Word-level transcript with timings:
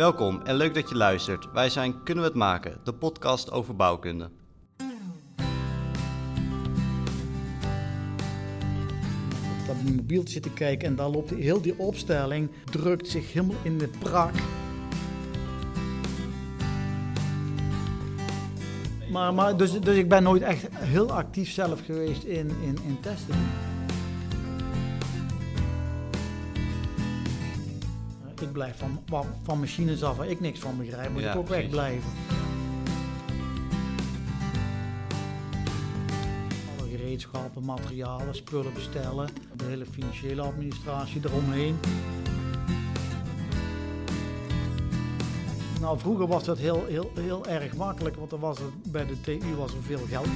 Welkom 0.00 0.40
en 0.44 0.54
leuk 0.56 0.74
dat 0.74 0.88
je 0.88 0.94
luistert. 0.94 1.52
Wij 1.52 1.70
zijn 1.70 2.02
Kunnen 2.02 2.24
we 2.24 2.30
het 2.30 2.38
maken, 2.38 2.78
de 2.84 2.92
podcast 2.92 3.50
over 3.50 3.76
bouwkunde. 3.76 4.30
Op 9.60 9.66
dat 9.66 9.96
mobieltje 9.96 10.32
zitten 10.32 10.54
kijken 10.54 10.88
en 10.88 10.96
daar 10.96 11.08
loopt 11.08 11.30
heel 11.30 11.60
die 11.60 11.78
opstelling, 11.78 12.50
drukt 12.64 13.08
zich 13.08 13.32
helemaal 13.32 13.56
in 13.62 13.78
de 13.78 13.88
prak. 13.98 14.34
Maar, 19.10 19.34
maar 19.34 19.56
dus, 19.56 19.80
dus 19.80 19.96
ik 19.96 20.08
ben 20.08 20.22
nooit 20.22 20.42
echt 20.42 20.68
heel 20.74 21.12
actief 21.12 21.50
zelf 21.50 21.84
geweest 21.84 22.24
in, 22.24 22.50
in, 22.62 22.78
in 22.86 22.98
testen. 23.00 23.36
Blijf 28.60 28.78
van, 28.78 29.26
van, 29.42 29.58
machines 29.58 30.02
af 30.02 30.16
waar 30.16 30.28
ik 30.28 30.40
niks 30.40 30.58
van 30.58 30.76
begrijp, 30.78 31.10
moet 31.10 31.22
Ja, 31.22 31.30
ik 31.32 31.38
ook 31.38 31.44
precies. 31.44 31.62
wegblijven. 31.62 32.10
Alle 36.78 36.88
gereedschappen, 36.88 37.64
materialen, 37.64 38.34
spullen 38.34 38.72
bestellen, 38.74 39.28
de 39.56 39.64
hele 39.64 39.86
financiële 39.90 40.42
administratie 40.42 41.20
eromheen. 41.24 41.78
Nou, 45.80 45.98
vroeger 45.98 46.26
was 46.26 46.44
dat 46.44 46.58
heel, 46.58 46.84
heel, 46.88 47.10
heel 47.14 47.46
erg 47.46 47.76
makkelijk, 47.76 48.16
want 48.16 48.32
er 48.32 48.38
was 48.38 48.58
er, 48.58 48.70
bij 48.84 49.06
de 49.06 49.20
TU 49.20 49.54
was 49.56 49.72
er 49.72 49.82
veel 49.82 50.06
geld. 50.08 50.26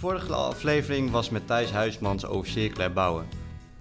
Vorige 0.00 0.34
aflevering 0.34 1.10
was 1.10 1.30
met 1.30 1.46
Thijs 1.46 1.70
Huismans 1.70 2.26
over 2.26 2.50
circulair 2.50 2.92
bouwen. 2.92 3.26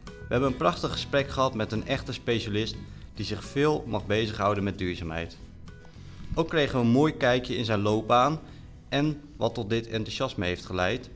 We 0.04 0.26
hebben 0.30 0.50
een 0.50 0.58
prachtig 0.58 0.92
gesprek 0.92 1.30
gehad 1.30 1.54
met 1.54 1.72
een 1.72 1.88
echte 1.88 2.14
specialist 2.14 2.76
die 3.14 3.26
zich 3.26 3.44
veel 3.44 3.84
mag 3.88 4.06
bezighouden 4.06 4.64
met 4.64 4.78
duurzaamheid. 4.78 5.38
Ook 6.36 6.50
kregen 6.50 6.80
we 6.80 6.86
een 6.86 6.92
mooi 6.92 7.14
kijkje 7.18 7.56
in 7.56 7.66
zijn 7.66 7.82
loopbaan 7.82 8.40
en 8.90 9.22
wat 9.38 9.54
tot 9.54 9.70
dit 9.70 9.88
enthousiasme 9.88 10.46
heeft 10.46 10.66
geleid 10.66 11.10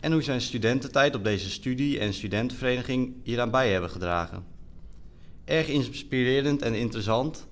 en 0.00 0.12
hoe 0.12 0.22
zijn 0.22 0.40
studententijd 0.40 1.14
op 1.14 1.24
deze 1.24 1.50
studie- 1.50 1.98
en 1.98 2.14
studentenvereniging 2.14 3.14
hieraan 3.22 3.50
bij 3.50 3.72
hebben 3.72 3.90
gedragen. 3.90 4.44
Erg 5.44 5.66
inspirerend 5.66 6.62
en 6.62 6.74
interessant. 6.74 7.46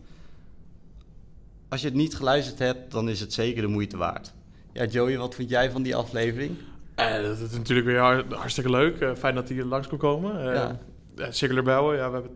Als 1.68 1.80
je 1.80 1.86
het 1.86 1.96
niet 1.96 2.16
geluisterd 2.16 2.58
hebt, 2.58 2.90
dan 2.90 3.08
is 3.08 3.20
het 3.20 3.32
zeker 3.32 3.62
de 3.62 3.68
moeite 3.68 3.96
waard. 3.96 4.32
Ja, 4.72 4.84
Joey, 4.84 5.18
wat 5.18 5.34
vind 5.34 5.50
jij 5.50 5.70
van 5.70 5.82
die 5.82 5.96
aflevering? 5.96 6.56
Eh, 6.96 7.22
dat 7.22 7.38
is 7.38 7.50
natuurlijk 7.50 7.86
weer 7.86 7.98
har- 7.98 8.24
hartstikke 8.28 8.70
leuk. 8.70 9.00
Eh, 9.00 9.14
fijn 9.14 9.34
dat 9.34 9.48
hij 9.48 9.64
langs 9.64 9.86
kon 9.88 9.98
komen. 9.98 10.38
Eh 10.48 10.54
Ja. 10.54 10.78
ja, 11.16 11.30
circular 11.30 11.64
bouwen, 11.64 11.96
ja, 11.96 12.10
we 12.10 12.18
hebben 12.20 12.30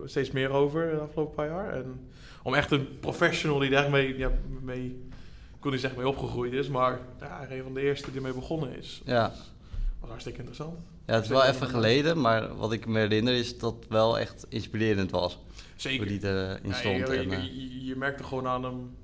het 0.00 0.10
steeds 0.10 0.30
meer 0.30 0.50
over 0.50 0.90
de 0.90 0.96
afgelopen 1.00 1.34
paar 1.34 1.48
jaar. 1.48 1.72
En 1.74 2.08
om 2.42 2.54
echt 2.54 2.70
een 2.70 2.88
professional 3.00 3.58
die 3.58 3.70
daar 3.70 3.90
mee, 3.90 4.18
ja, 4.18 4.30
mee 4.62 4.84
ik 5.54 5.60
kon 5.60 5.70
niet 5.70 5.80
zeggen 5.80 6.00
mee 6.00 6.08
opgegroeid 6.08 6.52
is, 6.52 6.68
maar 6.68 6.98
ja, 7.20 7.46
een 7.50 7.62
van 7.62 7.74
de 7.74 7.80
eerste 7.80 8.06
die 8.06 8.16
ermee 8.16 8.32
begonnen 8.32 8.76
is. 8.78 9.02
Ja. 9.04 9.32
was 10.00 10.08
hartstikke 10.08 10.38
interessant. 10.38 10.78
Ja, 11.06 11.14
het 11.14 11.24
is 11.24 11.30
wel 11.30 11.44
even 11.44 11.66
geleden, 11.68 12.20
maar 12.20 12.56
wat 12.56 12.72
ik 12.72 12.86
me 12.86 12.98
herinner 12.98 13.34
is 13.34 13.58
dat 13.58 13.74
het 13.80 13.88
wel 13.88 14.18
echt 14.18 14.46
inspirerend 14.48 15.10
was. 15.10 15.34
Hoe 15.34 15.62
Zeker. 15.76 16.06
die 16.06 16.20
erin 16.22 16.58
Ja, 16.68 16.72
stond. 16.72 16.96
je, 16.96 17.04
en, 17.04 17.30
je, 17.30 17.36
eh, 17.36 17.42
je- 17.44 17.84
je 17.84 17.96
merkte 17.96 18.24
gewoon 18.24 18.46
aan 18.46 18.64
hem 18.64 18.96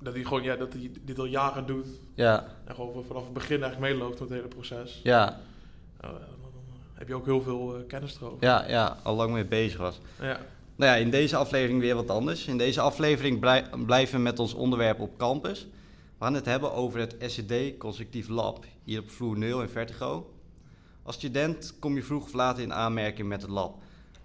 dat 0.00 0.14
hij, 0.14 0.22
gewoon, 0.24 0.42
ja, 0.42 0.56
dat 0.56 0.72
hij 0.72 0.90
dit 1.04 1.18
al 1.18 1.24
jaren 1.24 1.66
doet. 1.66 1.86
ja, 2.14 2.46
En 2.64 2.74
gewoon 2.74 3.04
vanaf 3.06 3.24
het 3.24 3.32
begin 3.32 3.62
eigenlijk 3.62 3.92
meeloopt 3.92 4.20
met 4.20 4.28
het 4.28 4.38
hele 4.38 4.48
proces. 4.48 5.00
ja, 5.02 5.40
Nou, 6.00 6.12
dan, 6.14 6.22
dan 6.42 6.50
heb 6.94 7.08
je 7.08 7.14
ook 7.14 7.24
heel 7.24 7.42
veel 7.42 7.76
eh, 7.76 7.86
kennis 7.86 8.16
erover. 8.20 8.36
ja, 8.44 8.68
ja, 8.68 8.96
al 9.02 9.14
lang 9.16 9.32
mee 9.32 9.44
bezig 9.44 9.78
was. 9.80 10.00
Ja. 10.20 10.40
Nou 10.76 10.90
ja, 10.90 10.96
in 10.96 11.10
deze 11.10 11.36
aflevering 11.36 11.80
weer 11.80 11.94
wat 11.94 12.10
anders. 12.10 12.46
In 12.46 12.58
deze 12.58 12.80
aflevering 12.80 13.40
blij- 13.40 13.64
blijven 13.86 14.16
we 14.16 14.22
met 14.22 14.38
ons 14.38 14.54
onderwerp 14.54 15.00
op 15.00 15.18
campus. 15.18 15.66
We 16.18 16.24
gaan 16.24 16.34
het 16.34 16.46
hebben 16.46 16.72
over 16.72 17.00
het 17.00 17.16
SCD 17.18 17.52
Constructief 17.78 18.28
Lab 18.28 18.64
hier 18.84 19.00
op 19.00 19.10
vloer 19.10 19.38
0 19.38 19.62
in 19.62 19.68
Vertigo. 19.68 20.30
Als 21.02 21.14
student 21.14 21.74
kom 21.78 21.94
je 21.94 22.02
vroeg 22.02 22.24
of 22.24 22.32
laat 22.32 22.58
in 22.58 22.72
aanmerking 22.72 23.28
met 23.28 23.42
het 23.42 23.50
lab. 23.50 23.74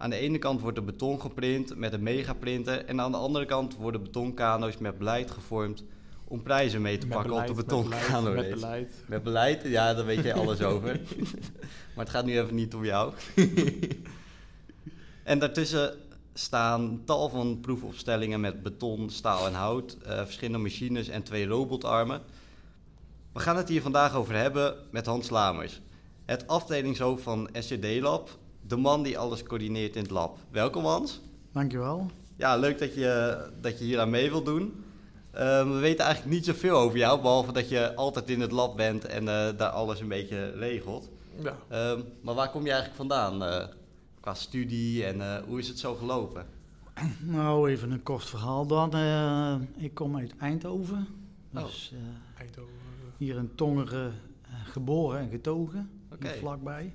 Aan 0.02 0.10
de 0.10 0.16
ene 0.16 0.38
kant 0.38 0.62
wordt 0.62 0.78
er 0.78 0.84
beton 0.84 1.22
geprint 1.22 1.76
met 1.76 1.94
een 1.94 2.04
megaprinter 2.04 2.86
en 2.86 3.02
aan 3.02 3.12
de 3.12 3.18
andere 3.18 3.46
kant 3.46 3.76
worden 3.76 4.04
betonkano's 4.04 4.78
met 4.78 4.98
beleid 4.98 5.32
gevormd 5.32 5.84
om 6.24 6.42
prijzen 6.42 6.82
mee 6.82 6.98
te 6.98 7.08
Met 7.08 7.16
pakken 7.16 7.32
beleid, 7.32 7.50
op 7.50 7.56
de 7.56 7.62
met 7.62 7.68
beleid, 7.68 8.02
betonkano. 8.02 8.34
Met 8.34 8.44
race. 8.44 8.56
beleid. 8.56 9.04
Met 9.08 9.24
beleid, 9.24 9.62
ja, 9.64 9.94
daar 9.94 10.06
weet 10.06 10.24
jij 10.24 10.34
alles 10.34 10.62
over. 10.62 11.02
maar 11.96 12.06
het 12.06 12.10
gaat 12.10 12.26
nu 12.26 12.40
even 12.40 12.56
niet 12.56 12.76
om 12.76 12.86
jou. 12.86 13.14
en 15.24 15.40
daartussen 15.40 15.94
staan 16.34 17.02
tal 17.06 17.30
van 17.30 17.60
proefopstellingen 17.60 18.40
met 18.40 18.64
beton, 18.64 19.10
staal 19.10 19.48
en 19.48 19.54
hout, 19.54 19.98
eh, 20.04 20.18
verschillende 20.18 20.58
machines 20.58 21.08
en 21.08 21.24
twee 21.24 21.46
robotarmen. 21.46 22.22
We 23.34 23.40
gaan 23.40 23.58
het 23.58 23.70
hier 23.70 23.82
vandaag 23.82 24.16
over 24.16 24.36
hebben 24.36 24.76
met 24.92 25.06
Hans 25.06 25.30
Lamers, 25.30 25.82
het 26.26 26.48
afdelingshoofd 26.48 27.24
van 27.24 27.50
SCD 27.54 28.00
Lab, 28.00 28.40
de 28.68 28.76
man 28.78 29.04
die 29.04 29.18
alles 29.18 29.44
coördineert 29.44 29.96
in 29.96 30.02
het 30.02 30.12
lab. 30.12 30.38
Welkom 30.52 30.86
Hans. 30.86 31.22
Dankjewel. 31.52 32.06
Ja, 32.36 32.56
leuk 32.58 32.80
dat 32.80 32.94
je, 32.94 33.38
dat 33.62 33.80
je 33.80 33.86
hier 33.86 34.00
aan 34.00 34.10
mee 34.10 34.30
wilt 34.30 34.46
doen. 34.46 34.84
Eh, 35.32 35.64
we 35.64 35.78
weten 35.80 36.06
eigenlijk 36.06 36.36
niet 36.36 36.46
zoveel 36.46 36.78
over 36.78 36.98
jou, 36.98 37.22
behalve 37.22 37.52
dat 37.52 37.70
je 37.70 37.96
altijd 37.96 38.30
in 38.30 38.40
het 38.42 38.52
lab 38.52 38.76
bent 38.76 39.06
en 39.06 39.28
eh, 39.28 39.58
daar 39.58 39.70
alles 39.70 40.00
een 40.00 40.08
beetje 40.08 40.52
regelt. 40.52 41.10
Ja. 41.40 41.58
Ehm, 41.70 42.00
maar 42.22 42.36
waar 42.36 42.50
kom 42.50 42.62
je 42.64 42.68
eigenlijk 42.70 42.98
vandaan 42.98 43.44
eh, 43.44 43.68
qua 44.20 44.34
studie 44.34 45.06
en 45.06 45.22
eh, 45.22 45.44
hoe 45.48 45.60
is 45.60 45.68
het 45.68 45.80
zo 45.80 45.96
gelopen? 45.96 46.46
Nou, 47.20 47.70
even 47.70 47.92
een 47.92 48.04
kort 48.04 48.24
verhaal 48.26 48.68
dan. 48.68 48.94
Eh, 48.94 49.56
ik 49.78 49.94
kom 49.94 50.18
uit 50.18 50.34
Eindhoven. 50.38 51.08
Oh. 51.56 51.64
Dus 51.64 51.92
eh, 51.94 52.42
Eindhoven. 52.42 52.74
hier 53.18 53.36
in 53.38 53.52
Tongeren 53.56 54.14
eh, 54.42 54.50
geboren 54.72 55.20
en 55.20 55.30
getogen. 55.30 55.90
Oké. 56.14 56.28
Hier 56.28 56.38
vlakbij. 56.38 56.94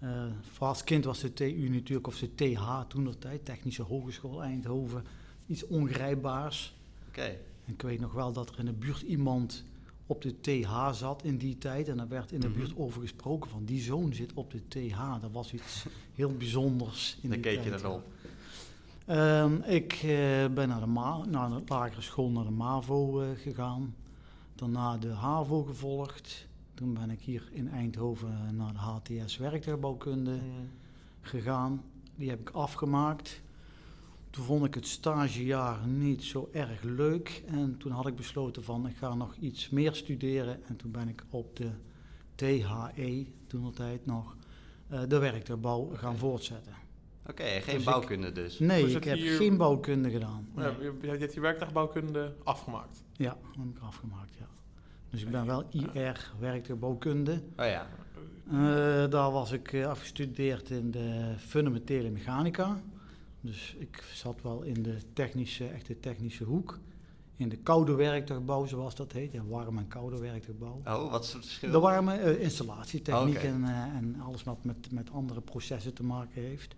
Eh, 0.00 0.24
voor 0.52 0.66
als 0.66 0.84
kind 0.84 1.04
was 1.04 1.20
de 1.20 1.32
TU 1.32 1.68
natuurlijk, 1.68 2.06
of 2.06 2.18
de 2.18 2.34
TH 2.34 2.80
toen 2.88 3.04
de 3.04 3.18
tijd, 3.18 3.44
Technische 3.44 3.82
Hogeschool 3.82 4.42
Eindhoven, 4.42 5.04
iets 5.46 5.66
ongrijpbaars. 5.66 6.74
Oké, 7.08 7.22
En 7.66 7.72
ik 7.74 7.82
weet 7.82 8.00
nog 8.00 8.12
wel 8.12 8.32
dat 8.32 8.48
er 8.50 8.58
in 8.58 8.64
de 8.64 8.72
buurt 8.72 9.00
iemand 9.02 9.64
op 10.06 10.22
de 10.22 10.40
TH 10.40 10.90
zat 10.92 11.22
in 11.24 11.36
die 11.36 11.58
tijd. 11.58 11.88
En 11.88 11.98
er 12.00 12.08
werd 12.08 12.32
in 12.32 12.40
de 12.40 12.48
Mhm. 12.48 12.58
buurt 12.58 12.72
over 12.76 13.00
gesproken 13.00 13.50
van 13.50 13.64
die 13.64 13.80
zoon 13.80 14.14
zit 14.14 14.32
op 14.34 14.50
de 14.50 14.60
TH. 14.68 15.20
Dat 15.20 15.30
was 15.32 15.52
iets 15.52 15.84
heel 16.14 16.36
bijzonders 16.36 17.18
in 17.22 17.28
dan 17.30 17.40
die 17.40 17.52
keek 17.52 17.64
je 17.64 17.72
erop. 17.72 18.02
Ehm, 19.06 19.54
ik 19.54 19.92
eh, 19.92 20.00
ben 20.54 20.68
naar 20.68 20.80
de, 20.80 20.86
Ma 20.86 21.24
naar 21.24 21.48
de 21.50 21.62
lagere 21.66 22.00
school, 22.00 22.30
naar 22.30 22.44
de 22.44 22.50
MAVO 22.50 23.20
eh, 23.20 23.28
gegaan. 23.36 23.94
Daarna 24.54 24.96
de 24.96 25.08
HAVO 25.08 25.62
gevolgd. 25.62 26.46
Toen 26.80 26.94
ben 26.94 27.10
ik 27.10 27.20
hier 27.20 27.48
in 27.52 27.68
Eindhoven 27.68 28.56
naar 28.56 28.72
de 28.72 28.78
HTS 28.78 29.36
werktuigbouwkunde 29.36 30.38
gegaan. 31.20 31.82
Die 32.16 32.28
heb 32.30 32.40
ik 32.40 32.50
afgemaakt. 32.50 33.40
Toen 34.30 34.44
vond 34.44 34.64
ik 34.64 34.74
het 34.74 34.86
stagejaar 34.86 35.86
niet 35.86 36.22
zo 36.24 36.48
erg 36.52 36.82
leuk. 36.82 37.42
En 37.46 37.76
toen 37.78 37.92
had 37.92 38.06
ik 38.06 38.16
besloten 38.16 38.64
van 38.64 38.86
ik 38.86 38.96
ga 38.96 39.14
nog 39.14 39.36
iets 39.36 39.68
meer 39.70 39.94
studeren. 39.94 40.64
En 40.64 40.76
toen 40.76 40.90
ben 40.90 41.08
ik 41.08 41.24
op 41.30 41.56
de 41.56 41.70
THE, 42.34 43.26
toen 43.46 43.64
de 43.64 43.70
tijd 43.72 44.06
nog, 44.06 44.36
eh, 44.88 45.00
de 45.08 45.18
werktuigbouw 45.18 45.90
gaan 45.94 46.16
voortzetten. 46.16 46.72
Oké, 47.26 47.44
geen 47.44 47.62
Dus 47.64 47.74
ik- 47.74 47.84
bouwkunde 47.84 48.32
dus. 48.32 48.58
Nee, 48.58 48.86
ik 48.96 49.04
heb 49.04 49.18
hier- 49.18 49.36
geen 49.36 49.56
bouwkunde 49.56 50.10
gedaan. 50.10 50.48
Ja, 50.56 50.66
je, 50.80 50.96
je 51.02 51.08
hebt 51.08 51.34
je 51.34 51.40
werktuigbouwkunde 51.40 52.34
afgemaakt. 52.44 53.04
Ja, 53.12 53.36
heb 53.58 53.66
ik 53.76 53.82
afgemaakt, 53.82 54.34
ja. 54.38 54.48
Dus 55.10 55.22
ik 55.22 55.30
ben 55.30 55.46
wel 55.46 55.64
IR, 55.70 56.30
werktuigbouwkunde. 56.38 57.32
Oh 57.56 57.66
ja, 57.66 57.86
Eh, 58.50 58.56
daar 59.10 59.30
was 59.30 59.52
ik 59.52 59.72
eh, 59.72 59.86
afgestudeerd 59.86 60.70
in 60.70 60.90
de 60.90 61.34
fundamentele 61.38 62.10
mechanica. 62.10 62.80
Dus 63.40 63.76
ik 63.78 64.04
zat 64.14 64.42
wel 64.42 64.62
in 64.62 64.82
de 64.82 64.96
technische, 65.12 65.66
echte 65.66 66.00
technische 66.00 66.44
hoek. 66.44 66.78
In 67.36 67.48
de 67.48 67.56
koude 67.56 67.94
werktuigbouw, 67.94 68.66
zoals 68.66 68.94
dat 68.94 69.12
heet. 69.12 69.32
Ja, 69.32 69.42
warme 69.44 69.80
en 69.80 69.88
koude 69.88 70.18
werktuigbouw. 70.18 70.80
oh, 70.86 71.10
wat 71.10 71.24
is 71.24 71.32
het 71.32 71.44
verschil? 71.44 71.70
De 71.70 71.78
warme 71.78 72.14
eh, 72.14 72.40
installatietechniek 72.42 73.36
Oké. 73.36 73.46
en, 73.46 73.64
en 73.94 74.20
alles 74.20 74.42
wat 74.42 74.64
met, 74.64 74.92
met 74.92 75.10
andere 75.10 75.40
processen 75.40 75.94
te 75.94 76.02
maken 76.04 76.42
heeft. 76.42 76.74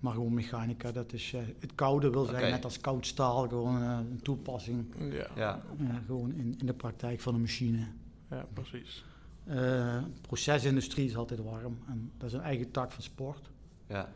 Maar 0.00 0.12
gewoon 0.12 0.34
mechanica, 0.34 0.92
dat 0.92 1.12
is 1.12 1.32
eh, 1.32 1.40
het 1.58 1.74
koude 1.74 2.10
wil 2.10 2.24
zeggen, 2.24 2.50
net 2.50 2.64
als 2.64 2.80
koud 2.80 3.06
staal, 3.06 3.48
gewoon 3.48 3.82
eh, 3.82 3.98
een 4.10 4.22
toepassing. 4.22 4.86
Ja, 4.98 5.26
Ja, 5.36 5.62
Ja, 5.78 6.02
gewoon 6.06 6.32
in, 6.32 6.54
in 6.58 6.66
de 6.66 6.74
praktijk 6.74 7.20
van 7.20 7.34
een 7.34 7.40
machine. 7.40 7.86
ja 8.30 8.46
precies. 8.52 9.04
Eh, 9.44 10.02
procesindustrie 10.20 11.06
is 11.08 11.16
altijd 11.16 11.40
warm 11.42 11.78
en 11.88 12.10
dat 12.16 12.28
is 12.28 12.34
een 12.34 12.40
eigen 12.42 12.70
tak 12.70 12.92
van 12.92 13.02
sport. 13.02 13.50
ja. 13.86 14.08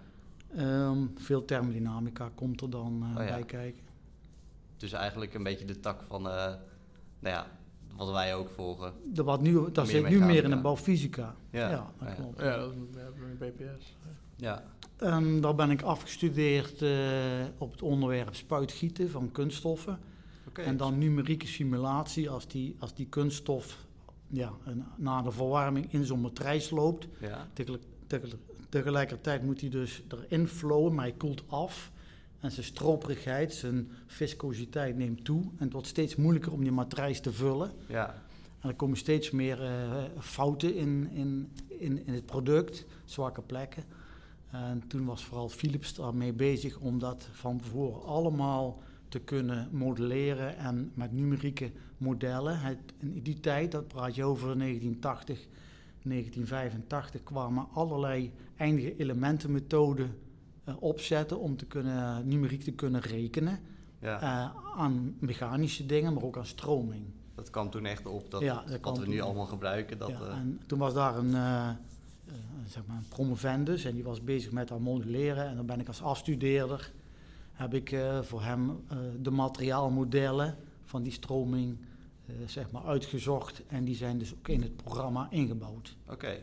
Ehm, 0.57 0.99
veel 1.17 1.45
thermodynamica 1.45 2.31
komt 2.35 2.61
er 2.61 2.71
dan 2.71 3.03
eh, 3.03 3.21
Oh 3.21 3.27
ja. 3.27 3.33
bij 3.35 3.45
kijken. 3.45 3.83
Dus 4.77 4.93
eigenlijk 4.93 5.35
een 5.35 5.43
beetje 5.43 5.65
de 5.65 5.81
tak 5.81 6.03
van, 6.03 6.29
eh, 6.29 6.35
nou 7.19 7.35
ja, 7.35 7.47
wat 7.97 8.11
wij 8.11 8.35
ook 8.35 8.49
volgen. 8.51 8.93
De 9.13 9.23
wat 9.23 9.41
nu, 9.43 9.73
dat 9.73 9.89
zit 9.89 10.09
nu 10.09 10.19
meer 10.25 10.45
in 10.45 10.51
de 10.51 10.61
bouwfysica. 10.61 11.35
Ja. 11.51 11.71
Ja, 11.71 11.91
dat 11.99 12.09
Ja. 12.09 12.15
klopt. 12.15 12.41
Ja, 12.41 12.57
dat 12.57 12.73
is 12.73 12.79
BPS. 13.39 13.97
Ja, 14.43 14.63
En 14.97 15.41
daar 15.41 15.55
ben 15.55 15.71
ik 15.71 15.83
afgestudeerd 15.83 16.83
eh, 16.83 16.91
op 17.59 17.73
het 17.73 17.83
onderwerp 17.83 18.35
spuitgieten 18.35 19.11
van 19.11 19.31
kunststoffen. 19.33 19.99
En 20.53 20.77
dan 20.77 20.99
numerieke 20.99 21.47
simulatie 21.47 22.31
als 22.31 22.49
die, 22.49 22.77
als 22.79 22.95
die 22.95 23.07
kunststof 23.07 23.85
ja, 24.29 24.53
na 24.97 25.23
de 25.23 25.31
verwarming 25.31 25.93
in 25.93 26.05
zo'n 26.05 26.21
matrijs 26.21 26.71
loopt. 26.71 27.09
Ja, 27.21 27.49
Tegel- 27.53 27.79
tegel- 28.07 28.29
Tegelijkertijd 28.69 29.43
moet 29.43 29.61
hij 29.61 29.71
dus 29.71 30.03
erin 30.09 30.49
flowen, 30.49 30.95
maar 30.95 31.05
hij 31.05 31.15
koelt 31.17 31.43
af. 31.47 31.91
En 32.41 32.51
zijn 32.51 32.67
stroperigheid, 32.67 33.55
zijn 33.55 33.89
viscositeit 34.07 34.97
neemt 34.97 35.25
toe. 35.25 35.41
En 35.43 35.65
het 35.65 35.73
wordt 35.73 35.87
steeds 35.89 36.17
moeilijker 36.17 36.53
om 36.53 36.63
die 36.63 36.73
matrijs 36.73 37.21
te 37.21 37.33
vullen. 37.33 37.71
ja, 37.89 38.15
En 38.61 38.69
er 38.69 38.75
komen 38.75 38.97
steeds 38.97 39.31
meer 39.31 39.63
eh, 39.63 40.03
fouten 40.19 40.75
in, 40.77 41.11
in, 41.15 41.53
in, 41.69 42.07
in 42.07 42.13
het 42.15 42.27
product, 42.27 42.87
zwakke 43.05 43.43
plekken. 43.43 43.85
En 44.53 44.83
toen 44.89 45.05
was 45.05 45.25
vooral 45.25 45.49
Philips 45.49 45.95
daarmee 45.95 46.33
bezig 46.33 46.79
om 46.79 46.99
dat 46.99 47.29
van 47.33 47.61
tevoren 47.61 48.03
allemaal 48.03 48.83
te 49.09 49.19
kunnen 49.19 49.69
modelleren 49.73 50.57
en 50.57 50.93
met 50.95 51.13
numerieke 51.13 51.71
modellen. 51.97 52.61
Het, 52.61 52.79
in 52.99 53.23
die 53.23 53.41
tijd, 53.41 53.73
dat 53.73 53.89
praat 53.89 54.15
je 54.15 54.25
over 54.25 54.59
1980, 54.59 55.47
1985, 56.03 57.23
kwamen 57.23 57.67
allerlei 57.73 58.33
eindige 58.57 58.97
elementenmethoden 58.97 60.19
eh, 60.65 60.75
opzetten 60.83 61.39
om 61.39 61.57
te 61.57 61.67
kunnen, 61.67 62.29
numeriek 62.29 62.63
te 62.63 62.73
kunnen 62.73 63.01
rekenen. 63.01 63.59
ja. 63.99 64.21
eh, 64.21 64.81
aan 64.81 65.17
mechanische 65.19 65.87
dingen, 65.87 66.15
maar 66.15 66.23
ook 66.23 66.37
aan 66.37 66.47
stroming. 66.47 67.05
dat 67.35 67.51
kwam 67.51 67.71
toen 67.71 67.87
echt 67.87 68.07
op, 68.07 68.31
dat, 68.31 68.41
Ja, 68.41 68.65
dat 68.67 68.81
wat 68.81 68.99
we 68.99 69.07
nu 69.07 69.21
allemaal 69.21 69.47
gebruiken. 69.47 69.99
Dat, 69.99 70.09
ja, 70.09 70.21
eh, 70.21 70.37
en 70.37 70.61
toen 70.67 70.79
was 70.79 70.95
daar 70.95 71.17
een, 71.17 71.35
eh, 71.35 71.69
eh, 71.69 71.77
zeg 72.73 72.87
maar 72.87 72.97
een 72.97 73.09
promovendus 73.09 73.85
en 73.85 73.95
die 73.95 74.05
was 74.05 74.25
bezig 74.25 74.53
met 74.53 74.69
dat 74.69 74.81
modelleren. 74.81 75.47
En 75.47 75.57
dan 75.57 75.67
ben 75.67 75.81
ik 75.81 75.89
als 75.89 76.03
afstudeerder, 76.03 76.93
heb 77.53 77.75
ik 77.75 77.93
eh, 77.93 78.23
voor 78.23 78.43
hem 78.43 78.71
eh, 78.71 78.97
de 79.21 79.31
materiaalmodellen 79.31 80.57
van 80.85 81.03
die 81.03 81.13
stroming 81.13 81.79
eh, 82.27 82.35
zeg 82.47 82.71
maar 82.71 82.85
uitgezocht. 82.85 83.63
En 83.67 83.85
die 83.85 83.95
zijn 83.95 84.19
dus 84.19 84.35
ook 84.35 84.49
in 84.49 84.63
het 84.63 84.77
programma 84.77 85.27
ingebouwd. 85.31 85.97
Oké, 86.09 86.27
En 86.27 86.41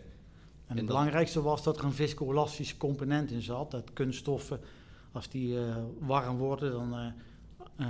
En 0.68 0.78
het 0.78 0.86
belangrijkste 0.86 1.42
was 1.42 1.64
dat 1.64 1.78
er 1.78 1.86
een 1.86 1.94
viscoelastische 1.94 2.78
component 2.78 3.32
in 3.32 3.42
zat. 3.42 3.72
Dat 3.72 3.94
kunststoffen, 3.94 4.60
als 5.12 5.30
die 5.30 5.58
warm 6.00 6.38
worden, 6.38 6.72
dan, 6.72 7.14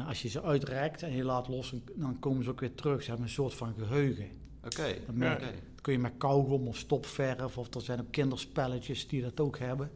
als 0.08 0.22
je 0.22 0.28
ze 0.28 0.42
uitrekt 0.42 1.04
en 1.04 1.12
je 1.12 1.24
laat 1.24 1.48
los, 1.48 1.74
dan 1.96 2.20
komen 2.20 2.44
ze 2.44 2.50
ook 2.50 2.60
weer 2.60 2.76
terug. 2.76 3.02
Ze 3.02 3.10
hebben 3.10 3.26
een 3.26 3.34
soort 3.34 3.54
van 3.54 3.74
geheugen. 3.74 4.28
oké, 4.66 4.96
Dat 5.06 5.16
merk 5.16 5.42
oké. 5.42 5.54
Dat 5.80 5.88
kun 5.88 5.98
je 5.98 6.04
met 6.04 6.18
kauwgom 6.18 6.68
of 6.68 6.78
stopverf, 6.78 7.58
of 7.58 7.74
er 7.74 7.82
zijn 7.82 8.00
ook 8.00 8.12
kinderspelletjes 8.12 9.08
die 9.08 9.22
dat 9.22 9.40
ook 9.40 9.58
hebben. 9.58 9.92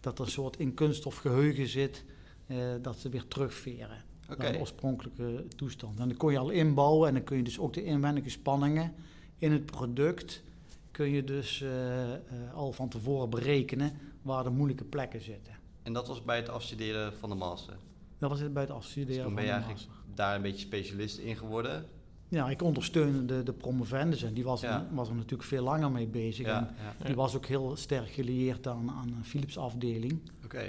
Dat 0.00 0.18
er 0.18 0.24
een 0.24 0.30
soort 0.30 0.56
in 0.56 0.74
kunststof 0.74 1.16
geheugen 1.16 1.68
zit, 1.68 2.04
eh, 2.46 2.56
dat 2.82 2.98
ze 2.98 3.08
weer 3.08 3.28
terugveren 3.28 4.04
naar 4.38 4.52
de 4.52 4.58
oorspronkelijke 4.58 5.44
toestand. 5.56 5.98
En 5.98 6.08
dan 6.08 6.16
kun 6.16 6.32
je 6.32 6.38
al 6.38 6.50
inbouwen 6.50 7.08
en 7.08 7.14
dan 7.14 7.24
kun 7.24 7.36
je 7.36 7.42
dus 7.42 7.58
ook 7.58 7.72
de 7.72 7.84
inwendige 7.84 8.30
spanningen 8.30 8.94
in 9.38 9.52
het 9.52 9.66
product, 9.66 10.42
kun 10.90 11.08
je 11.08 11.24
dus 11.24 11.60
eh, 11.60 12.12
eh, 12.12 12.18
al 12.54 12.72
van 12.72 12.88
tevoren 12.88 13.30
berekenen 13.30 13.98
waar 14.22 14.44
de 14.44 14.50
moeilijke 14.50 14.84
plekken 14.84 15.22
zitten. 15.22 15.54
En 15.82 15.92
dat 15.92 16.08
was 16.08 16.24
bij 16.24 16.36
het 16.36 16.48
afstuderen 16.48 17.12
van 17.12 17.28
de 17.28 17.34
master. 17.34 17.76
Dat 18.18 18.30
was 18.30 18.40
het 18.40 18.52
bij 18.52 18.62
het 18.62 18.70
Dus 18.72 18.80
afstuderen 18.80 19.22
toen 19.22 19.34
van 19.34 19.34
ben 19.34 19.44
je 19.44 19.50
de 19.50 19.56
eigenlijk 19.56 19.86
master. 19.86 20.14
daar 20.14 20.34
een 20.34 20.42
beetje 20.42 20.66
specialist 20.66 21.18
in 21.18 21.36
geworden. 21.36 21.86
Ja, 22.32 22.50
ik 22.50 22.62
ondersteunde 22.62 23.24
de, 23.24 23.42
de 23.42 23.52
promovendus 23.52 24.22
en 24.22 24.34
die 24.34 24.44
was, 24.44 24.60
Ja. 24.60 24.80
er, 24.80 24.94
was 24.94 25.08
er 25.08 25.14
natuurlijk 25.14 25.42
veel 25.48 25.62
langer 25.62 25.90
mee 25.90 26.06
bezig. 26.06 26.46
En 26.46 26.52
Ja. 26.98 27.04
Die 27.06 27.14
was 27.14 27.36
ook 27.36 27.46
heel 27.46 27.76
sterk 27.76 28.08
gelieerd 28.10 28.66
aan, 28.66 28.90
aan 28.90 29.08
een 29.08 29.24
Philips 29.24 29.58
afdeling. 29.58 30.20
oké. 30.44 30.64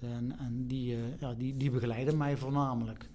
En, 0.00 0.34
en 0.38 0.64
die, 0.66 0.94
eh, 0.94 1.00
ja, 1.20 1.34
die, 1.34 1.56
die 1.56 1.70
begeleidde 1.70 2.16
mij 2.16 2.36
voornamelijk. 2.36 3.08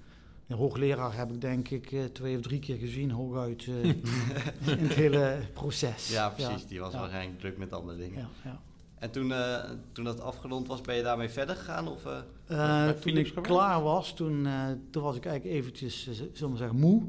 De 0.48 0.56
hoogleraar 0.56 1.18
heb 1.18 1.32
ik 1.32 1.42
denk 1.42 1.70
ik 1.70 1.92
eh, 1.92 2.04
twee 2.04 2.36
of 2.36 2.42
drie 2.42 2.60
keer 2.60 2.78
gezien, 2.78 3.12
hooguit, 3.12 3.68
eh, 3.68 3.84
in 4.78 4.84
het 4.84 4.94
hele 4.94 5.40
proces. 5.54 6.10
Ja, 6.12 6.30
precies. 6.30 6.66
Die 6.68 6.80
was 6.80 6.94
ja. 6.94 7.00
waarschijnlijk 7.00 7.40
druk 7.40 7.58
met 7.58 7.74
andere 7.74 7.98
dingen. 7.98 8.20
Ja, 8.20 8.28
ja. 8.44 8.60
En 9.00 9.12
toen, 9.12 9.32
eh, 9.32 9.70
toen 9.92 10.04
dat 10.04 10.22
afgerond 10.22 10.68
was, 10.68 10.82
ben 10.82 10.96
je 10.96 11.04
daarmee 11.04 11.30
verder 11.30 11.56
gegaan? 11.56 11.88
Of, 11.88 12.04
Bij 12.48 12.94
toen 12.94 13.18
ik 13.18 13.34
klaar 13.42 13.82
was, 13.82 14.14
toen, 14.16 14.46
eh, 14.46 14.66
toen 14.90 15.04
was 15.04 15.16
ik 15.16 15.26
eigenlijk 15.26 15.56
eventjes, 15.58 16.10
zullen 16.34 16.52
we 16.52 16.58
zeggen, 16.58 16.80
moe. 16.80 17.04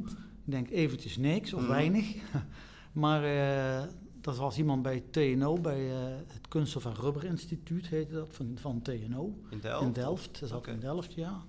Ik 0.44 0.50
denk 0.52 0.70
eventjes 0.70 1.16
niks 1.16 1.52
of 1.52 1.60
Mhm. 1.60 1.70
weinig. 1.70 2.14
maar 2.92 3.24
eh 3.24 3.88
dat 4.20 4.36
was 4.36 4.58
iemand 4.58 4.82
bij 4.82 5.02
TNO, 5.10 5.58
bij 5.60 5.90
eh, 5.90 5.96
het 6.32 6.48
Kunststof 6.48 6.84
en 6.84 6.94
Rubber 6.94 7.24
Instituut 7.24 7.86
heette 7.86 8.12
dat, 8.14 8.28
van, 8.30 8.52
van 8.54 8.82
TNO. 8.82 9.34
in 9.50 9.58
Delft? 9.60 9.84
In 9.86 9.92
Delft, 9.92 10.40
dat 10.40 10.48
zat 10.48 10.66
in 10.66 10.80
Delft, 10.80 11.14
ja. 11.14 11.42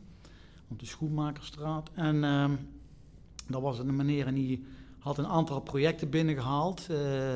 Op 0.68 0.80
de 0.80 0.86
Schoenmakerstraat. 0.86 1.90
En 1.94 2.24
ehm 2.24 2.52
dat 3.48 3.62
was 3.62 3.80
een 3.80 3.96
meneer 3.96 4.28
en 4.28 4.34
die 4.34 4.66
had 5.00 5.18
een 5.18 5.28
aantal 5.28 5.60
projecten 5.62 6.10
binnengehaald 6.10 6.88
eh, 6.90 7.36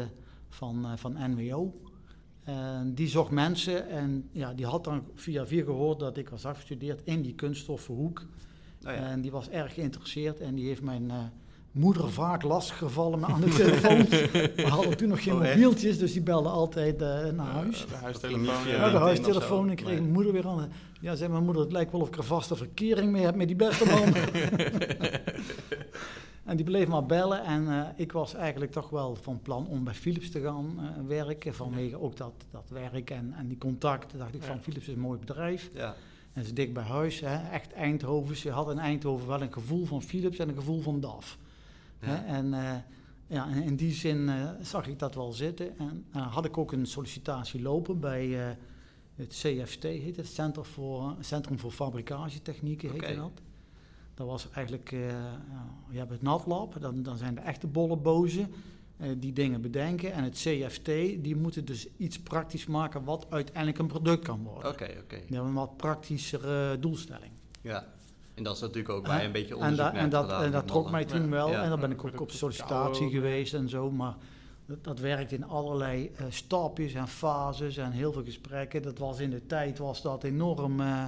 van, 0.50 0.98
van 0.98 1.14
NWO. 1.32 1.82
En 2.44 2.94
die 2.96 3.08
zocht 3.08 3.32
mensen 3.32 3.90
en 3.90 4.30
ja, 4.32 4.54
die 4.54 4.66
had 4.66 4.84
dan 4.84 5.04
via 5.16 5.46
via 5.48 5.64
gehoord 5.64 6.00
dat 6.00 6.18
ik 6.18 6.30
was 6.30 6.46
afgestudeerd 6.46 7.02
in 7.04 7.22
die 7.22 7.36
kunststoffenhoek. 7.36 8.20
Oh, 8.20 8.26
ja. 8.84 8.92
En 8.94 9.22
die 9.22 9.32
was 9.32 9.50
erg 9.50 9.74
geïnteresseerd 9.74 10.40
en 10.40 10.56
die 10.56 10.66
heeft 10.68 10.82
mijn 10.82 11.12
moeder 11.72 12.10
vaak 12.12 12.44
lastiggevallen 12.44 13.20
met 13.20 13.30
aan 13.30 13.42
de 13.42 13.48
telefoon. 13.50 13.98
We 14.64 14.68
hadden 14.70 14.98
toen 14.98 15.08
nog 15.10 15.24
geen 15.24 15.34
Oh, 15.34 15.40
mobieltjes, 15.40 15.98
dus 15.98 16.14
die 16.14 16.22
belde 16.22 16.50
altijd 16.50 17.02
eh, 17.02 17.26
naar 17.26 17.46
huis. 17.54 17.84
Eh, 17.86 17.90
de 17.90 17.96
huistelefoon. 17.96 18.44
Ja, 18.46 18.68
Ja, 18.86 18.90
de 18.92 18.98
huistelefoon. 18.98 19.66
zo? 19.66 19.72
Ik 19.72 19.78
kreeg 19.78 19.90
Nee. 19.90 20.00
mijn 20.02 20.12
moeder 20.14 20.34
weer 20.34 20.48
aan. 20.48 20.72
Ja, 21.02 21.16
zei 21.16 21.32
mijn 21.32 21.44
moeder, 21.44 21.62
het 21.64 21.72
lijkt 21.72 21.92
wel 21.92 22.02
of 22.02 22.08
ik 22.08 22.18
er 22.18 22.24
vaste 22.24 22.56
verkering 22.56 23.12
mee 23.12 23.24
heb 23.24 23.36
met 23.36 23.48
die 23.48 23.56
beste 23.56 23.86
man. 23.86 24.14
en 26.46 26.56
die 26.58 26.66
bleef 26.66 26.88
maar 26.88 27.06
bellen. 27.06 27.44
En 27.44 27.68
eh, 27.70 27.82
ik 27.96 28.12
was 28.12 28.34
eigenlijk 28.34 28.72
toch 28.72 28.90
wel 28.90 29.16
van 29.22 29.40
plan 29.42 29.68
om 29.68 29.84
bij 29.84 29.94
Philips 29.94 30.32
te 30.32 30.42
gaan 30.42 30.74
eh, 30.80 30.86
werken. 31.08 31.54
Vanwege 31.56 32.02
ook 32.02 32.18
dat, 32.18 32.34
dat 32.52 32.70
werk 32.70 33.10
en, 33.10 33.34
en 33.38 33.48
die 33.48 33.58
contacten. 33.58 34.20
dacht 34.20 34.34
ik 34.36 34.44
van. 34.44 34.62
Philips 34.62 34.88
is 34.88 34.94
een 34.94 35.00
mooi 35.00 35.20
bedrijf. 35.20 35.70
Ja, 35.74 35.96
En 36.34 36.42
ze 36.44 36.50
is 36.50 36.54
dik 36.54 36.74
bij 36.74 36.84
huis. 36.84 37.20
Hè, 37.20 37.50
echt 37.52 37.74
Eindhoven. 37.74 38.36
Ze 38.36 38.50
had 38.52 38.70
in 38.72 38.80
Eindhoven 38.80 39.28
wel 39.28 39.42
een 39.42 39.54
gevoel 39.54 39.86
van 39.86 40.02
Philips 40.02 40.38
en 40.38 40.50
een 40.50 40.56
gevoel 40.56 40.82
van 40.82 41.00
DAF. 41.00 41.38
Ja. 42.02 42.26
en 42.26 42.54
eh, 42.54 42.76
ja, 43.30 43.48
in 43.48 43.76
die 43.76 43.94
zin 43.94 44.30
eh, 44.30 44.50
zag 44.62 44.88
ik 44.88 45.00
dat 45.00 45.16
wel 45.16 45.32
zitten. 45.32 45.78
En 45.78 46.06
eh, 46.12 46.34
had 46.34 46.46
ik 46.46 46.58
ook 46.58 46.72
een 46.72 46.86
sollicitatie 46.86 47.62
lopen 47.62 48.00
bij 48.00 48.48
eh, 48.48 48.56
het 49.16 49.28
CFT, 49.28 49.84
heet 49.84 50.16
het, 50.16 50.28
Center 50.28 50.66
voor, 50.66 51.16
Centrum 51.20 51.60
voor 51.60 51.72
Fabricatietechnieken 51.72 52.90
heette 52.90 53.06
Oké. 53.06 53.16
dat. 53.16 53.42
Dat 54.14 54.28
was 54.28 54.50
eigenlijk, 54.52 54.92
ja, 54.92 55.42
je 55.90 55.98
hebt 55.98 56.12
het 56.12 56.22
NatLab, 56.22 56.82
dan, 56.82 57.04
dan 57.04 57.18
zijn 57.18 57.36
de 57.36 57.42
echte 57.42 57.68
bollebozen 57.68 58.54
die 59.18 59.34
dingen 59.34 59.62
bedenken. 59.62 60.14
En 60.14 60.24
het 60.24 60.34
CFT, 60.34 60.86
die 61.24 61.36
moeten 61.36 61.66
dus 61.66 61.88
iets 61.98 62.20
praktisch 62.20 62.66
maken 62.66 63.04
wat 63.04 63.28
uiteindelijk 63.30 63.78
een 63.78 63.88
product 63.88 64.24
kan 64.24 64.44
worden. 64.44 64.72
oké, 64.72 64.96
oké. 65.04 65.16
Die 65.16 65.36
hebben 65.36 65.48
een 65.48 65.54
wat 65.54 65.78
praktischere 65.78 66.80
doelstelling. 66.80 67.32
Ja. 67.62 67.88
En 68.40 68.46
dat 68.46 68.56
is 68.56 68.62
natuurlijk 68.62 68.90
ook 68.90 69.04
bij 69.04 69.26
een 69.26 69.32
beetje 69.32 69.54
en, 69.54 69.62
onderzoek 69.62 69.94
da- 69.94 69.94
en 69.94 70.10
dat, 70.10 70.42
en 70.42 70.52
dat 70.52 70.68
trok 70.68 70.92
mij 70.92 71.06
toen 71.06 71.30
wel. 71.30 71.50
Ja. 71.50 71.64
En 71.64 71.70
dan 71.70 71.80
ben 71.80 71.92
ik 71.92 72.06
ook 72.06 72.22
op 72.22 72.32
sollicitatie 72.32 73.10
geweest 73.10 73.54
en 73.54 73.70
zo. 73.70 73.92
Maar 73.92 74.16
dat, 74.66 74.84
dat 74.84 75.00
werkt 75.00 75.32
in 75.32 75.44
allerlei 75.44 76.12
eh, 76.16 76.26
stapjes 76.30 76.94
en 76.94 77.08
fases 77.08 77.78
en 77.78 77.92
heel 77.92 78.12
veel 78.12 78.24
gesprekken. 78.24 78.82
Dat 78.82 78.98
was 78.98 79.20
in 79.20 79.30
de 79.30 79.46
tijd 79.46 79.78
was 79.78 80.02
dat 80.02 80.24
enorm 80.24 80.80
eh, 80.80 81.06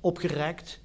opgerekt. 0.00 0.80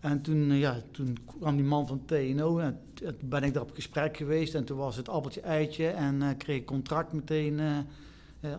En 0.00 0.22
toen, 0.22 0.50
eh, 0.50 0.60
ja, 0.60 0.80
toen 0.90 1.16
kwam 1.38 1.56
die 1.56 1.64
man 1.64 1.86
van 1.86 2.04
TNO 2.04 2.58
en 2.58 2.80
toen 2.94 3.14
ben 3.22 3.42
ik 3.42 3.54
daar 3.54 3.62
op 3.62 3.74
gesprek 3.74 4.16
geweest. 4.16 4.54
En 4.54 4.64
toen 4.64 4.78
was 4.78 4.96
het 4.96 5.08
appeltje 5.08 5.40
eitje 5.40 5.88
en 5.88 6.22
eh, 6.22 6.28
kreeg 6.36 6.56
ik 6.56 6.66
contract 6.66 7.12
meteen 7.12 7.60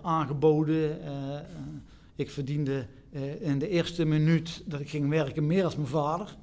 aangeboden. 0.02 1.00
Ik 2.16 2.32
verdiende 2.32 2.88
eh, 3.16 3.42
in 3.42 3.60
de 3.60 3.68
eerste 3.70 4.06
minuut 4.06 4.64
dat 4.66 4.80
ik 4.80 4.90
ging 4.90 5.10
werken 5.10 5.48
meer 5.48 5.64
als 5.64 5.76
mijn 5.76 5.88
vader. 5.88 6.36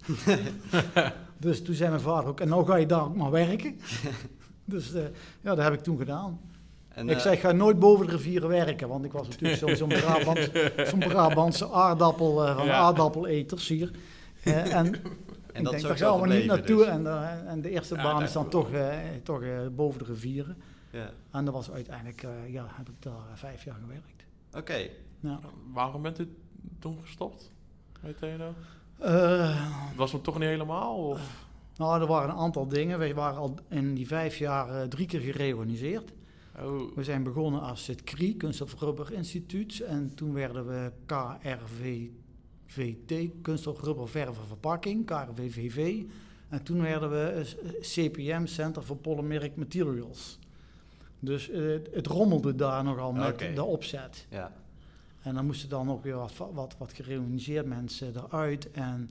dus 1.39 1.63
toen 1.63 1.75
zei 1.75 1.91
mijn 1.91 2.03
vader 2.03 2.29
ook, 2.31 2.41
en 2.41 2.49
nou 2.49 2.67
ga 2.67 2.77
je 2.77 2.87
daar 2.87 3.03
ook 3.05 3.17
maar 3.17 3.31
werken. 3.31 3.77
dus 4.65 4.93
eh, 4.95 5.03
ja, 5.41 5.55
dat 5.55 5.65
heb 5.65 5.73
ik 5.73 5.81
toen 5.81 5.99
gedaan. 5.99 6.41
En, 6.89 7.09
ik 7.09 7.15
eh, 7.17 7.21
zei, 7.23 7.35
ik 7.35 7.41
ga 7.41 7.53
nooit 7.53 7.79
boven 7.79 8.07
de 8.07 8.13
rivieren 8.13 8.49
werken, 8.49 8.89
want 8.89 9.05
ik 9.05 9.13
was 9.13 9.29
natuurlijk 9.29 9.59
zo- 9.61 9.75
zo'n 9.75 9.89
Brabant, 9.89 10.51
zo'n 10.89 10.99
Brabantse 10.99 11.71
aardappel 11.71 12.47
eh, 12.47 12.57
van 12.57 12.65
Ja. 12.67 12.73
aardappeleters 12.73 13.69
hier. 13.69 13.91
Eh, 14.43 14.75
en 14.75 14.87
en 14.87 14.95
ik 14.95 15.65
dat 15.65 15.73
denk, 15.73 15.83
daar 15.83 15.97
gaan 15.97 16.19
zo 16.19 16.21
we 16.27 16.35
niet 16.35 16.47
naartoe. 16.47 16.77
dus. 16.79 16.87
En, 16.87 17.47
en 17.47 17.61
de 17.61 17.71
eerste 17.71 17.95
Ja, 17.95 18.03
baan 18.03 18.23
is 18.23 18.33
dan 18.33 18.49
toch, 18.49 18.73
eh, 18.73 18.97
toch 19.23 19.43
eh, 19.43 19.59
boven 19.73 19.99
de 19.99 20.05
rivieren. 20.05 20.57
Ja. 20.91 21.11
En 21.31 21.45
dat 21.45 21.55
was 21.55 21.71
uiteindelijk, 21.71 22.23
eh, 22.23 22.31
ja, 22.53 22.65
heb 22.69 22.89
ik 22.89 22.95
daar 22.99 23.13
vijf 23.35 23.65
jaar 23.65 23.77
gewerkt. 23.81 24.25
Oké. 24.57 24.89
Ja. 25.21 25.41
Waarom 25.73 26.03
bent 26.03 26.19
u 26.19 26.37
toen 26.79 26.99
gestopt 27.01 27.51
bij 28.01 28.13
TNO? 28.13 28.55
Eh, 28.99 29.89
Het 29.89 29.97
was 29.97 30.13
hem 30.13 30.23
toch 30.23 30.39
niet 30.39 30.49
helemaal? 30.49 30.97
Of? 30.97 31.47
nou, 31.77 32.01
er 32.01 32.07
waren 32.07 32.31
een 32.31 32.37
aantal 32.41 32.69
dingen. 32.69 32.99
Wij 32.99 33.15
waren 33.15 33.39
al 33.39 33.55
in 33.69 33.95
die 33.95 34.07
vijf 34.07 34.37
jaar 34.37 34.69
eh, 34.83 34.89
drie 34.89 35.07
keer 35.07 35.21
gereorganiseerd. 35.21 36.13
Oh, 36.63 36.97
We 36.97 37.05
zijn 37.05 37.23
begonnen 37.23 37.61
als 37.61 37.87
het 37.87 38.03
CRI, 38.05 38.37
Kunststof 38.37 38.81
Rubber 38.81 39.13
Instituut. 39.13 39.81
En 39.81 40.15
toen 40.15 40.33
werden 40.33 40.67
we 40.67 40.93
KRVVT, 42.67 43.31
Kunststof 43.43 43.81
Rubber 43.83 44.09
Verven 44.09 44.47
Verpakking, 44.47 45.07
KRVVV. 45.07 46.03
En 46.49 46.63
toen 46.63 46.81
werden 46.81 47.11
we 47.11 47.45
CPM, 47.81 48.47
Center 48.47 48.83
for 48.83 48.97
Polymeric 48.97 49.57
Materials. 49.57 50.39
Dus 51.19 51.51
eh, 51.51 51.63
het 51.93 52.07
rommelde 52.07 52.55
daar 52.55 52.85
nogal 52.85 53.13
met 53.13 53.39
de 53.55 53.65
opzet. 53.65 54.27
Ja. 54.31 54.53
En 55.23 55.35
dan 55.35 55.47
moesten 55.47 55.69
dan 55.69 55.91
ook 55.91 56.03
weer 56.03 56.17
wat, 56.17 56.33
wat, 56.53 56.75
wat 56.79 56.93
gereorganiseerd 56.93 57.67
mensen 57.67 58.13
eruit. 58.17 58.71
En 58.71 59.11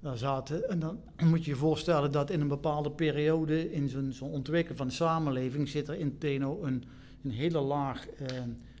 daar 0.00 0.18
zaten, 0.18 0.68
en 0.68 0.78
dan 0.78 1.00
moet 1.24 1.44
je 1.44 1.50
je 1.50 1.56
voorstellen 1.56 2.12
dat 2.12 2.30
in 2.30 2.40
een 2.40 2.48
bepaalde 2.48 2.90
periode 2.90 3.72
in 3.72 3.88
zo'n 3.88 4.12
zo'n 4.12 4.30
ontwikkeling 4.30 4.78
van 4.78 4.86
de 4.86 4.92
samenleving 4.92 5.68
zit 5.68 5.88
er 5.88 5.94
in 5.94 6.18
Teno 6.18 6.62
een, 6.62 6.84
een 7.22 7.30
hele 7.30 7.60
laag 7.60 8.08
eh, 8.08 8.26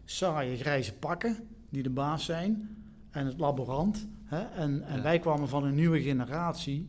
saaie 0.04 0.56
grijze 0.56 0.94
pakken 0.94 1.36
die 1.68 1.82
de 1.82 1.90
baas 1.90 2.24
zijn 2.24 2.76
en 3.10 3.26
het 3.26 3.38
laborant. 3.38 4.06
Hè? 4.24 4.40
En, 4.40 4.82
en 4.82 4.96
Ja. 4.96 5.02
wij 5.02 5.18
kwamen 5.18 5.48
van 5.48 5.64
een 5.64 5.74
nieuwe 5.74 6.02
generatie, 6.02 6.88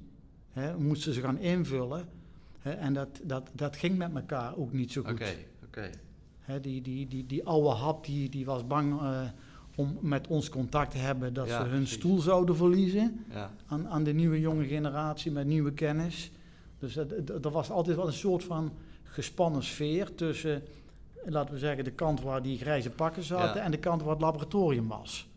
hè? 0.51 0.77
moesten 0.77 1.13
ze 1.13 1.21
gaan 1.21 1.37
invullen. 1.39 2.05
Hè? 2.59 2.71
En 2.71 2.93
dat, 2.93 3.19
dat, 3.23 3.49
dat 3.53 3.75
ging 3.75 3.97
met 3.97 4.15
elkaar 4.15 4.55
ook 4.57 4.73
niet 4.73 4.91
zo 4.91 5.01
goed. 5.01 5.11
Oké, 5.11 5.35
oké. 5.63 5.89
Die, 6.61 6.81
die, 6.81 7.07
die, 7.07 7.25
die 7.25 7.45
oude 7.45 7.69
hap 7.69 8.05
die, 8.05 8.29
die 8.29 8.45
was 8.45 8.67
bang 8.67 8.99
eh, 9.01 9.21
om 9.81 9.97
met 10.01 10.27
ons 10.27 10.49
contact 10.49 10.91
te 10.91 10.97
hebben 10.97 11.33
dat 11.33 11.47
Ja, 11.47 11.57
ze 11.57 11.61
hun 11.69 11.77
precies. 11.79 11.91
stoel 11.97 12.19
zouden 12.19 12.55
verliezen 12.55 13.25
Ja. 13.29 13.51
aan, 13.67 13.87
aan 13.87 14.03
de 14.03 14.13
nieuwe 14.13 14.39
jonge 14.39 14.65
generatie 14.65 15.31
met 15.31 15.45
nieuwe 15.47 15.71
kennis. 15.73 16.31
Dus 16.79 16.93
dat- 16.93 17.27
dat- 17.27 17.45
er 17.45 17.51
was 17.51 17.69
altijd 17.71 17.95
wel 17.97 18.07
een 18.07 18.13
soort 18.13 18.43
van 18.43 18.71
gespannen 19.03 19.63
sfeer 19.63 20.15
tussen, 20.15 20.63
laten 21.25 21.53
we 21.53 21.59
zeggen, 21.59 21.83
de 21.83 21.91
kant 21.91 22.21
waar 22.21 22.41
die 22.41 22.57
grijze 22.57 22.89
pakken 22.89 23.23
zaten 23.23 23.59
Ja. 23.59 23.65
en 23.65 23.71
de 23.71 23.77
kant 23.79 24.01
waar 24.01 24.11
het 24.11 24.21
laboratorium 24.21 24.87
was. 24.87 25.29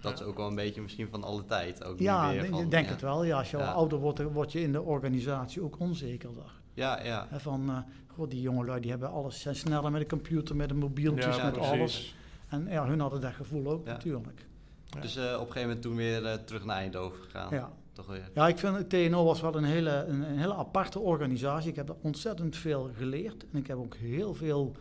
Dat 0.00 0.20
is 0.20 0.26
ook 0.26 0.36
wel 0.36 0.46
een 0.48 0.54
beetje 0.54 0.80
misschien 0.80 1.08
van 1.10 1.24
alle 1.24 1.44
tijd. 1.44 1.84
Ook 1.84 1.98
Ja, 1.98 2.30
niet 2.30 2.50
meer 2.50 2.60
ik 2.60 2.70
denk 2.70 2.84
ja. 2.86 2.92
het 2.92 3.00
wel. 3.00 3.24
Ja, 3.24 3.38
als 3.38 3.50
je 3.50 3.56
al 3.56 3.62
ouder 3.62 3.98
wordt, 3.98 4.18
dan 4.18 4.26
word 4.28 4.52
je 4.52 4.60
in 4.60 4.72
de 4.72 4.82
organisatie 4.82 5.62
ook 5.62 5.78
onzekerder. 5.78 6.60
Ja, 6.74 7.02
ja. 7.02 7.28
Van, 7.32 7.68
eh, 7.70 7.76
god, 8.14 8.30
die 8.30 8.40
jongelui 8.40 8.80
die 8.80 8.90
hebben 8.90 9.10
alles, 9.10 9.40
zijn 9.40 9.54
sneller 9.56 9.90
met 9.90 10.00
een 10.00 10.08
computer, 10.08 10.56
met 10.56 10.70
een 10.70 10.76
mobieltjes, 10.78 11.36
ja, 11.36 11.44
met 11.44 11.52
precies. 11.52 11.72
alles. 11.72 12.14
En 12.52 12.66
ja, 12.70 12.86
hun 12.86 13.00
hadden 13.00 13.20
dat 13.20 13.32
gevoel 13.32 13.66
ook 13.70 13.86
Ja. 13.86 13.92
natuurlijk. 13.92 14.46
Ja. 14.84 15.00
Dus 15.00 15.16
eh, 15.16 15.24
op 15.24 15.30
een 15.32 15.38
gegeven 15.38 15.60
moment 15.62 15.82
toen 15.82 15.96
weer 15.96 16.24
eh, 16.26 16.34
terug 16.34 16.64
naar 16.64 16.76
Eindhoven 16.76 17.22
gegaan. 17.22 17.54
Ja. 17.54 17.72
Toch 17.92 18.06
weer. 18.06 18.30
Ja, 18.34 18.48
ik 18.48 18.58
vind 18.58 18.76
het 18.76 18.88
TNO 18.90 19.24
was 19.24 19.40
wel 19.40 19.56
een 19.56 19.64
hele, 19.64 19.90
een, 20.08 20.22
een 20.30 20.38
hele 20.38 20.54
aparte 20.54 20.98
organisatie. 20.98 21.70
Ik 21.70 21.76
heb 21.76 21.88
er 21.88 21.94
ontzettend 22.00 22.56
veel 22.56 22.90
geleerd. 22.96 23.44
En 23.52 23.58
ik 23.58 23.66
heb 23.66 23.76
ook 23.76 23.94
heel 23.96 24.34
veel 24.34 24.72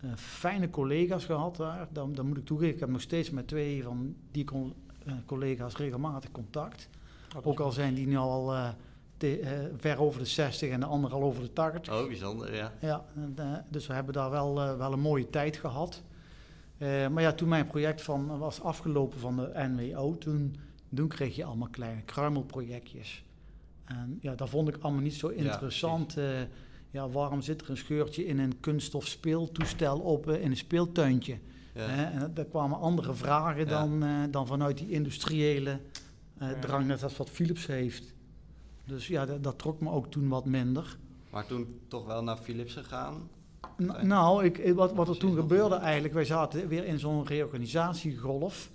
eh, 0.00 0.10
fijne 0.16 0.70
collega's 0.70 1.24
gehad 1.24 1.56
daar. 1.56 1.88
Dan, 1.92 2.12
dan 2.12 2.26
moet 2.26 2.36
ik 2.36 2.44
toegeven, 2.44 2.74
ik 2.74 2.80
heb 2.80 2.88
nog 2.88 3.00
steeds 3.00 3.30
met 3.30 3.48
twee 3.48 3.82
van 3.82 4.14
die 4.30 4.44
col- 4.44 4.74
collega's 5.26 5.76
regelmatig 5.76 6.30
contact. 6.30 6.88
Ook 7.42 7.60
al 7.60 7.72
zijn 7.72 7.94
die 7.94 8.06
nu 8.06 8.16
al 8.16 8.52
eh, 8.54 8.68
te- 9.16 9.38
eh, 9.40 9.50
ver 9.76 10.00
over 10.00 10.18
de 10.20 10.26
60 10.26 10.70
en 10.70 10.80
de 10.80 10.86
ander 10.86 11.12
al 11.12 11.22
over 11.22 11.42
de 11.42 11.52
80. 11.52 11.94
Oh, 12.00 12.06
bijzonder, 12.06 12.54
ja. 12.54 12.72
Ja, 12.80 13.04
en, 13.14 13.64
dus 13.68 13.86
we 13.86 13.94
hebben 13.94 14.12
daar 14.14 14.30
wel, 14.30 14.54
wel 14.54 14.92
een 14.92 15.00
mooie 15.00 15.30
tijd 15.30 15.56
gehad. 15.56 16.02
Eh, 16.82 17.08
maar 17.08 17.22
ja, 17.22 17.32
toen 17.32 17.48
mijn 17.48 17.66
project 17.66 18.02
van, 18.02 18.38
was 18.38 18.60
afgelopen 18.62 19.18
van 19.18 19.36
de 19.36 19.50
NWO, 19.54 20.18
toen, 20.18 20.56
toen 20.94 21.08
kreeg 21.08 21.36
je 21.36 21.44
allemaal 21.44 21.68
kleine 21.68 22.02
kruimelprojectjes. 22.02 23.24
En 23.84 24.18
ja, 24.20 24.34
dat 24.34 24.48
vond 24.48 24.68
ik 24.68 24.76
allemaal 24.80 25.02
niet 25.02 25.14
zo 25.14 25.28
interessant. 25.28 26.16
Eh, 26.16 26.40
ja, 26.90 27.08
waarom 27.08 27.40
zit 27.42 27.60
er 27.60 27.70
een 27.70 27.76
scheurtje 27.76 28.26
in 28.26 28.38
een 28.38 28.60
kunststof 28.60 29.06
speeltoestel 29.06 29.98
op 29.98 30.28
eh, 30.30 30.42
in 30.42 30.50
een 30.50 30.56
speeltuintje? 30.56 31.38
ja. 31.74 31.86
Hè, 31.86 32.04
en 32.20 32.34
daar 32.34 32.44
kwamen 32.44 32.78
andere 32.78 33.14
vragen 33.14 33.60
Ja. 33.66 33.68
dan, 33.80 34.02
eh, 34.02 34.22
dan 34.30 34.46
vanuit 34.46 34.78
die 34.78 34.90
industriële 34.90 35.80
eh, 36.38 36.50
Ja. 36.50 36.58
drang, 36.58 36.86
net 36.86 37.02
als 37.02 37.16
wat 37.16 37.30
Philips 37.30 37.66
heeft. 37.66 38.14
Dus 38.84 39.06
ja, 39.06 39.26
dat, 39.26 39.44
dat 39.44 39.58
trok 39.58 39.80
me 39.80 39.90
ook 39.90 40.10
toen 40.10 40.28
wat 40.28 40.44
minder. 40.44 40.96
Maar 41.30 41.46
toen 41.46 41.80
toch 41.88 42.06
wel 42.06 42.22
naar 42.22 42.36
Philips 42.36 42.72
gegaan. 42.74 43.28
N- 43.82 43.84
Fijn. 43.90 44.06
Nou, 44.06 44.44
ik, 44.44 44.72
wat, 44.74 44.92
wat 44.94 45.08
er 45.08 45.18
toen 45.18 45.34
gebeurde 45.34 45.74
eigenlijk, 45.74 46.14
wij 46.14 46.24
zaten 46.24 46.68
weer 46.68 46.84
in 46.84 46.98
zo'n 46.98 47.26
reorganisatiegolf. 47.26 48.70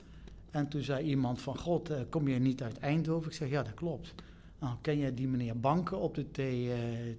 En 0.51 0.67
toen 0.67 0.81
zei 0.81 1.05
iemand 1.05 1.41
van, 1.41 1.57
god, 1.57 1.89
eh, 1.89 1.99
kom 2.09 2.27
je 2.27 2.39
niet 2.39 2.63
uit 2.63 2.77
Eindhoven? 2.79 3.29
Ik 3.29 3.35
zeg, 3.37 3.49
ja, 3.49 3.63
dat 3.63 3.73
klopt. 3.73 4.13
Nou, 4.59 4.75
ken 4.81 4.97
jij 4.97 5.13
die 5.13 5.27
meneer 5.27 5.59
Banken 5.59 5.99
op 5.99 6.15
de 6.15 6.25
T, 6.31 6.37
eh, 6.39 6.45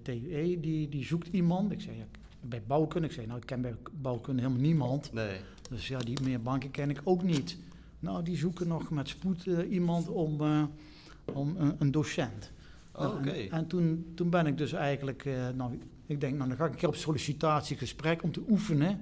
TUE? 0.02 0.60
Die, 0.60 0.88
die 0.88 1.04
zoekt 1.04 1.28
iemand. 1.30 1.72
Ik 1.72 1.80
zeg, 1.80 1.94
ja, 1.96 2.04
bij 2.40 2.62
bouwkunde. 2.66 3.08
Ik 3.08 3.14
zeg, 3.14 3.26
nou, 3.26 3.38
ik 3.38 3.46
ken 3.46 3.60
bij 3.60 3.74
bouwkunde 3.92 4.42
helemaal 4.42 4.62
niemand. 4.62 5.12
Nee. 5.12 5.36
Dus 5.70 5.88
ja, 5.88 5.98
die 5.98 6.18
meneer 6.22 6.42
Banken 6.42 6.70
ken 6.70 6.90
ik 6.90 7.00
ook 7.04 7.22
niet. 7.22 7.56
Nou, 8.00 8.22
die 8.22 8.36
zoeken 8.36 8.68
nog 8.68 8.90
met 8.90 9.08
spoed 9.08 9.46
eh, 9.46 9.70
iemand 9.70 10.08
om, 10.08 10.40
om 11.34 11.56
een, 11.56 11.74
een 11.78 11.90
docent. 11.90 12.50
Oh, 12.92 13.00
Nou, 13.00 13.18
oké. 13.18 13.30
En, 13.30 13.50
en 13.50 13.66
toen, 13.66 14.12
toen 14.14 14.30
ben 14.30 14.46
ik 14.46 14.58
dus 14.58 14.72
eigenlijk, 14.72 15.24
nou, 15.56 15.78
ik 16.08 16.20
denk, 16.20 16.36
nou, 16.36 16.48
dan 16.48 16.58
ga 16.58 16.64
ik 16.64 16.70
een 16.70 16.78
keer 16.78 16.88
op 16.88 16.94
sollicitatiegesprek 16.94 18.22
om 18.22 18.32
te 18.32 18.44
oefenen. 18.48 19.00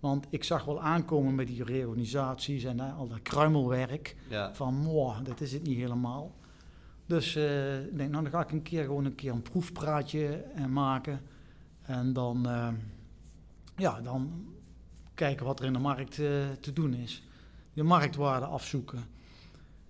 Want 0.00 0.26
ik 0.30 0.44
zag 0.44 0.64
wel 0.64 0.80
aankomen 0.80 1.34
met 1.34 1.46
die 1.46 1.64
reorganisaties 1.64 2.64
en 2.64 2.80
eh, 2.80 2.98
al 2.98 3.08
dat 3.08 3.22
kruimelwerk. 3.22 4.16
Ja. 4.28 4.54
Van, 4.54 4.74
moh, 4.74 5.24
dat 5.24 5.40
is 5.40 5.52
het 5.52 5.62
niet 5.62 5.76
helemaal. 5.76 6.34
Dus 7.06 7.36
eh, 7.36 7.84
ik 7.84 7.96
denk, 7.96 8.10
nou, 8.10 8.22
dan 8.22 8.32
ga 8.32 8.42
ik 8.42 8.52
een 8.52 8.62
keer 8.62 8.84
gewoon 8.84 9.04
een 9.04 9.14
keer 9.14 9.32
een 9.32 9.42
proefpraatje 9.42 10.26
eh, 10.26 10.64
maken. 10.64 11.20
En 11.82 12.12
dan, 12.12 12.46
ja, 13.76 14.00
dan 14.00 14.44
kijken 15.14 15.46
wat 15.46 15.60
er 15.60 15.66
in 15.66 15.72
de 15.72 15.78
markt 15.78 16.14
te 16.60 16.72
doen 16.72 16.94
is. 16.94 17.22
De 17.72 17.82
marktwaarde 17.82 18.46
afzoeken. 18.46 19.04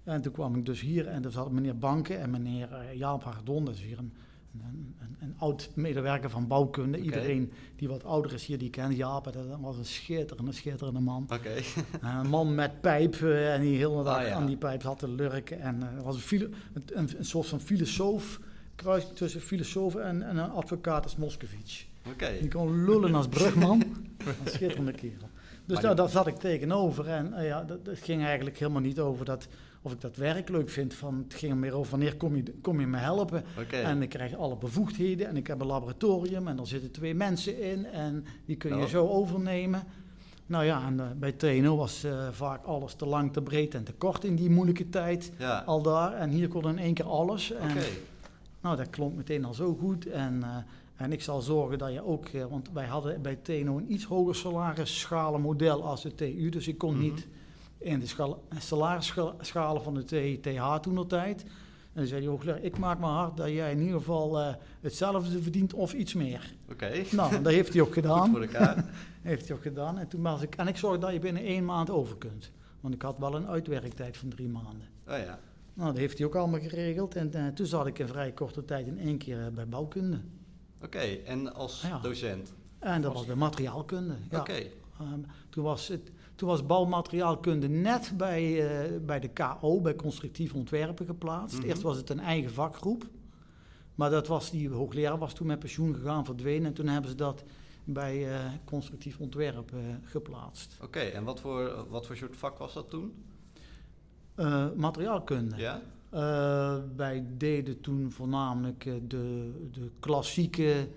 En 0.04 0.22
toen 0.22 0.32
kwam 0.32 0.56
ik 0.56 0.66
dus 0.66 0.80
hier 0.80 1.06
en 1.06 1.24
er 1.24 1.32
zat 1.32 1.50
meneer 1.50 1.78
Banken 1.78 2.20
en 2.20 2.30
meneer 2.30 2.94
Jaap 2.94 3.24
Hardon, 3.24 3.64
dat 3.64 3.74
is 3.74 3.82
hier 3.82 3.98
een, 3.98 4.12
een, 4.62 4.94
een, 5.00 5.16
een 5.20 5.34
oud 5.38 5.70
medewerker 5.74 6.30
van 6.30 6.46
bouwkunde. 6.46 6.98
Iedereen 6.98 7.52
die 7.76 7.88
wat 7.88 8.04
ouder 8.04 8.32
is 8.32 8.46
hier, 8.46 8.58
die 8.58 8.70
kent 8.70 8.96
Jaap. 8.96 9.24
Dat 9.24 9.60
was 9.60 9.76
een 9.76 9.84
schitterende, 9.84 10.52
schitterende 10.52 11.00
man. 11.00 11.26
Oké. 11.32 11.54
een 12.00 12.28
man 12.28 12.54
met 12.54 12.80
pijp 12.80 13.14
eh, 13.14 13.54
en 13.54 13.60
die 13.60 13.76
hele 13.76 14.02
dag 14.02 14.16
Ah, 14.18 14.26
ja. 14.26 14.34
aan 14.34 14.46
die 14.46 14.56
pijp 14.56 14.82
zat 14.82 14.98
te 14.98 15.08
lurken. 15.08 15.60
En 15.60 15.82
eh, 15.82 16.04
was 16.04 16.14
een, 16.14 16.20
filo- 16.20 16.48
een, 16.86 17.08
soort 17.20 17.46
van 17.46 17.60
filosoof, 17.60 18.40
kruis 18.74 19.06
tussen 19.14 19.40
filosoof 19.40 19.94
en, 19.94 20.22
en 20.22 20.36
een 20.36 20.50
advocaat 20.50 21.04
als. 21.04 21.16
Oké. 22.08 22.32
Die 22.40 22.48
kon 22.50 22.84
lullen 22.84 23.14
als 23.14 23.28
brugman. 23.28 23.82
een 24.26 24.50
schitterende 24.50 24.92
kerel. 24.92 25.28
Dus 25.66 25.80
daar, 25.80 25.96
zat 26.10 26.26
ik 26.26 26.36
tegenover. 26.36 27.08
En 27.08 27.32
eh, 27.32 27.46
ja, 27.46 27.64
dat, 27.64 27.84
dat 27.84 27.98
ging 27.98 28.24
eigenlijk 28.24 28.58
helemaal 28.58 28.80
niet 28.80 29.00
over 29.00 29.24
dat, 29.24 29.48
of 29.86 29.92
ik 29.92 30.00
dat 30.00 30.16
werk 30.16 30.48
leuk 30.48 30.70
vind. 30.70 30.94
Van, 30.94 31.24
het 31.28 31.34
ging 31.34 31.52
er 31.52 31.58
meer 31.58 31.74
over 31.74 31.90
wanneer 31.90 32.16
kom 32.16 32.36
je, 32.36 32.42
kom 32.62 32.80
je 32.80 32.86
me 32.86 32.96
helpen. 32.96 33.44
En 33.70 34.02
ik 34.02 34.08
krijg 34.08 34.36
alle 34.36 34.56
bevoegdheden. 34.56 35.26
En 35.28 35.36
ik 35.36 35.46
heb 35.46 35.60
een 35.60 35.66
laboratorium. 35.66 36.48
En 36.48 36.58
er 36.58 36.66
zitten 36.66 36.90
twee 36.90 37.14
mensen 37.14 37.60
in. 37.62 37.86
En 37.86 38.24
die 38.44 38.56
kun 38.56 38.76
je 38.76 38.82
Oh. 38.82 38.88
zo 38.88 39.06
overnemen. 39.08 39.82
Nou 40.46 40.64
ja, 40.64 40.86
en 40.86 41.00
eh, 41.00 41.06
bij 41.16 41.32
TNO 41.32 41.76
was 41.76 42.04
eh, 42.04 42.28
vaak 42.30 42.64
alles 42.64 42.94
te 42.94 43.06
lang, 43.06 43.32
te 43.32 43.42
breed 43.42 43.74
en 43.74 43.84
te 43.84 43.92
kort 43.92 44.24
in 44.24 44.36
die 44.36 44.50
moeilijke 44.50 44.88
tijd. 44.88 45.32
Ja. 45.38 45.62
Al 45.66 45.82
daar. 45.82 46.12
En 46.12 46.30
hier 46.30 46.48
kon 46.48 46.68
in 46.68 46.78
één 46.78 46.94
keer 46.94 47.04
alles. 47.08 47.52
En, 47.52 47.70
nou, 48.60 48.76
dat 48.76 48.90
klonk 48.90 49.14
meteen 49.16 49.44
al 49.44 49.54
zo 49.54 49.74
goed. 49.80 50.06
En, 50.06 50.42
eh, 50.42 50.56
en 50.96 51.12
ik 51.12 51.22
zal 51.22 51.40
zorgen 51.40 51.78
dat 51.78 51.92
je 51.92 52.04
ook, 52.06 52.28
want 52.50 52.70
wij 52.72 52.86
hadden 52.86 53.22
bij 53.22 53.36
TNO 53.42 53.76
een 53.78 53.92
iets 53.92 54.04
hoger 54.04 54.34
salarisschalenmodel 54.34 55.84
als 55.84 56.02
de 56.02 56.14
TU. 56.14 56.48
Dus 56.48 56.68
ik 56.68 56.78
kon 56.78 56.92
Mhm. 56.94 57.02
niet 57.02 57.26
in 57.84 57.98
de 57.98 58.06
schal- 58.06 58.44
salarisschalen 58.58 59.82
van 59.82 59.94
de 59.94 60.04
TH 60.40 60.76
toen 60.80 60.94
de 60.94 61.06
tijd. 61.06 61.42
En 61.42 62.00
dan 62.00 62.06
zei 62.06 62.20
die 62.20 62.28
hoogleraar, 62.30 62.60
ik 62.62 62.78
maak 62.78 62.98
me 62.98 63.06
hard 63.06 63.36
dat 63.36 63.48
jij 63.48 63.72
in 63.72 63.80
ieder 63.80 63.96
geval 63.98 64.40
eh, 64.40 64.54
hetzelfde 64.80 65.42
verdient 65.42 65.72
of 65.74 65.92
iets 65.92 66.14
meer. 66.14 66.54
Oké. 66.70 67.02
Nou, 67.10 67.42
dat 67.42 67.52
heeft 67.52 67.72
hij 67.72 67.80
ook 67.82 67.86
Goed 67.94 67.94
gedaan. 68.02 68.30
voor 68.30 68.40
elkaar. 68.42 68.84
Heeft 69.22 69.48
hij 69.48 69.56
ook 69.56 69.62
gedaan. 69.62 69.98
En 69.98 70.08
toen 70.08 70.22
was 70.22 70.42
ik, 70.42 70.54
en 70.54 70.68
ik 70.68 70.76
zorg 70.76 70.98
dat 70.98 71.12
je 71.12 71.18
binnen 71.18 71.42
één 71.42 71.64
maand 71.64 71.90
over 71.90 72.16
kunt. 72.16 72.50
Want 72.80 72.94
ik 72.94 73.02
had 73.02 73.18
wel 73.18 73.34
een 73.34 73.46
uitwerktijd 73.46 74.16
van 74.16 74.28
drie 74.28 74.48
maanden. 74.48 74.86
Oh 75.08 75.18
ja. 75.18 75.38
Nou, 75.74 75.90
dat 75.90 75.98
heeft 75.98 76.18
hij 76.18 76.26
ook 76.26 76.34
allemaal 76.34 76.60
geregeld. 76.60 77.14
En 77.16 77.32
eh, 77.34 77.46
toen 77.46 77.66
zat 77.66 77.86
ik 77.86 77.98
in 77.98 78.06
vrij 78.08 78.32
korte 78.32 78.64
tijd 78.64 78.86
in 78.86 78.98
één 78.98 79.18
keer 79.18 79.40
eh, 79.40 79.48
bij 79.52 79.68
bouwkunde. 79.68 80.20
Oké. 80.82 80.98
En 81.26 81.54
als 81.54 81.82
Ja. 81.82 81.98
docent? 81.98 82.52
En 82.78 83.02
dat 83.02 83.12
was 83.12 83.26
bij 83.26 83.34
materiaalkunde. 83.34 84.14
Ja. 84.30 84.38
Oké. 84.40 84.52
Ehm, 85.00 85.20
toen, 85.48 85.64
was 85.64 85.88
het, 85.88 86.10
toen 86.34 86.48
was 86.48 86.66
bouwmateriaalkunde 86.66 87.68
net 87.68 88.12
bij, 88.16 88.68
eh, 88.68 89.00
bij 89.00 89.20
de 89.20 89.28
KO, 89.28 89.80
bij 89.80 89.96
constructief 89.96 90.54
ontwerpen 90.54 91.06
geplaatst. 91.06 91.58
Mhm. 91.58 91.66
Eerst 91.66 91.82
was 91.82 91.96
het 91.96 92.10
een 92.10 92.20
eigen 92.20 92.52
vakgroep. 92.52 93.06
Maar 93.94 94.10
dat 94.10 94.26
was, 94.26 94.50
die 94.50 94.68
hoogleraar 94.68 95.18
was 95.18 95.34
toen 95.34 95.46
met 95.46 95.58
pensioen 95.58 95.94
gegaan, 95.94 96.24
verdwenen. 96.24 96.66
En 96.66 96.72
toen 96.72 96.88
hebben 96.88 97.10
ze 97.10 97.16
dat 97.16 97.44
bij 97.84 98.34
eh, 98.34 98.40
constructief 98.64 99.18
ontwerpen 99.18 99.78
eh, 99.78 100.10
geplaatst. 100.10 100.78
Oké. 100.82 100.98
En 100.98 101.24
wat 101.24 101.40
voor, 101.40 101.86
wat 101.88 102.06
voor 102.06 102.16
soort 102.16 102.36
vak 102.36 102.58
was 102.58 102.74
dat 102.74 102.90
toen? 102.90 103.12
Materiaalkunde. 104.76 105.56
Ja? 105.56 105.80
Wij 106.96 107.26
deden 107.36 107.80
toen 107.80 108.12
voornamelijk 108.12 108.84
de, 108.84 109.52
de 109.72 109.90
klassieke 110.00 110.88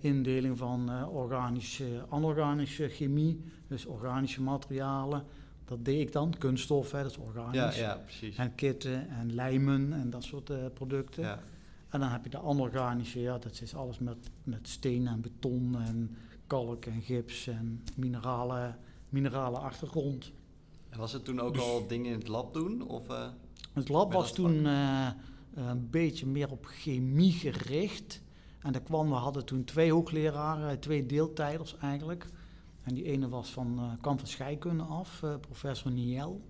indeling 0.00 0.58
van 0.58 0.90
eh, 0.90 1.14
organische, 1.14 2.04
anorganische 2.08 2.88
chemie, 2.88 3.40
dus 3.68 3.86
organische 3.86 4.42
materialen. 4.42 5.24
Dat 5.64 5.84
deed 5.84 6.00
ik 6.00 6.12
dan, 6.12 6.34
kunststof, 6.38 6.92
hè, 6.92 7.02
dat 7.02 7.10
is 7.10 7.16
organisch. 7.16 7.78
ja, 7.78 7.94
precies. 8.04 8.36
En 8.36 8.54
kitten 8.54 9.08
en 9.08 9.34
lijmen 9.34 9.92
en 9.92 10.10
dat 10.10 10.24
soort 10.24 10.50
eh, 10.50 10.56
producten. 10.74 11.22
Ja. 11.22 11.38
En 11.88 12.00
dan 12.00 12.08
heb 12.08 12.24
je 12.24 12.30
de 12.30 12.38
anorganische, 12.38 13.20
ja, 13.20 13.38
dat 13.38 13.60
is 13.60 13.74
alles 13.74 13.98
met, 13.98 14.16
met 14.44 14.68
steen 14.68 15.06
en 15.06 15.20
beton 15.20 15.76
en 15.86 16.16
kalk 16.46 16.84
en 16.84 17.02
gips 17.02 17.46
en 17.46 17.82
mineralen, 17.96 18.78
minerale 19.08 19.58
achtergrond. 19.58 20.32
En 20.88 20.98
was 20.98 21.12
het 21.12 21.24
toen 21.24 21.40
ook 21.40 21.54
Dus- 21.54 21.62
al 21.62 21.86
dingen 21.86 22.12
in 22.12 22.18
het 22.18 22.28
lab 22.28 22.54
doen? 22.54 22.82
Of, 22.82 23.08
eh, 23.08 23.28
Het 23.72 23.88
lab 23.88 24.12
was 24.12 24.32
toen 24.32 24.66
eh, 24.66 25.08
een 25.54 25.90
beetje 25.90 26.26
meer 26.26 26.50
op 26.50 26.64
chemie 26.66 27.32
gericht. 27.32 28.20
En 28.62 28.72
daar 28.72 28.82
kwam, 28.82 29.08
we 29.08 29.14
hadden 29.14 29.44
toen 29.44 29.64
twee 29.64 29.92
hoogleraren, 29.92 30.80
twee 30.80 31.06
deeltijders 31.06 31.76
eigenlijk. 31.78 32.26
En 32.82 32.94
die 32.94 33.04
ene 33.04 33.28
was 33.28 33.50
van, 33.50 33.78
eh, 33.78 34.00
kwam 34.00 34.18
van 34.18 34.28
scheikunde 34.28 34.82
af, 34.82 35.22
eh, 35.22 35.34
professor 35.40 35.90
Niel. 35.90 36.40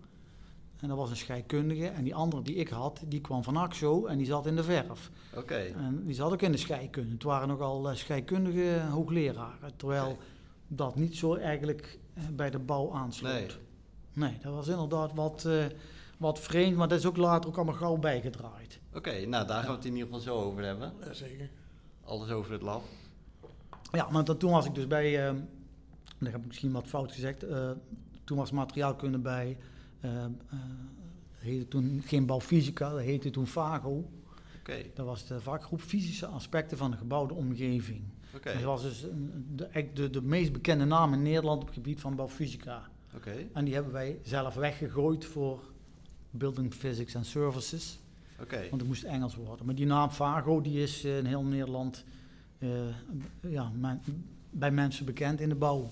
En 0.77 0.89
dat 0.89 0.97
was 0.97 1.11
een 1.11 1.17
scheikundige. 1.17 1.87
En 1.87 2.05
die 2.05 2.15
andere 2.15 2.43
die 2.43 2.55
ik 2.55 2.69
had, 2.69 3.03
die 3.07 3.21
kwam 3.21 3.43
van 3.43 3.57
AXO 3.57 4.07
en 4.07 4.17
die 4.19 4.27
zat 4.27 4.47
in 4.47 4.57
de 4.57 4.65
verf. 4.65 5.11
Oké, 5.37 5.55
En 5.55 6.03
die 6.05 6.15
zat 6.15 6.33
ook 6.33 6.43
in 6.43 6.53
de 6.53 6.59
scheikunde. 6.59 7.13
Het 7.13 7.23
waren 7.23 7.49
nogal 7.49 7.91
eh, 7.91 7.97
scheikundige 7.97 8.81
hoogleraren. 8.91 9.77
Terwijl 9.77 10.19
dat 10.69 10.97
niet 10.97 11.17
zo 11.17 11.35
eigenlijk 11.35 11.99
bij 12.31 12.51
de 12.51 12.59
bouw 12.59 12.93
aansloot. 12.93 13.33
Nee. 13.33 13.49
Nee, 14.13 14.39
dat 14.43 14.55
was 14.55 14.69
inderdaad 14.69 15.15
wat, 15.15 15.45
eh, 15.45 15.65
wat 16.19 16.39
vreemd, 16.39 16.77
maar 16.77 16.89
dat 16.89 16.99
is 16.99 17.07
ook 17.07 17.17
later 17.17 17.51
ook 17.51 17.57
allemaal 17.57 17.75
gauw 17.75 17.97
bijgedraaid. 17.97 18.81
Oké, 18.95 19.27
nou 19.27 19.47
daar 19.47 19.63
gaan 19.63 19.71
we 19.71 19.77
het 19.77 19.85
in 19.85 19.93
ieder 19.93 20.07
geval 20.07 20.21
zo 20.21 20.35
over 20.37 20.65
hebben. 20.65 20.93
Ja, 21.05 21.13
zeker. 21.13 21.51
Alles 22.05 22.31
over 22.31 22.53
het 22.53 22.63
lab. 22.63 22.83
Ja, 23.93 24.11
maar 24.11 24.25
toen 24.25 24.51
was 24.51 24.67
ik 24.67 24.75
dus 24.75 24.87
bij, 24.87 25.29
eh, 25.29 25.35
daar 26.19 26.33
heb 26.33 26.41
ik 26.41 26.47
misschien 26.47 26.73
wat 26.73 26.87
fout 26.87 27.13
gezegd, 27.13 27.43
eh, 27.43 27.71
toen 28.25 28.37
was 28.37 28.51
materiaalkunde 28.51 29.19
bij, 29.19 29.57
eh, 30.01 30.25
eh, 30.25 30.31
heette 31.39 31.69
toen 31.69 32.03
geen 32.05 32.27
bouwfysica, 32.27 32.91
dat 32.91 33.01
heette 33.01 33.31
toen 33.31 33.47
VAGO. 33.47 34.11
Oké, 34.59 34.83
Dat 34.95 35.07
was 35.07 35.27
de 35.27 35.41
vakgroep 35.41 35.81
fysische 35.81 36.27
aspecten 36.27 36.77
van 36.77 36.91
de 36.91 36.97
gebouwde 36.97 37.35
omgeving. 37.35 38.03
oké, 38.35 38.53
Dat 38.53 38.63
was 38.63 38.83
dus 38.83 39.07
de, 39.55 39.91
de, 39.95 40.11
de 40.11 40.23
meest 40.23 40.53
bekende 40.53 40.85
naam 40.85 41.13
in 41.13 41.23
Nederland 41.23 41.61
op 41.61 41.67
het 41.67 41.75
gebied 41.77 42.01
van 42.01 42.17
bouwfysica. 42.17 42.83
oké, 43.15 43.35
En 43.53 43.65
die 43.65 43.75
hebben 43.75 43.93
wij 43.93 44.19
zelf 44.23 44.55
weggegooid 44.55 45.25
voor 45.25 45.61
Building 46.31 46.75
Physics 46.75 47.17
and 47.17 47.27
Services. 47.27 47.99
Oké. 48.41 48.57
Want 48.71 48.81
het 48.81 48.87
moest 48.87 49.03
Engels 49.03 49.35
worden. 49.37 49.67
Maar 49.67 49.75
die 49.75 49.87
naam 49.87 50.11
Vago 50.11 50.61
die 50.61 50.83
is 50.83 51.05
eh, 51.05 51.19
in 51.19 51.25
heel 51.27 51.43
Nederland 51.45 52.05
eh, 52.59 52.69
ja, 53.41 53.71
men- 53.75 54.03
bij 54.51 54.71
mensen 54.71 55.05
bekend 55.07 55.41
in 55.41 55.49
de 55.49 55.55
bouw. 55.55 55.91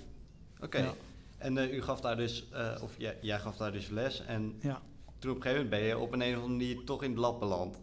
Oké. 0.60 0.78
Ja. 0.78 0.92
En 1.38 1.58
eh, 1.58 1.74
u 1.74 1.82
gaf 1.82 2.00
daar 2.00 2.16
dus, 2.16 2.48
eh, 2.52 2.82
of 2.82 2.94
jij, 2.98 3.16
jij 3.20 3.38
gaf 3.38 3.56
daar 3.56 3.72
dus 3.72 3.88
les. 3.88 4.24
En 4.24 4.54
Ja, 4.60 4.80
toen 5.18 5.30
op 5.30 5.36
een 5.36 5.42
gegeven 5.42 5.64
moment 5.64 5.68
ben 5.70 5.80
je 5.80 5.98
op 5.98 6.12
een, 6.12 6.20
een 6.20 6.36
of 6.36 6.42
andere 6.42 6.58
manier 6.68 6.84
toch 6.84 7.02
in 7.02 7.10
het 7.10 7.18
lab 7.18 7.38
beland. 7.40 7.78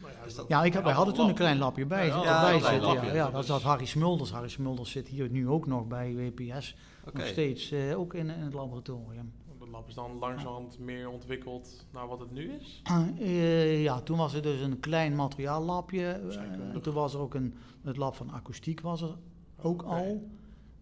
Nou 0.00 0.12
ja, 0.12 0.34
dat- 0.48 0.64
ik, 0.66 0.72
heb- 0.72 0.84
wij 0.84 0.92
hadden 0.92 1.14
toen 1.14 1.28
een 1.28 1.34
klein 1.34 1.58
lapje 1.58 1.86
bij, 1.86 2.06
Ja, 2.06 2.12
zitten- 2.12 2.30
ja, 2.32 2.40
bij 2.42 2.52
een 2.54 2.58
klein 2.60 2.74
zitten. 2.74 2.92
Ja, 2.92 3.00
lapje. 3.00 3.16
ja, 3.16 3.30
daar 3.30 3.44
zat 3.44 3.62
Harry 3.62 3.84
Smulders. 3.84 4.30
Harry 4.30 4.48
Smulders 4.48 4.90
zit 4.90 5.08
hier 5.08 5.28
nu 5.30 5.48
ook 5.48 5.66
nog 5.66 5.86
bij 5.86 6.14
WPS. 6.14 6.76
Oké. 7.04 7.18
Nog 7.18 7.26
steeds, 7.26 7.70
eh, 7.70 7.98
ook 7.98 8.14
in, 8.14 8.30
in 8.30 8.40
het 8.40 8.52
laboratorium. 8.52 9.32
Lab 9.70 9.88
is 9.88 9.94
dan 9.94 10.18
langzamerhand 10.18 10.78
meer 10.78 11.08
ontwikkeld 11.08 11.86
naar 11.92 12.06
wat 12.06 12.20
het 12.20 12.30
nu 12.30 12.52
is. 12.52 12.82
Eh, 13.18 13.82
ja, 13.82 14.00
toen 14.00 14.18
was 14.18 14.34
er 14.34 14.42
dus 14.42 14.60
een 14.60 14.80
klein 14.80 15.14
materiaallabje. 15.14 16.02
eh, 16.02 16.74
en 16.74 16.82
toen 16.82 16.94
was 16.94 17.14
er 17.14 17.20
ook 17.20 17.34
een, 17.34 17.54
het 17.82 17.96
lab 17.96 18.14
van 18.14 18.30
akoestiek 18.30 18.80
was 18.80 19.02
er 19.02 19.16
ook 19.56 19.82
al. 19.82 20.28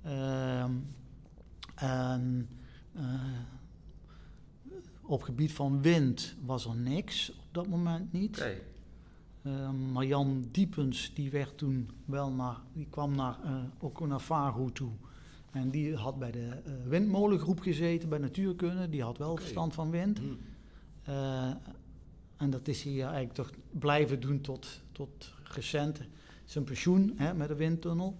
Ehm, 0.02 0.73
en 1.75 2.49
eh, 2.93 3.02
op 5.02 5.23
gebied 5.23 5.52
van 5.52 5.83
wind 5.83 6.37
was 6.44 6.66
er 6.66 6.77
niks 6.77 7.31
op 7.31 7.49
dat 7.51 7.66
moment 7.66 8.12
niet. 8.12 8.37
Oké. 8.37 8.61
Ehm, 9.42 9.92
maar 9.92 10.05
Jan 10.05 10.49
Diepens, 10.51 11.14
die 11.14 11.31
werd 11.31 11.59
toen 11.59 11.90
wel 12.05 12.31
naar, 12.31 12.57
die 12.72 12.87
kwam 12.90 13.14
naar, 13.14 13.38
ook 13.79 14.07
naar 14.07 14.20
Vago 14.20 14.72
toe. 14.72 14.90
En 15.57 15.71
die 15.71 15.95
had 15.95 16.19
bij 16.19 16.31
de 16.31 16.49
eh, 16.49 16.73
windmolengroep 16.85 17.61
gezeten, 17.61 18.09
bij 18.09 18.19
natuurkunde. 18.19 18.88
Die 18.88 19.03
had 19.03 19.19
wel 19.19 19.37
verstand 19.37 19.75
van 19.75 19.90
wind. 19.90 20.19
Hm. 20.19 20.25
Eh, 21.03 21.51
en 22.37 22.51
dat 22.51 22.69
is 22.69 22.83
hij 22.83 22.92
eigenlijk 22.92 23.33
toch 23.33 23.51
blijven 23.71 24.21
doen 24.21 24.40
tot, 24.40 24.83
tot 24.92 25.33
recent. 25.42 26.01
Zijn 26.45 26.64
pensioen 26.64 27.12
hè, 27.16 27.35
met 27.35 27.49
de 27.49 27.55
windtunnel. 27.55 28.16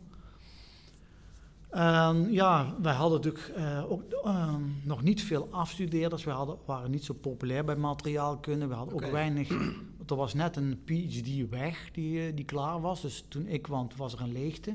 Ja, 2.31 2.75
wij 2.83 2.95
hadden 2.95 3.21
natuurlijk 3.21 3.49
eh, 3.57 3.91
ook 3.91 4.03
ehm, 4.03 4.63
nog 4.83 5.03
niet 5.03 5.23
veel 5.23 5.49
afstudeerders. 5.51 6.25
We 6.25 6.31
hadden, 6.31 6.59
waren 6.65 6.91
niet 6.91 7.05
zo 7.05 7.15
populair 7.15 7.65
bij 7.65 7.77
materiaalkunde. 7.77 8.67
We 8.67 8.75
hadden 8.75 8.95
ook 8.95 9.11
weinig. 9.11 9.49
want 9.97 10.11
Er 10.11 10.17
was 10.17 10.35
net 10.35 10.57
een 10.57 10.81
PhD 10.85 11.51
weg 11.51 11.91
die, 11.93 12.27
eh, 12.27 12.37
die 12.37 12.45
klaar 12.45 12.81
was. 12.81 13.01
Dus 13.01 13.25
toen 13.29 13.47
ik 13.47 13.63
kwam, 13.63 13.89
was 13.97 14.13
er 14.13 14.21
een 14.21 14.33
leegte. 14.33 14.71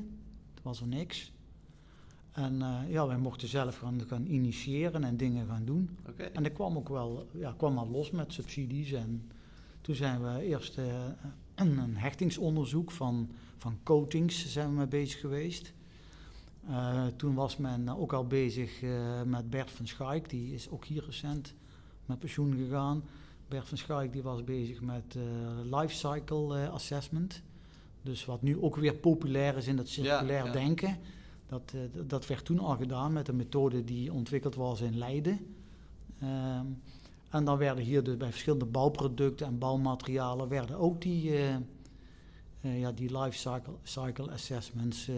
Toen 0.54 0.62
was 0.62 0.80
er 0.80 0.86
niks. 0.86 1.32
En 2.32 2.62
eh, 2.62 2.78
ja, 2.88 3.06
wij 3.06 3.18
mochten 3.18 3.48
zelf 3.48 3.76
gaan, 3.76 4.06
gaan 4.06 4.26
initiëren 4.26 5.04
en 5.04 5.16
dingen 5.16 5.46
gaan 5.46 5.64
doen. 5.64 5.98
En 6.32 6.42
dat 6.42 6.52
kwam 6.52 6.76
ook 6.76 6.88
wel, 6.88 7.28
ja, 7.32 7.54
kwam 7.56 7.74
wel 7.74 7.88
los 7.88 8.10
met 8.10 8.32
subsidies. 8.32 8.92
En 8.92 9.30
toen 9.80 9.94
zijn 9.94 10.22
we 10.22 10.42
eerst 10.44 10.78
eh, 10.78 11.04
een, 11.54 11.78
een 11.78 11.96
hechtingsonderzoek 11.96 12.90
van, 12.90 13.30
van 13.56 13.78
coatings 13.82 14.52
zijn 14.52 14.68
we 14.68 14.74
mee 14.74 14.86
bezig 14.86 15.20
geweest. 15.20 15.72
Eh, 16.68 17.06
toen 17.06 17.34
was 17.34 17.56
men 17.56 17.88
ook 17.88 18.12
al 18.12 18.26
bezig 18.26 18.82
met 19.24 19.50
Bert 19.50 19.70
van 19.70 19.86
Schaik, 19.86 20.30
die 20.30 20.54
is 20.54 20.70
ook 20.70 20.84
hier 20.84 21.04
recent 21.04 21.54
met 22.06 22.18
pensioen 22.18 22.56
gegaan. 22.56 23.04
Bert 23.48 23.68
van 23.68 23.78
Schaik 23.78 24.12
die 24.12 24.22
was 24.22 24.44
bezig 24.44 24.80
met 24.80 25.16
life 25.64 25.94
cycle 25.94 26.68
assessment. 26.68 27.42
Dus 28.02 28.24
wat 28.24 28.42
nu 28.42 28.62
ook 28.62 28.76
weer 28.76 28.94
populair 28.94 29.56
is 29.56 29.66
in 29.66 29.76
dat 29.76 29.88
circulair 29.88 30.44
ja. 30.44 30.52
denken. 30.52 30.98
Dat, 31.52 31.72
eh, 31.74 31.80
dat 32.06 32.26
werd 32.26 32.44
toen 32.44 32.58
al 32.58 32.76
gedaan 32.76 33.12
met 33.12 33.28
een 33.28 33.36
methode 33.36 33.84
die 33.84 34.12
ontwikkeld 34.12 34.54
was 34.54 34.80
in 34.80 34.98
Leiden. 34.98 35.54
Ehm, 36.20 36.66
en 37.30 37.44
dan 37.44 37.58
werden 37.58 37.84
hier 37.84 38.02
dus 38.02 38.16
bij 38.16 38.30
verschillende 38.30 38.64
bouwproducten 38.64 39.46
en 39.46 39.58
bouwmaterialen 39.58 40.48
werden 40.48 40.76
ook 40.78 41.00
die, 41.00 41.36
eh, 42.60 42.80
ja, 42.80 42.92
die 42.92 43.18
life 43.18 43.38
cycle, 43.38 43.72
cycle 43.82 44.30
assessments 44.30 45.10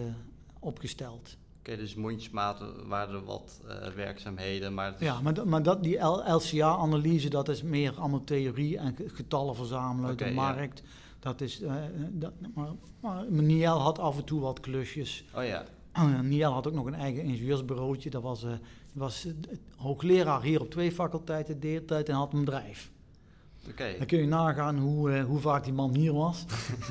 opgesteld. 0.59 1.37
Oké, 1.59 1.77
dus 1.77 1.95
mondjesmaat 1.95 2.65
waren 2.87 3.15
er 3.15 3.25
wat 3.25 3.61
werkzaamheden, 3.95 4.75
maar 4.75 4.95
Ja, 5.05 5.21
maar, 5.21 5.49
maar 5.49 5.63
dat, 5.63 5.83
die 5.83 5.99
LCA-analyse, 5.99 7.29
dat 7.29 7.49
is 7.49 7.63
meer 7.63 7.95
allemaal 8.01 8.25
theorie 8.25 8.79
en 8.79 8.95
ge- 8.97 9.09
getallen 9.09 9.57
verzamelen 9.57 10.09
uit 10.11 10.21
Oké, 10.21 10.25
de 10.31 10.35
ja. 10.37 10.41
markt. 10.53 10.83
Dat 11.19 11.41
is, 11.41 11.63
dat, 12.11 12.33
maar, 12.55 12.69
maar 13.01 13.25
Niel 13.31 13.79
had 13.81 13.99
af 13.99 14.17
en 14.17 14.25
toe 14.25 14.41
wat 14.41 14.61
klusjes. 14.61 15.25
Oh 15.35 15.45
ja, 15.45 15.63
Uh, 15.63 15.69
Niel 16.23 16.53
had 16.53 16.67
ook 16.67 16.75
nog 16.75 16.87
een 16.87 16.95
eigen 16.95 17.23
ingenieursbureautje. 17.23 18.11
Dat 18.11 18.23
was, 18.23 18.45
eh, 18.45 18.51
was 18.93 19.27
eh, 19.27 19.33
hoogleraar 19.77 20.43
hier 20.43 20.61
op 20.61 20.71
twee 20.71 20.93
faculteiten 20.93 21.61
deeltijd 21.61 22.09
en 22.09 22.15
had 22.15 22.33
een 22.33 22.45
bedrijf. 22.45 22.91
oké. 23.71 23.95
Dan 23.99 24.07
kun 24.07 24.19
je 24.19 24.27
nagaan 24.27 24.79
hoe, 24.79 25.13
eh, 25.13 25.25
hoe 25.25 25.41
vaak 25.41 25.65
die 25.65 25.73
man 25.73 25.95
hier 25.95 26.13
was. 26.13 26.45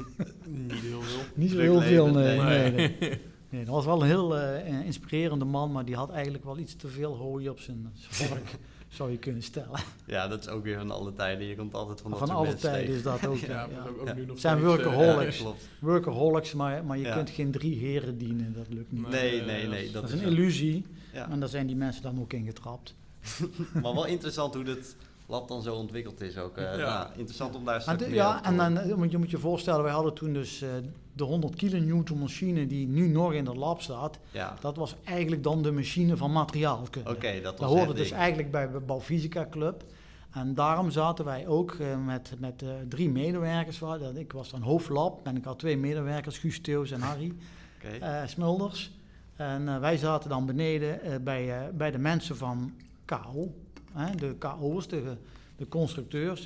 Niet 0.46 0.72
heel 0.72 1.02
veel. 1.02 1.22
Niet 1.36 1.52
zo 1.52 1.60
heel 1.60 1.82
veel, 1.82 2.08
nee. 2.08 2.72
nee, 2.72 2.98
nee. 3.54 3.66
Dat 3.66 3.74
was 3.74 3.86
wel 3.86 4.02
een 4.02 4.08
heel 4.08 4.38
eh, 4.38 4.86
inspirerende 4.86 5.46
man, 5.46 5.72
maar 5.72 5.86
die 5.86 5.96
had 5.96 6.10
eigenlijk 6.12 6.44
wel 6.44 6.58
iets 6.58 6.76
te 6.76 6.88
veel 6.88 7.16
hooi 7.16 7.50
op 7.50 7.60
zijn 7.60 7.89
vork, 7.94 8.56
zou 8.88 9.12
je 9.12 9.18
kunnen 9.18 9.44
stellen. 9.44 9.80
Ja, 10.06 10.28
dat 10.28 10.39
is 10.39 10.48
ook 10.48 10.63
weer 10.63 10.78
van 10.78 10.92
alle 10.92 11.13
tijden. 11.13 11.48
Je 11.48 11.56
komt 11.56 11.74
altijd 11.74 12.02
van 12.02 12.10
dat 12.12 12.20
Van 12.20 12.30
alle 12.30 12.54
tijden 12.56 12.80
tegen. 12.80 12.96
is 12.96 13.04
dat 13.04 13.26
ook. 13.28 13.38
Ja, 13.48 13.48
ja, 13.62 13.68
maar 13.68 13.76
ja. 13.84 13.89
ook, 13.89 14.00
ook 14.02 14.08
Ja. 14.08 14.13
nu 14.13 14.26
nog 14.26 14.39
Zijn 14.39 14.58
eh, 14.58 14.63
workaholics. 14.63 15.38
Ja. 15.39 15.52
Workaholics, 15.80 16.54
maar, 16.54 16.86
maar 16.86 16.98
je 16.98 17.04
Ja. 17.04 17.16
kunt 17.16 17.30
geen 17.30 17.52
drie 17.52 17.76
heren 17.78 18.18
dienen, 18.18 18.54
dat 18.54 18.66
lukt 18.70 18.92
niet. 18.92 19.10
Nee, 19.10 19.42
nee, 19.42 19.68
nee. 19.68 19.84
dat 19.84 19.94
Dat, 19.94 20.02
dat 20.02 20.12
is 20.12 20.20
een 20.22 20.28
illusie 20.28 20.86
Ja. 21.13 21.30
en 21.30 21.39
daar 21.39 21.50
zijn 21.50 21.68
die 21.68 21.76
mensen 21.76 22.04
dan 22.04 22.20
ook 22.20 22.34
in 22.34 22.46
getrapt. 22.46 22.96
Maar 23.82 23.94
wel 23.94 24.06
interessant 24.06 24.54
hoe 24.54 24.63
dit 24.63 24.96
lab 25.28 25.48
dan 25.48 25.62
zo 25.62 25.76
ontwikkeld 25.76 26.22
is 26.22 26.38
ook. 26.38 26.58
eh, 26.58 26.63
Ja. 26.78 27.04
nou, 27.04 27.08
interessant 27.18 27.56
om 27.56 27.66
daar 27.66 27.96
meer 28.00 28.13
ja, 28.13 28.39
te 28.42 28.48
en 28.48 28.58
dan 28.58 28.98
moet 29.00 29.12
je 29.12 29.18
moet 29.18 29.32
je 29.32 29.38
voorstellen, 29.38 29.84
wij 29.84 29.92
hadden 29.94 30.13
toen 30.13 30.34
dus 30.34 30.62
eh, 30.62 30.70
de 31.13 31.23
100 31.23 31.56
kilonewton 31.56 32.19
machine 32.19 32.67
die 32.67 32.88
nu 32.88 33.08
nog 33.08 33.34
in 33.34 33.45
het 33.45 33.56
lab 33.56 33.82
staat. 33.82 34.19
Ja, 34.32 34.56
Dat 34.62 34.76
was 34.78 34.95
eigenlijk 35.04 35.43
dan 35.43 35.62
de 35.62 35.71
machine 35.71 36.17
van 36.17 36.32
materiaalkunde. 36.32 37.10
oké, 37.10 37.34
dat 37.34 37.43
Dat 37.43 37.60
was 37.60 37.69
hoorde 37.69 37.93
dus 37.93 38.08
ding. 38.08 38.19
eigenlijk 38.19 38.52
bij 38.52 38.71
de 38.71 38.80
Bouwfysica 38.80 39.47
Club. 39.49 39.84
En 40.32 40.54
daarom 40.54 40.89
zaten 40.91 41.26
wij 41.26 41.47
ook 41.47 41.71
eh, 41.73 42.06
met, 42.06 42.34
met 42.39 42.62
eh, 42.62 42.69
drie 42.89 43.10
medewerkers. 43.10 43.82
Ik 44.15 44.32
was 44.32 44.49
dan 44.49 44.62
hoofdlab 44.62 45.28
en 45.28 45.38
ik 45.38 45.43
had 45.43 45.60
twee 45.60 45.78
medewerkers, 45.78 46.38
Guus 46.38 46.62
Theus 46.62 46.91
en 46.91 47.02
Harry 47.02 47.34
Oké. 47.78 48.06
eh, 48.06 48.21
Smulders. 48.28 48.91
En 49.36 49.80
wij 49.82 49.97
zaten 49.97 50.30
dan 50.30 50.45
beneden 50.45 51.23
bij, 51.23 51.69
bij 51.73 51.91
de 51.91 51.97
mensen 51.97 52.38
van 52.38 52.73
KO. 53.06 53.54
Hè, 53.93 54.15
de 54.15 54.36
KO'ers, 54.38 54.88
de, 54.88 55.17
de 55.56 55.67
constructeurs. 55.67 56.45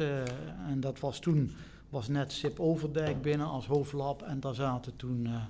en 0.70 0.80
dat 0.80 1.00
was 1.00 1.20
toen 1.20 1.52
was 1.90 2.08
net 2.08 2.32
Sip 2.32 2.60
Overdijk 2.60 3.22
binnen 3.22 3.48
als 3.48 3.66
hoofdlab. 3.68 4.22
En 4.22 4.40
daar 4.40 4.54
zaten 4.56 4.96
toen 4.96 5.26
eh, 5.26 5.44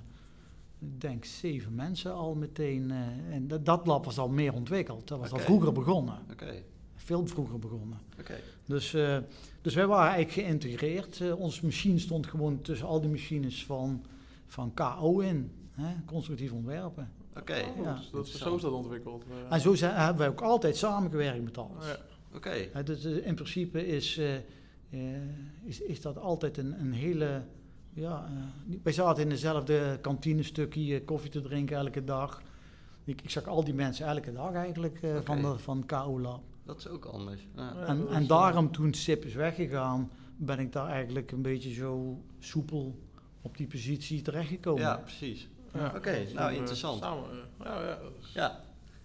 ik 0.78 1.00
denk 1.00 1.24
zeven 1.24 1.74
mensen 1.74 2.12
al 2.14 2.34
meteen. 2.34 2.90
eh, 2.90 3.34
en 3.34 3.48
dat, 3.48 3.64
dat 3.66 3.86
lab 3.86 4.04
was 4.04 4.18
al 4.18 4.28
meer 4.28 4.52
ontwikkeld. 4.54 5.08
Dat 5.08 5.18
was 5.18 5.32
al 5.32 5.38
vroeger 5.38 5.72
begonnen. 5.72 6.18
Oké, 6.32 6.62
Veel 6.94 7.26
vroeger 7.26 7.58
begonnen. 7.58 7.98
oké. 8.20 8.34
Dus, 8.66 8.94
eh, 8.94 9.18
dus 9.62 9.74
wij 9.74 9.86
waren 9.86 10.12
eigenlijk 10.14 10.46
geïntegreerd. 10.48 11.32
Onze 11.34 11.64
machine 11.64 11.98
stond 11.98 12.26
gewoon 12.26 12.60
tussen 12.62 12.86
al 12.86 13.00
die 13.00 13.10
machines 13.10 13.64
van, 13.64 14.04
van 14.46 14.74
KO 14.74 15.18
in. 15.18 15.50
Hè? 15.72 15.94
Constructief 16.06 16.52
ontwerpen. 16.52 17.10
Oké, 17.38 17.64
Oh, 17.78 17.82
Ja. 17.84 17.94
dus 17.96 18.10
dat, 18.10 18.26
zo 18.28 18.56
is 18.56 18.62
dat 18.62 18.72
ontwikkeld. 18.72 19.24
En 19.50 19.60
zo 19.60 19.74
zijn, 19.74 19.94
hebben 19.94 20.18
wij 20.18 20.28
ook 20.28 20.40
altijd 20.40 20.76
samengewerkt 20.76 21.42
met 21.44 21.58
alles. 21.58 21.86
Ja. 21.86 21.98
oké. 22.36 22.82
Dus 22.84 23.04
in 23.04 23.34
principe 23.34 23.86
is, 23.86 24.18
eh, 24.18 24.34
eh, 24.34 24.40
is, 25.68 25.80
is 25.80 26.00
dat 26.00 26.18
altijd 26.18 26.58
een, 26.58 26.80
een 26.80 26.92
hele... 26.92 27.42
Ja, 27.92 28.28
eh, 28.68 28.76
wij 28.82 28.92
zaten 28.92 29.22
in 29.22 29.28
dezelfde 29.28 29.98
kantinestukje 30.00 30.94
eh, 30.94 31.04
koffie 31.04 31.30
te 31.30 31.40
drinken 31.40 31.76
elke 31.76 32.04
dag. 32.04 32.42
Ik, 33.04 33.22
ik 33.22 33.30
zag 33.30 33.46
al 33.46 33.64
die 33.64 33.74
mensen 33.74 34.06
elke 34.06 34.32
dag 34.32 34.52
eigenlijk 34.52 35.02
eh, 35.02 35.16
van, 35.24 35.42
de, 35.42 35.58
van 35.58 35.86
KO 35.86 36.20
Lab. 36.20 36.42
Dat 36.64 36.78
is 36.78 36.88
ook 36.88 37.04
anders. 37.04 37.46
Ja. 37.56 37.86
En, 37.86 38.08
en 38.08 38.26
daarom 38.26 38.72
toen 38.72 38.94
Sip 38.94 39.24
is 39.24 39.34
weggegaan, 39.34 40.10
ben 40.36 40.58
ik 40.58 40.72
daar 40.72 40.88
eigenlijk 40.88 41.32
een 41.32 41.42
beetje 41.42 41.72
zo 41.72 42.22
soepel 42.38 42.98
op 43.42 43.56
die 43.56 43.66
positie 43.66 44.22
terechtgekomen. 44.22 44.82
Ja, 44.82 44.96
precies. 44.96 45.48
Ja. 45.74 45.92
Oké, 45.96 46.26
nou, 46.34 46.50
eh, 46.50 46.56
interessant. 46.56 47.02
Samen, 47.02 47.24
ja, 47.62 47.82
ja, 47.82 47.98
Ja. 48.34 48.60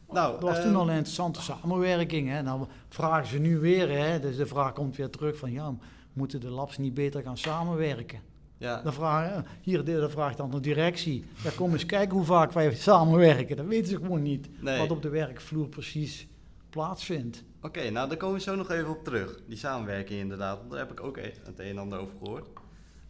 Nou, 0.10 0.32
dat 0.32 0.41
was 0.41 0.62
toen 0.62 0.76
al 0.76 0.89
een 0.89 0.95
interessante 0.95 1.41
samenwerking. 1.41 2.30
Hè. 2.30 2.41
Nou 2.41 2.67
vragen 2.89 3.28
ze 3.28 3.39
nu 3.39 3.60
weer, 3.60 3.89
hè. 3.89 4.19
dus 4.19 4.36
de 4.36 4.45
vraag 4.45 4.73
komt 4.73 4.95
weer 4.95 5.10
terug 5.10 5.38
van 5.38 5.52
ja, 5.52 5.76
moeten 6.13 6.39
de 6.39 6.49
labs 6.49 6.78
niet 6.78 6.93
beter 6.93 7.21
gaan 7.23 7.38
samenwerken? 7.38 8.19
Ja, 8.58 8.82
Dan 8.82 8.93
vraag, 8.93 9.43
hier, 9.62 9.84
de 9.84 10.10
vraagt 10.10 10.38
dan 10.38 10.52
de 10.52 10.60
directie. 10.60 11.26
Ja, 11.43 11.49
kom 11.56 11.71
eens 11.71 11.86
kijken 11.86 12.15
hoe 12.17 12.26
vaak 12.26 12.52
wij 12.52 12.76
samenwerken. 12.76 13.56
Dat 13.58 13.65
weten 13.65 13.88
ze 13.88 13.95
gewoon 13.95 14.21
niet. 14.21 14.49
nee. 14.62 14.80
Wat 14.80 14.91
op 14.91 15.02
de 15.02 15.10
werkvloer 15.10 15.67
precies 15.69 16.28
plaatsvindt. 16.69 17.43
Oké, 17.62 17.89
nou 17.89 18.08
daar 18.10 18.17
komen 18.17 18.36
we 18.36 18.41
zo 18.41 18.56
nog 18.56 18.69
even 18.71 18.89
op 18.89 19.04
terug. 19.04 19.39
Die 19.47 19.58
samenwerking 19.58 20.19
inderdaad, 20.19 20.60
daar 20.69 20.80
heb 20.80 20.91
ik 20.91 21.04
ook 21.04 21.17
e- 21.17 21.34
het 21.43 21.60
een 21.60 21.65
en 21.65 21.78
ander 21.78 21.99
over 21.99 22.13
gehoord. 22.23 22.47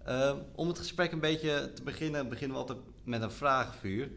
Ehm, 0.05 0.35
om 0.55 0.67
het 0.67 0.77
gesprek 0.77 1.11
een 1.11 1.19
beetje 1.19 1.71
te 1.73 1.83
beginnen, 1.83 2.29
beginnen 2.29 2.57
we 2.57 2.61
altijd 2.63 2.79
met 3.03 3.21
een 3.21 3.31
vragenvuur. 3.31 4.09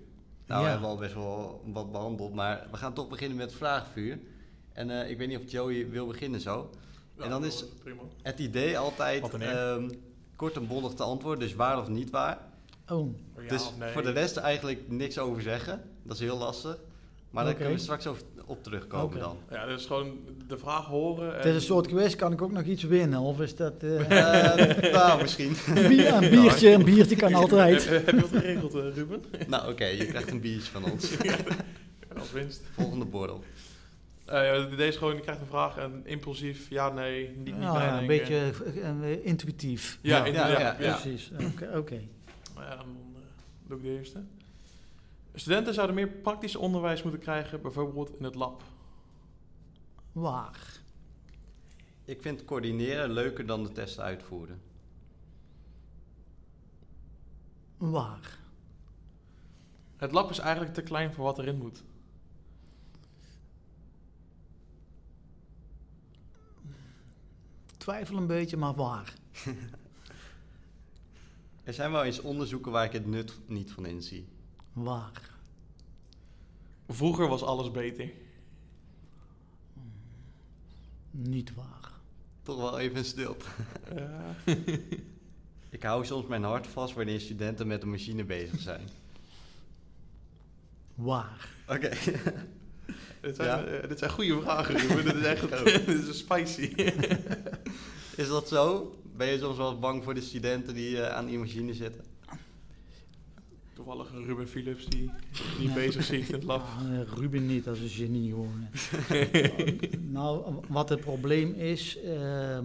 Nou, 0.46 0.61
we 0.61 0.66
Ja. 0.66 0.70
hebben 0.72 0.88
al 0.88 0.96
best 0.96 1.14
wel 1.14 1.62
wat 1.72 1.92
behandeld, 1.92 2.35
maar 2.35 2.66
we 2.70 2.77
gaan 2.77 2.92
toch 2.94 3.09
beginnen 3.09 3.37
met 3.37 3.46
het 3.46 3.57
vragenvuur. 3.59 4.18
En 4.72 4.90
eh, 4.90 5.11
ik 5.11 5.18
weet 5.18 5.29
niet 5.29 5.38
of 5.38 5.51
Joey 5.51 5.88
wil 5.90 6.07
beginnen 6.07 6.40
zo. 6.40 6.70
Ja, 7.18 7.24
En 7.24 7.31
dan 7.31 7.44
is- 7.44 7.64
Prima. 7.83 8.00
Het 8.22 8.38
idee 8.38 8.79
altijd 8.79 9.35
ehm, 9.38 9.88
kort 10.37 10.57
en 10.57 10.66
bondig 10.66 10.92
te 10.92 11.02
antwoorden, 11.02 11.40
dus 11.48 11.55
waar 11.55 11.79
of 11.81 11.88
niet 11.88 12.11
waar. 12.11 12.38
Oh, 12.88 13.14
Ja 13.42 13.48
dus 13.48 13.70
nee? 13.79 13.92
voor 13.92 14.02
de 14.02 14.11
rest 14.11 14.37
eigenlijk 14.37 14.81
niks 14.88 15.18
over 15.18 15.42
zeggen. 15.42 15.83
Dat 16.02 16.16
is 16.16 16.22
heel 16.22 16.38
lastig. 16.38 16.79
Maar 17.31 17.44
daar 17.44 17.52
Oké. 17.52 17.62
kunnen 17.62 17.79
we 17.79 17.85
straks 17.85 18.07
over, 18.07 18.22
op 18.46 18.62
terugkomen 18.62 19.18
dan. 19.18 19.37
Ja, 19.50 19.66
dus 19.66 19.87
gewoon 19.87 20.18
de 20.48 20.59
vraag 20.59 20.85
horen. 20.85 21.26
het 21.35 21.44
en- 21.44 21.48
is 21.48 21.55
een 21.55 21.61
soort 21.61 21.87
quiz, 21.87 22.14
kan 22.16 22.33
ik 22.33 22.42
ook 22.42 22.52
nog 22.52 22.62
iets 22.62 22.83
winnen? 22.83 23.20
Of 23.20 23.40
is 23.40 23.57
dat... 23.57 23.72
eh, 23.83 24.85
Eh, 24.87 24.92
nou, 24.92 25.22
misschien. 25.22 25.57
een, 25.74 25.88
bier- 25.88 26.12
een 26.14 26.31
biertje, 26.31 26.70
een 26.70 26.85
biertje 26.85 27.16
kan 27.16 27.35
altijd. 27.42 27.88
Heb, 27.88 28.07
heb 28.07 28.14
je 28.14 28.20
dat 28.20 28.31
geregeld, 28.31 28.74
eh, 28.74 28.94
Ruben? 28.94 29.22
nou, 29.48 29.70
oké, 29.72 29.85
je 29.85 30.07
krijgt 30.07 30.31
een 30.31 30.40
biertje 30.40 30.70
van 30.72 30.90
ons. 30.90 31.11
Ja, 31.22 32.20
als 32.20 32.33
winst. 32.33 32.62
Volgende 32.74 33.05
borrel. 33.05 33.42
Eh, 34.27 34.45
ja, 34.45 34.65
deze 34.77 34.87
is 34.87 34.97
gewoon, 34.97 35.15
je 35.15 35.21
krijgt 35.21 35.41
een 35.41 35.47
vraag 35.47 35.77
en 35.77 36.07
impulsief, 36.07 36.69
ja, 36.71 36.89
nee, 36.91 37.29
niet, 37.29 37.45
niet 37.45 37.57
Nou, 37.57 37.79
ja, 37.79 37.99
bijdenken. 37.99 38.37
een 38.37 38.59
beetje 38.61 38.81
eh, 38.81 39.12
eh, 39.12 39.25
intuïtief. 39.27 39.99
Ja, 40.03 40.25
Ja, 40.25 40.49
ja, 40.49 40.59
ja. 40.59 40.73
Precies, 40.73 41.31
oké. 41.53 41.77
oké. 41.77 42.03
Ja, 42.57 42.77
dan 42.77 42.97
doe 43.67 43.77
ik 43.77 43.83
de 43.83 43.91
eerste. 43.99 44.25
Studenten 45.35 45.75
zouden 45.75 45.97
meer 45.97 46.09
praktisch 46.09 46.57
onderwijs 46.57 47.03
moeten 47.03 47.21
krijgen, 47.21 47.62
bijvoorbeeld 47.62 48.19
in 48.19 48.25
het 48.25 48.35
lab. 48.35 48.62
Waar? 50.12 50.81
Ik 52.05 52.23
vind 52.23 52.45
coördineren 52.45 53.11
leuker 53.11 53.47
dan 53.47 53.62
de 53.62 53.73
testen 53.73 54.05
uitvoeren. 54.05 54.61
Waar? 57.77 58.39
Het 59.97 60.12
lab 60.12 60.31
is 60.31 60.39
eigenlijk 60.39 60.75
te 60.75 60.83
klein 60.83 61.12
voor 61.12 61.25
wat 61.25 61.39
erin 61.39 61.57
moet. 61.59 61.83
Twijfel 67.87 68.16
een 68.16 68.27
beetje, 68.27 68.57
maar 68.57 68.75
waar? 68.75 69.12
Er 71.64 71.75
zijn 71.75 71.90
wel 71.90 72.05
eens 72.05 72.20
onderzoeken 72.20 72.72
waar 72.72 72.85
ik 72.85 72.92
het 72.92 73.07
nut 73.07 73.38
niet 73.46 73.72
van 73.72 73.87
inzie. 73.87 74.27
Waar? 74.72 75.31
Vroeger 76.88 77.29
was 77.29 77.42
alles 77.42 77.70
beter. 77.70 78.11
Niet 81.11 81.55
waar. 81.55 81.92
Toch 82.42 82.57
wel 82.57 82.79
even 82.79 83.05
stilte. 83.05 83.46
Ja. 83.94 84.35
Ik 85.77 85.83
hou 85.83 86.05
soms 86.05 86.27
mijn 86.27 86.44
hart 86.44 86.66
vast 86.66 86.94
wanneer 86.94 87.20
studenten 87.20 87.66
met 87.66 87.83
een 87.83 87.90
machine 87.90 88.25
bezig 88.25 88.61
zijn. 88.61 88.88
Waar? 90.94 91.49
Oké. 91.68 91.90
dit, 93.27 93.37
zijn, 93.37 93.49
Ja. 93.49 93.65
eh, 93.65 93.89
dit 93.89 93.99
zijn 93.99 94.11
goede 94.11 94.41
vragen, 94.41 94.77
Ruben. 94.77 95.05
dit 95.15 95.15
is 95.15 95.25
echt 95.25 95.65
dit 95.87 96.09
is 96.09 96.19
spicy. 96.19 96.73
Is 98.23 98.29
dat 98.29 98.49
zo? 98.49 98.95
Ben 99.17 99.27
je 99.27 99.39
soms 99.39 99.57
wel 99.57 99.79
bang 99.79 100.05
voor 100.05 100.15
de 100.15 100.21
studenten 100.21 100.75
die 100.75 101.01
eh, 101.03 101.17
aan 101.17 101.27
die 101.27 101.39
machine 101.39 101.75
zitten? 101.75 102.05
Toevallig 103.75 104.12
een 104.12 104.25
Ruben 104.25 104.49
Philips 104.49 104.87
die, 104.87 105.11
die 105.59 105.69
Ja. 105.69 105.75
bezig 105.75 106.05
ziet 106.05 106.29
in 106.29 106.35
het 106.35 106.45
lab. 106.45 106.61
Ah, 106.61 107.01
eh, 107.01 107.09
Ruben 107.15 107.47
niet, 107.47 107.65
dat 107.65 107.77
is 107.77 107.83
een 107.83 107.89
genie 107.89 108.31
gewoon. 108.31 108.67
nou, 110.12 110.55
wat 110.69 110.89
het 110.89 111.01
probleem 111.01 111.53
is, 111.55 111.99
ehm, 112.01 112.65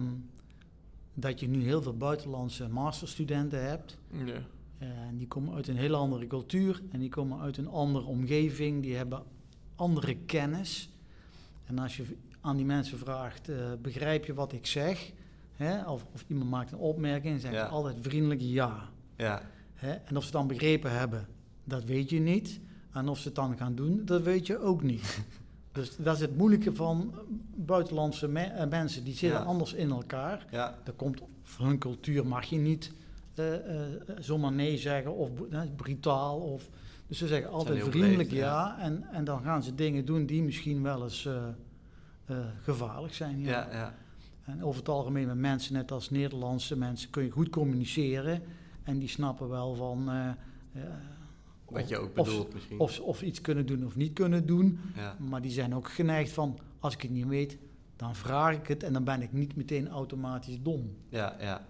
dat 1.14 1.40
je 1.40 1.48
nu 1.48 1.62
heel 1.62 1.82
veel 1.82 1.96
buitenlandse 1.96 2.68
masterstudenten 2.68 3.68
hebt. 3.68 3.98
Ja. 4.24 4.42
En 4.78 5.18
die 5.18 5.26
komen 5.28 5.54
uit 5.54 5.68
een 5.68 5.76
hele 5.76 5.96
andere 5.96 6.26
cultuur 6.26 6.82
en 6.90 7.00
die 7.00 7.08
komen 7.08 7.40
uit 7.40 7.56
een 7.56 7.68
andere 7.68 8.04
omgeving. 8.04 8.82
Die 8.82 8.94
hebben 8.96 9.22
andere 9.82 10.16
kennis. 10.26 10.90
En 11.66 11.78
als 11.78 11.96
je 11.96 12.04
aan 12.40 12.56
die 12.56 12.64
mensen 12.64 12.98
vraagt, 12.98 13.48
eh, 13.48 13.56
begrijp 13.82 14.24
je 14.24 14.34
wat 14.34 14.52
ik 14.52 14.66
zeg? 14.66 15.12
Hè? 15.52 15.82
Of, 15.90 16.06
of 16.14 16.24
iemand 16.28 16.50
maakt 16.50 16.72
een 16.72 16.78
opmerking, 16.78 17.40
zeggen 17.40 17.60
Ja. 17.60 17.66
altijd 17.66 17.96
vriendelijk 18.00 18.40
ja. 18.40 18.88
Ja, 19.16 19.42
Hè? 19.74 19.92
En 19.92 20.16
of 20.16 20.24
ze 20.24 20.30
dan 20.30 20.46
begrepen 20.46 20.90
hebben, 20.98 21.26
dat 21.64 21.84
weet 21.84 22.10
je 22.10 22.20
niet. 22.20 22.60
En 22.92 23.08
of 23.08 23.18
ze 23.18 23.26
het 23.26 23.34
dan 23.36 23.56
gaan 23.56 23.74
doen, 23.74 24.02
dat 24.04 24.22
weet 24.22 24.46
je 24.46 24.58
ook 24.58 24.82
niet. 24.82 25.20
dus 25.72 25.96
dat 25.96 26.14
is 26.14 26.20
het 26.20 26.36
moeilijke 26.36 26.74
van 26.74 27.14
buitenlandse 27.54 28.28
me- 28.28 28.40
eh, 28.42 28.68
mensen. 28.68 29.04
Die 29.04 29.14
zitten 29.14 29.38
Ja. 29.40 29.44
anders 29.44 29.72
in 29.72 29.90
elkaar. 29.90 30.46
ja, 30.50 30.78
Dat 30.84 30.96
komt 30.96 31.20
voor 31.42 31.66
hun 31.66 31.78
cultuur 31.78 32.26
mag 32.26 32.44
je 32.44 32.56
niet 32.58 32.92
eh, 33.34 33.44
zomaar 34.18 34.52
nee 34.52 34.78
zeggen 34.78 35.14
of 35.14 35.32
br- 35.34 35.56
brutaal. 35.76 36.38
Of, 36.40 36.68
dus 37.12 37.20
ze 37.20 37.26
zeggen 37.34 37.50
altijd 37.50 37.78
vriendelijk 37.84 38.28
beleefd, 38.28 38.30
ja. 38.46 38.78
En, 38.78 39.04
en 39.12 39.24
dan 39.24 39.42
gaan 39.42 39.62
ze 39.62 39.74
dingen 39.74 40.04
doen 40.04 40.26
die 40.26 40.42
misschien 40.42 40.82
wel 40.82 41.02
eens 41.02 41.26
eh, 41.26 41.48
eh, 42.24 42.36
gevaarlijk 42.62 43.14
zijn. 43.14 43.40
Ja. 43.40 43.50
ja, 43.50 43.68
ja. 43.72 43.94
En 44.44 44.64
over 44.64 44.80
het 44.80 44.88
algemeen 44.88 45.26
met 45.26 45.36
mensen, 45.36 45.72
net 45.72 45.92
als 45.92 46.10
Nederlandse 46.10 46.76
mensen, 46.76 47.10
kun 47.10 47.24
je 47.24 47.30
goed 47.30 47.48
communiceren. 47.50 48.42
En 48.82 48.98
die 48.98 49.08
snappen 49.08 49.48
wel 49.48 49.74
van 49.74 50.10
eh, 50.10 50.80
Wat 51.68 51.88
je 51.88 51.98
ook 51.98 52.18
of- 52.18 52.26
bedoelt 52.26 52.54
misschien. 52.54 52.78
of, 52.78 52.92
ze- 52.92 53.02
of 53.02 53.18
ze 53.18 53.26
iets 53.26 53.40
kunnen 53.40 53.66
doen 53.66 53.86
of 53.86 53.96
niet 53.96 54.12
kunnen 54.12 54.46
doen. 54.46 54.78
ja. 54.96 55.16
Maar 55.28 55.42
die 55.42 55.50
zijn 55.50 55.74
ook 55.74 55.90
geneigd 55.90 56.30
van, 56.32 56.58
als 56.78 56.94
ik 56.94 57.02
het 57.02 57.10
niet 57.10 57.26
weet, 57.26 57.58
dan 57.96 58.14
vraag 58.14 58.54
ik 58.56 58.66
het 58.68 58.82
en 58.82 58.92
dan 58.92 59.04
ben 59.04 59.22
ik 59.22 59.32
niet 59.32 59.56
meteen 59.56 59.88
automatisch 59.88 60.58
dom. 60.62 60.96
Ja, 61.08 61.36
ja, 61.40 61.66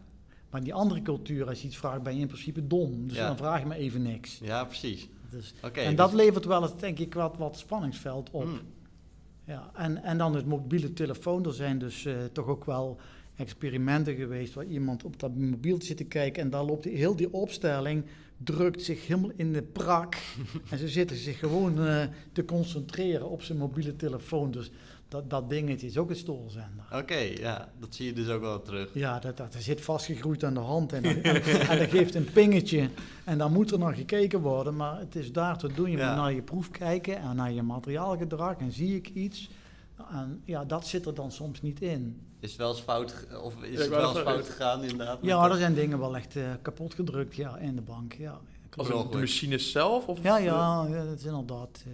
Maar 0.51 0.61
in 0.61 0.67
die 0.67 0.75
andere 0.75 1.03
cultuur, 1.03 1.49
als 1.49 1.61
je 1.61 1.67
iets 1.67 1.77
vraagt, 1.77 2.03
ben 2.03 2.15
je 2.15 2.21
in 2.21 2.27
principe 2.27 2.67
dom. 2.67 3.09
Dus 3.09 3.17
Ja. 3.17 3.27
dan 3.27 3.37
vraag 3.37 3.61
je 3.61 3.67
me 3.67 3.75
even 3.75 4.03
niks. 4.03 4.39
ja, 4.39 4.65
precies. 4.65 5.09
Dus, 5.33 5.55
en 5.61 5.73
dus- 5.73 5.97
dat 5.97 6.13
levert 6.13 6.45
wel 6.45 6.63
eens, 6.63 6.79
denk 6.79 6.99
ik, 6.99 7.15
wat, 7.15 7.37
wat 7.37 7.59
spanningsveld 7.59 8.31
op. 8.31 8.43
Hmm, 8.43 8.61
Ja, 9.45 9.71
en, 9.75 10.03
en 10.03 10.19
dan 10.19 10.35
het 10.35 10.47
mobiele 10.47 10.93
telefoon. 10.93 11.45
Er 11.47 11.55
zijn 11.55 11.79
dus 11.79 12.05
eh, 12.05 12.15
toch 12.33 12.47
ook 12.47 12.65
wel 12.65 12.99
experimenten 13.37 14.15
geweest 14.15 14.55
waar 14.55 14.65
iemand 14.65 15.05
op 15.05 15.21
dat 15.21 15.37
mobieltje 15.37 15.87
zit 15.87 15.97
te 15.97 16.05
kijken 16.05 16.43
en 16.43 16.51
daar 16.51 16.65
loopt 16.65 16.83
die, 16.83 16.97
heel 16.97 17.17
die 17.17 17.33
opstelling, 17.33 18.05
drukt 18.37 18.83
zich 18.83 19.07
helemaal 19.07 19.33
in 19.37 19.53
de 19.53 19.63
prak. 19.63 20.15
en 20.71 20.79
ze 20.79 20.89
zitten 20.89 21.17
zich 21.17 21.39
gewoon 21.39 21.87
eh, 21.87 22.05
te 22.33 22.45
concentreren 22.45 23.29
op 23.29 23.43
zijn 23.43 23.59
mobiele 23.59 23.97
telefoon. 23.97 24.51
Dus 24.51 24.71
dat, 25.13 25.31
dat 25.31 25.51
dingetje 25.51 25.87
is 25.87 25.99
ook 25.99 26.11
een 26.11 26.17
stoorzender. 26.17 26.85
Oké, 26.93 27.19
ja, 27.19 27.73
dat 27.79 27.95
zie 27.95 28.07
je 28.07 28.13
dus 28.13 28.29
ook 28.29 28.41
wel 28.41 28.63
terug. 28.63 28.91
Ja, 28.95 29.19
dat, 29.19 29.37
dat 29.37 29.55
zit 29.59 29.81
vastgegroeid 29.81 30.45
aan 30.45 30.55
de 30.55 30.61
hand 30.61 30.93
en, 30.93 31.05
en, 31.05 31.23
en 31.71 31.79
dat 31.79 31.89
geeft 31.89 32.15
een 32.15 32.31
pingetje. 32.33 32.89
En 33.25 33.39
dan 33.39 33.53
moet 33.53 33.71
er 33.71 33.79
nog 33.79 33.95
gekeken 33.95 34.41
worden, 34.41 34.77
maar 34.77 34.99
het 34.99 35.15
is 35.17 35.33
daar 35.33 35.59
te 35.59 35.73
doen. 35.75 35.91
Je 35.91 35.97
Ja. 35.97 36.07
moet 36.09 36.17
naar 36.23 36.33
je 36.33 36.43
proef 36.43 36.71
kijken 36.71 37.17
en 37.19 37.37
naar 37.37 37.53
je 37.53 37.63
materiaalgedrag 37.63 38.57
en 38.59 38.73
zie 38.73 38.97
ik 38.97 39.09
iets. 39.09 39.51
En 40.11 40.43
ja, 40.45 40.65
dat 40.65 40.87
zit 40.87 41.07
er 41.07 41.15
dan 41.15 41.33
soms 41.33 41.63
niet 41.63 41.81
in. 41.81 42.21
Is 42.41 42.49
het 42.51 42.59
wel 42.59 42.71
eens 42.71 42.81
fout, 42.81 43.27
of 43.43 43.63
is 43.63 43.79
het 43.79 43.89
wel 43.89 44.09
eens 44.11 44.19
fout 44.19 44.47
gegaan 44.47 44.83
inderdaad? 44.83 45.19
Ja, 45.23 45.49
er 45.51 45.57
zijn 45.57 45.75
dingen 45.75 45.99
wel 45.99 46.17
echt 46.17 46.37
eh, 46.37 46.43
kapot 46.63 46.95
gedrukt 46.95 47.37
ja, 47.37 47.57
in 47.57 47.75
de 47.75 47.83
bank. 47.83 48.13
Ja, 48.15 48.41
Als 48.77 48.89
in 48.89 49.07
de 49.11 49.19
machine 49.19 49.59
zelf? 49.59 50.07
Of 50.07 50.23
Ja, 50.23 50.37
ja, 50.37 50.87
ja, 50.91 51.05
dat 51.05 51.19
is 51.19 51.25
inderdaad 51.25 51.85
eh, 51.87 51.93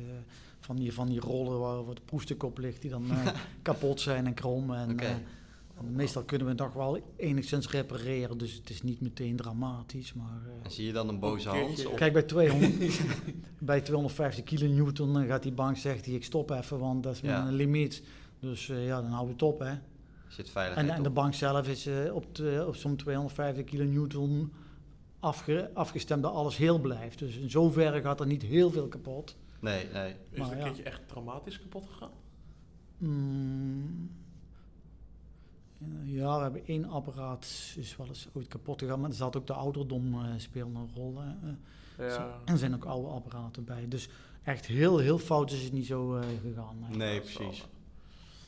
van, 0.68 0.76
die, 0.76 0.92
van 0.92 1.06
die 1.06 1.20
rollen 1.20 1.58
waar, 1.58 1.94
de 1.94 2.00
proefstuk 2.04 2.42
op 2.42 2.58
ligt, 2.58 2.80
die 2.82 2.90
dan 2.90 3.10
eh, 3.10 3.26
kapot 3.62 4.00
zijn 4.00 4.26
en 4.26 4.34
krom. 4.34 4.72
En, 4.74 4.98
eh, 4.98 5.10
en 5.10 5.92
meestal 5.92 6.22
kunnen 6.24 6.46
we 6.46 6.52
nog 6.54 6.72
wel 6.72 6.98
enigszins 7.16 7.70
repareren, 7.70 8.38
dus 8.38 8.52
het 8.52 8.70
is 8.70 8.82
niet 8.82 9.00
meteen 9.00 9.36
dramatisch. 9.36 10.12
Maar, 10.14 10.40
eh, 10.46 10.64
En 10.64 10.70
zie 10.70 10.86
je 10.86 10.92
dan 10.92 11.08
een 11.08 11.18
boze? 11.18 11.50
Of... 11.50 11.94
Kijk, 11.94 12.12
bij, 12.12 12.22
200, 12.22 13.00
bij 13.58 13.80
250 13.80 14.44
kilonewton 14.44 15.12
dan 15.12 15.26
gaat 15.26 15.42
die 15.42 15.52
bank 15.52 15.76
zegt 15.76 16.04
hij, 16.06 16.14
ik 16.14 16.24
stop 16.24 16.50
even, 16.50 16.78
want 16.78 17.02
dat 17.02 17.14
is 17.14 17.20
Ja. 17.20 17.42
mijn 17.42 17.54
limiet. 17.54 18.02
Dus 18.40 18.68
eh, 18.68 18.86
ja, 18.86 19.00
dan 19.00 19.10
houden 19.10 19.26
we 19.38 19.44
het 19.44 19.54
op, 19.54 19.58
hè. 19.58 19.72
Zit 20.28 20.52
En, 20.52 20.90
en 20.90 21.02
de 21.02 21.10
bank 21.10 21.34
zelf 21.34 21.68
is 21.68 21.86
eh, 21.86 22.14
op, 22.14 22.34
de- 22.34 22.64
op 22.66 22.76
zo'n 22.76 22.96
250 22.96 23.64
kilonewton 23.64 24.52
afge, 25.20 25.70
afgestemd 25.74 26.22
dat 26.22 26.32
alles 26.32 26.56
heel 26.56 26.78
blijft. 26.78 27.18
Dus 27.18 27.36
in 27.36 27.50
zoverre 27.50 28.00
gaat 28.00 28.20
er 28.20 28.26
niet 28.26 28.42
heel 28.42 28.70
veel 28.70 28.88
kapot. 28.88 29.36
Nee, 29.60 29.86
nee. 29.92 30.14
Is 30.30 30.38
Maar 30.38 30.46
het 30.48 30.50
een 30.50 30.58
ja. 30.58 30.64
keertje 30.64 30.82
echt 30.82 31.08
dramatisch 31.08 31.60
kapot 31.60 31.86
gegaan? 31.90 32.10
Mm, 32.98 34.10
ja, 36.04 36.36
we 36.36 36.42
hebben 36.42 36.66
één 36.66 36.84
apparaat 36.84 37.74
is 37.76 37.96
wel 37.96 38.06
eens 38.06 38.28
ooit 38.32 38.48
kapot 38.48 38.80
gegaan, 38.80 39.00
maar 39.00 39.10
er 39.10 39.16
zat 39.16 39.36
ook 39.36 39.46
de 39.46 39.52
ouderdom 39.52 40.14
eh 40.14 40.30
speelde 40.36 40.78
een 40.78 40.90
rol. 40.94 41.20
Eh, 41.22 41.28
zo- 41.96 42.04
Ja. 42.04 42.38
En 42.44 42.52
er 42.52 42.58
zijn 42.58 42.74
ook 42.74 42.84
oude 42.84 43.08
apparaten 43.08 43.64
bij. 43.64 43.88
Dus 43.88 44.08
echt 44.42 44.66
heel, 44.66 44.98
heel 44.98 45.18
fout 45.18 45.52
is 45.52 45.62
het 45.62 45.72
niet 45.72 45.86
zo 45.86 46.16
eh, 46.16 46.26
gegaan. 46.42 46.76
nee. 46.90 47.20
Wel- 47.20 47.32
precies. 47.32 47.66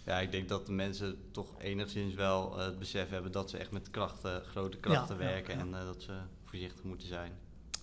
Ja, 0.06 0.18
ik 0.20 0.30
denk 0.30 0.48
dat 0.48 0.66
de 0.66 0.72
mensen 0.72 1.18
toch 1.30 1.54
enigszins 1.60 2.14
wel 2.14 2.58
het 2.58 2.78
besef 2.78 3.08
hebben 3.10 3.32
dat 3.32 3.50
ze 3.50 3.56
echt 3.58 3.70
met 3.70 3.90
krachten, 3.90 4.42
grote 4.44 4.76
krachten 4.76 5.16
Ja, 5.18 5.20
werken 5.22 5.54
ja. 5.54 5.60
en 5.60 5.74
eh, 5.74 5.84
dat 5.84 6.02
ze 6.02 6.12
voorzichtig 6.44 6.82
moeten 6.84 7.08
zijn. 7.08 7.32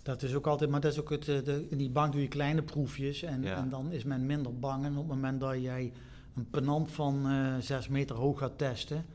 Dat 0.07 0.21
is 0.23 0.33
ook 0.33 0.47
altijd, 0.47 0.69
maar 0.69 0.81
dat 0.81 0.91
is 0.91 0.99
ook 0.99 1.09
het, 1.09 1.27
eh, 1.27 1.43
de, 1.43 1.67
in 1.69 1.77
die 1.77 1.89
bank 1.89 2.11
doe 2.11 2.21
je 2.21 2.27
kleine 2.27 2.61
proefjes 2.61 3.21
en, 3.23 3.41
Ja. 3.41 3.55
en 3.55 3.69
dan 3.69 3.91
is 3.91 4.03
men 4.03 4.25
minder 4.25 4.59
bang. 4.59 4.85
En 4.85 4.91
op 4.91 4.97
het 4.97 5.07
moment 5.07 5.39
dat 5.39 5.61
jij 5.61 5.91
een 6.35 6.49
penant 6.49 6.91
van 6.91 7.27
eh 7.27 7.55
6 7.59 7.87
meter 7.87 8.15
hoog 8.15 8.39
gaat 8.39 8.57
testen, 8.57 9.05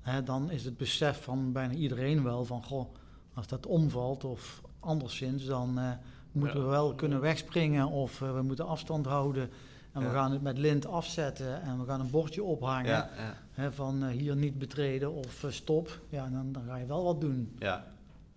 hè, 0.00 0.22
dan 0.22 0.50
is 0.50 0.64
het 0.64 0.76
besef 0.76 1.22
van 1.22 1.52
bijna 1.52 1.72
iedereen 1.74 2.22
wel 2.22 2.44
van, 2.44 2.64
goh, 2.64 2.94
als 3.34 3.46
dat 3.46 3.66
omvalt 3.66 4.24
of 4.24 4.62
anderszins, 4.80 5.44
dan 5.46 5.78
eh, 5.78 5.90
moeten 6.32 6.58
Ja. 6.58 6.64
we 6.64 6.70
wel 6.70 6.94
kunnen 6.94 7.20
wegspringen 7.20 7.86
of 7.88 8.18
we 8.18 8.42
moeten 8.42 8.66
afstand 8.66 9.06
houden. 9.06 9.50
En 9.92 10.00
Ja. 10.00 10.06
we 10.08 10.12
gaan 10.14 10.32
het 10.32 10.42
met 10.42 10.58
lint 10.58 10.86
afzetten 10.86 11.62
en 11.62 11.78
we 11.78 11.84
gaan 11.86 12.00
een 12.00 12.10
bordje 12.10 12.42
ophangen 12.42 12.90
Ja, 12.90 13.10
hè, 13.52 13.72
van 13.72 14.06
hier 14.08 14.36
niet 14.36 14.58
betreden 14.58 15.12
of 15.12 15.44
stop. 15.48 16.00
Ja, 16.08 16.28
dan, 16.28 16.52
dan 16.52 16.62
ga 16.66 16.76
je 16.76 16.86
wel 16.86 17.04
wat 17.04 17.20
doen. 17.20 17.52
ja. 17.58 17.84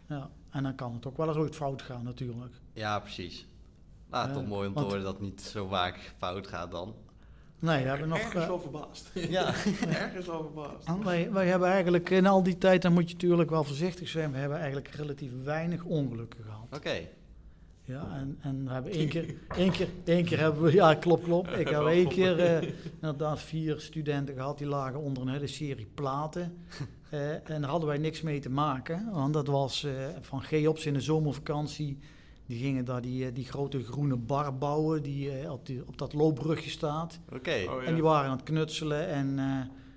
Ja. 0.07 0.29
En 0.53 0.63
dan 0.63 0.75
kan 0.75 0.93
het 0.93 1.05
ook 1.05 1.17
wel 1.17 1.27
eens 1.27 1.37
ooit 1.37 1.55
fout 1.55 1.81
gaan 1.81 2.03
natuurlijk. 2.03 2.53
ja 2.73 2.99
precies. 2.99 3.47
Nou, 4.09 4.27
Eh, 4.29 4.33
toch 4.33 4.45
mooi 4.47 4.67
om 4.67 4.73
te 4.73 4.79
want- 4.79 4.91
horen 4.91 5.05
dat 5.05 5.13
het 5.13 5.21
niet 5.23 5.41
zo 5.41 5.67
vaak 5.67 6.13
fout 6.17 6.47
gaat 6.47 6.71
dan. 6.71 6.93
Nee, 7.59 7.83
we 7.83 7.89
hebben 7.89 8.07
nog... 8.07 8.17
Ergens 8.17 8.41
eh, 8.43 8.47
wel 8.47 8.59
verbaasd. 8.59 9.09
Ja. 9.29 9.47
Ergens 9.87 10.25
wel 10.25 10.41
verbaasd. 10.53 10.87
En 10.87 11.03
Wij, 11.03 11.31
wij 11.31 11.47
hebben 11.47 11.67
eigenlijk 11.69 12.09
in 12.09 12.25
al 12.25 12.43
die 12.43 12.57
tijd, 12.57 12.81
dan 12.81 12.93
moet 12.93 13.07
je 13.07 13.13
natuurlijk 13.13 13.49
wel 13.49 13.63
voorzichtig 13.63 14.07
zijn, 14.09 14.31
we 14.31 14.37
hebben 14.37 14.57
eigenlijk 14.57 14.87
relatief 14.87 15.31
weinig 15.43 15.83
ongelukken 15.83 16.43
gehad. 16.43 16.67
Oké. 16.75 17.07
Ja, 17.85 18.07
en, 18.15 18.37
en 18.41 18.65
we 18.65 18.71
hebben 18.71 18.91
één 18.91 19.09
keer, 19.09 19.35
één 19.57 19.71
keer, 19.71 19.87
één 20.05 20.25
keer 20.25 20.39
hebben 20.39 20.61
we, 20.63 20.71
ja 20.73 20.93
klopt, 20.95 21.23
klopt. 21.23 21.57
Ik 21.57 21.67
heb 21.69 21.81
één 21.85 22.07
keer 22.09 22.39
eh, 22.39 22.69
inderdaad 23.01 23.39
vier 23.39 23.79
studenten 23.79 24.35
gehad 24.35 24.57
die 24.57 24.67
lagen 24.67 24.99
onder 24.99 25.23
een 25.23 25.29
hele 25.29 25.47
serie 25.47 25.87
platen. 25.93 26.57
Eh, 27.13 27.49
en 27.49 27.61
daar 27.61 27.69
hadden 27.69 27.87
wij 27.87 27.97
niks 27.97 28.21
mee 28.21 28.39
te 28.39 28.49
maken, 28.49 29.09
want 29.11 29.33
dat 29.33 29.47
was 29.47 29.83
eh, 29.83 29.91
van 30.21 30.41
Geops 30.41 30.85
in 30.85 30.93
de 30.93 31.01
zomervakantie. 31.01 31.97
Die 32.45 32.57
gingen 32.57 32.85
daar 32.85 33.01
die, 33.01 33.25
eh, 33.25 33.33
die 33.33 33.45
grote 33.45 33.83
groene 33.83 34.15
bar 34.15 34.57
bouwen 34.57 35.03
die 35.03 35.31
eh, 35.31 35.51
op, 35.51 35.65
die, 35.65 35.87
op 35.87 35.97
dat 35.97 36.13
loopbrugje 36.13 36.69
staat. 36.69 37.19
Oké. 37.33 37.65
Oh, 37.69 37.81
ja. 37.81 37.87
En 37.87 37.93
die 37.93 38.03
waren 38.03 38.29
aan 38.29 38.37
het 38.37 38.45
knutselen 38.45 39.07
en 39.07 39.39
eh, 39.39 39.45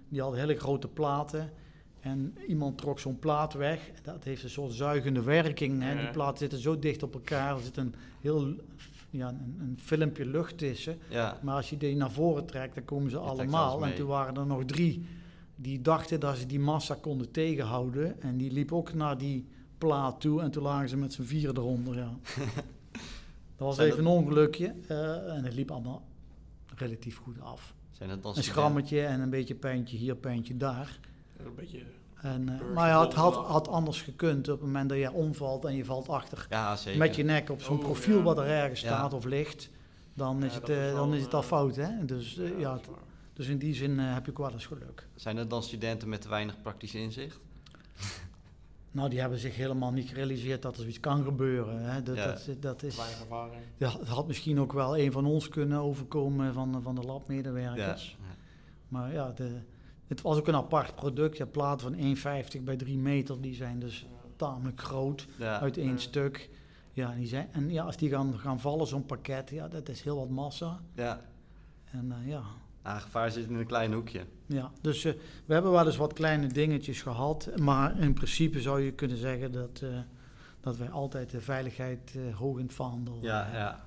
die 0.08 0.20
hadden 0.20 0.40
hele 0.40 0.56
grote 0.58 0.88
platen. 0.88 1.50
En 2.00 2.34
iemand 2.48 2.78
trok 2.78 2.98
zo'n 2.98 3.18
plaat 3.18 3.52
weg. 3.52 3.90
Dat 4.02 4.24
heeft 4.24 4.42
een 4.42 4.50
soort 4.50 4.72
zuigende 4.72 5.22
werking. 5.22 5.82
Hè. 5.82 5.92
Ja. 5.92 6.00
Die 6.00 6.10
platen 6.10 6.38
zitten 6.38 6.58
zo 6.58 6.78
dicht 6.78 7.02
op 7.02 7.14
elkaar. 7.14 7.56
Er 7.56 7.62
zit 7.62 7.76
een 7.76 7.94
heel 8.20 8.54
ja, 9.10 9.28
een, 9.28 9.56
een 9.60 9.78
filmpje 9.80 10.26
lucht 10.26 10.58
tussen. 10.58 10.98
Ja. 11.08 11.38
Maar 11.42 11.54
als 11.54 11.70
je 11.70 11.76
die 11.76 11.96
naar 11.96 12.10
voren 12.10 12.46
trekt, 12.46 12.74
dan 12.74 12.84
komen 12.84 13.10
ze 13.10 13.18
allemaal. 13.18 13.84
En 13.84 13.94
toen 13.94 14.06
waren 14.06 14.36
er 14.36 14.46
nog 14.46 14.64
drie 14.64 15.06
die 15.56 15.80
dachten 15.80 16.20
dat 16.20 16.36
ze 16.36 16.46
die 16.46 16.60
massa 16.60 16.94
konden 17.00 17.30
tegenhouden. 17.30 18.20
En 18.22 18.36
die 18.36 18.52
liep 18.52 18.72
ook 18.72 18.92
naar 18.94 19.18
die 19.18 19.46
plaat 19.78 20.20
toe. 20.20 20.42
En 20.42 20.50
toen 20.50 20.62
lagen 20.62 20.88
ze 20.88 20.96
met 20.96 21.12
z'n 21.12 21.22
vieren 21.22 21.56
eronder. 21.56 21.96
Ja. 21.96 22.10
dat 23.56 23.66
was 23.66 23.76
Zijn 23.76 23.88
even 23.88 24.00
een 24.00 24.06
ongelukje. 24.06 24.74
eh, 24.88 25.34
en 25.36 25.44
het 25.44 25.54
liep 25.54 25.70
allemaal 25.70 26.02
relatief 26.76 27.16
goed 27.16 27.40
af. 27.40 27.74
Zijn 27.90 28.10
het 28.10 28.22
dan 28.22 28.36
Een 28.36 28.42
schrammetje 28.42 29.04
en 29.06 29.20
een 29.20 29.30
beetje 29.30 29.54
pijntje 29.54 29.96
hier, 29.96 30.14
pijntje 30.16 30.56
daar. 30.56 30.98
Een 31.36 31.54
beetje... 31.54 31.82
En, 32.16 32.48
eh, 32.48 32.74
maar 32.74 32.88
ja, 32.88 33.00
het 33.04 33.14
had, 33.14 33.34
had 33.34 33.68
anders 33.68 34.02
gekund 34.02 34.48
op 34.48 34.56
het 34.58 34.66
moment 34.66 34.88
dat 34.88 34.98
je 34.98 35.12
omvalt 35.12 35.64
en 35.64 35.74
je 35.76 35.84
valt 35.84 36.08
achter 36.08 36.46
Ja, 36.50 36.76
zeker. 36.76 36.98
met 36.98 37.16
je 37.16 37.22
nek 37.22 37.50
op 37.50 37.62
zo'n 37.62 37.76
Oh, 37.76 37.82
profiel 37.84 38.16
ja. 38.16 38.22
wat 38.22 38.38
er 38.38 38.46
ergens 38.46 38.80
Ja. 38.80 38.86
staat 38.86 39.12
of 39.12 39.24
ligt. 39.24 39.70
Dan 40.14 40.42
is, 40.42 40.52
Ja, 40.54 40.60
het, 40.60 40.68
eh, 40.68 40.94
dan 40.94 41.14
is 41.14 41.22
het 41.22 41.34
al 41.34 41.42
fout, 41.42 41.76
hè? 41.76 42.04
Dus, 42.04 42.40
ja, 42.58 42.72
het-. 42.72 42.88
Dus 43.36 43.46
in 43.48 43.58
die 43.58 43.74
zin 43.74 43.98
eh, 43.98 44.14
heb 44.14 44.24
je 44.24 44.30
ook 44.30 44.38
wel 44.38 44.52
eens 44.52 44.66
geluk. 44.66 45.06
Zijn 45.14 45.36
het 45.36 45.50
dan 45.50 45.62
studenten 45.62 46.08
met 46.08 46.20
te 46.20 46.28
weinig 46.28 46.62
praktisch 46.62 46.94
inzicht? 46.94 47.40
Nou, 48.90 49.08
die 49.08 49.20
hebben 49.20 49.38
zich 49.38 49.56
helemaal 49.56 49.92
niet 49.92 50.08
gerealiseerd 50.08 50.62
dat 50.62 50.74
er 50.74 50.80
zoiets 50.80 51.00
kan 51.00 51.24
gebeuren. 51.24 51.82
Hè? 51.84 52.02
Dat, 52.02 52.16
Ja. 52.16 52.26
dat, 52.26 52.62
dat 52.62 52.82
is, 52.82 52.96
Weinig 52.96 53.20
ervaring. 53.20 53.62
dat 53.78 53.92
had 54.08 54.26
misschien 54.26 54.60
ook 54.60 54.72
wel 54.72 54.98
een 54.98 55.12
van 55.12 55.26
ons 55.26 55.48
kunnen 55.48 55.78
overkomen 55.78 56.52
van, 56.54 56.82
van 56.82 56.94
de 56.94 57.00
labmedewerkers. 57.02 58.16
Ja. 58.20 58.34
Maar 58.88 59.12
ja, 59.12 59.30
de, 59.32 59.58
het 60.06 60.20
was 60.22 60.38
ook 60.38 60.46
een 60.48 60.54
apart 60.54 60.94
product. 60.94 61.36
Je 61.36 61.42
hebt 61.42 61.52
platen 61.54 61.94
van 61.96 62.16
1,50 62.58 62.62
bij 62.64 62.76
3 62.76 62.98
meter, 62.98 63.40
die 63.40 63.54
zijn 63.54 63.78
dus 63.78 64.06
tamelijk 64.36 64.80
groot 64.80 65.26
Ja. 65.38 65.60
uit 65.60 65.76
één 65.78 65.90
Ja. 65.90 65.96
stuk. 65.98 66.50
Ja, 66.92 67.12
en, 67.12 67.18
die 67.18 67.28
zijn, 67.28 67.48
en 67.52 67.70
ja, 67.70 67.84
als 67.84 67.96
die 67.96 68.10
gaan, 68.10 68.38
gaan 68.38 68.60
vallen, 68.60 68.86
zo'n 68.86 69.06
pakket, 69.06 69.50
ja, 69.50 69.68
dat 69.68 69.88
is 69.88 70.02
heel 70.02 70.16
wat 70.16 70.28
massa. 70.30 70.80
ja. 70.94 71.20
En 71.90 72.12
eh, 72.12 72.28
ja, 72.28 72.42
Ah, 72.86 73.00
gevaar 73.00 73.30
zit 73.30 73.48
in 73.48 73.54
een 73.54 73.66
klein 73.66 73.92
hoekje. 73.92 74.26
ja. 74.46 74.72
dus 74.80 75.04
eh, 75.04 75.12
we 75.46 75.52
hebben 75.52 75.72
wel 75.72 75.86
eens 75.86 75.96
wat 75.96 76.12
kleine 76.12 76.46
dingetjes 76.46 77.02
gehad. 77.02 77.50
Maar 77.56 77.98
in 78.00 78.14
principe 78.14 78.60
zou 78.60 78.80
je 78.80 78.92
kunnen 78.92 79.16
zeggen 79.16 79.52
dat, 79.52 79.80
eh, 79.82 79.98
dat 80.60 80.76
wij 80.76 80.90
altijd 80.90 81.30
de 81.30 81.40
veiligheid 81.40 82.14
eh, 82.16 82.36
hoog 82.36 82.58
in 82.58 82.64
het 82.64 82.74
vaandel 82.74 83.18
Ja, 83.22 83.42
hebben. 83.42 83.60
ja. 83.60 83.84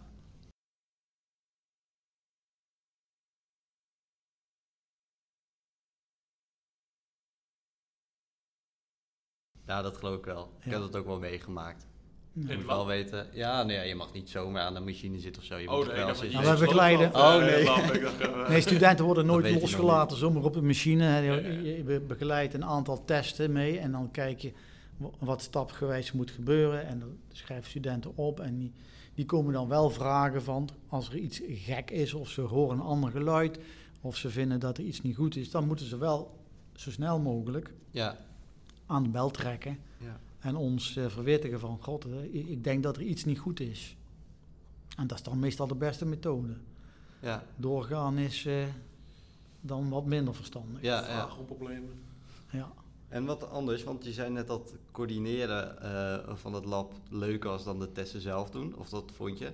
Ja, 9.65 9.81
dat 9.81 9.97
geloof 9.97 10.17
ik 10.17 10.25
wel. 10.25 10.53
Ik 10.59 10.65
Ja. 10.65 10.71
heb 10.71 10.79
dat 10.81 10.95
ook 10.95 11.05
wel 11.05 11.19
meegemaakt. 11.19 11.85
Ja. 12.33 12.41
Je 12.47 12.51
In 12.53 12.57
moet 12.57 12.65
wel 12.65 12.85
weten. 12.87 13.27
Ja, 13.33 13.63
nee, 13.63 13.87
je 13.87 13.95
mag 13.95 14.13
niet 14.13 14.29
zomaar 14.29 14.61
aan 14.61 14.73
de 14.73 14.79
machine 14.79 15.19
zitten 15.19 15.41
of 15.41 15.47
zo. 15.47 15.57
Je 15.57 15.69
Oh 15.69 15.77
moet 15.77 15.87
nee, 15.87 15.95
wel 15.95 16.07
dat 16.07 16.17
zitten. 16.17 16.41
Nou, 16.41 16.53
we 16.53 16.65
begeleiden. 16.65 17.15
Oh, 17.15 17.35
nee. 17.37 17.63
nee. 17.63 18.47
Nee, 18.49 18.61
studenten 18.61 19.05
worden 19.05 19.25
nooit 19.25 19.61
losgelaten 19.61 20.17
zomaar 20.17 20.43
op 20.43 20.53
de 20.53 20.61
machine. 20.61 21.21
Je, 21.21 22.01
begeleidt 22.07 22.53
een 22.53 22.65
aantal 22.65 23.05
testen 23.05 23.51
mee 23.51 23.79
en 23.79 23.91
dan 23.91 24.11
kijk 24.11 24.39
je 24.39 24.51
wa- 24.97 25.09
wat 25.19 25.41
stapgewijs 25.41 26.11
moet 26.11 26.31
gebeuren. 26.31 26.85
En 26.87 26.99
dan 26.99 27.09
schrijven 27.31 27.69
studenten 27.69 28.11
op 28.17 28.39
en 28.39 28.57
die, 28.57 28.71
die 29.15 29.25
komen 29.25 29.53
dan 29.53 29.67
wel 29.67 29.89
vragen 29.89 30.43
van 30.43 30.69
als 30.87 31.09
er 31.09 31.15
iets 31.17 31.41
gek 31.47 31.91
is 31.91 32.13
of 32.13 32.29
ze 32.29 32.41
horen 32.41 32.77
een 32.77 32.83
ander 32.83 33.11
geluid 33.11 33.59
of 34.01 34.15
ze 34.15 34.29
vinden 34.29 34.59
dat 34.59 34.77
er 34.77 34.83
iets 34.83 35.01
niet 35.01 35.15
goed 35.15 35.35
is, 35.35 35.51
dan 35.51 35.67
moeten 35.67 35.85
ze 35.85 35.97
wel 35.97 36.37
zo 36.75 36.91
snel 36.91 37.19
mogelijk 37.19 37.71
Ja, 37.91 38.17
aan 38.85 39.03
de 39.03 39.09
bel 39.09 39.29
trekken 39.31 39.77
ja. 39.97 40.19
En 40.39 40.55
ons 40.55 40.95
eh, 40.95 41.09
verwittigen 41.09 41.59
van 41.59 41.77
god, 41.81 42.05
ik 42.31 42.47
ik 42.47 42.63
denk 42.63 42.83
dat 42.83 42.95
er 42.95 43.01
iets 43.01 43.25
niet 43.25 43.39
goed 43.39 43.59
is. 43.59 43.95
En 44.97 45.07
dat 45.07 45.17
is 45.17 45.23
dan 45.23 45.39
meestal 45.39 45.67
de 45.67 45.75
beste 45.75 46.05
methode. 46.05 46.53
Ja, 47.19 47.43
Doorgaan 47.55 48.17
is 48.17 48.45
eh, 48.45 48.63
dan 49.61 49.89
wat 49.89 50.05
minder 50.05 50.35
verstandig. 50.35 50.81
ja, 50.81 51.07
ja. 51.07 51.29
Problemen. 51.45 51.99
Ja. 52.51 52.71
En 53.07 53.25
wat 53.25 53.49
anders, 53.49 53.83
want 53.83 54.05
je 54.05 54.13
zei 54.13 54.29
net 54.29 54.47
dat 54.47 54.73
coördineren 54.91 55.81
eh, 55.81 56.35
van 56.35 56.53
het 56.53 56.65
lab 56.65 56.93
leuker 57.09 57.49
was 57.49 57.63
dan 57.63 57.79
de 57.79 57.91
testen 57.91 58.21
zelf 58.21 58.49
doen. 58.49 58.75
Of 58.75 58.89
dat 58.89 59.11
vond 59.13 59.37
je? 59.37 59.51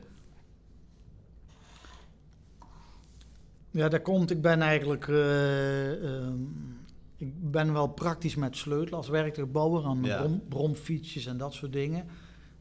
Ja, 3.71 3.87
dat 3.89 4.01
komt. 4.01 4.31
Ik 4.31 4.41
ben 4.41 4.61
eigenlijk. 4.61 5.07
eh, 5.07 6.17
ehm, 6.17 6.39
ik 7.17 7.51
ben 7.51 7.73
wel 7.73 7.87
praktisch 7.87 8.35
met 8.35 8.55
sleutelen 8.57 8.97
als 8.97 9.07
werktuigbouwer 9.07 9.85
aan 9.85 10.03
Ja. 10.03 10.17
brom, 10.17 10.41
bromfietsjes 10.49 11.25
en 11.25 11.37
dat 11.37 11.53
soort 11.53 11.73
dingen. 11.73 12.05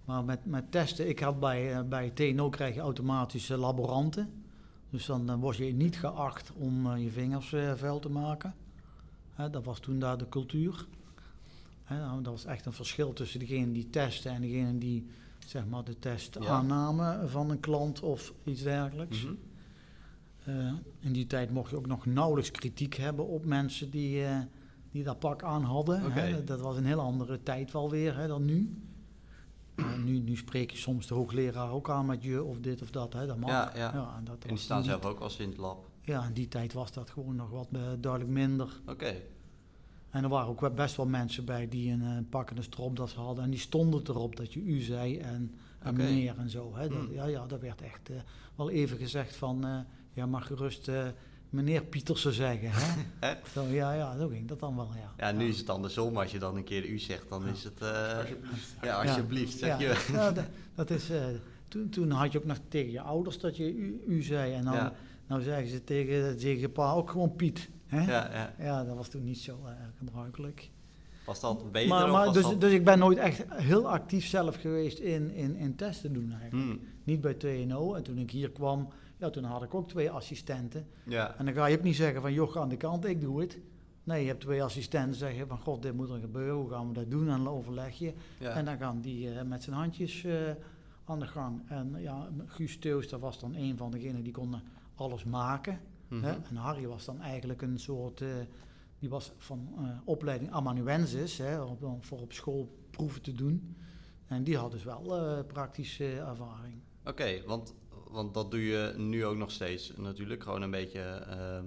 Maar 0.05 0.25
met, 0.25 0.45
met 0.47 0.71
testen, 0.73 1.09
ik 1.09 1.19
had 1.19 1.41
bij, 1.41 1.73
eh, 1.75 1.83
bij 1.83 2.11
TNO 2.11 2.49
krijg 2.49 2.75
je 2.75 2.81
automatische 2.81 3.57
laboranten. 3.57 4.33
Dus 4.91 5.07
dan, 5.07 5.41
word 5.41 5.57
je 5.57 5.65
niet 5.65 5.97
geacht 5.99 6.53
om 6.53 6.87
eh, 6.93 7.03
je 7.03 7.11
vingers 7.11 7.53
eh, 7.53 7.73
vuil 7.75 7.99
te 7.99 8.09
maken. 8.11 8.55
Hè, 9.35 9.51
dat 9.51 9.65
was 9.65 9.79
toen 9.81 9.99
daar 9.99 10.19
de 10.19 10.29
cultuur. 10.29 10.87
Hè, 11.85 11.99
nou, 11.99 12.23
dat 12.23 12.33
was 12.33 12.45
echt 12.45 12.67
een 12.67 12.73
verschil 12.73 13.13
tussen 13.13 13.39
degene 13.41 13.73
die 13.73 13.91
testen 13.91 14.33
en 14.33 14.41
degene 14.41 14.79
die 14.79 15.07
zeg 15.47 15.67
maar 15.67 15.85
de 15.85 15.99
test 15.99 16.37
Ja. 16.41 16.47
aanname 16.49 17.23
van 17.29 17.51
een 17.51 17.61
klant 17.61 18.01
of 18.01 18.33
iets 18.45 18.63
dergelijks. 18.63 19.23
Mhm. 19.25 19.33
Eh, 20.45 20.73
in 21.01 21.13
die 21.13 21.27
tijd 21.27 21.51
mocht 21.51 21.71
je 21.71 21.77
ook 21.77 21.87
nog 21.87 22.07
nauwelijks 22.07 22.51
kritiek 22.51 22.95
hebben 22.95 23.27
op 23.27 23.45
mensen 23.45 23.91
die, 23.91 24.25
eh, 24.25 24.39
die 24.91 25.03
dat 25.05 25.19
pak 25.19 25.43
aan 25.43 25.63
hadden. 25.63 26.13
Hè. 26.13 26.45
Dat- 26.45 26.61
was 26.61 26.77
een 26.77 26.87
heel 26.87 27.01
andere 27.01 27.43
tijd 27.43 27.73
wel 27.73 27.91
weer 27.91 28.17
hè, 28.17 28.27
dan 28.27 28.45
nu. 28.45 28.77
Eh, 29.75 29.97
nu. 30.05 30.19
Nu 30.19 30.37
spreek 30.37 30.71
je 30.71 30.77
soms 30.77 31.07
de 31.07 31.15
hoogleraar 31.15 31.71
ook 31.71 31.91
aan 31.91 32.07
met 32.07 32.23
je 32.23 32.43
of 32.43 32.59
dit 32.61 32.83
of 32.83 32.91
dat. 32.91 33.13
Hè. 33.13 33.27
Dat 33.27 33.37
mag. 33.39 33.51
Ja, 33.51 33.73
ja. 33.77 34.15
en 34.19 34.25
dat 34.25 34.43
En 34.43 34.49
die 34.49 34.59
staan 34.59 34.81
die- 34.81 34.91
zelf 34.91 35.05
ook 35.05 35.21
als 35.21 35.37
in 35.39 35.49
het 35.49 35.59
lab. 35.59 35.89
Ja, 36.03 36.25
in 36.27 36.33
die 36.33 36.49
tijd 36.49 36.73
was 36.73 36.93
dat 36.93 37.11
gewoon 37.11 37.37
nog 37.37 37.51
wat 37.51 37.69
duidelijk 38.01 38.31
minder. 38.33 38.81
Oké. 38.87 39.15
En 40.11 40.23
er 40.23 40.29
waren 40.29 40.49
ook 40.49 40.75
best 40.75 40.97
wel 40.97 41.07
mensen 41.07 41.45
bij 41.45 41.69
die 41.69 41.91
een 41.93 42.03
uh, 42.03 42.19
pak 42.31 42.51
en 42.51 42.57
een 42.57 42.63
stropdas 42.63 43.15
hadden. 43.15 43.45
En 43.45 43.51
die 43.51 43.59
stonden 43.59 44.03
erop 44.09 44.37
dat 44.37 44.53
je 44.53 44.61
u 44.61 44.81
zei 44.81 45.19
en, 45.19 45.55
en 45.79 45.97
meneer 45.97 46.39
en 46.39 46.51
zo. 46.51 46.75
Hè. 46.77 46.89
Dat, 46.89 46.99
Hmm. 47.05 47.13
ja, 47.13 47.25
ja, 47.27 47.47
dat 47.47 47.61
werd 47.61 47.83
echt 47.83 48.11
wel 48.55 48.71
even 48.71 48.97
gezegd 48.99 49.37
van... 49.37 49.85
ja, 50.15 50.27
mag 50.27 50.47
gerust 50.47 50.89
eh, 50.89 51.07
meneer 51.51 51.85
Pietersen 51.85 52.33
zeggen. 52.33 52.71
Hè? 53.27 53.35
Zo, 53.53 53.65
ja, 53.65 53.93
ja, 53.93 54.17
zo 54.19 54.29
ging 54.29 54.49
dat 54.49 54.61
dan 54.61 54.77
wel, 54.77 54.91
ja. 54.95 55.13
Ja, 55.27 55.33
nu 55.37 55.49
is 55.49 55.59
het 55.59 55.71
andersom. 55.71 56.17
Als 56.17 56.33
je 56.33 56.39
dan 56.39 56.57
een 56.57 56.65
keer 56.65 56.87
u 56.89 56.99
zegt, 56.99 57.29
dan 57.29 57.47
is 57.47 57.65
het... 57.65 57.81
eh, 57.81 58.19
Alsjeblieft. 58.19 58.77
ja, 58.83 59.03
alsjeblieft, 59.03 59.59
zeg 59.59 59.69
ja. 59.69 59.89
je. 59.91 60.07
Ja, 60.13 60.33
dat, 60.75 60.91
is... 60.91 61.11
eh, 61.11 61.25
toen, 61.69 61.89
toen 61.89 62.11
had 62.11 62.33
je 62.33 62.39
ook 62.39 62.45
nog 62.45 62.59
tegen 62.69 62.93
je 62.93 63.01
ouders 63.01 63.39
dat 63.39 63.57
je 63.57 63.73
u, 63.75 64.03
u 64.07 64.23
zei. 64.23 64.53
En 64.55 64.65
dan, 64.65 64.75
Ja. 64.75 64.93
nou 65.27 65.43
zeggen 65.43 65.69
ze 65.69 65.85
tegen, 65.85 66.39
tegen 66.39 66.61
je 66.61 66.69
pa 66.69 66.93
ook 66.93 67.11
gewoon 67.11 67.37
Piet. 67.37 67.69
Hè? 67.87 68.01
Ja, 68.13 68.31
ja. 68.33 68.55
Ja, 68.65 68.85
dat 68.85 68.97
was 68.97 69.09
toen 69.09 69.25
niet 69.25 69.39
zo 69.39 69.59
gebruikelijk. 69.99 70.71
Was 71.27 71.41
dat 71.41 71.73
beter 71.73 71.89
Maar, 71.89 72.05
of 72.05 72.11
maar 72.11 72.25
was 72.25 72.35
dus, 72.35 72.43
dat... 72.43 72.61
dus 72.61 72.73
ik 72.73 72.85
ben 72.85 72.99
nooit 72.99 73.19
echt 73.19 73.45
heel 73.49 73.89
actief 73.89 74.27
zelf 74.27 74.57
geweest 74.61 74.99
in, 74.99 75.31
in, 75.31 75.57
in 75.57 75.77
testen 75.77 76.13
doen 76.13 76.33
eigenlijk. 76.41 76.69
Hmm, 76.71 76.81
Niet 77.05 77.21
bij 77.21 77.35
TNO. 77.35 77.95
En 77.95 78.03
toen 78.03 78.19
ik 78.19 78.31
hier 78.31 78.51
kwam, 78.51 78.89
ja, 79.25 79.31
toen 79.31 79.45
had 79.45 79.63
ik 79.63 79.75
ook 79.75 79.89
twee 79.89 80.11
assistenten. 80.11 80.87
ja, 81.05 81.39
En 81.39 81.45
dan 81.45 81.55
ga 81.55 81.67
je 81.67 81.77
ook 81.77 81.83
niet 81.83 81.97
zeggen 81.97 82.21
van, 82.21 82.33
joh, 82.33 82.51
ga 82.51 82.61
aan 82.61 82.69
de 82.69 82.77
kant, 82.77 83.05
ik 83.05 83.21
doe 83.21 83.41
het. 83.41 83.59
Nee, 84.05 84.21
je 84.21 84.29
hebt 84.29 84.41
twee 84.41 84.63
assistenten, 84.63 85.15
zeg 85.17 85.37
je 85.37 85.47
van, 85.47 85.59
god, 85.59 85.83
dit 85.83 85.95
moet 85.95 86.11
er 86.11 86.21
gebeuren, 86.21 86.55
hoe 86.55 86.71
gaan 86.71 86.89
we 86.89 86.95
dat 86.95 87.11
doen? 87.11 87.29
En 87.29 87.45
dan 87.45 87.49
overleg 87.49 87.99
je. 87.99 88.13
ja. 88.39 88.51
En 88.51 88.65
dan 88.65 88.79
gaan 88.79 89.01
die 89.01 89.31
eh, 89.31 89.45
met 89.45 89.63
zijn 89.63 89.77
handjes 89.77 90.25
eh, 90.25 90.51
aan 91.05 91.19
de 91.19 91.27
gang. 91.27 91.63
En 91.69 91.95
ja, 91.99 92.29
Guus 92.47 92.79
Teus, 92.79 93.09
dat 93.09 93.21
was 93.21 93.41
dan 93.41 93.55
een 93.55 93.77
van 93.77 93.91
degenen 93.91 94.23
die 94.23 94.33
konden 94.33 94.63
alles 94.95 95.25
maken. 95.25 95.81
Mhm. 96.09 96.23
Hè? 96.23 96.33
En 96.33 96.57
Harry 96.57 96.87
was 96.87 97.05
dan 97.05 97.21
eigenlijk 97.21 97.63
een 97.63 97.79
soort, 97.79 98.21
eh, 98.21 98.29
die 98.99 99.09
was 99.09 99.33
van 99.37 99.69
opleiding 100.05 100.51
amanuensis, 100.51 101.39
hè, 101.39 101.61
om 101.61 102.03
voor 102.03 102.21
op 102.21 102.33
school 102.33 102.79
proeven 102.91 103.23
te 103.23 103.33
doen. 103.33 103.77
En 104.27 104.45
die 104.45 104.57
had 104.57 104.71
dus 104.71 104.85
wel 104.85 105.45
praktische 105.45 106.19
ervaring. 106.19 106.81
Oké, 107.05 107.43
want, 107.47 107.75
want 108.15 108.35
dat 108.35 108.51
doe 108.51 108.65
je 108.67 108.95
nu 108.97 109.25
ook 109.25 109.37
nog 109.37 109.51
steeds 109.51 109.93
natuurlijk. 109.97 110.43
Gewoon 110.43 110.63
een 110.63 110.71
beetje 110.71 111.01
ehm, 111.01 111.65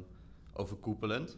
overkoepelend. 0.54 1.38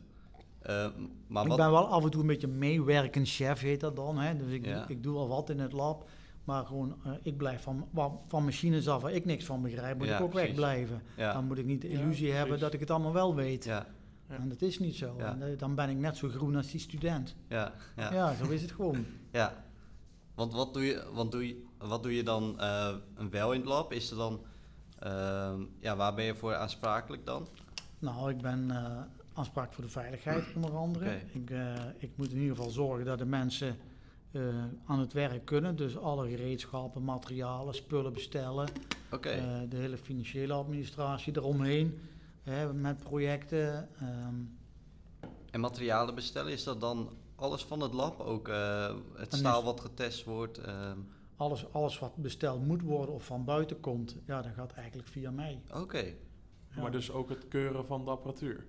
Eh, 0.62 0.88
maar 1.28 1.44
ik 1.44 1.50
wat... 1.50 1.58
ben 1.58 1.72
wel 1.72 1.88
af 1.88 2.04
en 2.04 2.10
toe 2.10 2.22
een 2.22 2.28
beetje 2.28 2.48
meewerkend 2.48 3.28
chef, 3.30 3.60
heet 3.62 3.80
dat 3.80 3.96
dan. 3.96 4.18
Hè? 4.18 4.36
Dus 4.38 4.52
ik, 4.52 4.66
Ja. 4.66 4.74
doe, 4.74 4.84
ik 4.88 5.04
doe 5.04 5.14
wel 5.14 5.28
wat 5.28 5.50
in 5.50 5.60
het 5.60 5.74
lab. 5.74 6.10
Maar 6.44 6.66
gewoon, 6.66 6.96
eh, 7.04 7.12
ik 7.24 7.38
blijf 7.38 7.62
van, 7.62 7.88
van 8.28 8.44
machines 8.46 8.88
af 8.88 9.02
waar 9.02 9.12
ik 9.12 9.26
niks 9.26 9.46
van 9.46 9.62
begrijp, 9.62 9.98
moet 9.98 10.08
Ja, 10.08 10.18
ik 10.18 10.22
ook 10.24 10.30
precies. 10.30 10.48
wegblijven. 10.48 11.02
Ja, 11.18 11.34
Dan 11.34 11.46
moet 11.46 11.58
ik 11.58 11.66
niet 11.66 11.82
de 11.82 11.90
Ja, 11.90 12.00
illusie 12.00 12.32
hebben 12.32 12.60
dat 12.60 12.74
ik 12.74 12.80
het 12.80 12.90
allemaal 12.92 13.14
wel 13.14 13.36
weet. 13.36 13.64
ja, 13.66 13.86
Ja. 14.30 14.36
En 14.36 14.50
dat 14.50 14.62
is 14.62 14.80
niet 14.80 14.96
zo. 14.96 15.16
Ja. 15.18 15.32
En, 15.32 15.42
eh, 15.52 15.58
dan 15.58 15.76
ben 15.76 15.90
ik 15.90 15.98
net 15.98 16.18
zo 16.18 16.28
groen 16.30 16.56
als 16.56 16.72
die 16.72 16.80
student. 16.80 17.36
ja, 17.50 17.74
ja, 17.96 18.14
Ja, 18.14 18.36
zo 18.36 18.50
is 18.50 18.62
het 18.62 18.72
gewoon. 18.72 19.06
ja. 19.32 19.66
Want 20.36 20.54
wat 20.54 20.74
doe 20.74 20.84
je, 20.86 21.04
want 21.14 21.32
doe 21.32 21.48
je, 21.48 21.64
wat 21.78 22.04
doe 22.04 22.16
je 22.16 22.24
dan 22.24 22.60
eh, 22.60 22.96
wel 23.30 23.52
in 23.54 23.60
het 23.60 23.70
lab? 23.70 23.94
Is 23.94 24.12
er 24.12 24.18
dan... 24.18 24.42
ehm, 25.00 25.62
ja, 25.80 25.96
waar 25.96 26.14
ben 26.14 26.26
je 26.26 26.36
voor 26.36 26.56
aansprakelijk 26.56 27.26
dan? 27.26 27.48
Nou, 28.00 28.30
ik 28.30 28.42
ben 28.42 28.72
eh 28.72 29.02
aansprakelijk 29.40 29.74
voor 29.74 29.84
de 29.84 29.90
veiligheid 29.90 30.56
onder 30.56 30.76
andere. 30.76 31.20
Ik, 31.34 31.50
eh, 31.50 31.74
ik 31.98 32.12
moet 32.16 32.32
in 32.32 32.38
ieder 32.40 32.56
geval 32.56 32.72
zorgen 32.72 33.06
dat 33.06 33.18
de 33.18 33.26
mensen 33.26 33.78
eh, 34.32 34.42
aan 34.86 35.00
het 35.00 35.14
werk 35.14 35.46
kunnen. 35.46 35.76
Dus 35.76 35.98
alle 35.98 36.30
gereedschappen, 36.30 37.04
materialen, 37.04 37.74
spullen 37.76 38.14
bestellen. 38.14 38.68
De 39.70 39.78
hele 39.78 39.98
financiële 39.98 40.54
administratie 40.54 41.38
eromheen. 41.38 42.00
Hè, 42.44 42.74
met 42.74 42.98
projecten. 42.98 43.90
ehm, 44.00 44.36
en 45.52 45.60
materialen 45.60 46.16
bestellen, 46.16 46.52
is 46.52 46.64
dat 46.64 46.82
dan 46.82 47.10
alles 47.36 47.64
van 47.64 47.82
het 47.82 47.94
lab? 47.94 48.20
Ook 48.20 48.48
het 49.16 49.34
staal 49.34 49.64
wat 49.64 49.80
getest 49.80 50.24
wordt? 50.24 50.58
ehm, 50.58 50.98
alles, 51.40 51.74
alles 51.74 52.00
wat 52.00 52.16
besteld 52.16 52.66
moet 52.66 52.82
worden 52.82 53.16
of 53.16 53.26
van 53.26 53.46
buiten 53.46 53.80
komt, 53.80 54.16
ja, 54.26 54.42
dat 54.42 54.52
gaat 54.54 54.72
eigenlijk 54.72 55.08
via 55.08 55.32
mij. 55.32 55.62
Oké, 55.74 55.98
Ja. 56.76 56.82
Maar 56.82 56.92
dus 56.92 57.12
ook 57.12 57.30
het 57.30 57.48
keuren 57.48 57.86
van 57.86 58.06
de 58.06 58.12
apparatuur. 58.12 58.66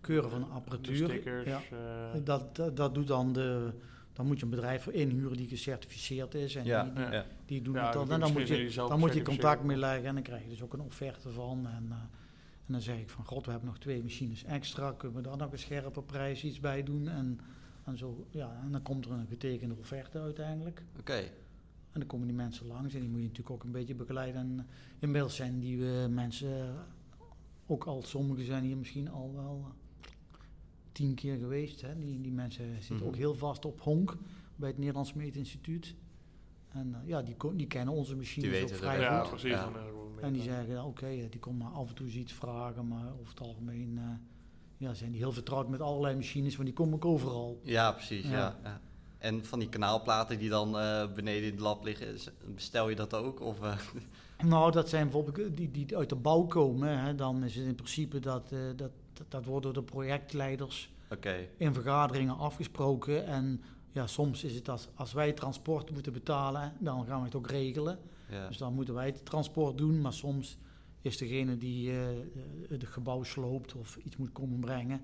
Keuren 0.00 0.30
van 0.30 0.40
De 0.40 0.46
apparatuur. 0.46 0.96
stickers. 0.96 1.46
ja. 1.46 1.60
eh, 1.70 2.24
Dat, 2.24 2.56
dat, 2.56 2.76
dat 2.76 2.94
doet 2.94 3.06
dan 3.06 3.32
de. 3.32 3.72
Dan 4.12 4.26
moet 4.26 4.38
je 4.38 4.44
een 4.44 4.50
bedrijf 4.50 4.82
voor 4.82 4.92
inhuren 4.92 5.36
die 5.36 5.48
gecertificeerd 5.48 6.34
is. 6.34 6.54
En 6.54 6.64
ja, 6.64 6.84
die, 6.84 6.92
die, 6.92 7.02
ja. 7.10 7.24
die 7.46 7.62
doen 7.62 7.74
Ja, 7.74 7.84
het 7.84 7.92
dan 7.92 8.10
En 8.10 8.20
dan 8.20 8.32
moet 8.32 8.48
je, 8.48 8.72
dan 8.74 8.98
moet 8.98 9.14
je 9.14 9.22
contact 9.22 9.62
mee 9.62 9.76
leggen 9.76 10.04
en 10.04 10.14
dan 10.14 10.22
krijg 10.22 10.42
je 10.42 10.48
dus 10.48 10.62
ook 10.62 10.72
een 10.72 10.80
offerte 10.80 11.30
van. 11.30 11.66
En, 11.66 11.86
eh, 11.90 11.96
en 12.66 12.72
dan 12.72 12.80
zeg 12.80 12.98
ik 12.98 13.10
van 13.10 13.24
god, 13.24 13.44
we 13.44 13.50
hebben 13.50 13.68
nog 13.68 13.78
twee 13.78 14.02
machines 14.02 14.44
extra. 14.44 14.92
Kunnen 14.92 15.16
we 15.22 15.28
daar 15.28 15.36
nog 15.36 15.52
een 15.52 15.58
scherpe 15.58 16.02
prijs 16.02 16.44
iets 16.44 16.60
bij 16.60 16.82
doen? 16.82 17.08
En, 17.08 17.40
en, 17.84 17.98
zo, 17.98 18.26
ja, 18.30 18.60
en 18.64 18.72
dan 18.72 18.82
komt 18.82 19.04
er 19.04 19.10
een 19.12 19.26
getekende 19.26 19.74
offerte 19.78 20.20
uiteindelijk. 20.20 20.82
Oké, 20.98 21.22
En 21.92 22.00
dan 22.00 22.06
komen 22.08 22.26
die 22.26 22.36
mensen 22.36 22.66
langs 22.66 22.94
en 22.94 23.00
die 23.00 23.08
moet 23.08 23.18
je 23.20 23.26
natuurlijk 23.26 23.50
ook 23.56 23.64
een 23.64 23.72
beetje 23.72 23.94
begeleiden. 23.94 24.40
En 24.40 24.66
inmiddels 24.98 25.36
zijn 25.36 25.58
die 25.58 26.00
eh, 26.02 26.06
mensen, 26.06 26.60
eh, 26.68 26.74
ook 27.66 27.84
al 27.84 28.02
sommigen 28.02 28.44
zijn 28.44 28.64
hier 28.64 28.76
misschien 28.76 29.10
al 29.10 29.32
wel 29.34 29.64
eh, 29.66 30.08
tien 30.92 31.14
keer 31.14 31.36
geweest. 31.36 31.80
Hè. 31.80 31.98
Die, 31.98 32.20
die 32.20 32.32
mensen 32.32 32.64
zitten 32.78 32.96
Mhm. 32.96 33.04
ook 33.04 33.16
heel 33.16 33.34
vast 33.34 33.64
op 33.64 33.80
honk 33.80 34.16
bij 34.56 34.68
het 34.68 34.78
Nederlands 34.78 35.12
Meetinstituut. 35.14 35.94
En 36.68 36.94
eh, 36.94 37.08
ja, 37.08 37.22
die, 37.56 37.66
kennen 37.66 37.94
onze 37.94 38.16
machines 38.16 38.50
Die 38.50 38.62
ook 38.62 38.74
vrij 38.74 39.00
ja, 39.00 39.20
goed. 39.20 39.28
precies. 39.30 39.50
Ja. 39.50 39.70
Eh, 39.74 40.24
En 40.26 40.32
die 40.32 40.42
zeggen, 40.42 40.84
oké, 40.84 41.06
eh, 41.06 41.30
die 41.30 41.40
komen 41.40 41.72
af 41.72 41.88
en 41.88 41.94
toe 41.94 42.06
eens 42.06 42.14
iets 42.14 42.32
vragen, 42.32 42.88
maar 42.88 43.12
over 43.20 43.28
het 43.34 43.40
algemeen 43.40 43.98
eh, 43.98 44.04
ja, 44.76 44.94
zijn 44.94 45.10
die 45.10 45.20
heel 45.20 45.32
vertrouwd 45.32 45.68
met 45.68 45.80
allerlei 45.80 46.16
machines, 46.16 46.52
want 46.54 46.66
die 46.68 46.76
komen 46.76 46.94
ook 46.94 47.04
overal. 47.04 47.60
ja 47.64 47.92
precies, 47.92 48.24
ja. 48.28 48.58
Ja. 48.62 48.80
En 49.20 49.44
van 49.44 49.58
die 49.58 49.68
kanaalplaten 49.68 50.38
die 50.38 50.48
dan 50.48 50.78
eh, 50.78 51.12
beneden 51.14 51.44
in 51.44 51.50
het 51.52 51.60
lab 51.60 51.84
liggen, 51.84 52.18
bestel 52.54 52.88
je 52.88 52.96
dat 52.96 53.14
ook? 53.14 53.40
Of, 53.40 53.60
eh, 53.62 53.76
Nou, 54.44 54.72
dat 54.72 54.88
zijn 54.88 55.02
bijvoorbeeld 55.02 55.56
die, 55.56 55.70
die 55.70 55.96
uit 55.96 56.08
de 56.08 56.16
bouw 56.16 56.42
komen. 56.42 56.98
Hè. 56.98 57.14
Dan 57.14 57.44
is 57.44 57.56
het 57.56 57.66
in 57.66 57.74
principe 57.74 58.18
dat, 58.20 58.52
eh, 58.52 58.58
dat, 58.76 58.90
dat, 59.28 59.44
wordt 59.44 59.64
door 59.64 59.72
de 59.72 59.82
projectleiders 59.82 60.90
in 61.56 61.74
vergaderingen 61.74 62.38
afgesproken. 62.38 63.26
En 63.26 63.62
ja, 63.92 64.06
soms 64.06 64.44
is 64.44 64.54
het 64.54 64.68
als, 64.68 64.88
als 64.94 65.12
wij 65.12 65.32
transport 65.32 65.90
moeten 65.90 66.12
betalen, 66.12 66.72
dan 66.78 67.06
gaan 67.06 67.18
we 67.18 67.24
het 67.24 67.34
ook 67.34 67.50
regelen. 67.50 67.98
ja. 68.28 68.46
Dus 68.48 68.56
dan 68.56 68.74
moeten 68.74 68.94
wij 68.94 69.06
het 69.06 69.24
transport 69.24 69.78
doen. 69.78 70.00
Maar 70.00 70.12
soms 70.12 70.58
is 71.02 71.16
degene 71.16 71.56
die 71.56 71.90
eh, 71.90 72.10
eh, 72.10 72.24
het 72.68 72.84
gebouw 72.86 73.22
sloopt 73.22 73.74
of 73.74 73.96
iets 73.96 74.16
moet 74.16 74.32
komen 74.32 74.60
brengen, 74.60 75.02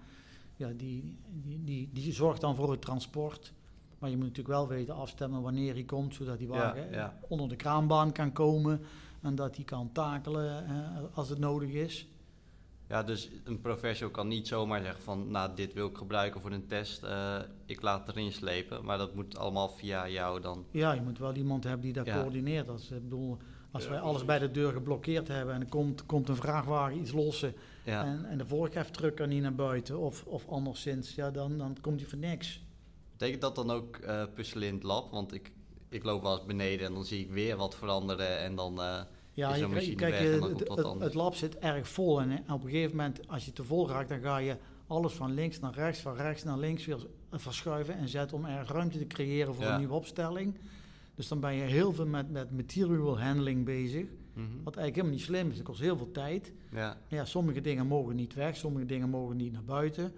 ja, 0.56 0.68
die, 0.76 1.16
die, 1.28 1.64
die, 1.64 1.90
die 1.92 2.12
zorgt 2.12 2.40
dan 2.40 2.54
voor 2.54 2.70
het 2.70 2.82
transport. 2.82 3.52
Maar 3.98 4.10
je 4.10 4.16
moet 4.16 4.24
natuurlijk 4.26 4.54
wel 4.54 4.68
weten 4.68 4.94
afstemmen 4.94 5.42
wanneer 5.42 5.72
hij 5.74 5.82
komt, 5.84 6.14
zodat 6.14 6.38
die 6.38 6.48
wagen 6.48 6.90
ja. 6.90 7.18
onder 7.28 7.48
de 7.48 7.56
kraanbaan 7.56 8.12
kan 8.12 8.32
komen 8.32 8.80
en 9.22 9.34
dat 9.34 9.56
hij 9.56 9.64
kan 9.64 9.92
takelen 9.92 10.66
eh, 10.66 11.16
als 11.16 11.28
het 11.28 11.38
nodig 11.38 11.70
is. 11.70 12.06
Ja, 12.88 13.02
dus 13.02 13.30
een 13.44 13.60
professional 13.60 14.12
kan 14.14 14.28
niet 14.28 14.48
zomaar 14.48 14.82
zeggen 14.82 15.02
van, 15.02 15.30
nou, 15.30 15.50
dit 15.54 15.72
wil 15.72 15.86
ik 15.88 15.96
gebruiken 15.96 16.40
voor 16.40 16.50
een 16.52 16.66
test, 16.66 17.02
eh, 17.02 17.38
ik 17.64 17.82
laat 17.82 18.06
het 18.06 18.16
erin 18.16 18.32
slepen. 18.32 18.84
Maar 18.84 18.98
dat 18.98 19.14
moet 19.14 19.38
allemaal 19.38 19.68
via 19.68 20.08
jou 20.08 20.40
dan. 20.40 20.64
Ja, 20.70 20.92
je 20.92 21.00
moet 21.02 21.18
wel 21.18 21.34
iemand 21.34 21.64
hebben 21.64 21.82
die 21.82 21.92
dat 21.92 22.06
Ja. 22.06 22.14
coördineert. 22.20 22.68
Als, 22.68 22.90
ik 22.90 23.02
bedoel, 23.02 23.36
als 23.70 23.84
Ja, 23.84 23.90
wij 23.90 23.98
alles 23.98 24.22
precies. 24.24 24.38
bij 24.38 24.38
de 24.38 24.50
deur 24.54 24.72
geblokkeerd 24.72 25.28
hebben 25.28 25.54
en 25.54 25.60
er 25.60 25.68
komt, 25.68 26.06
komt 26.06 26.28
een 26.28 26.36
vrachtwagen 26.36 26.98
iets 26.98 27.12
lossen 27.12 27.54
Ja, 27.84 28.04
en, 28.04 28.24
en 28.24 28.38
de 28.38 28.46
voorgeftruck 28.46 29.16
kan 29.16 29.28
niet 29.28 29.42
naar 29.42 29.54
buiten 29.54 29.98
of, 29.98 30.24
of 30.26 30.48
anderszins, 30.48 31.14
ja, 31.14 31.30
dan, 31.30 31.58
dan 31.58 31.76
komt 31.80 32.00
hij 32.00 32.08
voor 32.08 32.18
niks. 32.18 32.64
Betekent 33.18 33.40
dat 33.40 33.54
dan 33.54 33.70
ook 33.70 33.96
eh 33.96 34.22
puzzelen 34.34 34.68
in 34.68 34.74
het 34.74 34.82
lab? 34.82 35.10
Want 35.10 35.34
ik, 35.34 35.52
ik 35.88 36.04
loop 36.04 36.22
wel 36.22 36.32
eens 36.36 36.46
beneden 36.46 36.86
en 36.86 36.94
dan 36.94 37.04
zie 37.04 37.20
ik 37.20 37.30
weer 37.30 37.56
wat 37.56 37.74
veranderen 37.74 38.38
en 38.38 38.54
dan... 38.54 38.80
Ja, 39.32 39.50
Is 39.52 39.58
je, 39.58 39.66
machine 39.66 39.94
kijk, 39.94 40.12
weg 40.12 40.20
en 40.20 40.32
eh, 40.34 40.40
dan 40.40 40.48
het, 40.48 40.66
komt 40.66 40.80
wat 40.80 40.92
het- 40.92 41.02
het 41.02 41.14
lab 41.14 41.34
zit 41.34 41.58
erg 41.58 41.88
vol 41.88 42.20
en 42.20 42.38
op 42.52 42.64
een 42.64 42.70
gegeven 42.70 42.96
moment, 42.96 43.28
als 43.28 43.44
je 43.44 43.52
te 43.52 43.64
vol 43.64 43.88
raakt, 43.88 44.08
dan 44.08 44.20
ga 44.20 44.36
je 44.38 44.56
alles 44.86 45.12
van 45.12 45.34
links 45.34 45.60
naar 45.60 45.74
rechts, 45.74 46.00
van 46.00 46.16
rechts 46.16 46.42
naar 46.44 46.58
links 46.58 46.86
weer 46.86 47.06
verschuiven 47.32 47.96
en 47.98 48.08
zetten 48.08 48.36
om 48.36 48.44
erg 48.44 48.68
ruimte 48.68 48.98
te 48.98 49.06
creëren 49.06 49.54
voor 49.54 49.64
Ja. 49.64 49.72
een 49.72 49.78
nieuwe 49.78 49.94
opstelling. 49.94 50.58
Dus 51.14 51.28
dan 51.28 51.40
ben 51.40 51.54
je 51.54 51.62
heel 51.62 51.92
veel 51.92 52.06
met, 52.06 52.30
met 52.30 52.50
material 52.50 53.20
handling 53.20 53.64
bezig, 53.64 54.06
mhm. 54.32 54.46
wat 54.64 54.76
eigenlijk 54.76 54.94
helemaal 54.94 55.12
niet 55.16 55.20
slim 55.24 55.50
is. 55.50 55.56
Dat 55.56 55.64
kost 55.66 55.80
heel 55.80 55.96
veel 55.96 56.10
tijd. 56.10 56.52
Ja, 56.72 56.96
Ja, 57.08 57.24
sommige 57.24 57.60
dingen 57.60 57.86
mogen 57.86 58.16
niet 58.16 58.34
weg, 58.34 58.56
sommige 58.56 58.86
dingen 58.86 59.08
mogen 59.10 59.36
niet 59.36 59.52
naar 59.52 59.64
buiten. 59.64 60.12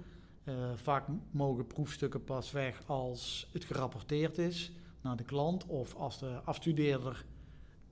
Eh, 0.48 0.54
vaak 0.74 1.04
mogen 1.30 1.66
proefstukken 1.66 2.24
pas 2.24 2.50
weg 2.50 2.82
als 2.86 3.48
het 3.52 3.64
gerapporteerd 3.64 4.38
is 4.38 4.72
naar 5.00 5.16
de 5.16 5.24
klant 5.24 5.66
of 5.66 5.94
als 5.94 6.18
de 6.18 6.40
afstudeerder 6.44 7.24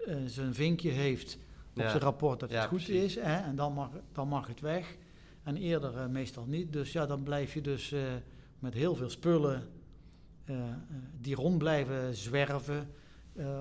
eh, 0.07 0.17
zijn 0.27 0.55
vinkje 0.55 0.91
heeft 0.91 1.39
op 1.71 1.83
Ja. 1.83 1.89
zijn 1.89 2.03
rapport 2.03 2.41
dat 2.41 2.49
het 2.51 2.59
Ja, 2.59 2.67
goed 2.67 2.85
precies. 2.85 3.17
is. 3.17 3.23
Hè, 3.23 3.37
en 3.37 3.57
dan 3.57 3.73
mag, 3.73 3.91
dan 4.13 4.29
mag 4.29 4.47
het 4.47 4.61
weg. 4.61 4.97
En 5.43 5.57
eerder 5.57 5.97
eh, 5.97 6.07
meestal 6.07 6.45
niet. 6.47 6.73
Dus 6.73 6.93
ja, 6.93 7.07
dan 7.07 7.23
blijf 7.23 7.55
je 7.55 7.61
dus 7.61 7.95
met 8.59 8.75
heel 8.75 8.95
veel 8.95 9.11
spullen 9.11 9.63
die 11.21 11.35
rond 11.35 11.59
blijven 11.59 12.15
zwerven. 12.15 12.89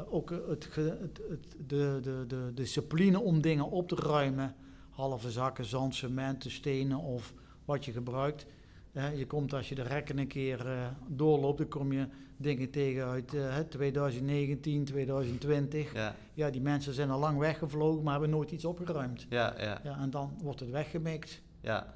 Ook 0.09 0.29
het, 0.29 0.75
het, 0.75 1.21
het, 1.29 1.55
de, 1.67 1.99
de, 2.01 2.23
de 2.27 2.51
discipline 2.53 3.19
om 3.19 3.41
dingen 3.41 3.69
op 3.69 3.87
te 3.87 3.95
ruimen. 3.95 4.55
Halve 4.89 5.31
zakken 5.31 5.65
zand, 5.65 5.95
cement, 5.95 6.45
stenen 6.47 6.97
of 6.99 7.33
wat 7.65 7.85
je 7.85 7.91
gebruikt. 7.91 8.45
Eh, 8.95 9.17
je 9.17 9.27
komt 9.27 9.53
als 9.53 9.69
je 9.69 9.75
de 9.75 9.81
rekken 9.81 10.17
een 10.17 10.27
keer 10.27 10.67
eh, 10.67 10.87
doorloopt, 11.07 11.57
dan 11.57 11.67
kom 11.67 11.91
je 11.91 12.07
dingen 12.37 12.69
tegen 12.69 13.05
uit 13.05 13.33
eh, 13.33 13.53
hè, 13.55 13.63
2019, 13.63 14.85
2020. 14.85 15.93
Ja, 15.93 16.15
Ja, 16.33 16.49
die 16.49 16.61
mensen 16.61 16.93
zijn 16.93 17.09
al 17.09 17.19
lang 17.19 17.37
weggevlogen, 17.37 18.03
maar 18.03 18.11
hebben 18.11 18.29
nooit 18.29 18.51
iets 18.51 18.65
opgeruimd. 18.65 19.25
ja, 19.29 19.53
ja, 19.57 19.79
Ja, 19.83 19.97
en 19.99 20.09
dan 20.09 20.37
wordt 20.41 20.59
het 20.59 20.69
weggemikt. 20.69 21.41
ja. 21.61 21.93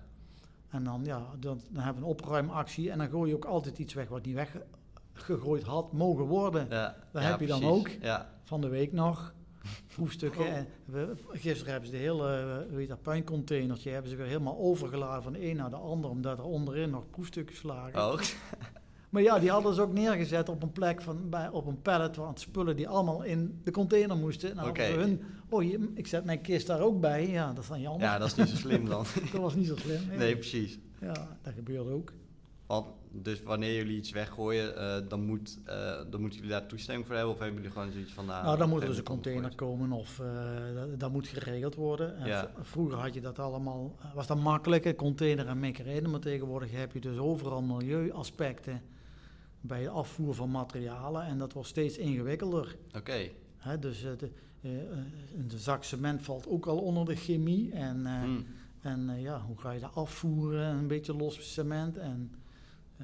En 0.69 0.83
dan, 0.83 1.01
ja, 1.03 1.17
dan, 1.39 1.61
dan 1.71 1.83
hebben 1.83 2.01
we 2.01 2.07
een 2.09 2.15
opruimactie. 2.15 2.91
En 2.91 2.97
dan 2.97 3.09
gooi 3.09 3.29
je 3.29 3.35
ook 3.35 3.45
altijd 3.45 3.79
iets 3.79 3.93
weg 3.93 4.07
wat 4.07 4.25
niet 4.25 4.35
weggegooid 4.35 5.63
had 5.63 5.93
mogen 5.93 6.25
worden. 6.25 6.67
ja. 6.69 6.95
Dat 7.11 7.21
ja, 7.23 7.29
heb 7.29 7.39
je 7.39 7.47
dan 7.47 7.59
precies. 7.59 7.77
ook. 7.77 7.87
Ja, 8.01 8.29
Van 8.43 8.61
de 8.61 8.67
week 8.67 8.91
nog. 8.93 9.33
Proefstukken. 9.99 10.45
Oh. 10.45 10.57
We, 10.85 11.15
gisteren 11.31 11.71
hebben 11.71 11.89
ze 11.89 11.95
de 11.95 12.01
hele 12.01 12.37
eh, 12.37 12.69
hoe 12.69 12.79
heet 12.79 12.87
dat, 12.87 13.01
puincontainertje 13.01 13.89
hebben 13.89 14.11
ze 14.11 14.17
weer 14.17 14.25
helemaal 14.25 14.57
overgeladen 14.57 15.23
van 15.23 15.33
de 15.33 15.49
een 15.49 15.55
naar 15.55 15.69
de 15.69 15.75
ander. 15.75 16.09
Omdat 16.09 16.37
er 16.37 16.43
onderin 16.43 16.89
nog 16.89 17.09
proefstukjes 17.09 17.63
lagen. 17.63 18.01
ook. 18.01 18.21
Maar 19.09 19.21
ja, 19.21 19.39
die 19.39 19.49
hadden 19.49 19.73
ze 19.73 19.81
ook 19.81 19.93
neergezet 19.93 20.49
op 20.49 20.63
een 20.63 20.71
plek 20.71 21.01
van, 21.01 21.29
bij, 21.29 21.49
op 21.49 21.65
een 21.65 21.81
pallet 21.81 22.15
van 22.15 22.37
spullen 22.37 22.75
die 22.75 22.87
allemaal 22.87 23.23
in 23.23 23.61
de 23.63 23.71
container 23.71 24.17
moesten. 24.17 24.49
En 24.49 24.55
dan 24.55 24.69
Oké. 24.69 24.81
hadden 24.81 25.01
ze 25.01 25.07
hun, 25.07 25.21
oh 25.49 25.61
hier, 25.61 25.79
ik 25.93 26.07
zet 26.07 26.25
mijn 26.25 26.41
kist 26.41 26.67
daar 26.67 26.79
ook 26.79 26.99
bij. 27.01 27.29
Ja, 27.29 27.53
dat 27.53 27.63
is 27.63 27.69
dan 27.69 27.81
jammer. 27.81 28.01
Ja, 28.01 28.17
dat 28.17 28.27
is 28.27 28.35
niet 28.35 28.49
zo 28.49 28.55
slim 28.55 28.85
dan. 28.85 29.05
dat 29.31 29.41
was 29.41 29.55
niet 29.55 29.67
zo 29.67 29.75
slim. 29.75 30.01
Nee, 30.17 30.37
precies. 30.37 30.79
Ja, 31.01 31.37
dat 31.41 31.53
gebeurde 31.53 31.91
ook. 31.91 32.13
Want, 32.69 32.85
dus 33.11 33.41
wanneer 33.43 33.75
jullie 33.75 33.97
iets 33.97 34.11
weggooien, 34.11 34.77
eh, 34.77 35.07
dan, 35.09 35.25
moet, 35.25 35.59
eh, 35.65 35.75
dan 36.09 36.21
moeten 36.21 36.39
jullie 36.39 36.53
daar 36.53 36.65
toestemming 36.67 37.05
voor 37.07 37.15
hebben? 37.15 37.33
Of 37.33 37.39
hebben 37.39 37.57
jullie 37.57 37.71
gewoon 37.71 37.91
zoiets 37.91 38.11
van... 38.11 38.25
Nou, 38.25 38.43
nou, 38.45 38.57
dan 38.57 38.69
moet 38.69 38.81
er 38.81 38.87
dus 38.87 38.97
een 38.97 39.03
container 39.03 39.55
komen 39.55 39.91
of 39.91 40.19
eh, 40.19 40.25
dat, 40.75 40.99
dat 40.99 41.11
moet 41.11 41.27
geregeld 41.27 41.75
worden. 41.75 42.17
En 42.17 42.27
Ja. 42.27 42.51
v- 42.61 42.67
Vroeger 42.67 42.97
had 42.97 43.13
je 43.13 43.21
dat 43.21 43.39
allemaal, 43.39 43.95
was 44.13 44.27
dat 44.27 44.39
makkelijker, 44.39 44.95
container 44.95 45.47
en 45.47 45.59
mekkereden. 45.59 46.09
Maar 46.09 46.19
tegenwoordig 46.19 46.71
heb 46.71 46.93
je 46.93 46.99
dus 46.99 47.17
overal 47.17 47.61
milieuaspecten 47.61 48.81
bij 49.61 49.83
de 49.83 49.89
afvoer 49.89 50.33
van 50.35 50.51
materialen. 50.51 51.23
En 51.25 51.37
dat 51.37 51.53
wordt 51.53 51.69
steeds 51.69 51.97
ingewikkelder. 51.97 52.75
Oké. 52.97 53.29
Hè, 53.57 53.79
dus 53.79 54.01
de, 54.01 54.29
een 54.61 55.51
zak 55.55 55.83
cement 55.83 56.21
valt 56.21 56.47
ook 56.47 56.65
al 56.65 56.77
onder 56.77 57.05
de 57.05 57.15
chemie. 57.15 57.71
En, 57.71 58.05
eh, 58.05 58.21
Hm. 58.23 58.41
en 58.87 59.21
ja, 59.21 59.41
hoe 59.41 59.57
ga 59.59 59.71
je 59.71 59.79
dat 59.79 59.95
afvoeren? 59.95 60.65
Een 60.75 60.87
beetje 60.87 61.15
los 61.15 61.53
cement. 61.53 61.97
En 61.97 62.31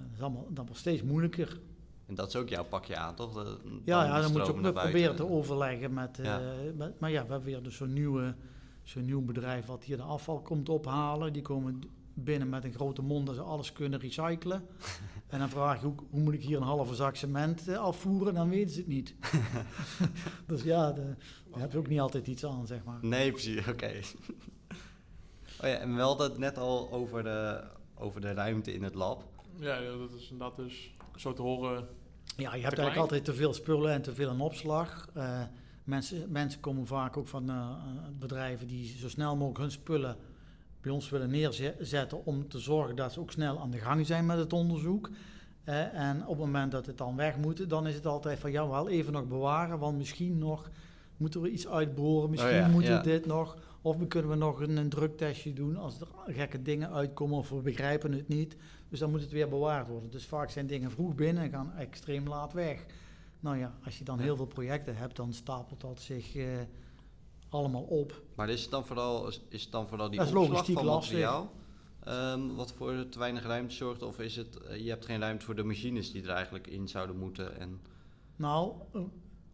dat 0.02 0.12
is 0.14 0.22
allemaal 0.22 0.48
wordt 0.56 0.78
steeds 0.78 1.02
moeilijker. 1.04 1.60
En 2.06 2.16
dat 2.16 2.28
is 2.28 2.36
ook 2.36 2.50
jouw 2.50 2.64
pakje 2.64 2.96
aan, 2.98 3.16
toch? 3.16 3.34
De- 3.34 3.58
Ja, 3.86 4.04
ja 4.06 4.22
dan 4.22 4.32
moet 4.32 4.46
je 4.46 4.54
ook 4.54 4.62
proberen 4.62 5.16
te 5.16 5.30
overleggen 5.30 5.94
met, 5.94 6.20
eh, 6.20 6.38
met- 6.78 7.00
Maar 7.00 7.12
ja, 7.12 7.26
we 7.26 7.32
hebben 7.32 7.50
weer 7.50 7.64
dus 7.64 7.76
zo'n 7.76 7.94
nieuwe, 7.94 8.36
zo'n 8.84 9.06
nieuw 9.06 9.22
bedrijf 9.22 9.66
wat 9.66 9.84
hier 9.84 9.98
de 9.98 10.04
afval 10.04 10.42
komt 10.42 10.70
ophalen. 10.70 11.34
Die 11.34 11.42
komen 11.42 11.80
binnen 12.14 12.50
met 12.50 12.64
een 12.64 12.74
grote 12.74 13.02
mond 13.02 13.26
dat 13.26 13.36
ze 13.36 13.42
alles 13.42 13.74
kunnen 13.74 14.00
recyclen. 14.00 14.66
en 15.28 15.40
dan 15.40 15.50
vraag 15.50 15.80
je, 15.82 15.86
hoe, 15.86 15.96
hoe 16.10 16.22
moet 16.22 16.34
ik 16.34 16.44
hier 16.44 16.58
een 16.58 16.64
halve 16.64 16.96
zak 16.96 17.16
cement 17.16 17.68
eh, 17.68 17.78
afvoeren? 17.78 18.34
Dan 18.34 18.50
weten 18.50 18.70
ze 18.74 18.80
het 18.80 18.88
niet. 18.88 19.16
dus 20.48 20.64
ja, 20.64 20.92
de, 20.92 21.16
daar 21.52 21.60
heb 21.62 21.72
je 21.72 21.78
ook 21.78 21.88
niet 21.88 22.00
altijd 22.00 22.28
iets 22.28 22.46
aan, 22.46 22.68
zeg 22.68 22.84
maar. 22.84 22.98
Nee, 23.02 23.32
precies, 23.32 23.68
oké. 23.68 23.92
oh 25.62 25.68
ja, 25.70 25.76
en 25.78 25.96
we 25.96 26.02
hadden 26.02 26.30
het 26.30 26.38
net 26.40 26.58
al 26.58 26.92
over 26.92 27.24
de, 27.24 27.64
over 27.96 28.22
de 28.22 28.34
ruimte 28.34 28.74
in 28.74 28.84
het 28.84 28.96
lab. 28.96 29.24
Ja, 29.60 29.80
dat 29.82 30.14
is 30.14 30.30
inderdaad 30.32 30.56
dus 30.56 30.94
zo 31.16 31.34
te 31.34 31.42
horen. 31.42 31.88
Ja, 32.38 32.56
je 32.56 32.64
hebt 32.64 32.78
eigenlijk 32.78 32.98
altijd 32.98 33.26
te 33.26 33.34
veel 33.34 33.54
spullen 33.54 33.92
en 33.92 34.02
te 34.02 34.14
veel 34.14 34.32
in 34.32 34.40
opslag. 34.40 35.10
Eh, 35.14 35.42
mensen, 35.84 36.32
mensen 36.32 36.60
komen 36.60 36.86
vaak 36.88 37.18
ook 37.18 37.28
van 37.28 37.50
eh, 37.50 37.70
bedrijven 38.20 38.68
die 38.68 38.98
zo 38.98 39.10
snel 39.10 39.36
mogelijk 39.36 39.60
hun 39.60 39.72
spullen 39.72 40.18
bij 40.82 40.92
ons 40.92 41.10
willen 41.10 41.30
neerzetten 41.30 42.26
om 42.26 42.48
te 42.48 42.60
zorgen 42.60 42.96
dat 42.96 43.14
ze 43.14 43.20
ook 43.20 43.32
snel 43.32 43.60
aan 43.60 43.72
de 43.72 43.78
gang 43.78 44.06
zijn 44.06 44.26
met 44.26 44.38
het 44.38 44.54
onderzoek. 44.54 45.10
Eh, 45.64 45.94
en 45.94 46.22
op 46.22 46.38
het 46.38 46.46
moment 46.46 46.72
dat 46.72 46.86
het 46.86 46.98
dan 46.98 47.16
weg 47.16 47.38
moet, 47.38 47.70
dan 47.70 47.88
is 47.88 47.96
het 47.96 48.06
altijd 48.06 48.40
van 48.40 48.52
ja, 48.52 48.68
wel 48.68 48.90
even 48.90 49.14
nog 49.14 49.28
bewaren, 49.28 49.80
want 49.80 49.98
misschien 49.98 50.38
nog 50.38 50.70
moeten 51.18 51.42
we 51.42 51.50
iets 51.50 51.68
uitboren, 51.68 52.30
misschien 52.30 52.52
Oh 52.52 52.58
ja, 52.58 52.68
moeten 52.68 52.92
ja. 52.92 52.98
we 52.98 53.10
dit 53.10 53.26
nog, 53.26 53.58
of 53.82 53.98
we 53.98 54.08
kunnen 54.08 54.32
we 54.32 54.38
nog 54.38 54.60
een, 54.60 54.78
een 54.78 54.90
druktestje 54.90 55.54
doen 55.54 55.78
als 55.78 56.00
er 56.00 56.08
gekke 56.28 56.62
dingen 56.62 56.92
uitkomen 56.92 57.38
of 57.38 57.50
we 57.50 57.62
begrijpen 57.62 58.12
het 58.12 58.28
niet. 58.28 58.56
Dus 58.90 59.00
dan 59.00 59.12
moet 59.12 59.22
het 59.22 59.32
weer 59.32 59.50
bewaard 59.50 59.88
worden. 59.88 60.10
Dus 60.12 60.26
vaak 60.26 60.50
zijn 60.50 60.68
dingen 60.68 60.92
vroeg 60.92 61.16
binnen 61.16 61.44
en 61.44 61.50
gaan 61.50 61.74
extreem 61.74 62.28
laat 62.28 62.54
weg. 62.54 62.86
Nou 63.40 63.58
ja, 63.58 63.74
als 63.86 63.98
je 63.98 64.04
dan 64.04 64.20
heel 64.20 64.36
veel 64.36 64.46
projecten 64.46 64.96
hebt, 64.98 65.16
dan 65.16 65.34
stapelt 65.34 65.82
dat 65.82 66.02
zich 66.02 66.36
eh, 66.36 66.46
allemaal 67.50 67.84
op. 67.84 68.22
Maar 68.36 68.50
is 68.50 68.62
het 68.62 68.72
dan 68.72 68.86
vooral, 68.86 69.28
is 69.50 69.64
het 69.64 69.72
dan 69.72 69.88
vooral 69.88 70.10
die 70.10 70.20
Dat 70.20 70.28
opslag 70.36 70.66
van 70.72 70.86
materiaal? 70.86 71.52
ehm, 72.04 72.48
wat 72.56 72.72
voor 72.74 73.10
te 73.10 73.20
weinig 73.20 73.44
ruimte 73.44 73.76
zorgt? 73.76 74.04
Of 74.04 74.20
is 74.20 74.36
het, 74.36 74.58
eh, 74.58 74.84
je 74.84 74.90
hebt 74.90 75.06
geen 75.06 75.20
ruimte 75.20 75.46
voor 75.46 75.56
de 75.56 75.64
machines 75.64 76.12
die 76.12 76.24
er 76.24 76.30
eigenlijk 76.30 76.68
in 76.68 76.88
zouden 76.88 77.18
moeten? 77.18 77.60
En, 77.60 77.80
Nou, 78.36 78.74
eh, 78.94 79.02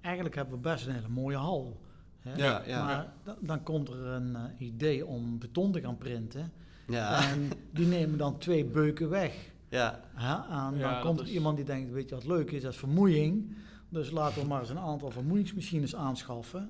eigenlijk 0.01 0.35
hebben 0.35 0.53
we 0.55 0.59
best 0.61 0.85
een 0.87 0.93
hele 0.93 1.07
mooie 1.07 1.37
hal. 1.37 1.79
Hè? 2.19 2.35
Ja, 2.35 2.63
ja. 2.65 2.85
Maar 2.85 3.13
da- 3.23 3.37
dan 3.41 3.63
komt 3.63 3.89
er 3.89 4.05
een 4.05 4.37
idee 4.57 5.05
om 5.05 5.39
beton 5.39 5.71
te 5.71 5.81
gaan 5.81 5.97
printen. 5.97 6.51
Ja, 6.91 7.29
En 7.29 7.49
die 7.73 7.85
nemen 7.87 8.17
dan 8.17 8.37
twee 8.37 8.65
beuken 8.65 9.09
weg. 9.09 9.35
ja, 9.69 10.01
Hè? 10.13 10.55
En 10.71 10.79
dan 10.79 11.01
komt 11.01 11.19
er 11.19 11.25
is- 11.25 11.31
iemand 11.31 11.55
die 11.55 11.65
denkt, 11.65 11.91
weet 11.91 12.09
je 12.09 12.15
wat 12.15 12.25
leuk 12.25 12.51
is, 12.51 12.61
dat 12.61 12.71
is 12.71 12.77
vermoeiing. 12.77 13.55
Dus 13.89 14.11
laten 14.11 14.41
we 14.41 14.47
maar 14.47 14.59
eens 14.59 14.69
een 14.69 14.79
aantal 14.79 15.11
vermoeiingsmachines 15.11 15.95
aanschaffen. 15.95 16.69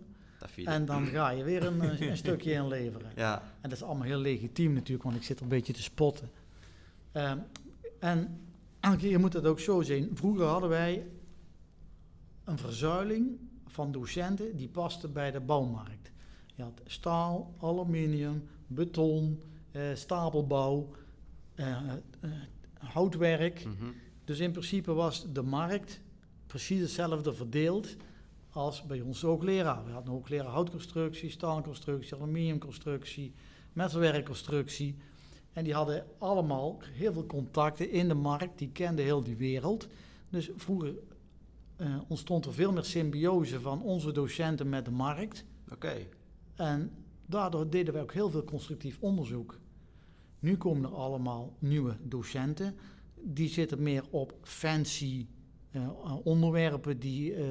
En 0.66 0.86
dan 0.86 1.06
ga 1.06 1.30
je 1.30 1.44
weer 1.44 1.66
een, 1.66 1.82
een 2.10 2.18
stukje 2.18 2.52
inleveren. 2.54 3.12
ja, 3.16 3.42
En 3.62 3.70
dat 3.70 3.72
is 3.72 3.84
allemaal 3.84 4.08
heel 4.08 4.20
legitiem 4.20 4.74
natuurlijk, 4.74 5.04
want 5.04 5.16
ik 5.16 5.24
zit 5.24 5.38
er 5.38 5.44
een 5.44 5.50
beetje 5.50 5.74
te 5.74 5.82
spotten. 5.82 6.30
Ehm, 7.12 7.38
en 8.00 8.40
elke 8.80 8.98
keer 8.98 9.20
moet 9.20 9.34
het 9.34 9.46
ook 9.46 9.60
zo 9.60 9.82
zijn. 9.82 10.10
Vroeger 10.14 10.46
hadden 10.46 10.70
wij 10.70 11.06
een 12.44 12.58
verzuiling 12.58 13.38
van 13.68 13.92
docenten 13.92 14.56
die 14.58 14.68
paste 14.70 15.08
bij 15.08 15.32
de 15.32 15.40
bouwmarkt. 15.40 16.12
Je 16.56 16.64
had 16.64 16.82
staal, 16.86 17.54
aluminium, 17.62 18.44
beton, 18.68 19.42
stapelbouw, 19.94 20.90
eh, 21.56 21.94
eh, 22.20 22.32
houtwerk. 22.74 23.66
mhm. 23.66 23.92
Dus 24.24 24.40
in 24.40 24.52
principe 24.52 24.94
was 24.94 25.26
de 25.34 25.42
markt 25.42 26.02
precies 26.48 26.80
hetzelfde 26.80 27.34
verdeeld 27.34 27.96
als 28.50 28.84
bij 28.86 29.02
ons 29.02 29.22
hoogleraar. 29.22 29.86
We 29.86 29.92
hadden 29.92 30.14
hoogleraar 30.14 30.52
houtconstructie, 30.52 31.30
staalconstructie, 31.30 32.16
aluminiumconstructie, 32.16 33.34
metalwerkconstructie. 33.74 34.96
En 35.54 35.64
die 35.64 35.74
hadden 35.74 36.06
allemaal 36.18 36.80
heel 36.94 37.14
veel 37.14 37.26
contacten 37.26 37.92
in 37.92 38.08
de 38.08 38.14
markt, 38.14 38.58
die 38.58 38.70
kenden 38.70 39.06
heel 39.06 39.24
die 39.24 39.36
wereld. 39.36 39.88
Dus 40.30 40.50
vroeger 40.56 40.94
eh, 41.76 41.96
ontstond 42.08 42.46
er 42.46 42.54
veel 42.54 42.72
meer 42.72 42.84
symbiose 42.84 43.60
van 43.62 43.82
onze 43.82 44.12
docenten 44.12 44.70
met 44.70 44.86
de 44.86 44.92
markt. 44.92 45.46
oké. 45.72 46.08
En 46.56 46.92
daardoor 47.26 47.70
deden 47.70 47.94
wij 47.94 48.02
ook 48.02 48.14
heel 48.14 48.30
veel 48.30 48.44
constructief 48.44 48.98
onderzoek. 49.00 49.60
Nu 50.42 50.58
komen 50.58 50.84
er 50.84 50.96
allemaal 50.96 51.56
nieuwe 51.60 51.98
docenten. 52.04 52.76
Die 53.24 53.50
zitten 53.50 53.84
meer 53.84 54.04
op 54.10 54.34
fancy 54.44 55.28
eh, 55.72 55.90
onderwerpen 56.24 57.00
die, 57.00 57.34
eh, 57.34 57.46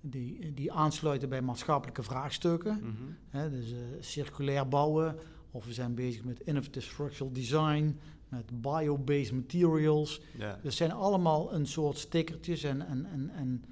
die, 0.00 0.52
die 0.54 0.72
aansluiten 0.72 1.28
bij 1.28 1.42
maatschappelijke 1.42 2.02
vraagstukken. 2.02 2.76
mhm. 2.76 2.92
Hè, 3.28 3.50
dus 3.50 3.72
eh, 3.72 3.78
circulair 4.00 4.68
bouwen, 4.68 5.16
of 5.50 5.64
we 5.64 5.72
zijn 5.72 5.94
bezig 5.94 6.24
met 6.24 6.40
innovative 6.40 6.86
structural 6.86 7.32
design, 7.32 7.98
met 8.28 8.60
bio-based 8.60 9.32
materials. 9.32 10.20
Ja, 10.38 10.58
Dat 10.62 10.72
zijn 10.72 10.92
allemaal 10.92 11.54
een 11.54 11.66
soort 11.66 11.98
stickertjes 11.98 12.62
en, 12.62 12.86
en, 12.86 13.06
en, 13.06 13.30
en, 13.30 13.64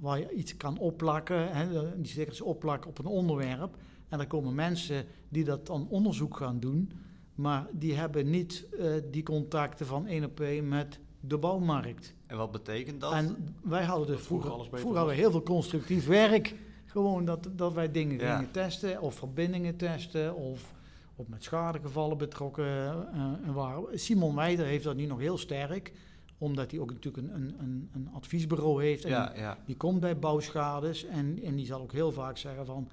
waar 0.00 0.18
je 0.18 0.32
iets 0.32 0.56
kan 0.56 0.78
opplakken. 0.78 1.56
Hè, 1.56 1.96
die 1.96 2.10
stickers 2.10 2.40
opplakken 2.40 2.90
op 2.90 2.98
een 2.98 3.06
onderwerp. 3.06 3.76
En 4.08 4.18
dan 4.18 4.26
komen 4.26 4.54
mensen 4.54 5.04
die 5.28 5.44
dat 5.44 5.66
dan 5.66 5.88
onderzoek 5.88 6.36
gaan 6.36 6.60
doen. 6.60 6.92
Maar 7.34 7.66
die 7.72 7.94
hebben 7.94 8.30
niet 8.30 8.66
eh, 8.78 8.86
die 9.10 9.22
contacten 9.22 9.86
van 9.86 10.06
één 10.06 10.24
op 10.24 10.40
één 10.40 10.68
met 10.68 10.98
de 11.20 11.38
bouwmarkt. 11.38 12.14
en 12.26 12.36
wat 12.36 12.50
betekent 12.50 13.00
dat? 13.00 13.12
En 13.12 13.54
wij 13.62 13.84
hadden 13.84 14.06
dus 14.06 14.20
vroeger 14.26 14.50
hadden 14.50 15.06
we 15.06 15.14
heel 15.14 15.30
veel 15.30 15.42
constructief 15.42 16.06
werk. 16.06 16.54
Gewoon 16.86 17.24
dat, 17.24 17.48
dat 17.56 17.72
wij 17.72 17.90
dingen 17.90 18.18
Ja. 18.18 18.36
gingen 18.36 18.50
testen 18.52 19.00
of 19.00 19.14
verbindingen 19.14 19.76
testen 19.76 20.34
of, 20.34 20.74
of 21.16 21.28
met 21.28 21.44
schadegevallen 21.44 22.18
betrokken 22.18 22.66
eh, 23.12 23.54
waren. 23.54 23.98
Simon 23.98 24.34
Weider 24.34 24.66
heeft 24.66 24.84
dat 24.84 24.96
nu 24.96 25.06
nog 25.06 25.18
heel 25.18 25.38
sterk. 25.38 25.92
omdat 26.38 26.70
hij 26.70 26.80
ook 26.80 26.92
natuurlijk 26.92 27.26
een, 27.28 27.34
een, 27.34 27.54
een, 27.60 27.88
een 27.94 28.08
adviesbureau 28.14 28.82
heeft. 28.84 29.04
En 29.04 29.10
Ja, 29.10 29.32
ja. 29.36 29.58
die 29.66 29.76
komt 29.76 30.00
bij 30.00 30.18
bouwschades 30.18 31.04
en, 31.06 31.38
en 31.44 31.56
die 31.56 31.66
zal 31.66 31.80
ook 31.80 31.92
heel 31.92 32.12
vaak 32.12 32.36
zeggen 32.36 32.66
van... 32.66 32.88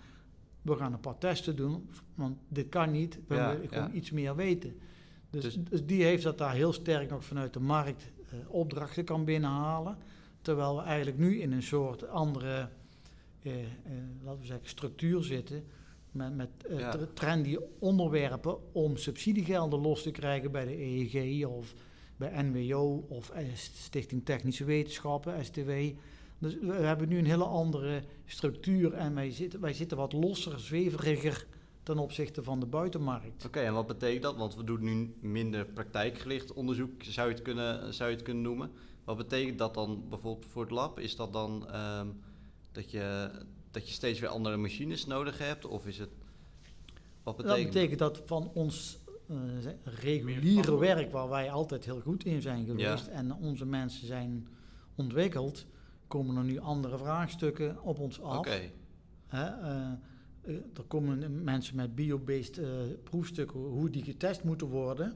we 0.75 0.75
gaan 0.81 0.93
een 0.93 0.99
paar 0.99 1.17
testen 1.17 1.55
doen, 1.55 1.89
want 2.15 2.37
dit 2.47 2.69
kan 2.69 2.91
niet. 2.91 3.19
We 3.27 3.35
Ja, 3.35 3.51
willen 3.51 3.67
gewoon 3.69 3.87
ja. 3.87 3.93
iets 3.93 4.11
meer 4.11 4.35
weten. 4.35 4.75
Dus, 5.29 5.43
Dus- 5.43 5.57
dus 5.69 5.85
die 5.85 6.03
heeft 6.03 6.23
dat 6.23 6.37
daar 6.37 6.53
heel 6.53 6.73
sterk 6.73 7.09
nog 7.09 7.25
vanuit 7.25 7.53
de 7.53 7.59
markt 7.59 8.11
eh, 8.29 8.37
opdrachten 8.47 9.03
kan 9.05 9.25
binnenhalen. 9.25 9.97
Terwijl 10.41 10.75
we 10.75 10.81
eigenlijk 10.81 11.17
nu 11.17 11.39
in 11.41 11.51
een 11.51 11.63
soort 11.63 12.07
andere, 12.07 12.69
eh, 13.41 13.59
eh, 13.63 13.67
laten 14.23 14.39
we 14.39 14.45
zeggen, 14.45 14.69
structuur 14.69 15.23
zitten... 15.23 15.63
met, 16.11 16.35
met 16.35 16.49
Ja. 16.77 16.89
tr- 16.91 17.03
trendy 17.13 17.57
onderwerpen 17.79 18.73
om 18.73 18.97
subsidiegelden 18.97 19.79
los 19.79 20.03
te 20.03 20.11
krijgen 20.11 20.51
bij 20.51 20.65
de 20.65 20.81
EEG... 20.81 21.45
of 21.45 21.73
bij 22.17 22.41
NWO 22.43 23.05
of 23.09 23.31
Stichting 23.53 24.25
Technische 24.25 24.63
Wetenschappen, 24.65 25.45
STW... 25.45 25.69
Dus 26.37 26.55
we 26.61 26.73
hebben 26.73 27.09
nu 27.09 27.17
een 27.17 27.25
hele 27.25 27.43
andere 27.43 28.03
structuur 28.25 28.93
en 28.93 29.15
wij 29.15 29.31
zitten, 29.31 29.59
wij 29.59 29.73
zitten 29.73 29.97
wat 29.97 30.13
losser, 30.13 30.59
zweveriger 30.59 31.47
ten 31.83 31.97
opzichte 31.97 32.43
van 32.43 32.59
de 32.59 32.65
buitenmarkt. 32.65 33.45
Oké, 33.45 33.59
en 33.59 33.73
wat 33.73 33.87
betekent 33.87 34.23
dat? 34.23 34.35
Want 34.35 34.55
we 34.55 34.63
doen 34.63 34.83
nu 34.83 35.15
minder 35.19 35.65
praktijkgericht 35.65 36.53
onderzoek, 36.53 37.03
zou 37.03 37.29
je 37.29 37.33
het 37.33 37.43
kunnen, 37.43 37.93
zou 37.93 38.09
je 38.09 38.15
het 38.15 38.25
kunnen 38.25 38.43
noemen. 38.43 38.71
Wat 39.03 39.17
betekent 39.17 39.57
dat 39.57 39.73
dan 39.73 40.03
bijvoorbeeld 40.09 40.45
voor 40.51 40.61
het 40.61 40.71
lab? 40.71 40.99
Is 40.99 41.15
dat 41.15 41.33
dan 41.33 41.69
ehm, 41.69 42.07
dat, 42.71 42.91
je, 42.91 43.31
dat 43.71 43.87
je 43.87 43.93
steeds 43.93 44.19
weer 44.19 44.29
andere 44.29 44.57
machines 44.57 45.05
nodig 45.05 45.37
hebt? 45.37 45.65
Of 45.65 45.85
is 45.87 45.99
het... 45.99 46.09
Wat 47.23 47.37
Dat 47.37 47.45
betekent 47.45 47.73
betekent 47.73 47.99
dat 47.99 48.21
van 48.25 48.51
ons 48.53 48.99
eh, 49.27 49.35
reguliere 49.83 50.77
werk, 50.77 51.11
waar 51.11 51.29
wij 51.29 51.51
altijd 51.51 51.85
heel 51.85 51.99
goed 51.99 52.25
in 52.25 52.41
zijn 52.41 52.65
geweest 52.65 53.07
en 53.07 53.35
onze 53.35 53.65
mensen 53.65 54.07
zijn 54.07 54.47
ontwikkeld, 54.95 55.65
komen 56.07 56.37
er 56.37 56.43
nu 56.43 56.59
andere 56.59 56.97
vraagstukken 56.97 57.81
op 57.83 57.99
ons 57.99 58.21
af. 58.21 58.37
Oké, 58.37 58.59
Hè, 59.27 59.45
eh, 59.45 59.91
eh, 60.41 60.53
er 60.73 60.83
komen 60.87 61.43
mensen 61.43 61.75
met 61.75 61.95
biobased 61.95 62.57
eh, 62.57 62.67
proefstukken, 63.03 63.59
hoe 63.59 63.89
die 63.89 64.03
getest 64.03 64.43
moeten 64.43 64.67
worden. 64.67 65.13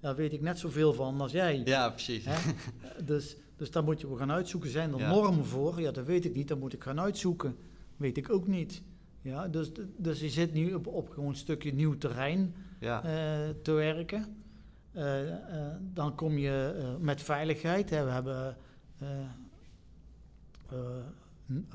Daar 0.00 0.16
weet 0.16 0.32
ik 0.32 0.40
net 0.40 0.58
zoveel 0.58 0.92
van 0.92 1.20
als 1.20 1.32
jij. 1.32 1.62
ja, 1.64 1.90
precies. 1.90 2.24
Hè? 2.28 2.52
dus, 3.04 3.36
dus 3.56 3.70
daar 3.70 3.84
moet 3.84 4.00
je 4.00 4.08
wel 4.08 4.16
gaan 4.16 4.32
uitzoeken. 4.32 4.70
Zijn 4.70 4.92
er 4.92 4.98
Ja. 4.98 5.08
normen 5.08 5.44
voor? 5.44 5.80
Ja, 5.80 5.90
dat 5.90 6.06
weet 6.06 6.24
ik 6.24 6.34
niet. 6.34 6.48
Dat 6.48 6.58
moet 6.58 6.72
ik 6.72 6.82
gaan 6.82 7.00
uitzoeken. 7.00 7.56
Weet 7.96 8.16
ik 8.16 8.30
ook 8.30 8.46
niet. 8.46 8.82
Ja, 9.20 9.48
dus, 9.48 9.70
dus 9.96 10.20
je 10.20 10.28
zit 10.30 10.52
nu 10.52 10.74
op, 10.74 10.86
op 10.86 11.08
gewoon 11.10 11.28
een 11.28 11.34
stukje 11.36 11.72
nieuw 11.74 11.98
terrein 11.98 12.54
Ja, 12.80 13.00
te 13.62 13.72
werken. 13.72 14.36
Dan 15.94 16.14
kom 16.14 16.38
je 16.38 16.96
met 17.00 17.22
veiligheid. 17.22 17.90
Hè. 17.90 18.04
We 18.04 18.10
hebben 18.10 18.56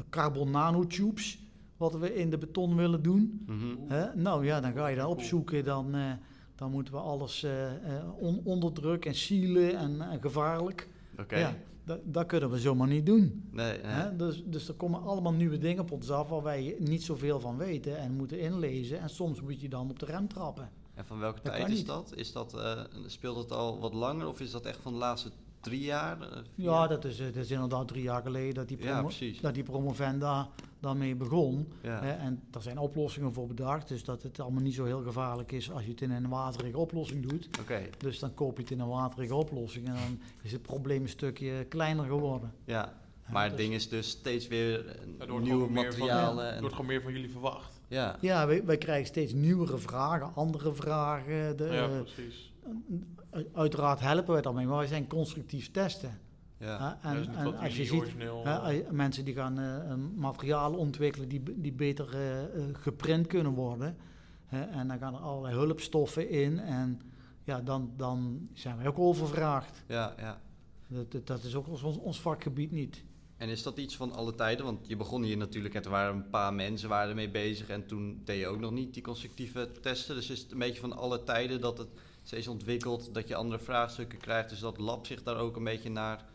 carbon 0.10 0.52
nanotubes, 0.52 1.40
wat 1.78 1.94
we 1.98 2.16
in 2.16 2.30
de 2.30 2.38
beton 2.38 2.76
willen 2.76 3.02
doen. 3.04 3.44
mhm. 3.48 3.66
Hè? 3.88 4.16
Nou 4.16 4.46
ja, 4.46 4.60
dan 4.62 4.74
ga 4.74 4.88
je 4.88 4.96
dat 4.96 5.08
opzoeken. 5.08 5.64
Dan, 5.64 5.96
eh, 5.96 6.12
dan 6.56 6.72
moeten 6.72 6.94
we 6.94 7.00
alles 7.00 7.44
eh, 7.44 7.96
eh, 7.98 8.04
on- 8.18 8.42
onder 8.44 8.74
druk 8.74 9.06
en 9.06 9.16
sealen 9.16 9.78
en, 9.78 10.20
gevaarlijk. 10.22 10.88
oké. 11.20 11.38
Ja, 11.38 11.56
dat, 12.04 12.26
kunnen 12.26 12.50
we 12.52 12.60
zomaar 12.60 12.88
niet 12.88 13.06
doen. 13.06 13.44
Nee, 13.52 13.72
nee. 13.78 13.92
Hè? 13.92 14.16
Dus, 14.16 14.44
dus 14.46 14.68
er 14.68 14.74
komen 14.74 15.02
allemaal 15.04 15.34
nieuwe 15.34 15.58
dingen 15.58 15.82
op 15.84 15.92
ons 15.92 16.12
af 16.12 16.30
waar 16.30 16.44
wij 16.44 16.76
niet 16.80 17.04
zoveel 17.04 17.40
van 17.40 17.58
weten 17.58 17.98
en 17.98 18.12
moeten 18.12 18.40
inlezen. 18.40 19.00
En 19.00 19.10
soms 19.10 19.42
moet 19.42 19.62
je 19.62 19.70
dan 19.70 19.90
op 19.90 20.00
de 20.00 20.06
rem 20.06 20.28
trappen. 20.28 20.70
En 20.94 21.06
van 21.06 21.20
welke 21.20 21.40
Dat 21.44 21.54
tijd 21.54 21.70
is 21.70 21.78
niet. 21.78 21.86
dat? 21.88 22.12
Is 22.16 22.32
dat 22.32 22.54
eh, 22.54 22.82
speelt 23.06 23.38
het 23.38 23.52
al 23.52 23.80
wat 23.80 23.94
langer 23.94 24.28
of 24.28 24.40
is 24.42 24.52
dat 24.52 24.66
echt 24.66 24.80
van 24.82 24.92
de 24.94 24.98
laatste 25.00 25.30
drie 25.60 25.82
jaar? 25.82 26.22
eh, 26.22 26.28
vier 26.56 26.66
Ja, 26.66 26.88
dat 26.88 27.06
is, 27.06 27.20
eh, 27.20 27.26
dat 27.26 27.36
is 27.36 27.52
inderdaad 27.52 27.88
drie 27.88 28.04
jaar 28.04 28.22
geleden 28.22 28.54
dat 28.54 28.68
die, 28.68 28.78
promo 28.78 29.10
dat 29.42 29.54
die 29.54 29.64
promovenda 29.64 30.50
daarmee 30.80 31.16
begon. 31.16 31.68
Ja. 31.82 32.02
Hè? 32.02 32.12
En 32.12 32.42
daar 32.52 32.62
zijn 32.62 32.78
oplossingen 32.78 33.34
voor 33.34 33.48
bedacht. 33.48 33.88
Dus 33.88 34.04
dat 34.04 34.24
het 34.24 34.40
allemaal 34.40 34.62
niet 34.62 34.74
zo 34.74 34.86
heel 34.86 35.02
gevaarlijk 35.02 35.52
is 35.52 35.72
als 35.72 35.84
je 35.84 35.90
het 35.92 36.02
in 36.02 36.12
een 36.12 36.30
waterige 36.30 36.78
oplossing 36.78 37.26
doet. 37.30 37.50
Oké, 37.60 37.82
Dus 37.98 38.20
dan 38.20 38.34
koop 38.34 38.56
je 38.58 38.62
het 38.62 38.72
in 38.72 38.80
een 38.80 38.88
waterige 38.88 39.36
oplossing 39.36 39.88
en 39.88 39.94
dan 39.94 40.20
is 40.42 40.52
het 40.52 40.62
probleem 40.62 41.02
een 41.02 41.10
stukje 41.10 41.66
kleiner 41.70 42.06
geworden. 42.06 42.54
ja. 42.66 42.98
Ja, 43.26 43.36
Maar 43.36 43.44
het 43.48 43.58
dus- 43.58 43.62
ding 43.66 43.76
is 43.76 43.90
dus 43.90 44.10
steeds 44.10 44.48
weer 44.48 44.86
eh, 44.88 45.32
nieuwe 45.42 45.64
van- 45.64 45.74
materialen. 45.74 46.46
Er 46.46 46.54
en- 46.54 46.60
wordt 46.60 46.76
gewoon 46.76 46.90
meer 46.92 47.02
van 47.02 47.12
jullie 47.12 47.30
verwacht. 47.30 47.82
ja. 47.88 48.18
Ja, 48.22 48.48
wij, 48.48 48.66
wij 48.66 48.78
krijgen 48.78 49.08
steeds 49.08 49.34
nieuwere 49.34 49.78
vragen, 49.78 50.32
andere 50.36 50.74
vragen. 50.74 51.58
De, 51.58 51.66
ja, 51.72 51.88
precies. 51.88 52.54
Uiteraard 53.54 54.00
helpen 54.00 54.34
wij 54.34 54.42
daarmee, 54.42 54.66
maar 54.66 54.78
wij 54.78 54.88
zijn 54.88 55.08
constructief 55.08 55.72
testen. 55.72 56.20
Ja. 56.60 57.00
En, 57.02 57.16
Dus 57.16 57.28
en 57.28 57.44
wat 57.44 57.60
als 57.60 57.78
je 57.78 57.86
ziet, 57.86 58.14
hè, 58.44 58.92
mensen 58.92 59.26
die 59.26 59.34
gaan 59.34 59.60
eh, 59.60 59.90
een 59.90 60.14
materiaal 60.16 60.74
ontwikkelen 60.74 61.30
die, 61.30 61.44
die 61.56 61.74
beter 61.74 62.14
eh, 62.14 62.44
eh, 62.44 62.64
geprint 62.74 63.28
kunnen 63.28 63.52
worden. 63.52 63.98
Hè? 64.46 64.62
En 64.62 64.88
dan 64.88 64.98
gaan 64.98 65.14
er 65.14 65.20
allerlei 65.20 65.56
hulpstoffen 65.56 66.30
in 66.30 66.60
en 66.60 67.02
ja, 67.44 67.62
dan, 67.62 67.92
dan 67.98 68.50
zijn 68.54 68.78
wij 68.78 68.88
ook 68.88 69.00
overvraagd. 69.00 69.84
Ja, 69.88 70.14
ja. 70.18 70.42
Dat, 70.88 71.12
dat, 71.12 71.28
dat 71.28 71.44
is 71.44 71.56
ook 71.56 71.68
ons, 71.68 71.84
ons 71.84 72.22
vakgebied 72.22 72.72
niet. 72.72 73.04
En 73.38 73.50
is 73.50 73.64
dat 73.64 73.78
iets 73.78 73.96
van 73.96 74.12
alle 74.12 74.36
tijden? 74.36 74.66
Want 74.66 74.88
je 74.88 74.96
begon 74.96 75.24
hier 75.24 75.38
natuurlijk 75.38 75.74
en 75.74 75.84
er 75.84 75.90
waren 75.90 76.16
een 76.16 76.30
paar 76.30 76.54
mensen 76.54 76.90
waren 76.90 77.10
ermee 77.10 77.30
bezig. 77.30 77.70
En 77.70 77.86
toen 77.86 78.22
deed 78.24 78.40
je 78.40 78.48
ook 78.48 78.60
nog 78.60 78.72
niet 78.72 78.94
die 78.94 79.04
constructieve 79.04 79.72
testen. 79.82 80.16
Dus 80.16 80.30
is 80.30 80.40
het 80.40 80.52
een 80.52 80.58
beetje 80.58 80.80
van 80.80 80.98
alle 80.98 81.24
tijden 81.24 81.62
dat 81.62 81.78
het 81.78 81.90
steeds 82.30 82.48
ontwikkelt, 82.48 83.14
dat 83.14 83.28
je 83.28 83.36
andere 83.36 83.60
vraagstukken 83.60 84.20
krijgt. 84.20 84.50
Dus 84.50 84.60
dat 84.60 84.78
lab 84.78 85.06
zich 85.06 85.24
daar 85.24 85.38
ook 85.38 85.56
een 85.56 85.64
beetje 85.64 85.90
naar, 85.90 86.26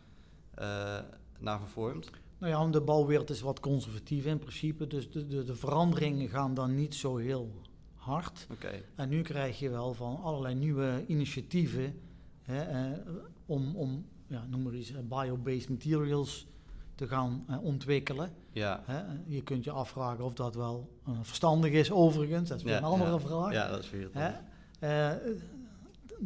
eh, 0.54 0.98
naar 1.38 1.58
vervormt. 1.58 2.10
Nou 2.38 2.52
ja, 2.52 2.70
de 2.70 2.80
bouwwereld 2.80 3.30
is 3.30 3.40
wat 3.40 3.60
conservatief 3.60 4.24
in 4.24 4.38
principe, 4.38 4.86
dus 4.86 5.10
de, 5.10 5.26
de, 5.26 5.44
de 5.44 5.54
veranderingen 5.54 6.28
gaan 6.28 6.54
dan 6.54 6.74
niet 6.74 6.94
zo 6.94 7.16
heel 7.16 7.50
hard. 7.94 8.46
Oké, 8.50 8.82
En 8.94 9.08
nu 9.08 9.22
krijg 9.22 9.58
je 9.58 9.70
wel 9.70 9.94
van 9.94 10.20
allerlei 10.22 10.54
nieuwe 10.54 11.04
initiatieven 11.06 12.00
hè, 12.42 12.62
eh, 12.62 12.98
om, 13.46 13.76
om 13.76 14.06
ja, 14.26 14.46
noem 14.48 14.62
maar 14.62 14.72
eens, 14.72 14.92
eh, 14.92 15.00
bio-based 15.08 15.68
materials 15.68 16.46
te 16.94 17.06
gaan 17.06 17.44
eh, 17.48 17.64
ontwikkelen. 17.64 18.32
ja. 18.52 18.82
Hè. 18.84 19.02
Je 19.26 19.42
kunt 19.42 19.64
je 19.64 19.70
afvragen 19.70 20.24
of 20.24 20.34
dat 20.34 20.54
wel 20.54 20.88
verstandig 21.22 21.72
is 21.72 21.90
overigens, 21.90 22.48
dat 22.48 22.58
is 22.58 22.64
weer 22.64 22.72
Ja, 22.72 22.78
een 22.78 22.84
andere 22.84 23.10
ja. 23.10 23.18
vraag. 23.18 23.52
Ja, 23.52 23.68
dat 23.68 23.82
is 23.82 23.90
weer 23.90 24.08
het. 24.12 24.40
Eh, 24.78 25.10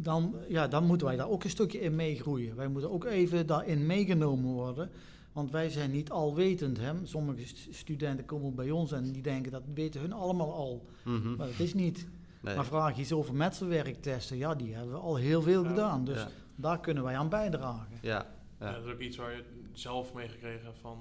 dan, 0.03 0.35
ja, 0.47 0.67
dan 0.67 0.85
moeten 0.85 1.07
wij 1.07 1.15
daar 1.15 1.29
ook 1.29 1.43
een 1.43 1.49
stukje 1.49 1.79
in 1.79 1.95
meegroeien. 1.95 2.55
Wij 2.55 2.67
moeten 2.67 2.91
ook 2.91 3.05
even 3.05 3.47
daarin 3.47 3.85
meegenomen 3.85 4.51
worden. 4.51 4.89
Want 5.31 5.51
wij 5.51 5.69
zijn 5.69 5.91
niet 5.91 6.09
alwetend. 6.11 6.77
Hè? 6.79 6.91
Sommige 7.03 7.45
st- 7.47 7.67
studenten 7.71 8.25
komen 8.25 8.55
bij 8.55 8.71
ons 8.71 8.91
en 8.91 9.11
die 9.11 9.21
denken 9.21 9.51
dat 9.51 9.63
weten 9.73 10.01
hun 10.01 10.13
allemaal 10.13 10.53
al. 10.53 10.85
Mhm. 11.03 11.35
Maar 11.35 11.47
dat 11.47 11.59
is 11.59 11.73
niet. 11.73 12.07
Nee. 12.41 12.55
Maar 12.55 12.65
vraag 12.65 12.95
je 12.95 13.01
iets 13.01 13.11
over 13.13 13.35
metselwerktesten, 13.35 14.37
ja, 14.37 14.55
die 14.55 14.73
hebben 14.73 14.93
we 14.93 14.99
al 14.99 15.15
heel 15.15 15.41
veel 15.41 15.63
Ja, 15.63 15.69
gedaan. 15.69 16.05
Dus 16.05 16.17
ja. 16.19 16.27
daar 16.55 16.79
kunnen 16.79 17.03
wij 17.03 17.17
aan 17.17 17.29
bijdragen. 17.29 17.97
Ja, 18.01 18.25
Ja. 18.59 18.65
ja. 18.67 18.71
dat 18.73 18.85
is 18.85 18.91
ook 18.93 18.99
iets 18.99 19.17
waar 19.17 19.35
je 19.35 19.43
zelf 19.73 20.13
meegekregen 20.13 20.65
hebt 20.65 20.79
van, 20.79 20.97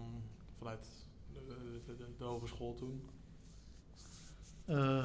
vanuit 0.58 0.86
de, 1.32 1.40
de, 1.86 1.96
de, 1.96 2.04
de 2.18 2.24
hogeschool 2.24 2.74
toen. 2.74 3.02
Eh, 4.64 5.04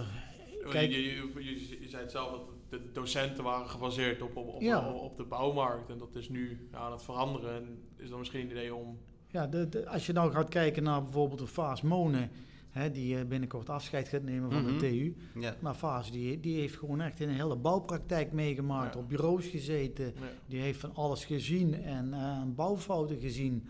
Je, 0.64 0.70
Kijk- 0.70 0.92
je, 0.92 1.02
je, 1.04 1.30
je- 1.44 1.78
je 1.82 1.90
zei 1.90 2.02
het 2.02 2.12
zelf 2.12 2.32
dat 2.32 2.42
de 2.80 2.92
docenten 2.92 3.44
waren 3.44 3.70
gebaseerd 3.70 4.22
op, 4.22 4.36
op, 4.36 4.48
op, 4.48 4.62
Ja. 4.62 4.90
op, 4.90 5.02
op 5.02 5.18
de 5.18 5.24
bouwmarkt. 5.24 5.90
En 5.90 5.98
dat 5.98 6.16
is 6.16 6.30
nu 6.30 6.68
ja, 6.72 6.78
aan 6.78 6.92
het 6.92 7.02
veranderen. 7.04 7.56
En 7.56 7.78
is 7.98 8.10
dan 8.10 8.20
misschien 8.20 8.42
een 8.42 8.50
idee 8.52 8.76
om... 8.76 8.98
ja, 9.28 9.48
de, 9.48 9.70
de- 9.70 9.90
als 9.90 10.06
je 10.06 10.14
nou 10.14 10.32
gaat 10.32 10.50
kijken 10.50 10.84
naar 10.84 11.04
bijvoorbeeld 11.04 11.40
een 11.42 11.48
Faas 11.48 11.82
Monen, 11.82 12.30
hè, 12.70 12.92
die 12.92 13.18
eh, 13.18 13.26
binnenkort 13.26 13.70
afscheid 13.70 14.08
gaat 14.08 14.24
nemen 14.24 14.52
van 14.52 14.62
Mhm. 14.64 14.72
de 14.74 14.78
TU. 14.80 15.16
ja. 15.40 15.56
Maar 15.60 15.74
Faas 15.74 16.12
die, 16.12 16.40
die 16.40 16.60
heeft 16.60 16.76
gewoon 16.76 17.02
echt 17.02 17.20
in 17.20 17.30
een 17.30 17.36
hele 17.36 17.56
bouwpraktijk 17.56 18.32
meegemaakt, 18.32 18.94
Ja. 18.94 19.00
op 19.00 19.10
bureaus 19.10 19.46
gezeten. 19.46 20.06
Ja. 20.06 20.12
Die 20.46 20.60
heeft 20.62 20.80
van 20.80 20.96
alles 20.96 21.26
gezien 21.26 21.74
en 21.84 22.14
eh, 22.14 22.42
bouwfouten 22.56 23.20
gezien. 23.20 23.68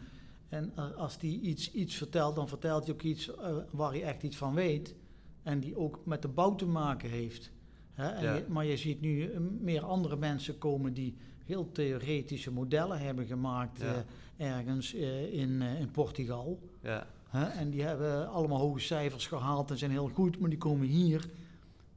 En 0.50 0.72
eh, 0.76 0.96
als 0.96 1.18
die 1.18 1.42
iets, 1.42 1.72
iets 1.72 1.96
vertelt, 1.96 2.36
dan 2.36 2.48
vertelt 2.48 2.84
hij 2.86 2.94
ook 2.94 3.02
iets 3.02 3.32
waar 3.72 3.92
hij 3.92 4.04
echt 4.04 4.24
iets 4.24 4.38
van 4.38 4.54
weet. 4.54 4.96
En 5.44 5.60
die 5.60 5.78
ook 5.78 6.00
met 6.06 6.22
de 6.22 6.28
bouw 6.28 6.56
te 6.56 6.66
maken 6.66 7.10
heeft. 7.10 7.52
Hè? 7.94 8.08
En 8.10 8.24
Ja. 8.24 8.36
je- 8.36 8.46
maar 8.48 8.66
je 8.66 8.78
ziet 8.78 9.02
nu 9.02 9.32
eh, 9.32 9.40
meer 9.62 9.82
andere 9.86 10.16
mensen 10.16 10.58
komen 10.58 10.94
die 10.94 11.16
heel 11.46 11.72
theoretische 11.72 12.52
modellen 12.52 13.00
hebben 13.00 13.26
gemaakt 13.26 13.82
Ja. 13.82 14.04
eh, 14.38 14.52
ergens 14.52 14.94
eh, 14.94 15.34
in, 15.34 15.62
in 15.62 15.92
Portugal. 15.92 16.60
ja. 16.82 17.08
Hè? 17.30 17.44
En 17.46 17.70
die 17.70 17.82
hebben 17.84 18.30
allemaal 18.30 18.60
hoge 18.60 18.80
cijfers 18.80 19.28
gehaald 19.28 19.72
en 19.72 19.78
zijn 19.78 19.92
heel 19.92 20.08
goed, 20.14 20.40
maar 20.40 20.50
die 20.50 20.58
komen 20.60 20.88
hier. 20.88 21.26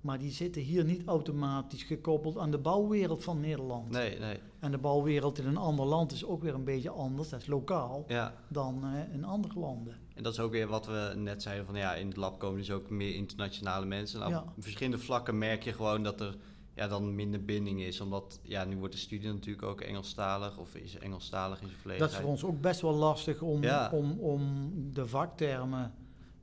Maar 0.00 0.18
die 0.18 0.30
zitten 0.30 0.62
hier 0.62 0.84
niet 0.84 1.02
automatisch 1.06 1.82
gekoppeld 1.82 2.38
aan 2.38 2.50
de 2.50 2.58
bouwwereld 2.58 3.24
van 3.24 3.40
Nederland. 3.40 3.90
Nee, 3.90 4.18
nee. 4.18 4.38
En 4.60 4.70
de 4.70 4.78
bouwwereld 4.78 5.38
in 5.38 5.46
een 5.46 5.56
ander 5.56 5.86
land 5.86 6.12
is 6.12 6.24
ook 6.24 6.42
weer 6.42 6.54
een 6.54 6.64
beetje 6.64 6.90
anders, 6.90 7.28
dat 7.28 7.40
is 7.40 7.46
lokaal, 7.46 8.04
Ja. 8.08 8.34
dan 8.48 8.84
in 9.12 9.24
andere 9.24 9.58
landen. 9.58 9.96
En 10.16 10.22
dat 10.22 10.32
is 10.32 10.40
ook 10.40 10.50
weer 10.50 10.66
wat 10.66 10.86
we 10.86 11.12
net 11.16 11.42
zeiden 11.42 11.66
van 11.66 11.74
ja, 11.76 11.94
in 11.94 12.06
het 12.08 12.16
lab 12.16 12.38
komen 12.38 12.58
dus 12.58 12.70
ook 12.70 12.90
meer 12.90 13.14
internationale 13.14 13.86
mensen. 13.86 14.22
En 14.22 14.36
op 14.38 14.52
verschillende 14.58 14.98
vlakken 14.98 15.38
merk 15.38 15.62
je 15.62 15.72
gewoon 15.72 16.02
dat 16.02 16.20
er 16.20 16.36
ja, 16.74 16.88
dan 16.88 17.14
minder 17.14 17.44
binding 17.44 17.80
is. 17.82 18.00
Omdat 18.00 18.40
ja, 18.42 18.64
nu 18.64 18.76
wordt 18.76 18.94
de 18.94 19.00
studie 19.00 19.32
natuurlijk 19.32 19.66
ook 19.66 19.80
Engelstalig 19.80 20.58
of 20.58 20.74
is 20.74 20.98
Engelstalig 20.98 21.60
in 21.60 21.66
zijn 21.66 21.72
Dat 21.72 21.80
volledigheid. 21.82 22.12
is 22.12 22.18
voor 22.20 22.30
ons 22.30 22.44
ook 22.44 22.60
best 22.60 22.80
wel 22.80 22.94
lastig 22.94 23.40
om, 23.42 23.62
Ja. 23.62 23.90
om, 23.92 24.18
om 24.18 24.70
de 24.92 25.06
vaktermen 25.06 25.94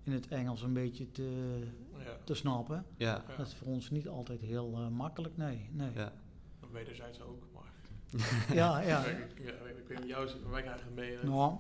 in 0.04 0.12
het 0.12 0.28
Engels 0.28 0.62
een 0.62 0.74
beetje 0.74 1.12
te, 1.12 1.58
Ja. 1.98 2.18
te 2.24 2.34
snappen. 2.34 2.86
Ja, 2.98 3.24
Ja. 3.28 3.36
Dat 3.38 3.48
is 3.48 3.54
voor 3.54 3.68
ons 3.68 3.90
niet 3.90 4.08
altijd 4.08 4.42
heel 4.42 4.74
eh, 4.76 4.88
makkelijk, 4.88 5.38
nee. 5.38 5.70
nee. 5.72 5.90
ja. 5.96 6.12
Wederzijds 6.72 7.22
ook, 7.22 7.44
maar... 7.54 7.72
Ja, 8.56 8.80
ja. 8.82 9.06
Ik, 9.06 9.18
ja, 9.46 9.52
ik 9.52 9.88
weet 9.88 10.00
niet, 10.00 10.08
jou, 10.10 10.30
wij 10.50 10.62
krijgen 10.62 10.94
mee. 10.94 11.18
Nou, 11.24 11.56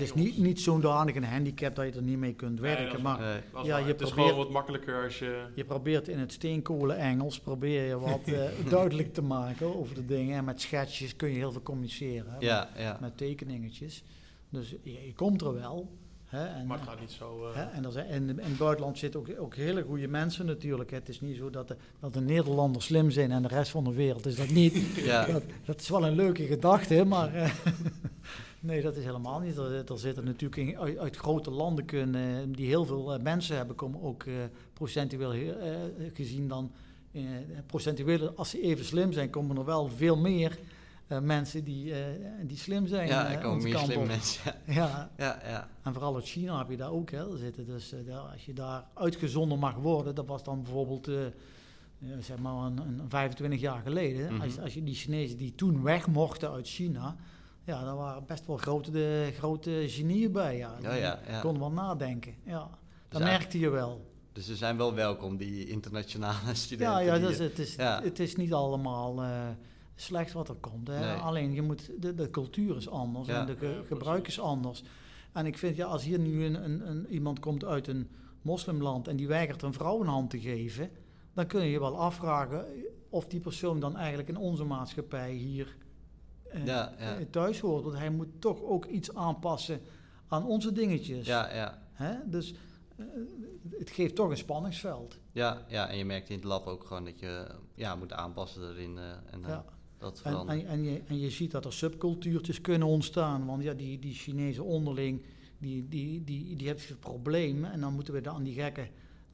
het 0.00 0.08
is 0.16 0.22
niet, 0.22 0.38
niet 0.38 0.60
zo'n 0.60 0.80
danig 0.80 1.14
een 1.14 1.24
handicap 1.24 1.74
dat 1.74 1.84
je 1.86 1.92
er 1.92 2.02
niet 2.02 2.18
mee 2.18 2.34
kunt 2.34 2.60
werken, 2.60 3.02
maar 3.02 3.20
Nee. 3.20 3.64
ja, 3.64 3.76
je 3.78 3.84
het 3.84 4.00
is 4.00 4.10
gewoon 4.10 4.36
wat 4.36 4.50
makkelijker 4.50 5.04
als 5.04 5.18
je... 5.18 5.44
je 5.54 5.64
probeert 5.64 6.08
in 6.08 6.18
het 6.18 6.32
steenkolen 6.32 6.96
Engels 6.98 7.40
probeer 7.40 7.84
je 7.86 7.98
wat 7.98 8.20
eh, 8.34 8.40
duidelijk 8.68 9.14
te 9.14 9.22
maken 9.22 9.78
over 9.78 9.94
de 9.94 10.06
dingen. 10.06 10.36
En 10.36 10.44
met 10.44 10.60
schetsjes 10.60 11.16
kun 11.16 11.28
je 11.28 11.34
heel 11.36 11.52
veel 11.52 11.62
communiceren, 11.62 12.36
Ja, 12.38 12.68
ja. 12.76 12.98
met 13.00 13.16
tekeningetjes. 13.16 14.02
Dus 14.48 14.70
je, 14.82 14.92
je 15.06 15.14
komt 15.14 15.40
er 15.42 15.54
wel. 15.54 15.98
Hè, 16.24 16.44
en, 16.46 16.66
Maar 16.66 16.78
het 16.78 16.88
gaat 16.88 17.00
niet 17.00 17.10
zo... 17.10 17.46
eh, 17.48 17.54
Hè, 17.56 17.62
en 17.64 17.84
er 17.84 17.92
zijn, 17.92 18.06
en 18.06 18.28
in 18.28 18.38
het 18.38 18.58
buitenland 18.58 18.98
zitten 18.98 19.20
ook, 19.20 19.28
ook 19.38 19.54
hele 19.54 19.82
goede 19.82 20.08
mensen 20.08 20.46
natuurlijk. 20.46 20.90
Het 20.90 21.08
is 21.08 21.20
niet 21.20 21.36
zo 21.36 21.50
dat 21.50 21.68
de, 21.68 21.76
dat 22.00 22.12
de 22.14 22.20
Nederlanders 22.20 22.84
slim 22.84 23.10
zijn 23.10 23.30
en 23.30 23.42
de 23.42 23.48
rest 23.48 23.70
van 23.70 23.84
de 23.84 23.92
wereld 23.92 24.26
is 24.26 24.36
dat 24.36 24.48
niet. 24.48 24.74
Ja. 25.04 25.24
Dat, 25.26 25.42
dat 25.64 25.80
is 25.80 25.88
wel 25.88 26.06
een 26.06 26.14
leuke 26.14 26.46
gedachte, 26.46 27.04
maar 27.04 27.34
eh, 27.34 27.50
nee, 28.60 28.82
dat 28.82 28.96
is 28.96 29.04
helemaal 29.04 29.40
niet. 29.40 29.56
Er, 29.56 29.90
er 29.90 29.98
zitten 29.98 30.24
natuurlijk 30.24 30.56
in, 30.56 30.78
uit, 30.78 30.98
uit 30.98 31.16
grote 31.16 31.50
landen 31.50 31.84
kunnen, 31.84 32.52
die 32.52 32.66
heel 32.66 32.84
veel 32.84 33.14
eh, 33.14 33.22
mensen 33.22 33.56
hebben, 33.56 33.76
komen 33.76 34.02
ook 34.02 34.22
eh, 34.22 34.34
procentueel 34.72 35.32
eh, 35.32 35.76
gezien 36.14 36.48
dan, 36.48 36.72
eh, 37.12 37.22
procentueel, 37.66 38.30
als 38.36 38.50
ze 38.50 38.60
even 38.60 38.84
slim 38.84 39.12
zijn, 39.12 39.30
komen 39.30 39.56
er 39.56 39.64
wel 39.64 39.88
veel 39.88 40.16
meer 40.16 40.58
eh, 41.06 41.20
mensen 41.20 41.64
die, 41.64 41.94
eh, 41.94 42.00
die 42.46 42.56
slim 42.56 42.86
zijn. 42.86 43.08
Ja, 43.08 43.26
eh, 43.26 43.32
er 43.34 43.40
komen 43.40 43.62
meer 43.62 43.98
op. 43.98 44.06
mensen. 44.06 44.54
Ja, 44.66 45.10
Ja, 45.16 45.40
ja. 45.44 45.68
en 45.82 45.92
vooral 45.92 46.14
uit 46.14 46.24
China 46.28 46.58
heb 46.58 46.70
je 46.70 46.76
daar 46.76 46.90
ook 46.92 47.10
hè, 47.10 47.36
zitten. 47.36 47.66
Dus 47.66 47.92
eh, 47.92 47.98
daar- 48.06 48.18
als 48.32 48.44
je 48.46 48.52
daar 48.52 48.84
uitgezonden 48.94 49.58
mag 49.58 49.74
worden, 49.74 50.14
dat 50.14 50.26
was 50.26 50.44
dan 50.44 50.62
bijvoorbeeld 50.62 51.08
eh, 51.08 51.26
eh, 51.26 51.32
zeg 52.20 52.38
maar 52.38 52.52
een, 52.66 52.78
een 52.78 53.00
25 53.08 53.60
jaar 53.60 53.80
geleden. 53.82 54.32
Mhm. 54.32 54.42
als, 54.42 54.58
als 54.58 54.74
je 54.74 54.82
die 54.84 54.94
Chinezen 54.94 55.36
die 55.38 55.54
toen 55.54 55.82
weg 55.82 56.06
mochten 56.06 56.50
uit 56.50 56.68
China, 56.68 57.16
ja, 57.64 57.84
daar 57.84 57.96
waren 57.96 58.24
best 58.26 58.46
wel 58.46 58.56
grote, 58.56 58.90
de, 58.90 59.32
grote 59.38 59.84
genieën 59.86 60.32
bij. 60.32 60.56
Ja, 60.56 60.76
Ja, 60.82 60.90
Die 60.90 61.00
ja, 61.00 61.20
ja. 61.28 61.40
konden 61.40 61.60
wel 61.60 61.70
nadenken. 61.72 62.34
Ja, 62.44 62.70
dat 63.08 63.20
Dus 63.20 63.30
merkte 63.30 63.58
je 63.58 63.68
wel. 63.68 64.08
Dus 64.32 64.46
ze 64.46 64.56
zijn 64.56 64.76
wel 64.76 64.94
welkom, 64.94 65.36
die 65.36 65.66
internationale 65.68 66.54
studenten. 66.64 67.04
Ja, 67.04 67.14
ja 67.14 67.26
dus 67.26 67.38
eh, 67.38 67.44
het, 67.44 67.58
is, 67.58 67.74
ja. 67.74 68.00
het 68.02 68.18
is 68.18 68.36
niet 68.36 68.52
allemaal 68.52 69.22
eh, 69.22 69.48
slecht 69.94 70.32
wat 70.32 70.48
er 70.48 70.54
komt. 70.54 70.88
Hè. 70.88 70.98
Nee. 71.00 71.14
Alleen 71.16 71.52
je 71.52 71.62
moet, 71.62 71.90
de, 72.02 72.14
de 72.14 72.30
cultuur 72.30 72.76
is 72.76 72.88
anders 72.88 73.26
Ja. 73.28 73.40
en 73.40 73.46
de 73.46 73.56
ge- 73.56 73.82
gebruik 73.86 74.26
is 74.26 74.40
anders. 74.40 74.82
En 75.32 75.46
ik 75.46 75.58
vind, 75.58 75.76
ja, 75.76 75.86
als 75.86 76.04
hier 76.04 76.18
nu 76.18 76.44
een, 76.44 76.64
een, 76.64 76.88
een, 76.90 77.06
iemand 77.08 77.38
komt 77.40 77.64
uit 77.64 77.86
een 77.88 78.08
moslimland 78.42 79.08
en 79.08 79.16
die 79.16 79.26
weigert 79.28 79.62
een 79.62 79.72
vrouw 79.72 80.00
een 80.00 80.06
hand 80.06 80.30
te 80.30 80.40
geven, 80.40 80.90
dan 81.34 81.46
kun 81.46 81.64
je 81.64 81.70
je 81.70 81.80
wel 81.80 81.98
afvragen 81.98 82.64
of 83.08 83.26
die 83.26 83.40
persoon 83.40 83.80
dan 83.80 83.96
eigenlijk 83.96 84.28
in 84.28 84.36
onze 84.36 84.64
maatschappij 84.64 85.32
hier 85.32 85.76
Ja, 86.64 86.94
ja. 86.98 87.18
eh, 87.18 87.26
thuis 87.30 87.60
hoort. 87.60 87.84
Want 87.84 87.96
hij 87.96 88.10
moet 88.10 88.28
toch 88.38 88.62
ook 88.62 88.84
iets 88.86 89.14
aanpassen 89.14 89.80
aan 90.28 90.46
onze 90.46 90.72
dingetjes. 90.72 91.26
ja, 91.26 91.54
ja. 91.54 91.82
Hè? 91.92 92.14
Dus 92.26 92.54
eh, 92.96 93.06
het 93.78 93.90
geeft 93.90 94.14
toch 94.14 94.30
een 94.30 94.36
spanningsveld. 94.36 95.18
Ja, 95.32 95.64
ja, 95.68 95.88
en 95.88 95.96
je 95.96 96.04
merkt 96.04 96.28
in 96.28 96.36
het 96.36 96.44
lab 96.44 96.66
ook 96.66 96.84
gewoon 96.84 97.04
dat 97.04 97.18
je 97.20 97.46
ja, 97.74 97.94
moet 97.94 98.12
aanpassen 98.12 98.68
erin 98.68 98.98
eh, 98.98 99.04
en 99.30 99.40
Ja. 99.46 99.64
dat 99.98 100.20
En, 100.24 100.48
en, 100.48 100.66
en, 100.66 100.82
je, 100.82 101.02
en 101.06 101.18
je 101.18 101.30
ziet 101.30 101.50
dat 101.50 101.64
er 101.64 101.72
subcultuurtjes 101.72 102.60
kunnen 102.60 102.88
ontstaan. 102.88 103.46
Want 103.46 103.62
ja, 103.62 103.74
die, 103.74 103.98
die 103.98 104.14
Chinezen 104.14 104.64
onderling, 104.64 105.22
die, 105.58 105.88
die, 105.88 106.24
die, 106.24 106.56
die 106.56 106.66
hebben 106.66 106.84
het 106.88 107.00
probleem. 107.00 107.64
En 107.64 107.80
dan 107.80 107.92
moeten 107.92 108.14
we 108.14 108.20
dan 108.20 108.34
aan 108.34 108.42
die 108.42 108.54
gekke 108.54 108.88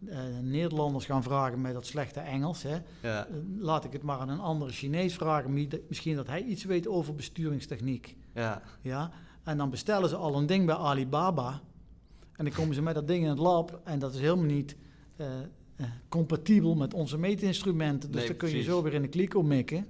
eh, 0.07 0.19
Nederlanders 0.43 1.05
gaan 1.05 1.23
vragen 1.23 1.61
met 1.61 1.73
dat 1.73 1.87
slechte 1.87 2.21
Engels. 2.21 2.63
Hè. 2.63 2.77
Ja, 3.03 3.27
Eh, 3.27 3.35
Laat 3.59 3.85
ik 3.85 3.93
het 3.93 4.03
maar 4.03 4.19
aan 4.19 4.29
een 4.29 4.41
andere 4.41 4.71
Chinees 4.71 5.15
vragen. 5.15 5.53
mi- 5.53 5.69
Misschien 5.89 6.17
dat 6.17 6.27
hij 6.27 6.43
iets 6.43 6.65
weet 6.65 6.89
over 6.89 7.15
besturingstechniek. 7.15 8.17
ja, 8.35 8.63
Ja? 8.83 9.11
En 9.45 9.57
dan 9.57 9.71
bestellen 9.71 10.09
ze 10.09 10.17
al 10.17 10.37
een 10.37 10.47
ding 10.47 10.67
bij 10.67 10.75
Alibaba. 10.75 11.61
En 12.33 12.45
dan 12.45 12.55
komen 12.55 12.75
ze 12.75 12.83
met 12.83 12.95
dat 12.95 13.09
ding 13.09 13.23
in 13.23 13.29
het 13.29 13.39
lab. 13.39 13.81
En 13.85 13.99
dat 13.99 14.15
is 14.15 14.21
helemaal 14.21 14.45
niet 14.45 14.77
eh, 15.17 15.27
compatibel 16.09 16.75
met 16.75 16.95
onze 16.95 17.19
meetinstrumenten. 17.19 18.11
Dus 18.11 18.19
Nee, 18.21 18.29
dan 18.29 18.37
kun 18.37 18.51
je 18.57 18.63
zo 18.63 18.83
weer 18.83 18.95
in 18.95 19.03
de 19.03 19.09
kliko 19.09 19.43
mikken. 19.43 19.87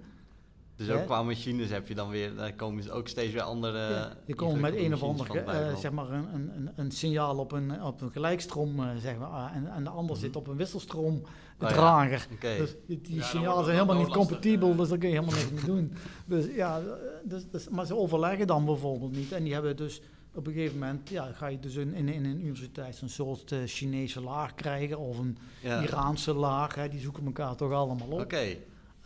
Dus 0.76 0.86
Ja. 0.86 0.94
ook 0.94 1.04
qua 1.06 1.22
machines 1.22 1.70
heb 1.70 1.88
je 1.88 1.94
dan 1.94 2.08
weer, 2.08 2.34
daar 2.34 2.52
komen 2.54 2.82
ze 2.82 2.90
ook 2.92 3.08
steeds 3.08 3.32
weer 3.32 3.42
andere... 3.42 3.78
Ja, 3.78 4.12
je 4.26 4.34
komt 4.34 4.60
met 4.60 4.74
een 4.76 4.94
of 4.94 5.02
ander, 5.02 5.36
eh, 5.46 5.76
zeg 5.76 5.90
maar 5.92 6.10
een, 6.10 6.34
een, 6.34 6.50
een- 6.56 6.70
een 6.74 6.90
signaal 6.90 7.38
op 7.38 7.52
een, 7.52 7.82
op 7.82 8.00
een 8.00 8.10
gelijkstroom, 8.10 8.80
eh, 8.80 8.88
zeg 9.00 9.18
maar, 9.18 9.28
ah, 9.28 9.54
en, 9.56 9.72
en 9.72 9.84
de 9.84 9.90
ander 9.90 10.14
Mhm. 10.16 10.24
zit 10.24 10.36
op 10.36 10.46
een 10.46 10.56
wisselstroom 10.56 11.22
ja. 11.60 11.66
drager. 11.66 12.26
Oké, 12.32 12.56
Dus 12.58 12.74
die, 12.86 13.00
die 13.00 13.14
Ja, 13.14 13.20
dan 13.20 13.28
signalen 13.28 13.64
zijn 13.64 13.76
helemaal 13.76 14.02
niet 14.04 14.12
compatibel, 14.12 14.70
eh. 14.70 14.76
dus 14.76 14.88
daar 14.88 14.98
kun 14.98 15.08
je 15.08 15.14
helemaal 15.14 15.38
niks 15.40 15.50
mee 15.50 15.64
doen. 15.64 15.92
Dus 16.26 16.46
ja, 16.54 16.80
dus, 17.24 17.46
dus, 17.50 17.68
maar 17.68 17.86
ze 17.86 17.96
overleggen 17.96 18.46
dan 18.46 18.64
bijvoorbeeld 18.64 19.12
niet. 19.16 19.32
En 19.32 19.42
die 19.44 19.52
hebben 19.52 19.76
dus 19.76 20.00
op 20.34 20.46
een 20.46 20.52
gegeven 20.52 20.78
moment, 20.78 21.08
ja, 21.08 21.32
ga 21.32 21.46
je 21.46 21.58
dus 21.58 21.74
in, 21.74 21.94
in, 21.94 22.08
in 22.08 22.24
een 22.24 22.40
universiteit 22.40 23.00
een 23.02 23.08
soort 23.08 23.52
eh, 23.52 23.58
Chinese 23.66 24.20
laag 24.20 24.54
krijgen 24.54 24.98
of 24.98 25.18
een 25.18 25.38
ja. 25.62 25.82
Iraanse 25.82 26.32
laag. 26.34 26.74
Hè, 26.74 26.88
die 26.88 27.00
zoeken 27.00 27.26
elkaar 27.26 27.56
toch 27.56 27.72
allemaal 27.72 28.08
op. 28.08 28.20
Oké, 28.20 28.56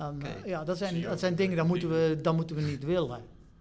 oké. 0.08 0.26
eh, 0.26 0.44
ja, 0.44 0.64
dat 0.64 0.78
zijn, 0.78 1.02
dat 1.02 1.18
zijn 1.18 1.30
in 1.30 1.36
dingen, 1.36 1.56
dat 1.56 1.66
moeten, 1.66 1.88
we, 1.88 2.18
dat 2.22 2.36
moeten 2.36 2.56
we 2.56 2.62
niet 2.62 2.84
willen. 2.84 3.20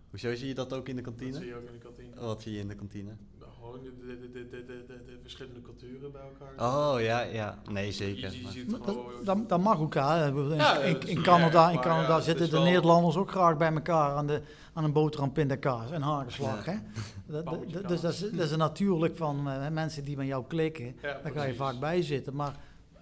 hoezo 0.10 0.36
zie 0.36 0.48
je 0.48 0.54
dat 0.54 0.74
ook 0.74 0.88
in 0.88 0.96
de 0.96 1.02
Dat 1.02 1.14
kantine? 1.16 1.38
zie 1.38 1.48
je 1.48 1.56
ook 1.56 1.66
in 1.68 1.72
de 1.74 1.84
kantine. 1.86 2.26
Wat 2.26 2.42
zie 2.42 2.54
je 2.54 2.60
in 2.60 2.68
de 2.68 2.76
kantine? 2.76 3.12
Nou, 3.40 3.52
gewoon 3.60 3.80
de, 3.84 3.92
de, 4.06 4.20
de, 4.20 4.32
de, 4.32 4.50
de, 4.50 4.66
de, 4.66 4.84
de- 4.88 5.04
de 5.06 5.18
verschillende 5.22 5.62
culturen 5.62 6.12
bij 6.12 6.22
elkaar. 6.22 6.94
Oh, 6.94 7.02
ja, 7.02 7.22
ja. 7.22 7.58
Nee, 7.72 7.92
zeker. 7.92 8.32
je 8.36 8.42
maar- 8.44 8.52
ziet 8.52 8.72
Maar 8.72 8.80
gewoon... 8.84 9.06
Dat, 9.24 9.26
dat, 9.38 9.50
dat 9.50 9.60
mag 9.60 9.80
ook. 9.80 9.94
Hè. 9.94 10.28
In, 10.28 10.56
Ja, 10.56 10.78
in, 10.80 10.94
dat 11.16 11.24
Canada, 11.24 11.64
erg, 11.66 11.74
in 11.76 11.80
Canada 11.82 12.16
ja, 12.16 12.22
zitten 12.22 12.46
de 12.46 12.52
wel- 12.52 12.64
Nederlanders 12.64 13.16
ook 13.16 13.32
graag 13.32 13.58
bij 13.58 13.74
elkaar 13.74 14.12
aan, 14.16 14.28
de, 14.28 14.42
aan 14.74 14.84
een 14.84 14.92
boterham 14.94 15.32
pindakaas 15.32 15.92
en 15.92 16.02
hagelslag. 16.02 16.66
Ja. 16.66 16.72
Hè. 16.72 16.78
Dat, 17.34 17.46
dat- 17.46 17.88
dus 17.88 18.02
dat 18.02 18.14
is, 18.14 18.20
dat 18.20 18.50
is 18.50 18.56
natuurlijk 18.56 19.18
van 19.18 19.50
eh, 19.50 19.70
mensen 19.70 20.04
die 20.04 20.18
met 20.18 20.28
jou 20.28 20.44
klikken. 20.48 20.96
Ja, 21.02 21.20
Daar 21.24 21.32
ga 21.32 21.44
je 21.44 21.54
vaak 21.56 21.80
bij 21.80 22.02
zitten. 22.02 22.36
Maar 22.36 22.56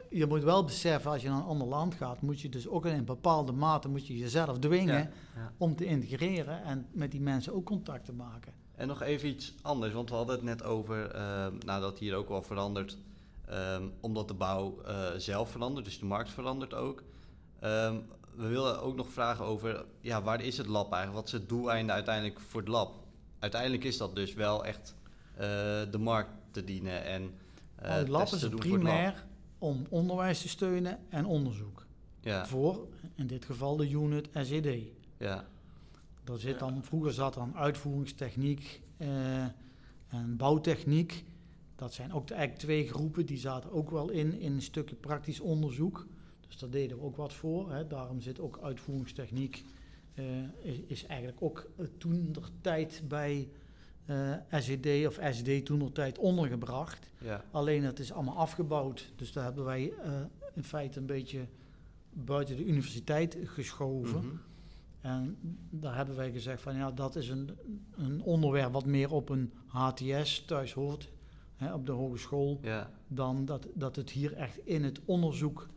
je 0.10 0.26
moet 0.26 0.44
wel 0.44 0.64
beseffen, 0.64 1.12
als 1.12 1.22
je 1.22 1.30
naar 1.30 1.38
een 1.38 1.44
ander 1.44 1.68
land 1.68 1.94
gaat, 1.96 2.22
moet 2.22 2.42
je 2.42 2.50
dus 2.50 2.68
ook 2.68 2.86
in 2.86 2.94
een 2.94 3.06
bepaalde 3.06 3.52
mate 3.52 3.88
moet 3.90 4.08
je 4.08 4.18
jezelf 4.18 4.60
dwingen 4.60 4.96
Ja, 4.96 5.10
ja. 5.36 5.52
om 5.58 5.76
te 5.76 5.86
integreren 5.86 6.64
en 6.64 6.88
met 6.92 7.12
die 7.12 7.22
mensen 7.22 7.54
ook 7.54 7.66
contact 7.66 8.06
te 8.06 8.14
maken. 8.14 8.54
En 8.76 8.88
nog 8.88 9.02
even 9.02 9.30
iets 9.30 9.54
anders, 9.62 9.94
want 9.94 10.10
we 10.10 10.16
hadden 10.16 10.36
het 10.36 10.44
net 10.44 10.64
over 10.64 11.12
nou, 11.66 11.82
dat 11.82 12.00
hier 12.00 12.16
ook 12.16 12.30
wel 12.30 12.42
verandert, 12.42 12.98
ehm, 13.46 13.84
omdat 14.00 14.28
de 14.28 14.34
bouw 14.34 14.82
eh, 14.86 14.96
zelf 15.18 15.52
verandert, 15.52 15.86
dus 15.86 16.00
de 16.00 16.06
markt 16.06 16.30
verandert 16.30 16.74
ook. 16.74 17.04
Ehm, 17.60 17.96
we 18.36 18.48
willen 18.48 18.82
ook 18.82 18.96
nog 18.96 19.10
vragen 19.10 19.46
over, 19.46 19.86
ja, 20.02 20.22
waar 20.22 20.42
is 20.42 20.58
het 20.58 20.68
lab 20.68 20.92
eigenlijk? 20.94 21.16
Wat 21.26 21.26
is 21.34 21.40
het 21.40 21.50
doeleinde 21.50 21.92
uiteindelijk 21.94 22.40
voor 22.40 22.60
het 22.60 22.70
lab? 22.70 22.96
Uiteindelijk 23.40 23.84
is 23.84 23.98
dat 23.98 24.16
dus 24.16 24.34
wel 24.34 24.66
echt 24.66 24.96
eh, 25.34 25.46
de 25.92 25.98
markt 26.00 26.30
te 26.52 26.64
dienen 26.64 27.04
en 27.04 27.22
Nou, 27.82 27.94
het 27.94 28.08
lab 28.08 28.20
testen 28.22 28.38
is 28.38 28.44
het 28.44 28.52
doen 28.52 28.62
voor 28.62 28.72
het 28.72 28.84
lab. 28.84 28.94
primair 28.94 29.26
om 29.58 29.86
onderwijs 29.90 30.42
te 30.42 30.50
steunen 30.50 31.00
en 31.10 31.26
onderzoek. 31.26 31.86
Ja, 32.22 32.46
Voor, 32.46 32.88
in 33.16 33.28
dit 33.28 33.46
geval, 33.46 33.76
de 33.76 33.90
unit 33.90 34.30
SED. 34.34 34.80
ja, 35.18 35.48
Daar 36.24 36.38
zit 36.38 36.60
dan, 36.60 36.84
vroeger 36.84 37.14
zat 37.14 37.34
dan 37.34 37.56
uitvoeringstechniek 37.56 38.82
eh, 38.98 39.44
en 40.08 40.38
bouwtechniek. 40.38 41.26
Dat 41.76 41.94
zijn 41.94 42.14
ook 42.14 42.28
de, 42.28 42.34
eigenlijk 42.34 42.64
twee 42.64 42.88
groepen, 42.88 43.26
die 43.26 43.38
zaten 43.38 43.72
ook 43.72 43.90
wel 43.90 44.10
in, 44.10 44.40
in 44.40 44.54
een 44.54 44.62
stukje 44.62 44.96
praktisch 44.96 45.40
onderzoek. 45.40 46.08
Dus 46.48 46.58
daar 46.58 46.70
deden 46.70 46.98
we 46.98 47.04
ook 47.04 47.16
wat 47.16 47.34
voor. 47.34 47.72
Hè. 47.72 47.88
Daarom 47.88 48.22
zit 48.22 48.40
ook 48.40 48.60
uitvoeringstechniek, 48.62 49.64
eh, 50.14 50.26
is, 50.62 50.80
is 50.88 51.06
eigenlijk 51.06 51.42
ook 51.42 51.70
eh, 51.78 51.86
toen 51.98 52.32
de 52.32 52.42
tijd 52.62 53.02
bij 53.08 53.50
eh 54.08 54.60
SED 54.60 55.08
of 55.08 55.20
SD 55.32 55.66
toen 55.66 55.80
de 55.80 55.92
tijd 55.92 56.18
ondergebracht. 56.18 57.10
ja, 57.18 57.44
Alleen 57.52 57.84
het 57.84 58.00
is 58.00 58.12
allemaal 58.12 58.38
afgebouwd. 58.38 59.12
Dus 59.16 59.32
daar 59.32 59.44
hebben 59.44 59.64
wij 59.66 59.94
eh, 60.04 60.12
in 60.54 60.64
feite 60.64 61.00
een 61.00 61.06
beetje 61.06 61.48
buiten 62.14 62.56
de 62.58 62.66
universiteit 62.66 63.38
geschoven. 63.44 64.26
Mhm. 64.26 64.36
En 65.02 65.38
daar 65.70 65.96
hebben 65.96 66.16
wij 66.16 66.32
gezegd 66.32 66.62
van 66.62 66.76
ja, 66.76 66.92
dat 66.92 67.16
is 67.16 67.30
een, 67.30 67.50
een 67.96 68.22
onderwerp 68.22 68.74
wat 68.74 68.86
meer 68.86 69.12
op 69.12 69.30
een 69.30 69.52
HTS 69.68 70.46
thuis 70.46 70.74
hoort, 70.74 71.10
hè, 71.56 71.74
op 71.74 71.86
de 71.86 71.92
hogeschool, 71.92 72.60
ja, 72.62 72.92
dan 73.08 73.46
dat, 73.46 73.68
dat 73.74 73.96
het 73.96 74.10
hier 74.10 74.34
echt 74.34 74.58
in 74.66 74.84
het 74.84 75.00
onderzoek 75.06 75.68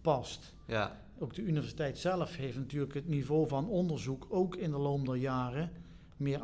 past. 0.00 0.54
ja, 0.66 1.00
Ook 1.18 1.34
de 1.34 1.42
universiteit 1.42 1.98
zelf 1.98 2.36
heeft 2.36 2.56
natuurlijk 2.56 2.94
het 2.94 3.08
niveau 3.08 3.48
van 3.48 3.68
onderzoek 3.68 4.26
ook 4.28 4.56
in 4.56 4.70
de 4.70 4.78
loop 4.78 5.06
der 5.06 5.14
jaren 5.16 5.70
meer 6.16 6.40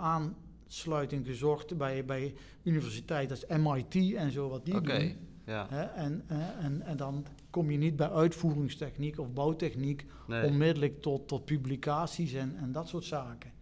aansluiting 0.64 1.26
gezocht 1.26 1.76
bij, 1.76 2.04
bij 2.04 2.34
universiteiten 2.62 3.36
als 3.36 3.58
MIT 3.58 4.14
en 4.14 4.30
zo 4.30 4.48
wat 4.48 4.64
die 4.64 4.80
doen. 4.80 5.16
ja, 5.46 5.66
Hè, 5.70 5.82
en, 5.82 6.24
eh, 6.26 6.64
en, 6.64 6.82
en 6.82 6.96
dan 6.96 7.26
kom 7.50 7.70
je 7.70 7.78
niet 7.78 7.96
bij 7.96 8.10
uitvoeringstechniek 8.10 9.18
of 9.18 9.32
bouwtechniek 9.32 10.04
Nee. 10.26 10.44
onmiddellijk 10.46 11.02
tot, 11.02 11.28
tot 11.28 11.44
publicaties 11.44 12.32
en, 12.32 12.56
en 12.56 12.72
dat 12.72 12.88
soort 12.88 13.04
zaken. 13.04 13.52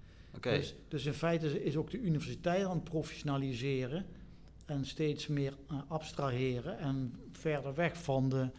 Dus, 0.40 0.74
dus 0.88 1.04
in 1.04 1.12
feite 1.12 1.64
is 1.64 1.76
ook 1.76 1.90
de 1.90 2.00
universiteit 2.00 2.64
aan 2.64 2.74
het 2.74 2.84
professionaliseren 2.84 4.06
en 4.66 4.84
steeds 4.84 5.26
meer 5.26 5.56
eh, 5.68 5.76
abstraheren 5.88 6.78
en 6.78 7.14
verder 7.32 7.74
weg 7.74 7.96
van 8.02 8.28
de, 8.28 8.50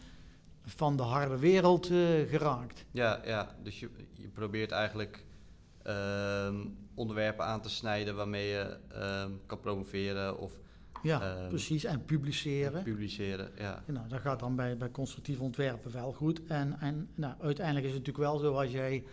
van 0.64 0.96
de 0.96 1.02
harde 1.02 1.38
wereld 1.38 1.90
eh, 1.90 1.96
geraakt. 2.28 2.84
Ja, 2.90 3.20
ja, 3.24 3.56
dus 3.62 3.80
je, 3.80 3.90
je 4.12 4.28
probeert 4.28 4.70
eigenlijk 4.70 5.24
onderwerpen 6.94 7.44
aan 7.44 7.60
te 7.60 7.70
snijden 7.70 8.16
waarmee 8.16 8.48
je 8.48 8.76
ehm, 8.92 9.30
kan 9.46 9.60
promoveren 9.60 10.38
of 10.38 10.52
Ja, 11.02 11.20
Ehm, 11.36 11.48
precies. 11.48 11.84
En 11.84 12.04
publiceren. 12.04 12.82
publiceren. 12.82 13.50
Ja. 13.56 13.82
Ja, 13.86 13.92
Nou, 13.92 14.08
dat 14.08 14.20
gaat 14.20 14.40
dan 14.40 14.56
bij, 14.56 14.76
bij 14.76 14.90
constructief 14.90 15.40
ontwerpen 15.40 15.92
wel 15.92 16.12
goed. 16.12 16.46
En, 16.46 16.80
en 16.80 17.08
nou, 17.14 17.34
uiteindelijk 17.40 17.86
is 17.86 17.92
het 17.94 18.06
natuurlijk 18.06 18.32
wel 18.32 18.38
zo 18.38 18.58
als 18.58 18.70
jij 18.70 19.04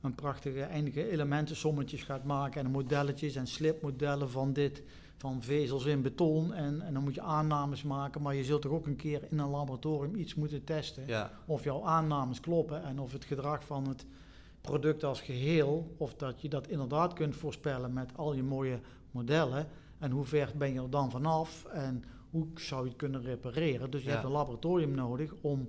een 0.00 0.14
prachtige 0.14 0.62
eindige 0.62 1.10
elementensommetjes 1.10 2.02
gaat 2.02 2.24
maken 2.24 2.64
en 2.64 2.70
modelletjes 2.70 3.34
en 3.36 3.46
slipmodellen 3.46 4.30
van 4.30 4.52
dit, 4.52 4.82
van 5.16 5.42
vezels 5.42 5.84
in 5.84 6.02
beton. 6.02 6.52
En, 6.54 6.80
en 6.82 6.94
dan 6.94 7.02
moet 7.02 7.14
je 7.14 7.20
aannames 7.22 7.82
maken, 7.82 8.22
maar 8.22 8.34
je 8.34 8.44
zult 8.44 8.62
toch 8.62 8.72
ook 8.72 8.86
een 8.86 8.96
keer 8.96 9.22
in 9.30 9.38
een 9.38 9.48
laboratorium 9.50 10.14
iets 10.16 10.34
moeten 10.34 10.64
testen. 10.64 11.06
Ja, 11.06 11.30
Of 11.46 11.64
jouw 11.64 11.84
aannames 11.84 12.40
kloppen 12.40 12.82
en 12.84 12.98
of 12.98 13.12
het 13.12 13.24
gedrag 13.24 13.64
van 13.64 13.88
het 13.88 14.06
product 14.64 15.04
als 15.04 15.20
geheel, 15.20 15.94
of 15.96 16.14
dat 16.14 16.40
je 16.40 16.48
dat 16.48 16.68
inderdaad 16.68 17.12
kunt 17.12 17.36
voorspellen 17.36 17.92
met 17.92 18.16
al 18.16 18.34
je 18.34 18.42
mooie 18.42 18.80
modellen. 19.10 19.66
En 19.98 20.10
hoe 20.10 20.24
ver 20.24 20.52
ben 20.56 20.72
je 20.72 20.80
er 20.80 20.90
dan 20.90 21.10
vanaf 21.10 21.64
en 21.64 22.04
hoe 22.30 22.46
zou 22.54 22.82
je 22.82 22.88
het 22.88 22.98
kunnen 22.98 23.22
repareren. 23.22 23.90
Dus 23.90 24.00
je 24.02 24.06
Ja. 24.08 24.12
hebt 24.12 24.24
een 24.26 24.32
laboratorium 24.32 24.90
nodig 24.94 25.34
om, 25.40 25.68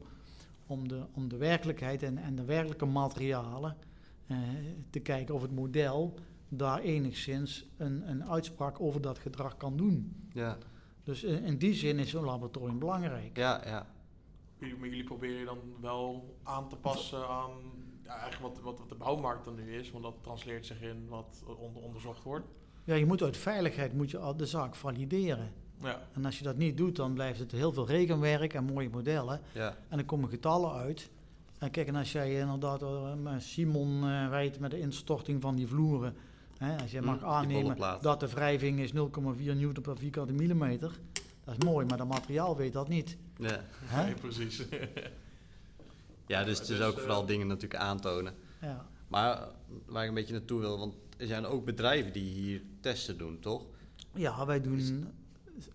om, 0.67 0.87
de, 0.87 1.03
om 1.13 1.27
de 1.29 1.37
werkelijkheid 1.37 2.03
en, 2.03 2.17
en 2.17 2.35
de 2.35 2.45
werkelijke 2.45 2.85
materialen 2.85 3.77
eh, 4.27 4.37
te 4.89 4.99
kijken 4.99 5.35
of 5.35 5.41
het 5.41 5.51
model 5.51 6.13
daar 6.49 6.79
enigszins 6.79 7.65
een, 7.77 8.09
een 8.09 8.25
uitspraak 8.25 8.79
over 8.81 9.01
dat 9.01 9.19
gedrag 9.19 9.57
kan 9.57 9.77
doen. 9.77 10.15
ja, 10.33 10.57
Dus 11.03 11.23
in, 11.23 11.43
in 11.43 11.57
die 11.57 11.73
zin 11.73 11.99
is 11.99 12.09
zo'n 12.09 12.25
laboratorium 12.25 12.79
belangrijk. 12.79 13.37
ja, 13.37 13.61
ja. 13.65 13.87
Jullie, 14.59 14.75
maar 14.77 14.87
jullie 14.87 15.03
proberen 15.03 15.45
dan 15.45 15.57
wel 15.81 16.35
aan 16.43 16.69
te 16.69 16.75
passen 16.75 17.27
aan 17.29 17.51
ja, 18.05 18.19
eigenlijk 18.19 18.53
wat, 18.53 18.63
wat, 18.63 18.79
wat 18.79 18.89
de 18.89 18.95
bouwmarkt 18.95 19.45
dan 19.45 19.55
nu 19.55 19.75
is, 19.75 19.91
want 19.91 20.03
dat 20.03 20.13
transleert 20.21 20.65
zich 20.65 20.81
in 20.81 21.07
wat 21.09 21.43
onder, 21.59 21.81
onderzocht 21.81 22.23
wordt. 22.23 22.45
Ja, 22.83 22.95
je 22.95 23.05
moet 23.05 23.21
uit 23.23 23.37
veiligheid 23.37 23.93
moet 23.93 24.11
je 24.11 24.17
al 24.17 24.37
de 24.37 24.45
zaak 24.45 24.75
valideren. 24.75 25.51
Ja, 25.81 26.01
En 26.13 26.25
als 26.25 26.37
je 26.37 26.43
dat 26.43 26.57
niet 26.57 26.77
doet, 26.77 26.95
dan 26.95 27.13
blijft 27.13 27.39
het 27.39 27.51
heel 27.51 27.73
veel 27.73 27.87
rekenwerk 27.87 28.53
en 28.53 28.63
mooie 28.63 28.89
modellen. 28.89 29.41
ja. 29.53 29.67
En 29.89 29.97
dan 29.97 30.05
komen 30.05 30.29
getallen 30.29 30.71
uit. 30.71 31.09
En 31.57 31.71
kijk, 31.71 31.87
en 31.87 31.95
als 31.95 32.11
jij 32.11 32.39
inderdaad 32.39 32.81
eh, 32.81 33.13
met 33.13 33.43
Simon 33.43 34.03
eh, 34.03 34.27
rijdt 34.29 34.59
met 34.59 34.71
de 34.71 34.79
instorting 34.79 35.41
van 35.41 35.55
die 35.55 35.67
vloeren. 35.67 36.15
Hè, 36.57 36.77
als 36.81 36.91
je 36.91 36.97
Hm, 36.99 37.05
mag 37.05 37.23
aannemen 37.23 37.77
dat 38.01 38.19
de 38.19 38.27
wrijving 38.29 38.79
is 38.79 38.91
0,4 38.93 38.97
newton 39.55 39.83
per 39.83 39.97
vierkante 39.97 40.33
millimeter. 40.33 40.91
Dat 41.43 41.55
is 41.57 41.63
mooi, 41.65 41.85
maar 41.85 41.97
dat 41.97 42.07
materiaal 42.07 42.55
weet 42.57 42.73
dat 42.73 42.87
niet. 42.87 43.17
ja. 43.37 43.59
Nee, 44.03 44.13
precies. 44.13 44.65
ja 46.27 46.43
dus 46.43 46.59
het 46.59 46.69
is 46.69 46.77
Dus, 46.77 46.85
ook 46.87 46.93
eh, 46.95 46.99
vooral 46.99 47.25
dingen 47.25 47.47
natuurlijk 47.47 47.81
aantonen. 47.81 48.33
Ja. 48.61 48.85
Maar 49.07 49.31
eh, 49.41 49.47
waar 49.85 50.03
ik 50.03 50.09
een 50.09 50.15
beetje 50.15 50.33
naartoe 50.33 50.59
wil, 50.59 50.77
want 50.79 50.95
er 51.17 51.27
zijn 51.27 51.45
ook 51.45 51.65
bedrijven 51.65 52.13
die 52.13 52.29
hier 52.31 52.61
testen 52.79 53.17
doen, 53.17 53.39
toch? 53.39 53.65
ja, 54.13 54.45
wij 54.45 54.61
doen 54.61 55.13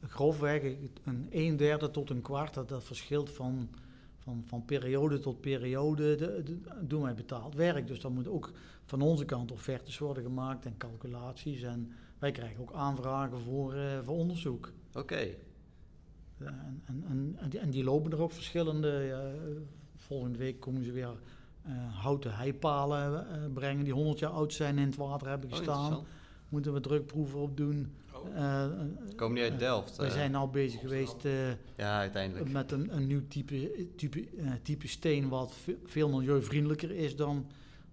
grofweg 0.07 0.62
een 1.05 1.26
1 1.30 1.57
derde 1.57 1.90
tot 1.90 2.11
een 2.11 2.22
kwart. 2.22 2.55
Dat, 2.55 2.68
dat 2.68 2.84
verschilt 2.84 3.30
van, 3.30 3.68
van, 4.18 4.42
van 4.46 4.64
periode 4.64 5.18
tot 5.18 5.40
periode. 5.40 6.14
De, 6.16 6.42
de- 6.44 6.61
doen 6.86 7.03
wij 7.03 7.14
betaald 7.14 7.55
werk. 7.55 7.86
Dus 7.86 8.01
dan 8.01 8.12
moet 8.12 8.28
ook 8.28 8.51
van 8.84 9.01
onze 9.03 9.24
kant 9.24 9.53
offertes 9.53 9.98
worden 9.98 10.22
gemaakt 10.22 10.66
en 10.66 10.76
calculaties. 10.76 11.62
En 11.62 11.92
wij 12.18 12.32
krijgen 12.32 12.61
ook 12.61 12.72
aanvragen 12.72 13.40
voor, 13.40 13.74
eh, 13.74 13.98
voor 14.03 14.16
onderzoek. 14.16 14.72
Oké. 14.94 15.14
Eh, 15.14 15.34
En, 16.38 16.82
en, 16.86 17.05
en, 17.09 17.36
en 17.40 17.48
die, 17.48 17.61
en 17.61 17.70
die 17.70 17.84
lopen 17.84 18.12
er 18.12 18.20
ook 18.22 18.32
verschillende. 18.32 18.88
ja, 18.88 19.32
volgende 20.11 20.38
week 20.38 20.61
komen 20.61 20.84
ze 20.84 20.92
weer 20.92 21.08
eh, 21.62 21.72
houten 22.02 22.34
heipalen 22.34 23.28
eh, 23.30 23.52
brengen 23.54 23.84
die 23.84 23.92
100 23.92 24.18
jaar 24.18 24.30
oud 24.30 24.52
zijn 24.52 24.78
in 24.78 24.86
het 24.86 24.96
water 24.96 25.28
hebben 25.28 25.50
Oh, 25.50 25.56
gestaan. 25.56 26.04
Moeten 26.48 26.72
we 26.72 26.80
drukproeven 26.80 27.38
op 27.38 27.56
doen. 27.56 27.92
Oh. 28.12 28.36
Eh, 28.36 28.64
Komen 29.16 29.34
die 29.34 29.44
uit 29.50 29.58
Delft? 29.58 29.96
wij 29.96 30.06
eh? 30.06 30.12
zijn 30.12 30.34
al 30.34 30.48
bezig 30.50 30.80
geweest 30.80 31.24
eh, 31.24 31.48
Ja, 31.76 31.98
uiteindelijk. 31.98 32.52
met 32.52 32.72
een, 32.72 32.96
een 32.96 33.06
nieuw 33.06 33.26
type, 33.28 33.86
type, 33.96 34.28
eh, 34.38 34.50
type 34.62 34.88
steen 34.88 35.28
wat 35.28 35.52
ve- 35.54 35.78
veel 35.84 36.08
milieuvriendelijker 36.08 36.90
is 36.90 37.16
dan, 37.16 37.46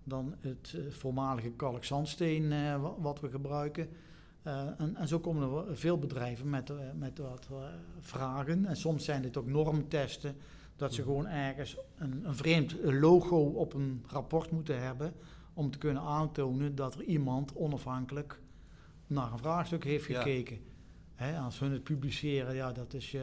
dan 0.03 0.33
het 0.39 0.73
eh, 0.75 0.81
voormalige 0.91 1.49
kalkzandsteen 1.49 2.51
eh, 2.51 2.81
wa- 2.81 2.93
wat 2.99 3.19
we 3.19 3.29
gebruiken. 3.29 3.89
Eh, 4.43 4.61
en, 4.77 4.95
en 4.95 5.07
zo 5.07 5.19
komen 5.19 5.67
er 5.67 5.77
veel 5.77 5.97
bedrijven 5.99 6.49
met, 6.49 6.71
met 6.99 7.17
wat 7.17 7.47
vragen. 7.99 8.65
En 8.65 8.75
soms 8.77 9.05
zijn 9.05 9.21
dit 9.21 9.37
ook 9.37 9.47
normtesten, 9.47 10.35
dat 10.77 10.93
ze 10.93 11.01
gewoon 11.03 11.27
ergens 11.27 11.77
een, 11.97 12.21
een 12.25 12.35
vreemd 12.35 12.75
logo 12.83 13.37
op 13.41 13.73
een 13.73 14.03
rapport 14.07 14.51
moeten 14.51 14.81
hebben 14.81 15.13
om 15.53 15.71
te 15.71 15.77
kunnen 15.77 16.03
aantonen 16.03 16.75
dat 16.75 16.95
er 16.95 17.03
iemand 17.03 17.55
onafhankelijk 17.55 18.39
naar 19.07 19.31
een 19.31 19.37
vraagstuk 19.37 19.83
heeft 19.83 20.05
Ja. 20.07 20.21
gekeken. 20.21 20.57
Hè, 21.15 21.37
als 21.39 21.59
hun 21.59 21.71
het 21.71 21.83
publiceren, 21.83 22.55
ja, 22.55 22.71
dat 22.71 22.93
is 22.93 23.13
eh, 23.13 23.21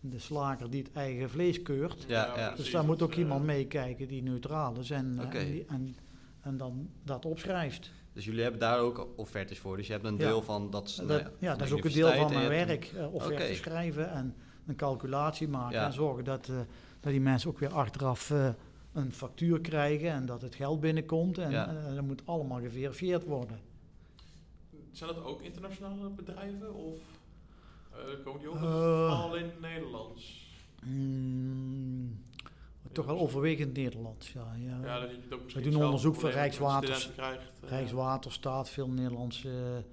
de 0.00 0.18
slager 0.18 0.70
die 0.70 0.82
het 0.82 0.92
eigen 0.92 1.30
vlees 1.30 1.62
keurt. 1.62 2.04
Ja, 2.08 2.26
ja. 2.26 2.32
precies. 2.32 2.56
Dus 2.56 2.70
daar 2.70 2.84
moet 2.84 3.02
ook 3.02 3.14
iemand 3.14 3.44
meekijken 3.44 4.08
die 4.08 4.22
neutraal 4.22 4.78
is 4.78 4.90
en, 4.90 5.18
en, 5.18 5.46
die- 5.46 5.64
en, 5.68 5.96
en 6.40 6.56
dan 6.56 6.88
dat 7.04 7.24
opschrijft. 7.24 7.90
Dus 8.12 8.24
jullie 8.24 8.42
hebben 8.42 8.60
daar 8.60 8.78
ook 8.78 9.08
offertes 9.16 9.58
voor. 9.58 9.76
Dus 9.76 9.86
je 9.86 9.92
hebt 9.92 10.04
een 10.04 10.12
Ja. 10.16 10.18
deel 10.18 10.42
van 10.42 10.70
dat. 10.70 10.94
Dat, 11.06 11.08
nou 11.22 11.30
ja, 11.38 11.54
dat 11.56 11.66
is 11.66 11.72
ook 11.72 11.84
een 11.84 11.92
deel 11.92 12.12
van 12.12 12.32
mijn 12.32 12.48
werk. 12.48 12.84
eh 12.96 13.14
offerte 13.14 13.42
Oké. 13.42 13.54
schrijven 13.54 14.10
en 14.10 14.34
een 14.66 14.76
calculatie 14.76 15.48
maken. 15.48 15.78
Ja. 15.78 15.86
En 15.86 15.92
zorgen 15.92 16.24
dat, 16.24 16.48
eh, 16.48 16.56
dat 17.00 17.12
die 17.12 17.20
mensen 17.20 17.50
ook 17.50 17.58
weer 17.58 17.72
achteraf 17.72 18.30
eh, 18.30 18.48
een 18.92 19.12
factuur 19.12 19.60
krijgen 19.60 20.10
en 20.10 20.26
dat 20.26 20.42
het 20.42 20.54
geld 20.54 20.80
binnenkomt. 20.80 21.38
En 21.38 21.50
Ja. 21.50 21.68
eh, 21.88 21.94
dat 21.94 22.04
moet 22.04 22.22
allemaal 22.26 22.60
geverifieerd 22.60 23.24
worden. 23.24 23.58
Zijn 24.92 25.14
dat 25.14 25.24
ook 25.24 25.42
internationale 25.42 26.08
bedrijven 26.08 26.74
of 26.74 26.94
eh, 27.92 28.24
komen 28.24 28.40
die 28.40 28.48
ook 28.48 28.56
al 29.10 29.36
in 29.36 29.50
Nederlands? 29.60 30.44
Hmm, 30.82 32.20
toch 32.92 33.06
wel 33.06 33.18
overwegend 33.18 33.76
Nederlands. 33.76 34.32
Ja, 34.32 34.54
ja. 34.58 34.78
Ja, 34.84 35.00
dat 35.00 35.10
je 35.10 35.16
het 35.22 35.34
ook 35.34 35.42
misschien 35.42 35.70
doen 35.70 35.84
onderzoek 35.84 36.22
met 36.22 36.32
Rijkswaters- 36.32 37.10
Krijgt. 37.12 37.52
Rijkswaterstaat, 37.60 38.68
veel 38.68 38.88
Nederlandse 38.88 39.84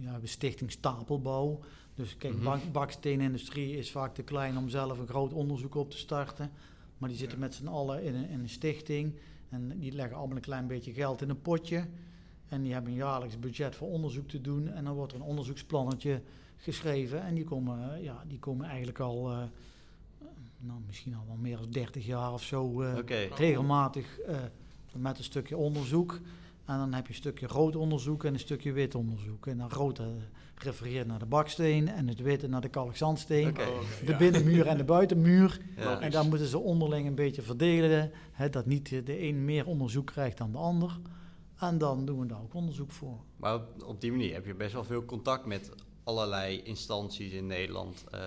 ja, 0.00 0.20
stichting 0.24 0.70
Stapelbouw. 0.72 1.60
Dus 1.98 2.16
kijk, 2.16 2.42
bak, 2.42 2.60
baksteenindustrie 2.72 3.76
is 3.76 3.90
vaak 3.90 4.14
te 4.14 4.22
klein 4.22 4.56
om 4.56 4.68
zelf 4.68 4.98
een 4.98 5.06
groot 5.06 5.32
onderzoek 5.32 5.74
op 5.74 5.90
te 5.90 5.96
starten. 5.96 6.50
Maar 6.98 7.08
die 7.08 7.18
zitten 7.18 7.38
Ja. 7.38 7.44
met 7.44 7.54
z'n 7.54 7.66
allen 7.66 8.02
in 8.02 8.14
een, 8.14 8.28
in 8.28 8.40
een 8.40 8.48
stichting. 8.48 9.14
En 9.48 9.78
die 9.78 9.92
leggen 9.92 10.16
allemaal 10.16 10.36
een 10.36 10.42
klein 10.42 10.66
beetje 10.66 10.92
geld 10.92 11.22
in 11.22 11.28
een 11.28 11.42
potje. 11.42 11.86
En 12.48 12.62
die 12.62 12.72
hebben 12.72 12.90
een 12.90 12.96
jaarlijks 12.98 13.38
budget 13.38 13.76
voor 13.76 13.88
onderzoek 13.88 14.28
te 14.28 14.40
doen. 14.40 14.68
En 14.68 14.84
dan 14.84 14.94
wordt 14.94 15.12
er 15.12 15.18
een 15.18 15.24
onderzoeksplannetje 15.24 16.22
geschreven. 16.56 17.22
En 17.22 17.34
die 17.34 17.44
komen, 17.44 17.94
eh, 17.94 18.02
ja, 18.02 18.24
die 18.26 18.38
komen 18.38 18.66
eigenlijk 18.66 18.98
al, 18.98 19.30
eh, 19.30 19.42
nou, 20.58 20.80
misschien 20.86 21.14
al 21.14 21.24
wel 21.26 21.36
meer 21.36 21.56
dan 21.56 21.70
30 21.70 22.06
jaar 22.06 22.32
of 22.32 22.42
zo 22.42 22.82
eh, 22.82 23.28
regelmatig 23.34 24.18
met 24.96 25.18
een 25.18 25.24
stukje 25.24 25.56
onderzoek. 25.56 26.20
En 26.64 26.78
dan 26.78 26.92
heb 26.92 27.06
je 27.06 27.12
een 27.12 27.18
stukje 27.18 27.46
rood 27.46 27.76
onderzoek 27.76 28.24
en 28.24 28.32
een 28.32 28.40
stukje 28.40 28.72
wit 28.72 28.94
onderzoek. 28.94 29.46
En 29.46 29.58
dan 29.58 29.68
rood 29.70 30.00
refereert 30.62 31.06
naar 31.06 31.18
de 31.18 31.26
baksteen 31.26 31.88
en 31.88 32.08
het 32.08 32.20
witte 32.20 32.48
naar 32.48 32.60
de 32.60 32.68
kalkzandsteen. 32.68 33.48
Oh, 33.48 33.54
De 34.04 34.10
ja. 34.12 34.16
binnenmuur 34.16 34.66
en 34.66 34.76
de 34.76 34.84
buitenmuur. 34.84 35.60
Ja. 35.76 36.00
En 36.00 36.10
dan 36.10 36.28
moeten 36.28 36.46
ze 36.46 36.58
onderling 36.58 37.06
een 37.06 37.14
beetje 37.14 37.42
verdelen. 37.42 38.10
Hè, 38.32 38.50
dat 38.50 38.66
niet 38.66 38.88
de 39.06 39.22
een 39.22 39.44
meer 39.44 39.66
onderzoek 39.66 40.06
krijgt 40.06 40.38
dan 40.38 40.52
de 40.52 40.58
ander. 40.58 40.98
En 41.58 41.78
dan 41.78 42.04
doen 42.04 42.20
we 42.20 42.26
daar 42.26 42.40
ook 42.42 42.54
onderzoek 42.54 42.90
voor. 42.90 43.18
Maar 43.36 43.54
op, 43.54 43.82
op 43.86 44.00
die 44.00 44.10
manier 44.10 44.32
heb 44.34 44.46
je 44.46 44.54
best 44.54 44.72
wel 44.72 44.84
veel 44.84 45.04
contact 45.04 45.46
met 45.46 45.70
allerlei 46.04 46.62
instanties 46.62 47.32
in 47.32 47.46
Nederland. 47.46 48.04
eh, 48.10 48.20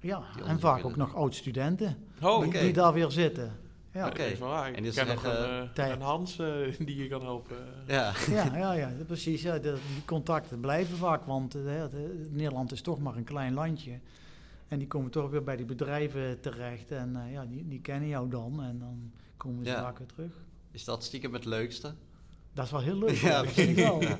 Ja, 0.00 0.22
en 0.44 0.60
vaak 0.60 0.84
ook 0.84 0.96
nog 0.96 1.14
oud-studenten 1.14 1.96
Oh, 2.22 2.50
die 2.50 2.72
daar 2.72 2.92
weer 2.92 3.10
zitten. 3.10 3.52
Ja, 3.96 4.06
Oké. 4.06 4.22
Oké. 4.40 4.54
En 4.66 4.74
En 4.74 4.82
dit 4.82 4.96
ik 4.96 5.04
ken 5.04 5.08
is 5.08 5.14
nog 5.14 5.24
echt, 5.24 5.38
een, 5.38 5.70
eh, 5.74 5.84
eh, 5.84 5.90
een 5.90 6.00
Hans 6.00 6.38
eh, 6.38 6.46
die 6.86 6.96
je 6.96 7.08
kan 7.08 7.22
helpen. 7.22 7.56
ja. 7.86 8.12
ja, 8.30 8.56
ja, 8.56 8.72
ja, 8.72 8.92
precies. 9.06 9.42
Ja, 9.42 9.58
de- 9.58 9.78
die 9.94 10.04
contacten 10.04 10.60
blijven 10.60 10.96
vaak, 10.96 11.24
want 11.24 11.54
eh, 11.54 11.62
de- 11.62 11.88
de- 11.90 12.28
Nederland 12.30 12.72
is 12.72 12.80
toch 12.80 12.98
maar 12.98 13.16
een 13.16 13.24
klein 13.24 13.54
landje. 13.54 13.98
En 14.68 14.78
die 14.78 14.86
komen 14.88 15.10
toch 15.10 15.30
weer 15.30 15.42
bij 15.44 15.56
die 15.56 15.66
bedrijven 15.66 16.40
terecht. 16.40 16.90
En 16.90 17.16
eh, 17.16 17.32
ja, 17.32 17.44
die, 17.44 17.68
die 17.68 17.80
kennen 17.80 18.08
jou 18.08 18.28
dan 18.30 18.62
en 18.62 18.78
dan 18.78 19.12
komen 19.36 19.64
ze 19.64 19.70
Ja. 19.70 19.82
vaak 19.82 19.98
weer 19.98 20.06
terug. 20.06 20.32
Is 20.70 20.84
dat 20.84 21.04
stiekem 21.04 21.32
het 21.32 21.44
leukste? 21.44 21.94
Dat 22.52 22.64
is 22.64 22.70
wel 22.70 22.80
heel 22.80 22.98
leuk. 22.98 23.10
Ja, 23.10 23.34
hoor, 23.36 23.44
dat 23.44 23.52
vind 23.52 23.68
ik 23.78 23.84
wel. 23.84 24.02
Ja, 24.02 24.18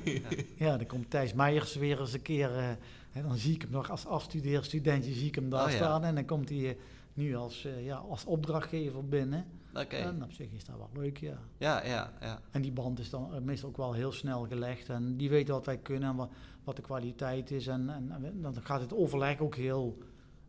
Ja, 0.57 0.77
dan 0.77 0.85
komt 0.85 1.09
Thijs 1.09 1.33
Meijers 1.33 1.75
weer 1.75 1.99
eens 1.99 2.13
een 2.13 2.21
keer. 2.21 2.55
eh, 2.57 2.69
en 3.11 3.21
dan 3.23 3.37
zie 3.37 3.53
ik 3.53 3.61
hem 3.61 3.71
nog 3.71 3.89
als 3.91 4.05
afstudeerstudentje, 4.05 5.13
zie 5.13 5.27
ik 5.27 5.35
hem 5.35 5.49
daar 5.49 5.65
Oh, 5.65 5.69
ja. 5.71 5.75
staan. 5.75 6.03
En 6.03 6.15
dan 6.15 6.25
komt 6.25 6.49
hij, 6.49 6.69
eh, 6.69 6.75
nu 7.13 7.35
als, 7.35 7.65
eh, 7.65 7.85
ja, 7.85 7.95
als 7.95 8.25
opdrachtgever 8.25 9.05
binnen. 9.07 9.45
Oké. 9.77 9.95
En 9.95 10.23
op 10.23 10.31
zich 10.31 10.51
is 10.51 10.65
dat 10.65 10.75
wel 10.77 10.89
leuk, 11.03 11.17
ja. 11.17 11.37
Ja, 11.57 11.85
ja, 11.85 12.13
ja. 12.21 12.41
En 12.51 12.61
die 12.61 12.71
band 12.71 12.99
is 12.99 13.09
dan 13.09 13.33
eh, 13.33 13.41
meestal 13.41 13.69
ook 13.69 13.77
wel 13.77 13.93
heel 13.93 14.11
snel 14.11 14.45
gelegd. 14.47 14.89
En 14.89 15.17
die 15.17 15.29
weten 15.29 15.53
wat 15.53 15.65
wij 15.65 15.77
kunnen 15.77 16.09
en 16.09 16.15
wat, 16.15 16.29
wat 16.63 16.75
de 16.75 16.81
kwaliteit 16.81 17.51
is. 17.51 17.67
En, 17.67 17.89
en, 17.89 18.11
en 18.25 18.41
dan 18.41 18.55
gaat 18.63 18.81
het 18.81 18.93
overleg 18.93 19.39
ook 19.39 19.55
heel 19.55 19.97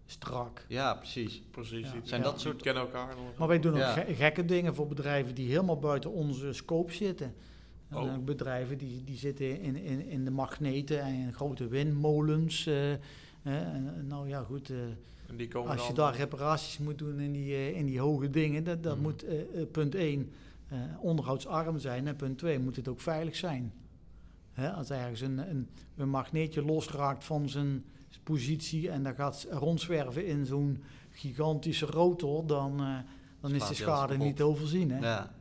strak. 0.06 0.64
Ja, 0.68 0.94
precies. 0.94 1.42
Precies. 1.50 1.86
Ja. 1.92 2.00
Zijn 2.02 2.20
Ja. 2.22 2.30
dat 2.30 2.40
soort- 2.40 2.62
kennen 2.62 2.82
elkaar 2.82 3.06
nog. 3.16 3.36
Maar 3.38 3.48
wij 3.48 3.60
doen 3.60 3.72
ook 3.72 3.78
Ja. 3.78 3.92
gekke 4.08 4.44
dingen 4.44 4.74
voor 4.74 4.86
bedrijven 4.86 5.34
die 5.34 5.48
helemaal 5.48 5.78
buiten 5.78 6.10
onze 6.12 6.52
scope 6.52 6.92
zitten. 6.92 7.34
Er 7.88 7.96
Oh. 7.96 8.02
zijn 8.02 8.16
ook 8.16 8.24
bedrijven 8.24 8.78
die, 8.78 9.04
die 9.04 9.16
zitten 9.16 9.60
in, 9.60 9.76
in, 9.76 10.06
in 10.06 10.24
de 10.24 10.30
magneten 10.30 11.00
en 11.00 11.14
in 11.14 11.32
grote 11.34 11.68
windmolens. 11.68 12.66
eh, 12.66 12.92
eh, 12.92 12.98
en, 13.42 14.06
nou 14.06 14.28
ja, 14.28 14.42
goed. 14.42 14.70
eh, 14.70 14.76
En 15.28 15.36
die 15.36 15.48
komen 15.48 15.70
als 15.70 15.86
je 15.86 15.92
dan- 15.92 16.04
daar 16.06 16.16
reparaties 16.16 16.78
moet 16.78 16.98
doen 16.98 17.20
in 17.20 17.32
die, 17.32 17.54
eh, 17.54 17.76
in 17.76 17.86
die 17.86 18.00
hoge 18.00 18.30
dingen, 18.30 18.64
dat, 18.64 18.82
dat 18.82 18.94
Mhm. 18.94 19.02
moet 19.02 19.22
eh, 19.24 19.40
eh, 19.40 19.66
punt 19.70 19.94
1 19.94 20.32
onderhoudsarm 21.00 21.78
zijn. 21.78 22.06
En 22.06 22.16
punt 22.16 22.38
2 22.38 22.58
moet 22.58 22.76
het 22.76 22.88
ook 22.88 23.00
veilig 23.00 23.36
zijn. 23.36 23.72
Hè, 24.52 24.70
als 24.72 24.90
ergens 24.90 25.20
een, 25.20 25.38
een, 25.50 25.68
een 25.96 26.08
magneetje 26.08 26.62
losraakt 26.64 27.24
van 27.24 27.48
zijn 27.48 27.84
positie 28.22 28.90
en 28.90 29.02
dan 29.02 29.14
gaat 29.14 29.46
rondzwerven 29.50 30.26
in 30.26 30.46
zo'n 30.46 30.82
gigantische 31.10 31.86
rotor, 31.86 32.46
dan, 32.46 32.80
eh, 32.80 32.98
dan 33.40 33.54
is 33.54 33.68
de 33.68 33.74
schade 33.74 34.16
niet 34.16 34.36
te 34.36 34.44
overzien. 34.44 34.90
Hè? 34.90 34.98
Ja. 34.98 35.32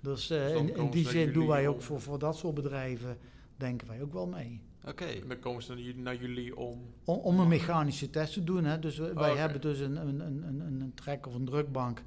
Dus 0.00 0.30
eh, 0.30 0.38
Dus 0.46 0.52
in, 0.60 0.76
in 0.76 0.90
die 0.90 1.08
zin 1.08 1.32
doen 1.32 1.46
wij 1.46 1.68
ook 1.68 1.82
voor, 1.82 2.00
voor 2.00 2.18
dat 2.18 2.36
soort 2.36 2.54
bedrijven, 2.54 3.16
denken 3.56 3.88
wij 3.88 4.02
ook 4.02 4.12
wel 4.12 4.26
mee. 4.26 4.60
Oké. 4.88 5.04
En 5.04 5.28
dan 5.28 5.38
komen 5.38 5.62
ze 5.62 5.72
naar 5.72 5.80
jullie, 5.80 6.02
naar 6.02 6.16
jullie 6.16 6.56
om... 6.56 6.80
Om, 7.04 7.18
om 7.18 7.40
een 7.40 7.48
mechanische 7.48 8.10
test 8.10 8.32
te 8.32 8.44
doen. 8.44 8.64
Hè. 8.64 8.78
Dus 8.78 8.98
wij 8.98 9.10
oké. 9.10 9.24
hebben 9.24 9.60
dus 9.60 9.78
een, 9.78 9.96
een, 9.96 10.20
een, 10.20 10.60
een, 10.60 10.92
trek 10.94 11.26
of 11.26 11.34
een 11.34 11.44
drukbank. 11.44 12.02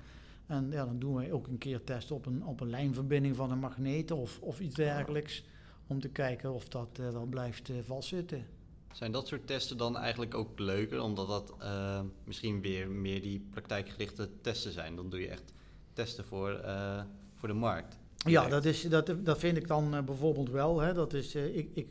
En 0.47 0.71
ja, 0.71 0.85
dan 0.85 0.99
doen 0.99 1.13
wij 1.13 1.31
ook 1.31 1.47
een 1.47 1.57
keer 1.57 1.83
testen 1.83 2.15
op 2.15 2.25
een, 2.25 2.45
op 2.45 2.59
een 2.59 2.69
lijnverbinding 2.69 3.35
van 3.35 3.51
een 3.51 3.59
magneet 3.59 4.11
of, 4.11 4.39
of 4.41 4.59
iets 4.59 4.75
dergelijks. 4.75 5.43
Om 5.87 5.99
te 5.99 6.09
kijken 6.09 6.53
of 6.53 6.67
dat 6.67 6.99
eh, 6.99 7.09
wel 7.09 7.25
blijft 7.25 7.69
eh, 7.69 7.75
vastzitten. 7.81 8.45
Zijn 8.91 9.11
dat 9.11 9.27
soort 9.27 9.47
testen 9.47 9.77
dan 9.77 9.97
eigenlijk 9.97 10.35
ook 10.35 10.59
leuker, 10.59 11.01
omdat 11.01 11.27
dat 11.27 11.53
eh, 11.59 12.01
misschien 12.23 12.61
weer 12.61 12.89
meer 12.89 13.21
die 13.21 13.47
praktijkgerichte 13.51 14.29
testen 14.41 14.71
zijn? 14.71 14.95
Dan 14.95 15.09
doe 15.09 15.19
je 15.19 15.27
echt 15.27 15.53
testen 15.93 16.25
voor, 16.25 16.51
eh, 16.51 17.01
voor 17.35 17.47
de 17.47 17.53
markt. 17.53 17.97
Ja, 18.15 18.47
dat, 18.47 18.65
is, 18.65 18.81
dat, 18.81 19.13
dat 19.19 19.39
vind 19.39 19.57
ik 19.57 19.67
dan 19.67 20.05
bijvoorbeeld 20.05 20.49
wel. 20.49 20.79
Hè. 20.79 20.93
Dat 20.93 21.13
is, 21.13 21.35
eh, 21.35 21.55
ik, 21.57 21.69
ik, 21.73 21.87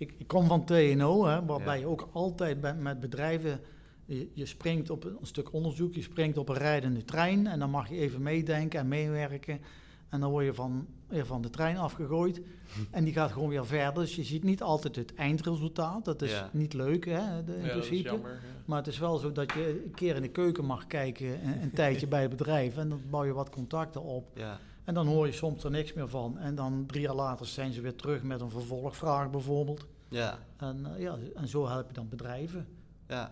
ik, 0.00 0.14
ik 0.18 0.26
kom 0.26 0.46
van 0.46 0.64
TNO, 0.64 1.24
hè, 1.26 1.44
waarbij 1.44 1.74
Ja. 1.74 1.80
je 1.80 1.86
ook 1.86 2.08
altijd 2.12 2.60
bij, 2.60 2.74
met 2.74 3.00
bedrijven... 3.00 3.60
Je, 4.04 4.30
je 4.34 4.46
springt 4.46 4.90
op 4.90 5.04
een, 5.04 5.16
stuk 5.22 5.52
onderzoek, 5.52 5.94
je 5.94 6.02
springt 6.02 6.38
op 6.38 6.48
een 6.48 6.56
rijdende 6.56 7.04
trein... 7.04 7.46
en 7.46 7.58
dan 7.58 7.70
mag 7.70 7.88
je 7.88 7.96
even 7.96 8.22
meedenken 8.22 8.80
en 8.80 8.88
meewerken. 8.88 9.60
En 10.08 10.20
dan 10.20 10.30
word 10.30 10.44
je 10.44 10.54
van, 10.54 10.86
weer 11.08 11.26
van 11.26 11.42
de 11.42 11.50
trein 11.50 11.76
afgegooid. 11.76 12.40
En 12.90 13.04
die 13.04 13.12
gaat 13.12 13.32
gewoon 13.32 13.48
weer 13.48 13.66
verder. 13.66 14.02
Dus 14.02 14.16
je 14.16 14.24
ziet 14.24 14.42
niet 14.42 14.62
altijd 14.62 14.96
het 14.96 15.14
eindresultaat. 15.14 16.04
Dat 16.04 16.22
is 16.22 16.30
Ja. 16.30 16.50
niet 16.52 16.72
leuk, 16.72 17.04
hè, 17.04 17.44
de, 17.44 17.54
in 17.56 17.64
ja, 17.64 17.68
principe. 17.70 18.02
jammer. 18.10 18.30
ja. 18.30 18.38
Maar 18.64 18.78
het 18.78 18.86
is 18.86 18.98
wel 18.98 19.16
zo 19.18 19.32
dat 19.32 19.52
je 19.52 19.82
een 19.84 19.94
keer 19.94 20.16
in 20.16 20.22
de 20.22 20.28
keuken 20.30 20.64
mag 20.64 20.86
kijken... 20.86 21.46
een, 21.46 21.62
een 21.62 21.72
tijdje 21.72 22.06
bij 22.14 22.20
het 22.22 22.30
bedrijf. 22.30 22.76
En 22.76 22.88
dan 22.88 23.00
bouw 23.10 23.24
je 23.24 23.32
wat 23.32 23.50
contacten 23.50 24.02
op. 24.02 24.30
Ja, 24.34 24.58
En 24.90 24.96
dan 24.96 25.06
hoor 25.06 25.26
je 25.26 25.32
soms 25.32 25.64
er 25.64 25.70
niks 25.70 25.92
meer 25.92 26.08
van. 26.08 26.38
En 26.38 26.54
dan 26.54 26.86
drie 26.86 27.02
jaar 27.02 27.14
later 27.14 27.46
zijn 27.46 27.72
ze 27.72 27.80
weer 27.80 27.94
terug 27.94 28.22
met 28.22 28.40
een 28.40 28.50
vervolgvraag 28.50 29.30
bijvoorbeeld. 29.30 29.86
ja, 30.08 30.38
En, 30.56 30.94
eh, 30.94 31.00
ja, 31.00 31.18
en 31.34 31.48
zo 31.48 31.68
help 31.68 31.88
je 31.88 31.94
dan 31.94 32.08
bedrijven. 32.08 32.66
ja. 33.08 33.30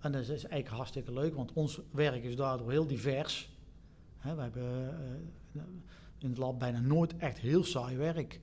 En 0.00 0.12
dat 0.12 0.20
is 0.20 0.28
eigenlijk 0.28 0.68
hartstikke 0.68 1.12
leuk, 1.12 1.34
want 1.34 1.52
ons 1.52 1.80
werk 1.90 2.24
is 2.24 2.36
daardoor 2.36 2.70
heel 2.70 2.86
divers. 2.86 3.50
Hè, 4.18 4.34
we 4.34 4.42
hebben 4.42 4.94
eh, 5.54 5.62
in 6.18 6.28
het 6.28 6.38
lab 6.38 6.58
bijna 6.58 6.80
nooit 6.80 7.16
echt 7.16 7.38
heel 7.38 7.64
saai 7.64 7.96
werk. 7.96 8.40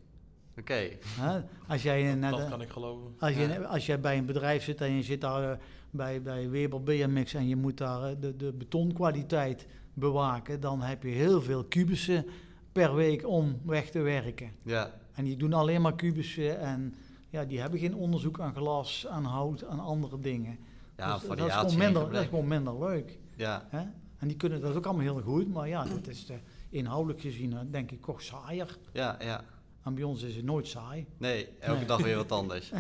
Oké. 0.58 0.89
Hè? 1.06 1.41
Als, 1.68 1.84
jij 1.84 2.16
net, 2.16 2.32
Dat 2.32 2.39
eh, 2.39 2.49
kan 2.49 2.62
ik 2.62 2.70
geloven. 2.70 3.16
als, 3.20 3.34
je, 3.34 3.68
als 3.68 3.86
jij 3.86 3.99
bij 3.99 4.18
een 4.18 4.26
bedrijf 4.26 4.64
zit 4.64 4.82
en 4.82 4.91
je 4.91 5.04
zit 5.04 5.22
daar 5.22 5.52
eh, 5.52 5.58
bij, 5.92 6.22
bij 6.22 6.50
Weber 6.50 6.84
BMX 6.84 7.34
en 7.34 7.48
je 7.48 7.56
moet 7.56 7.78
daar 7.78 8.04
eh, 8.04 8.16
de, 8.20 8.36
de 8.36 8.54
betonkwaliteit 8.54 9.68
bewaken, 9.94 10.60
dan 10.60 10.82
heb 10.82 11.04
je 11.04 11.10
heel 11.10 11.42
veel 11.42 11.64
kubussen 11.64 12.26
per 12.72 12.96
week 12.96 13.28
om 13.28 13.60
weg 13.66 13.89
te 13.89 14.00
werken. 14.00 14.52
Ja, 14.64 14.92
En 15.14 15.24
die 15.24 15.38
doen 15.38 15.54
alleen 15.54 15.82
maar 15.82 15.96
kubussen 15.96 16.60
en 16.60 16.96
ja, 17.30 17.46
die 17.46 17.60
hebben 17.60 17.80
geen 17.80 17.96
onderzoek 17.96 18.39
aan 18.39 18.56
glas, 18.56 19.08
aan 19.08 19.24
hout, 19.26 19.66
aan 19.66 19.80
andere 19.80 20.20
dingen. 20.20 20.58
ja 20.98 21.18
Dus 21.18 21.28
dat, 21.28 21.39
is 21.48 21.54
gewoon 21.54 21.78
minder, 21.78 22.12
dat 22.12 22.22
is 22.22 22.28
gewoon 22.28 22.48
minder 22.48 22.80
leuk. 22.80 23.20
Ja, 23.36 23.66
Hè? 23.70 23.84
En 24.18 24.28
die 24.28 24.38
kunnen 24.38 24.62
dat 24.62 24.76
ook 24.76 24.86
allemaal 24.86 25.04
heel 25.04 25.22
goed, 25.22 25.54
maar 25.54 25.68
ja, 25.68 25.84
dat 25.86 26.08
is 26.08 26.30
eh, 26.30 26.36
inhoudelijk 26.70 27.22
gezien 27.22 27.54
eh, 27.54 27.60
denk 27.72 27.92
ik 27.92 28.06
toch 28.06 28.22
saaier. 28.22 28.78
ja, 28.94 29.18
ja. 29.20 29.44
En 29.84 29.96
bij 29.96 30.04
ons 30.04 30.24
is 30.24 30.36
het 30.36 30.46
nooit 30.46 30.68
saai. 30.68 31.06
Nee, 31.18 31.48
elke 31.60 31.78
Nee. 31.80 31.88
dag 31.88 32.02
weer 32.02 32.16
wat 32.16 32.32
anders. 32.42 32.72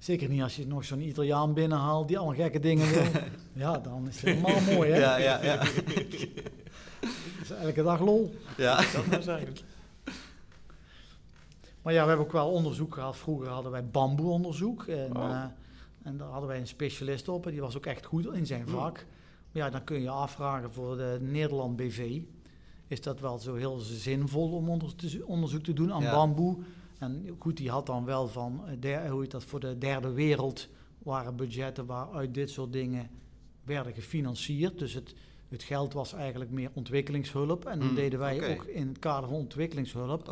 Zeker 0.00 0.28
niet 0.28 0.42
als 0.42 0.56
je 0.56 0.66
nog 0.66 0.84
zo'n 0.84 1.00
Italiaan 1.00 1.54
binnenhaalt 1.54 2.08
die 2.08 2.18
allemaal 2.18 2.36
gekke 2.36 2.58
dingen 2.58 2.88
wil. 2.88 3.02
ja, 3.64 3.78
dan 3.78 4.08
is 4.08 4.20
het 4.20 4.24
helemaal 4.24 4.60
mooi, 4.74 4.90
hè? 4.90 4.98
Ja, 4.98 5.16
ja, 5.16 5.42
ja. 5.44 5.62
Elke 7.62 7.82
dag 7.82 8.00
lol. 8.00 8.34
Ja, 8.56 8.80
Dat 9.10 9.24
zijn. 9.24 9.48
Maar 11.82 11.92
ja, 11.92 12.02
we 12.02 12.08
hebben 12.08 12.26
ook 12.26 12.32
wel 12.32 12.50
onderzoek 12.50 12.94
gehad. 12.94 13.16
Vroeger 13.16 13.48
hadden 13.48 13.72
wij 13.72 13.84
bamboeonderzoek. 13.86 14.84
En, 14.86 15.16
Oh. 15.16 15.24
eh, 15.30 15.42
en 16.02 16.16
daar 16.16 16.28
hadden 16.28 16.48
wij 16.48 16.58
een 16.58 16.66
specialist 16.66 17.28
op. 17.28 17.46
En 17.46 17.52
die 17.52 17.60
was 17.60 17.76
ook 17.76 17.86
echt 17.86 18.04
goed 18.06 18.32
in 18.32 18.46
zijn 18.46 18.62
Hmm. 18.62 18.72
vak. 18.72 18.94
Maar 19.52 19.62
ja, 19.62 19.70
dan 19.70 19.84
kun 19.84 20.00
je 20.02 20.08
afvragen 20.10 20.72
voor 20.72 20.96
de 20.96 21.18
Nederland 21.20 21.76
BV. 21.76 22.18
Is 22.86 23.00
dat 23.00 23.20
wel 23.20 23.38
zo 23.38 23.54
heel 23.54 23.78
zinvol 23.78 24.50
om 24.52 24.80
onderzoek 25.26 25.62
te 25.62 25.72
doen 25.72 25.92
aan 25.92 26.02
Ja. 26.02 26.14
bamboe? 26.14 26.56
En 27.00 27.36
goed, 27.38 27.56
die 27.56 27.70
had 27.70 27.86
dan 27.86 28.04
wel 28.04 28.28
van, 28.28 28.62
eh, 28.66 28.72
der, 28.80 29.08
hoe 29.08 29.20
heet 29.20 29.30
dat, 29.30 29.44
voor 29.44 29.60
de 29.60 29.78
derde 29.78 30.12
wereld 30.12 30.68
waren 30.98 31.36
budgetten 31.36 31.86
waaruit 31.86 32.34
dit 32.34 32.50
soort 32.50 32.72
dingen 32.72 33.10
werden 33.64 33.92
gefinancierd. 33.94 34.78
Dus 34.78 34.94
het, 34.94 35.14
het 35.48 35.62
geld 35.62 35.92
was 35.92 36.12
eigenlijk 36.12 36.50
meer 36.50 36.70
ontwikkelingshulp. 36.74 37.64
En 37.64 37.78
dan 37.78 37.86
Hmm, 37.86 37.96
deden 37.96 38.18
wij 38.18 38.52
ook 38.52 38.64
in 38.64 38.88
het 38.88 38.98
kader 38.98 39.28
van 39.28 39.38
ontwikkelingshulp 39.38 40.28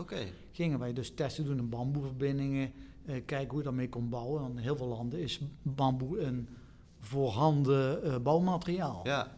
gingen 0.53 0.79
wij 0.79 0.93
dus 0.93 1.15
testen 1.15 1.45
doen 1.45 1.59
in 1.59 1.69
bamboeverbindingen, 1.69 2.73
eh, 3.05 3.15
kijken 3.25 3.49
hoe 3.49 3.59
je 3.59 3.65
daarmee 3.65 3.89
kon 3.89 4.09
bouwen. 4.09 4.41
Want 4.41 4.57
in 4.57 4.63
heel 4.63 4.77
veel 4.77 4.87
landen 4.87 5.21
is 5.21 5.41
bamboe 5.63 6.21
een 6.21 6.49
voorhanden 7.01 8.03
eh, 8.03 8.19
bouwmateriaal. 8.19 9.01
Ja, 9.05 9.37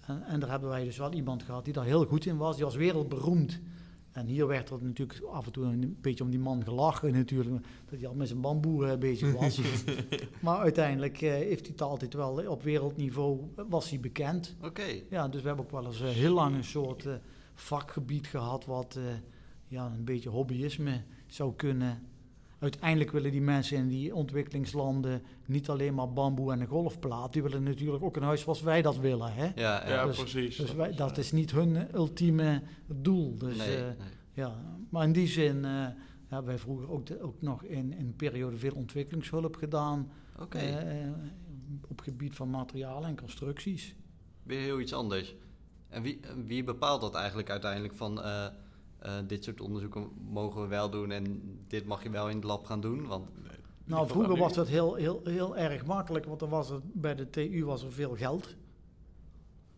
En, 0.00 0.22
en 0.22 0.40
daar 0.40 0.50
hebben 0.50 0.68
wij 0.68 0.84
dus 0.84 0.96
wel 0.98 1.12
iemand 1.12 1.42
gehad 1.42 1.64
die 1.64 1.72
daar 1.72 1.84
heel 1.84 2.04
goed 2.04 2.26
in 2.26 2.36
was. 2.36 2.56
Die 2.56 2.64
was 2.64 2.74
wereldberoemd. 2.74 3.60
En 4.16 4.26
hier 4.26 4.46
werd 4.46 4.70
er 4.70 4.78
natuurlijk 4.82 5.20
af 5.22 5.46
en 5.46 5.52
toe 5.52 5.64
een 5.64 5.96
beetje 6.00 6.24
om 6.24 6.30
die 6.30 6.38
man 6.38 6.64
gelachen 6.64 7.12
natuurlijk. 7.12 7.64
Dat 7.90 7.98
hij 7.98 8.08
al 8.08 8.14
met 8.14 8.28
zijn 8.28 8.40
bamboe 8.40 8.86
eh, 8.86 8.98
bezig 8.98 9.32
was. 9.32 9.60
maar 10.44 10.58
uiteindelijk 10.58 11.22
eh, 11.22 11.30
heeft 11.30 11.60
hij 11.60 11.70
het 11.70 11.82
altijd 11.82 12.14
wel 12.14 12.46
op 12.46 12.62
wereldniveau 12.62 13.40
eh, 13.56 13.64
was 13.68 13.90
hij 13.90 14.00
bekend. 14.00 14.56
oké. 14.62 15.00
Ja, 15.10 15.28
dus 15.28 15.40
we 15.40 15.46
hebben 15.46 15.64
ook 15.64 15.70
wel 15.70 15.86
eens 15.86 16.02
heel 16.02 16.34
lang 16.34 16.54
een 16.54 16.64
soort 16.64 17.08
vakgebied 17.54 18.26
gehad 18.26 18.64
wat 18.64 18.98
ja, 19.68 19.92
een 19.96 20.04
beetje 20.04 20.28
hobbyisme 20.28 21.02
zou 21.26 21.54
kunnen. 21.56 22.02
Uiteindelijk 22.58 23.10
willen 23.10 23.30
die 23.30 23.40
mensen 23.40 23.76
in 23.78 23.88
die 23.88 24.14
ontwikkelingslanden 24.14 25.22
niet 25.46 25.68
alleen 25.68 25.94
maar 25.94 26.12
bamboe 26.12 26.52
en 26.52 26.60
een 26.60 26.66
golfplaat. 26.66 27.32
Die 27.32 27.42
willen 27.42 27.62
natuurlijk 27.62 28.04
ook 28.04 28.16
een 28.16 28.22
huis 28.22 28.40
zoals 28.40 28.62
wij 28.62 28.82
dat 28.82 28.96
willen. 28.98 29.32
Hè? 29.34 29.44
Ja, 29.54 29.88
ja. 29.88 30.06
Dus- 30.06 30.16
precies. 30.18 30.56
Dus 30.56 30.74
wij, 30.74 30.94
dat 30.94 31.18
is 31.18 31.32
niet 31.32 31.50
hun 31.50 31.94
ultieme 31.94 32.62
doel. 32.86 33.38
Dus, 33.38 33.56
nee, 33.56 33.76
eh, 33.76 33.82
nee. 33.84 33.94
ja. 34.32 34.54
Maar 34.90 35.04
in 35.04 35.12
die 35.12 35.26
zin 35.26 35.64
eh, 35.64 35.70
hebben 36.26 36.46
wij 36.46 36.58
vroeger 36.58 36.90
ook, 36.90 37.06
de- 37.06 37.20
ook 37.20 37.42
nog 37.42 37.62
in, 37.64 37.92
in 37.92 38.06
een 38.06 38.16
periode 38.16 38.56
veel 38.56 38.74
ontwikkelingshulp 38.74 39.56
gedaan. 39.56 40.10
Oké, 40.40 40.58
eh, 40.58 41.02
eh, 41.04 41.10
op 41.88 42.00
gebied 42.00 42.34
van 42.34 42.50
materialen 42.50 43.08
en 43.08 43.16
constructies. 43.16 43.94
weer 44.42 44.60
heel 44.60 44.80
iets 44.80 44.92
anders. 44.92 45.34
En 45.88 46.02
wie, 46.02 46.20
wie 46.46 46.64
bepaalt 46.64 47.00
dat 47.00 47.14
eigenlijk 47.14 47.50
uiteindelijk 47.50 47.94
van 47.94 48.20
eh, 48.98 49.12
dit 49.26 49.44
soort 49.44 49.60
onderzoeken 49.60 50.08
mogen 50.30 50.62
we 50.62 50.66
wel 50.66 50.90
doen 50.90 51.10
en 51.10 51.42
dit 51.68 51.86
mag 51.86 52.02
je 52.02 52.10
wel 52.10 52.28
in 52.28 52.36
het 52.36 52.44
lab 52.44 52.64
gaan 52.66 52.80
doen? 52.80 53.06
Want 53.06 53.28
Nou, 53.84 54.08
vroeger 54.08 54.36
was 54.36 54.52
dat 54.52 54.68
heel, 54.68 54.94
heel, 54.94 55.20
heel 55.24 55.56
erg 55.56 55.86
makkelijk, 55.86 56.24
want 56.24 56.42
er 56.42 56.48
was 56.48 56.70
er, 56.70 56.80
bij 56.82 57.14
de 57.14 57.30
TU 57.30 57.64
was 57.64 57.82
er 57.82 57.92
veel 57.92 58.16
geld. 58.16 58.54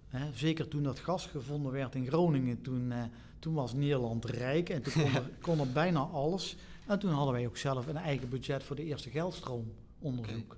Hè, 0.09 0.33
zeker 0.33 0.69
toen 0.69 0.83
dat 0.83 0.99
gas 0.99 1.27
gevonden 1.27 1.73
werd 1.73 1.95
in 1.95 2.07
Groningen, 2.07 2.61
toen, 2.61 2.93
eh, 2.93 3.03
toen 3.39 3.55
was 3.55 3.73
Nederland 3.73 4.25
rijk 4.25 4.69
en 4.69 4.83
toen 4.83 4.93
kon 4.93 5.15
er, 5.15 5.31
kon 5.41 5.61
er 5.61 5.73
bijna 5.73 6.01
alles. 6.01 6.57
En 6.87 6.99
toen 6.99 7.13
hadden 7.13 7.35
wij 7.35 7.47
ook 7.47 7.57
zelf 7.57 7.87
een 7.87 7.97
eigen 7.97 8.29
budget 8.29 8.63
voor 8.63 8.77
de 8.77 8.85
eerste 8.85 9.11
geldstroomonderzoek. 9.11 10.57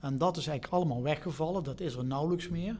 En 0.00 0.18
dat 0.18 0.36
is 0.36 0.46
eigenlijk 0.46 0.76
allemaal 0.76 1.02
weggevallen, 1.02 1.64
dat 1.64 1.80
is 1.80 1.94
er 1.94 2.04
nauwelijks 2.04 2.48
meer. 2.48 2.76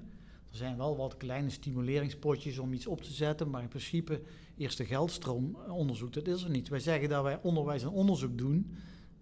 Er 0.56 0.62
zijn 0.62 0.76
wel 0.76 0.96
wat 0.96 1.16
kleine 1.16 1.50
stimuleringspotjes 1.50 2.58
om 2.58 2.72
iets 2.72 2.86
op 2.86 3.00
te 3.02 3.12
zetten, 3.12 3.50
maar 3.50 3.62
in 3.62 3.68
principe 3.68 4.20
eerste 4.56 4.84
geldstroomonderzoek, 4.84 6.12
dat 6.12 6.26
is 6.26 6.42
er 6.42 6.50
niet. 6.50 6.68
Wij 6.68 6.80
zeggen 6.80 7.08
dat 7.08 7.22
wij 7.22 7.38
onderwijs 7.42 7.82
en 7.82 7.88
onderzoek 7.88 8.38
doen, 8.38 8.72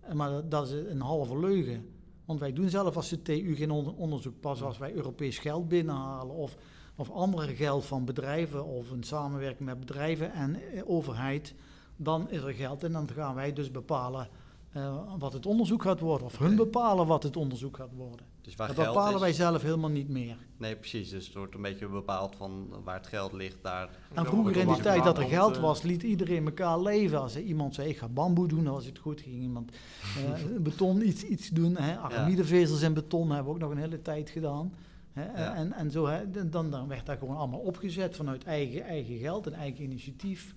eh, 0.01 0.12
maar 0.12 0.49
dat, 0.49 0.68
is 0.68 0.72
een 0.72 1.01
halve 1.01 1.39
leugen. 1.39 1.89
Want 2.24 2.41
wij 2.41 2.53
doen 2.53 2.68
zelf 2.68 2.97
als 2.97 3.09
de 3.09 3.22
TU 3.22 3.55
geen 3.57 3.70
onder- 3.70 3.95
onderzoek. 3.95 4.41
Pas 4.41 4.62
als 4.62 4.78
wij 4.78 4.93
Europees 4.93 5.39
geld 5.39 5.68
binnenhalen 5.68 6.35
of 6.35 6.57
of 6.97 7.11
andere 7.11 7.55
geld 7.55 7.85
van 7.85 8.05
bedrijven 8.05 8.64
of 8.64 8.91
een 8.91 9.03
samenwerking 9.03 9.68
met 9.68 9.80
bedrijven 9.80 10.32
en 10.32 10.72
eh, 10.72 10.82
overheid, 10.85 11.55
dan 11.97 12.30
is 12.30 12.43
er 12.43 12.53
geld 12.53 12.85
en 12.85 12.93
dan 12.93 13.11
gaan 13.11 13.35
wij 13.35 13.53
dus 13.53 13.70
bepalen 13.70 14.28
eh, 14.74 14.96
wat 15.18 15.32
het 15.32 15.46
onderzoek 15.46 15.82
gaat 15.82 16.00
worden. 16.00 16.26
Of 16.26 16.38
hun 16.38 16.56
bepalen 16.56 17.06
wat 17.06 17.22
het 17.22 17.36
onderzoek 17.36 17.76
gaat 17.76 17.92
worden. 17.96 18.26
Dus 18.40 18.54
waar 18.54 18.66
Dat 18.66 18.76
geld 18.76 18.88
bepalen 18.88 19.14
is, 19.14 19.20
wij 19.20 19.32
zelf 19.32 19.62
helemaal 19.62 19.90
niet 19.90 20.08
meer. 20.08 20.36
Nee, 20.56 20.76
precies. 20.76 21.10
Dus 21.10 21.26
het 21.26 21.34
wordt 21.34 21.54
een 21.54 21.62
beetje 21.62 21.88
bepaald 21.88 22.36
van 22.36 22.68
waar 22.84 22.96
het 22.96 23.06
geld 23.06 23.32
ligt, 23.32 23.62
daar. 23.62 23.88
En 24.14 24.26
vroeger 24.26 24.56
in 24.56 24.66
die 24.66 24.82
tijd 24.82 25.04
dat 25.04 25.18
er 25.18 25.24
geld 25.24 25.56
eh, 25.56 25.62
was, 25.62 25.82
liet 25.82 26.02
iedereen 26.02 26.44
elkaar 26.44 26.80
leven. 26.80 27.20
Als 27.20 27.34
er 27.34 27.42
iemand 27.42 27.74
zei, 27.74 27.88
ik 27.88 27.98
ga 27.98 28.08
bamboe 28.08 28.48
doen, 28.48 28.64
dan 28.64 28.72
was 28.72 28.86
het 28.86 28.98
goed. 28.98 29.20
Ging 29.20 29.42
iemand 29.42 29.72
eh, 30.16 30.56
beton 30.68 31.06
iets, 31.06 31.22
iets 31.22 31.48
doen. 31.48 31.76
Hè. 31.76 31.98
Aramidevezels 31.98 32.82
en 32.82 32.94
beton 32.94 33.30
hebben 33.30 33.44
we 33.44 33.50
ook 33.50 33.58
nog 33.58 33.70
een 33.70 33.82
hele 33.82 34.02
tijd 34.02 34.30
gedaan. 34.30 34.74
Hè. 35.12 35.24
Ja. 35.24 35.54
En, 35.54 35.72
en 35.72 35.90
zo, 35.90 36.06
hè, 36.06 36.48
dan, 36.50 36.70
dan 36.70 36.88
werd 36.88 37.06
dat 37.06 37.18
gewoon 37.18 37.36
allemaal 37.36 37.60
opgezet 37.60 38.16
vanuit 38.16 38.44
eigen, 38.44 38.82
eigen 38.82 39.18
geld 39.18 39.46
en 39.46 39.52
eigen 39.52 39.84
initiatief. 39.84 40.54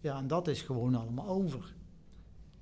Ja, 0.00 0.16
en 0.18 0.26
dat 0.26 0.48
is 0.48 0.62
gewoon 0.62 0.94
allemaal 0.94 1.28
over. 1.28 1.74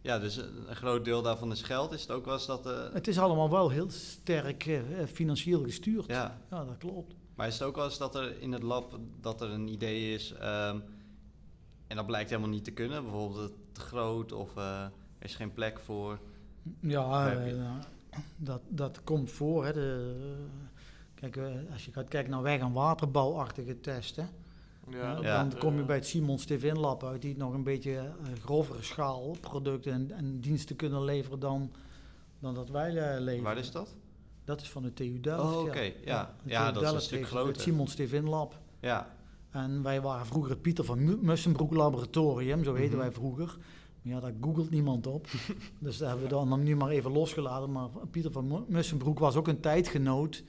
Ja, 0.02 0.18
dus 0.18 0.36
een 0.36 0.76
groot 0.76 1.04
deel 1.04 1.22
daarvan 1.22 1.50
is 1.50 1.62
geld. 1.62 1.92
Is 1.92 2.00
het 2.00 2.10
ook 2.10 2.24
wel 2.24 2.34
eens 2.34 2.46
dat... 2.46 2.66
eh, 2.66 2.92
Het 2.92 3.08
is 3.08 3.18
allemaal 3.18 3.50
wel 3.50 3.68
heel 3.70 3.90
sterk 3.90 4.66
eh, 4.66 4.80
financieel 5.12 5.62
gestuurd. 5.62 6.06
ja, 6.06 6.38
ja, 6.50 6.64
dat 6.64 6.76
klopt. 6.78 7.14
maar 7.34 7.46
is 7.46 7.52
het 7.58 7.62
ook 7.62 7.76
wel 7.76 7.84
eens 7.84 7.98
dat 7.98 8.14
er 8.14 8.40
in 8.42 8.52
het 8.52 8.62
lab 8.62 8.98
dat 9.20 9.40
er 9.40 9.50
een 9.50 9.68
idee 9.68 10.14
is... 10.14 10.32
ehm, 10.32 10.78
en 11.86 11.96
dat 11.96 12.06
blijkt 12.06 12.30
helemaal 12.30 12.50
niet 12.50 12.64
te 12.64 12.70
kunnen? 12.70 13.02
Bijvoorbeeld 13.02 13.40
het 13.42 13.52
te 13.72 13.80
groot 13.80 14.32
of 14.32 14.56
eh, 14.56 14.82
er 14.82 14.92
is 15.18 15.34
geen 15.34 15.52
plek 15.52 15.78
voor. 15.80 16.18
Ja, 16.80 17.32
eh, 17.32 17.70
dat, 18.36 18.60
dat 18.68 19.04
komt 19.04 19.30
voor. 19.30 19.64
Hè. 19.64 19.72
De, 19.72 20.14
kijk, 21.14 21.36
eh, 21.36 21.44
als 21.72 21.84
je 21.84 21.92
gaat 21.92 22.08
kijken 22.08 22.30
naar 22.30 22.42
weg- 22.42 22.60
en 22.60 22.72
waterbouwachtige 22.72 23.80
testen, 23.80 24.28
Ja, 24.90 25.18
Ja. 25.22 25.44
dan 25.44 25.58
kom 25.58 25.76
je 25.76 25.82
bij 25.82 25.96
het 25.96 26.06
Simon 26.06 26.38
Stevin 26.38 26.78
Lab 26.78 27.04
uit, 27.04 27.22
die 27.22 27.36
nog 27.36 27.52
een 27.54 27.62
beetje 27.64 27.92
eh, 27.96 28.12
grovere 28.44 28.82
schaal 28.82 29.36
producten 29.40 29.92
en, 29.92 30.10
en 30.10 30.40
diensten 30.40 30.76
kunnen 30.76 31.04
leveren 31.04 31.38
dan, 31.40 31.70
dan 32.38 32.54
dat 32.54 32.70
wij 32.70 32.88
eh, 32.96 33.20
leveren. 33.20 33.42
Waar 33.44 33.58
is 33.58 33.70
dat? 33.70 33.96
Dat 34.44 34.60
is 34.60 34.70
van 34.70 34.82
de 34.82 34.92
TU 34.92 35.20
Delft. 35.20 35.56
Oh, 35.56 35.62
oké. 35.62 35.92
Ja. 36.04 36.34
Ja, 36.44 36.72
dat 36.72 36.82
is 36.82 36.90
een 36.90 37.00
stuk 37.00 37.26
groter. 37.26 37.52
Het 37.52 37.60
Simon 37.60 37.88
Stevin 37.88 38.28
Lab. 38.28 38.58
Ja, 38.80 39.14
En 39.50 39.82
wij 39.82 40.00
waren 40.00 40.26
vroeger 40.26 40.50
het 40.50 40.62
Pieter 40.62 40.84
van 40.84 41.04
Mu- 41.04 41.18
Mussenbroek 41.20 41.74
Laboratorium, 41.74 42.64
zo 42.64 42.74
heten 42.74 42.90
Mhm. 42.92 42.98
wij 43.00 43.12
vroeger. 43.12 43.56
Maar 44.02 44.14
ja, 44.14 44.20
daar 44.20 44.32
googelt 44.40 44.70
niemand 44.70 45.06
op. 45.06 45.26
dus 45.80 45.98
daar 45.98 46.08
hebben 46.08 46.28
we 46.28 46.34
dan 46.34 46.62
nu 46.62 46.76
maar 46.76 46.88
even 46.90 47.12
losgelaten. 47.12 47.72
Maar 47.72 47.88
Pieter 48.10 48.30
van 48.32 48.46
Mu- 48.46 48.64
Mussenbroek 48.68 49.18
was 49.18 49.36
ook 49.36 49.48
een 49.48 49.60
tijdgenoot 49.60 50.42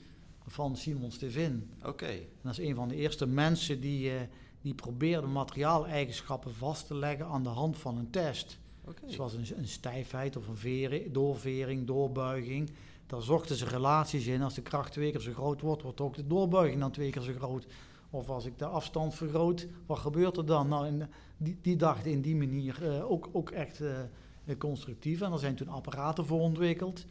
van 0.52 0.76
Simon 0.76 1.10
Stevin. 1.10 1.70
oké. 1.84 2.06
En 2.06 2.28
dat 2.42 2.58
is 2.58 2.66
een 2.66 2.74
van 2.74 2.88
de 2.88 2.94
eerste 2.94 3.26
mensen 3.26 3.80
die, 3.80 4.10
eh, 4.10 4.20
die 4.62 4.74
probeerde 4.74 5.26
materiaaleigenschappen 5.26 6.54
vast 6.54 6.86
te 6.86 6.94
leggen 6.94 7.26
aan 7.26 7.42
de 7.42 7.48
hand 7.48 7.78
van 7.78 7.98
een 7.98 8.10
test. 8.10 8.58
Oké. 8.84 9.00
Zoals 9.06 9.34
een, 9.34 9.46
een 9.56 9.68
stijfheid 9.68 10.36
of 10.36 10.48
een 10.48 10.56
vering, 10.56 11.12
doorvering, 11.12 11.86
doorbuiging. 11.86 12.70
Daar 13.06 13.22
zochten 13.22 13.56
ze 13.56 13.66
relaties 13.66 14.26
in. 14.26 14.42
Als 14.42 14.54
de 14.54 14.62
kracht 14.62 14.92
twee 14.92 15.10
keer 15.10 15.20
zo 15.20 15.32
groot 15.32 15.60
wordt, 15.60 15.82
wordt 15.82 16.00
ook 16.00 16.14
de 16.14 16.26
doorbuiging 16.26 16.80
dan 16.80 16.90
twee 16.90 17.10
keer 17.10 17.22
zo 17.22 17.32
groot. 17.32 17.66
Of 18.10 18.28
als 18.28 18.44
ik 18.44 18.58
de 18.58 18.66
afstand 18.66 19.14
vergroot, 19.14 19.66
wat 19.86 19.98
gebeurt 19.98 20.36
er 20.36 20.46
dan? 20.46 20.68
Nou, 20.68 20.86
en 20.86 21.10
die, 21.36 21.58
die 21.62 21.76
dachten 21.76 22.10
in 22.10 22.20
die 22.20 22.36
manier 22.36 22.88
eh, 22.88 23.10
ook, 23.10 23.28
ook 23.32 23.50
echt 23.50 23.80
eh, 23.80 24.00
eh, 24.44 24.58
constructief. 24.58 25.20
En 25.20 25.32
er 25.32 25.38
zijn 25.38 25.54
toen 25.54 25.68
apparaten 25.68 26.26
voor 26.26 26.40
ontwikkeld. 26.40 27.04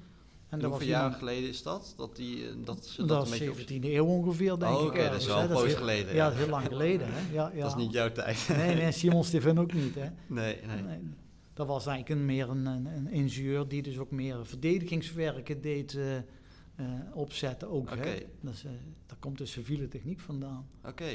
En 0.52 0.64
hoeveel 0.64 0.88
iemand- 0.88 1.16
geleden 1.16 1.49
is 1.49 1.64
dat? 1.64 1.93
Dat, 1.97 2.16
die, 2.16 2.47
eh, 2.47 2.54
dat 2.66 2.86
ze 2.86 2.97
dat, 2.97 3.08
dat 3.08 3.28
een 3.28 3.34
is 3.34 3.39
beetje... 3.39 3.52
op- 3.52 3.58
17e 3.84 3.93
eeuw 3.93 4.06
ongeveer, 4.06 4.60
denk 4.60 4.72
Oh, 4.76 4.82
ik. 4.82 4.88
oké, 4.88 4.97
dat 4.97 5.04
is 5.04 5.08
ergens, 5.10 5.26
wel 5.26 5.38
hè. 5.38 5.43
een 5.43 5.49
poos 5.49 5.74
geleden, 5.74 6.08
Ja, 6.08 6.16
ja. 6.16 6.24
dat 6.24 6.34
is 6.34 6.39
heel 6.39 6.49
lang 6.49 6.66
geleden. 6.68 7.08
Hè? 7.12 7.34
Ja, 7.34 7.52
ja. 7.54 7.62
Dat 7.62 7.78
is 7.78 7.84
niet 7.84 7.91
jouw 7.93 8.12
tijd. 8.12 8.49
Nee, 8.58 8.76
nee, 8.76 8.91
Simon 9.02 9.24
Steven 9.24 9.58
ook 9.58 9.74
niet. 9.74 9.95
Hè? 9.95 10.10
Nee, 10.28 10.58
nee. 10.68 10.82
Nee, 10.82 10.99
dat 11.54 11.68
was 11.68 11.86
eigenlijk 11.86 12.20
een, 12.20 12.26
meer 12.26 12.49
een, 12.49 12.66
een, 12.66 12.86
een 12.86 13.08
ingenieur 13.10 13.68
die 13.68 13.82
dus 13.82 13.97
ook 13.97 14.12
meer 14.12 14.45
verdedigingswerken 14.45 15.62
deed 15.62 15.95
eh, 15.95 16.18
eh, 16.18 16.24
opzetten 17.14 17.70
ook. 17.70 17.89
Hè? 17.89 18.14
Dat 18.41 18.54
is, 18.54 18.62
daar 19.06 19.18
komt 19.20 19.38
de 19.38 19.45
civiele 19.45 19.88
techniek 19.88 20.20
vandaan. 20.20 20.68
Oké. 20.86 21.10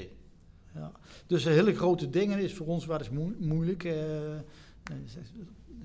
Ja. 0.74 0.92
Dus 1.26 1.44
hele 1.44 1.74
grote 1.74 2.10
dingen 2.10 2.38
is 2.38 2.54
voor 2.54 2.66
ons 2.66 2.86
wel 2.86 2.98
eens 2.98 3.10
moe- 3.10 3.34
moeilijk. 3.38 3.84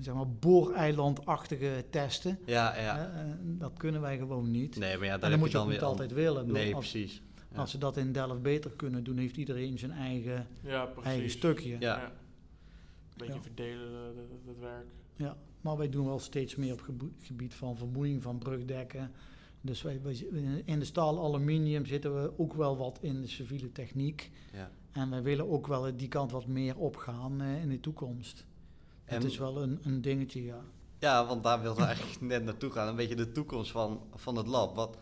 Zeg 0.00 0.14
maar 0.14 0.28
booreilandachtige 0.28 1.84
testen. 1.90 2.38
Ja, 2.46 2.78
ja. 2.80 3.12
eh, 3.12 3.24
dat 3.42 3.72
kunnen 3.76 4.00
wij 4.00 4.18
gewoon 4.18 4.50
niet. 4.50 4.76
Nee, 4.76 4.96
maar 4.96 5.06
ja, 5.06 5.12
daar 5.14 5.22
en 5.22 5.30
dan 5.30 5.38
moet 5.38 5.48
je 5.48 5.54
dan 5.54 5.62
ook 5.62 5.70
niet 5.70 5.78
weer... 5.80 5.88
altijd 5.88 6.12
willen. 6.12 6.46
Bedoel, 6.46 6.62
Nee, 6.62 6.74
als, 6.74 6.90
precies. 6.90 7.22
Ja. 7.52 7.58
als 7.58 7.70
ze 7.70 7.78
dat 7.78 7.96
in 7.96 8.12
Delft 8.12 8.42
beter 8.42 8.70
kunnen 8.70 9.04
doen, 9.04 9.16
heeft 9.16 9.36
iedereen 9.36 9.78
zijn 9.78 9.90
eigen, 9.92 10.46
ja, 10.62 10.84
precies. 10.84 11.10
eigen 11.10 11.30
stukje. 11.30 11.76
Ja. 11.80 12.04
Een 12.04 12.10
beetje 13.16 13.34
Ja. 13.34 13.40
verdelen 13.40 13.86
eh, 13.88 14.16
dat, 14.16 14.44
dat 14.46 14.56
werk. 14.60 14.86
Ja, 15.16 15.36
maar 15.60 15.76
wij 15.76 15.88
doen 15.88 16.06
wel 16.06 16.18
steeds 16.18 16.56
meer 16.56 16.72
op 16.72 16.90
gebied 17.22 17.54
van 17.54 17.76
vermoeiing 17.76 18.22
van 18.22 18.38
brugdekken. 18.38 19.10
Dus 19.60 19.82
wij, 19.82 20.00
wij, 20.02 20.26
in 20.64 20.78
de 20.78 20.84
staal 20.84 21.24
aluminium 21.24 21.86
zitten 21.86 22.22
we 22.22 22.38
ook 22.38 22.54
wel 22.54 22.76
wat 22.76 22.98
in 23.00 23.20
de 23.20 23.26
civiele 23.28 23.72
techniek. 23.72 24.30
Ja. 24.52 24.70
En 24.92 25.10
wij 25.10 25.22
willen 25.22 25.48
ook 25.50 25.66
wel 25.66 25.96
die 25.96 26.08
kant 26.08 26.30
wat 26.32 26.46
meer 26.46 26.76
opgaan 26.76 27.40
eh, 27.40 27.62
in 27.62 27.68
de 27.68 27.80
toekomst. 27.80 28.46
Het 29.14 29.24
is 29.24 29.38
wel 29.38 29.62
een, 29.62 29.80
een 29.82 30.00
dingetje, 30.00 30.44
ja. 30.44 30.60
Ja, 30.98 31.26
want 31.26 31.42
daar 31.42 31.60
wilden 31.60 31.82
we 31.82 31.88
eigenlijk 31.88 32.20
net 32.32 32.44
naartoe 32.44 32.70
gaan. 32.70 32.88
Een 32.88 32.96
beetje 32.96 33.14
de 33.14 33.32
toekomst 33.32 33.70
van, 33.70 34.02
van 34.14 34.36
het 34.36 34.46
lab. 34.46 34.74
Wat, 34.74 34.96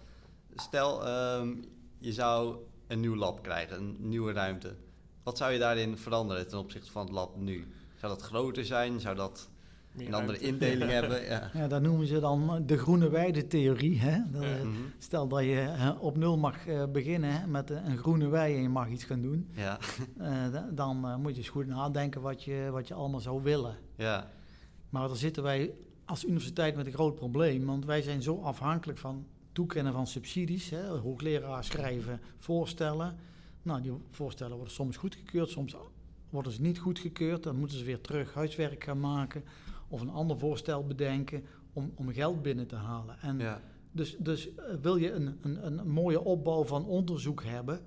stel, 0.57 1.07
ehm, 1.07 1.55
je 1.99 2.13
zou 2.13 2.57
een 2.87 3.01
nieuw 3.01 3.17
lab 3.17 3.43
krijgen, 3.43 3.77
een 3.77 3.97
nieuwe 3.99 4.33
ruimte. 4.33 4.75
Wat 5.23 5.37
zou 5.39 5.53
je 5.53 5.59
daarin 5.59 5.99
veranderen 5.99 6.49
ten 6.49 6.59
opzichte 6.59 6.91
van 6.91 7.03
het 7.03 7.13
lab 7.13 7.37
nu? 7.37 7.73
Zou 7.97 8.13
dat 8.13 8.23
groter 8.23 8.65
zijn? 8.65 9.01
Zou 9.01 9.17
dat 9.17 9.49
Meer 9.93 10.07
een 10.07 10.15
andere 10.15 10.39
ruimte. 10.39 10.67
indeling 10.67 10.91
hebben? 11.01 11.25
Ja. 11.25 11.51
ja. 11.55 11.69
Dat 11.69 11.83
noemen 11.83 12.07
ze 12.07 12.21
dan 12.21 12.63
de 12.67 12.79
groene 12.79 13.09
weide-theorie. 13.11 13.99
Hè? 13.99 14.19
Dat, 14.33 14.43
Ja. 14.43 14.57
eh, 14.57 14.63
Mhm. 14.65 14.75
Stel 14.99 15.29
dat 15.29 15.41
je 15.45 15.95
op 15.99 16.17
nul 16.17 16.39
mag 16.39 16.67
eh, 16.67 16.85
beginnen 16.93 17.41
hè, 17.41 17.47
met 17.47 17.71
eh, 17.71 17.85
een 17.85 17.99
groene 17.99 18.29
wei 18.29 18.57
en 18.57 18.63
je 18.63 18.69
mag 18.69 18.89
iets 18.89 19.05
gaan 19.05 19.23
doen. 19.23 19.49
Ja. 19.53 19.79
eh, 20.19 20.53
da- 20.53 20.69
dan 20.73 21.21
moet 21.21 21.31
je 21.33 21.39
eens 21.39 21.49
goed 21.49 21.67
nadenken 21.67 22.21
wat 22.21 22.45
je, 22.45 22.69
wat 22.73 22.89
je 22.89 22.95
allemaal 22.95 23.21
zou 23.21 23.43
willen. 23.43 23.77
ja. 23.97 24.31
Maar 24.91 25.09
daar 25.09 25.17
zitten 25.17 25.43
wij 25.43 25.73
als 26.05 26.25
universiteit 26.25 26.77
met 26.77 26.87
een 26.87 26.93
groot 26.93 27.15
probleem, 27.15 27.67
want 27.67 27.85
wij 27.85 28.03
zijn 28.03 28.23
zo 28.23 28.41
afhankelijk 28.43 28.99
van 28.99 29.27
toekennen 29.53 29.93
van 29.93 30.07
subsidies. 30.07 30.71
Hè, 30.71 30.87
hoogleraar 30.89 31.65
schrijven 31.65 32.21
voorstellen. 32.39 33.17
Nou, 33.63 33.83
die 33.83 33.93
voorstellen 34.11 34.57
worden 34.57 34.75
soms 34.75 34.97
goedgekeurd, 34.97 35.49
soms 35.49 35.77
worden 36.31 36.53
ze 36.53 36.61
niet 36.61 36.79
goedgekeurd. 36.79 37.43
Dan 37.43 37.57
moeten 37.57 37.79
ze 37.79 37.85
weer 37.85 38.01
terug 38.01 38.35
huiswerk 38.35 38.85
gaan 38.85 39.01
maken 39.01 39.45
of 39.91 40.01
een 40.01 40.11
ander 40.11 40.39
voorstel 40.39 40.87
bedenken 40.87 41.45
om, 41.73 41.93
om 41.95 42.13
geld 42.13 42.43
binnen 42.43 42.67
te 42.67 42.75
halen. 42.77 43.17
En 43.21 43.39
ja. 43.39 43.61
dus, 43.93 44.17
dus 44.19 44.55
eh, 44.55 44.65
wil 44.83 44.97
je 44.97 45.13
een, 45.13 45.39
een, 45.43 45.67
een 45.67 45.89
mooie 45.91 46.25
opbouw 46.25 46.65
van 46.65 46.85
onderzoek 46.87 47.43
hebben, 47.45 47.81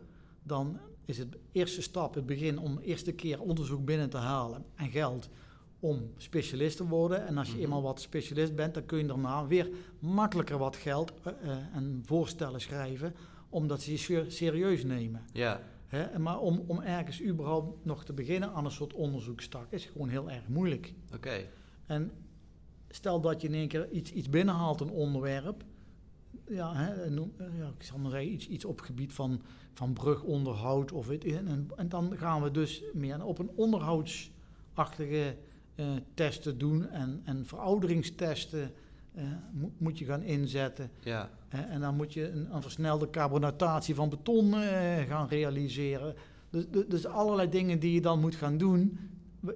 dan 0.44 0.80
is 1.06 1.18
het 1.18 1.38
eerste 1.52 1.82
stap, 1.82 2.14
het 2.16 2.26
begin 2.26 2.60
om 2.60 2.78
eerste 2.80 3.12
keer 3.12 3.42
onderzoek 3.42 3.86
binnen 3.86 4.10
te 4.10 4.18
halen 4.18 4.66
en 4.76 4.90
geld 4.90 5.30
om 5.80 6.12
specialist 6.18 6.78
te 6.78 6.88
worden. 6.88 7.28
En 7.28 7.38
als 7.38 7.48
je 7.48 7.54
Mhm. 7.54 7.64
eenmaal 7.64 7.82
wat 7.82 8.02
specialist 8.02 8.56
bent, 8.56 8.74
dan 8.74 8.86
kun 8.86 8.98
je 8.98 9.06
daarna 9.06 9.48
weer 9.48 9.70
makkelijker 10.00 10.58
wat 10.58 10.76
geld 10.76 11.14
eh, 11.24 11.32
eh, 11.52 11.58
en 11.76 12.02
voorstellen 12.06 12.62
schrijven, 12.62 13.14
omdat 13.50 13.82
ze 13.82 13.92
je 13.92 13.98
ser- 13.98 14.32
serieus 14.32 14.84
nemen. 14.84 15.22
ja. 15.34 15.60
Maar 16.18 16.40
om, 16.40 16.64
om 16.68 16.82
ergens 16.82 17.24
überhaupt 17.24 17.86
nog 17.86 18.06
te 18.06 18.14
beginnen 18.14 18.52
aan 18.54 18.66
een 18.66 18.72
soort 18.72 18.94
onderzoekstak 18.94 19.72
is 19.72 19.86
gewoon 19.86 20.10
heel 20.10 20.30
erg 20.30 20.48
moeilijk. 20.48 20.94
Oké. 21.16 21.46
En 21.94 22.12
stel 22.90 23.22
dat 23.22 23.42
je 23.42 23.48
in 23.48 23.54
één 23.54 23.68
keer 23.68 23.90
iets, 23.92 24.12
iets 24.12 24.30
binnenhaalt, 24.30 24.82
een 24.82 24.90
onderwerp. 24.90 25.64
Ja, 26.48 26.76
hè, 26.76 27.10
noem, 27.10 27.34
eh, 27.38 27.58
ja, 27.58 27.72
ik 27.78 27.84
zal 27.84 27.98
maar 27.98 28.12
zeggen, 28.12 28.32
iets, 28.32 28.48
iets 28.48 28.66
op 28.66 28.82
gebied 28.82 29.14
van, 29.14 29.42
van 29.74 29.94
brugonderhoud. 29.94 30.92
Of 30.92 31.08
het, 31.08 31.26
en, 31.26 31.48
en, 31.48 31.68
en 31.76 31.90
dan 31.90 32.18
gaan 32.18 32.42
we 32.42 32.52
dus 32.52 32.84
meer 32.94 33.26
op 33.26 33.40
een 33.40 33.52
onderhoudsachtige 33.56 35.36
eh, 35.76 35.86
testen 36.14 36.58
doen. 36.58 36.90
En, 36.90 37.22
en 37.24 37.46
verouderingstesten 37.46 38.72
eh, 39.14 39.24
mo- 39.52 39.72
moet 39.78 40.00
je 40.00 40.06
gaan 40.06 40.24
inzetten. 40.24 40.92
Ja. 41.04 41.30
En 41.50 41.82
dan 41.82 41.96
moet 41.96 42.14
je 42.14 42.30
een, 42.30 42.56
een 42.56 42.62
versnelde 42.62 43.10
carbonatatie 43.10 43.96
van 43.96 44.10
beton 44.10 44.54
gaan 45.08 45.28
realiseren. 45.28 46.16
Dus, 46.50 46.70
dus, 46.70 46.88
dus 46.88 47.06
allerlei 47.06 47.50
dingen 47.50 47.80
die 47.80 47.94
je 47.94 48.02
dan 48.02 48.20
moet 48.20 48.36
gaan 48.36 48.58
doen. 48.58 49.00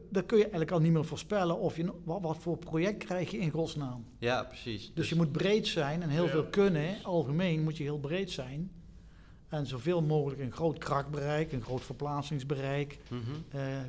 Dan 0.10 0.26
kun 0.26 0.38
je 0.38 0.44
eigenlijk 0.44 0.72
al 0.72 0.80
niet 0.80 0.92
meer 0.92 1.06
voorspellen 1.06 1.60
of 1.60 1.76
je, 1.78 1.92
wat, 2.04 2.22
wat 2.22 2.38
voor 2.38 2.58
project 2.58 3.04
krijg 3.04 3.32
je 3.32 3.38
in 3.38 3.50
godsnaam. 3.52 4.06
Ja, 4.18 4.44
precies. 4.44 4.92
Dus 4.94 5.10
je 5.10 5.16
moet 5.16 5.32
breed 5.32 5.68
zijn 5.68 6.02
en 6.02 6.10
heel 6.10 6.24
Ja. 6.26 6.30
veel 6.30 6.46
kunnen. 6.46 7.04
Algemeen 7.04 7.64
moet 7.64 7.78
je 7.78 7.84
heel 7.84 8.00
breed 8.00 8.32
zijn. 8.32 8.72
En 9.50 9.66
zoveel 9.68 10.02
mogelijk 10.02 10.42
een 10.42 10.52
groot 10.52 10.78
krachtbereik, 10.78 11.52
een 11.52 11.62
groot 11.62 11.82
verplaatsingsbereik 11.84 12.98
Mhm. 13.10 13.22
eh, 13.50 13.78
eh, 13.78 13.84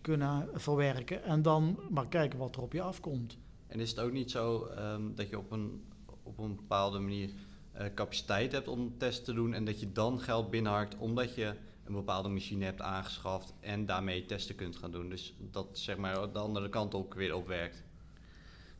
kunnen 0.00 0.48
verwerken. 0.54 1.24
En 1.24 1.42
dan 1.42 1.78
maar 1.90 2.08
kijken 2.08 2.38
wat 2.38 2.56
er 2.56 2.62
op 2.62 2.72
je 2.72 2.82
afkomt. 2.82 3.38
En 3.66 3.80
is 3.80 3.90
het 3.90 3.98
ook 4.00 4.12
niet 4.12 4.30
zo 4.30 4.64
ehm, 4.64 5.02
dat 5.14 5.28
je 5.28 5.38
op 5.38 5.50
een, 5.50 5.82
op 6.22 6.38
een 6.38 6.56
bepaalde 6.56 6.98
manier 6.98 7.30
eh, 7.72 7.86
capaciteit 7.94 8.52
hebt 8.52 8.68
om 8.68 8.94
tests 8.98 9.24
te 9.24 9.32
doen 9.32 9.54
en 9.54 9.64
dat 9.64 9.80
je 9.80 9.92
dan 9.92 10.20
geld 10.20 10.50
binnenharkt 10.50 10.96
omdat 10.98 11.34
je 11.34 11.54
een 11.90 11.96
bepaalde 11.96 12.28
machine 12.28 12.64
hebt 12.64 12.80
aangeschaft 12.80 13.54
en 13.60 13.86
daarmee 13.86 14.26
testen 14.26 14.54
kunt 14.54 14.76
gaan 14.76 14.90
doen. 14.90 15.08
Dus 15.08 15.34
dat 15.50 15.66
zeg 15.72 15.96
maar 15.96 16.32
de 16.32 16.38
andere 16.38 16.68
kant 16.68 16.94
ook 16.94 17.14
weer 17.14 17.34
opwerkt. 17.34 17.82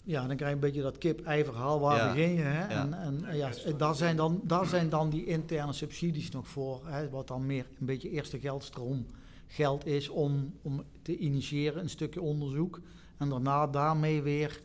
Ja, 0.03 0.27
dan 0.27 0.37
krijg 0.37 0.51
je 0.51 0.55
een 0.55 0.61
beetje 0.61 0.83
dat 0.83 0.99
kip-ei 0.99 1.45
verhaal, 1.45 1.81
waar 1.81 1.97
Ja. 1.97 2.13
begin 2.13 2.33
je? 2.35 2.41
Hè? 2.43 2.75
Ja. 2.75 2.81
En, 2.83 2.95
en 2.95 3.37
Ja, 3.37 3.51
ja, 3.65 3.73
daar, 3.73 3.95
zijn 3.95 4.17
dan, 4.17 4.41
daar 4.45 4.67
zijn 4.67 4.89
dan 4.89 5.11
die 5.11 5.25
interne 5.25 5.73
subsidies 5.73 6.31
nog 6.31 6.49
voor, 6.49 6.81
hè, 6.87 7.09
wat 7.11 7.29
dan 7.29 7.47
meer 7.47 7.67
een 7.81 7.87
beetje 7.87 8.11
eerste 8.11 8.39
geldstroom 8.39 9.07
geld 9.47 9.87
is 9.87 10.09
om, 10.09 10.55
om 10.63 10.83
te 11.03 11.17
initiëren, 11.17 11.83
een 11.83 11.91
stukje 11.91 12.21
onderzoek. 12.21 12.81
En 13.17 13.29
daarna 13.29 13.67
daarmee 13.67 14.23
weer 14.23 14.61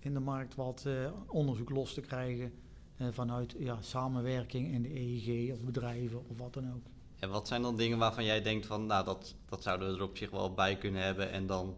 in 0.00 0.12
de 0.14 0.20
markt 0.20 0.54
wat 0.54 0.82
eh, 0.86 0.94
onderzoek 1.26 1.70
los 1.70 1.94
te 1.94 2.00
krijgen 2.00 2.52
eh, 2.96 3.06
vanuit 3.10 3.54
ja, 3.58 3.78
samenwerking 3.80 4.72
in 4.72 4.82
de 4.82 4.94
EEG 5.00 5.52
of 5.52 5.64
bedrijven 5.64 6.28
of 6.28 6.38
wat 6.38 6.54
dan 6.54 6.72
ook. 6.74 6.82
En 7.22 7.30
wat 7.30 7.48
zijn 7.48 7.62
dan 7.62 7.76
dingen 7.76 7.98
waarvan 7.98 8.24
jij 8.24 8.42
denkt 8.42 8.66
van, 8.66 8.86
nou 8.86 9.04
dat, 9.04 9.34
dat 9.48 9.62
zouden 9.62 9.88
we 9.88 9.96
er 9.96 10.02
op 10.02 10.16
zich 10.16 10.30
wel 10.30 10.54
bij 10.54 10.76
kunnen 10.76 11.02
hebben 11.02 11.30
en 11.30 11.46
dan 11.46 11.76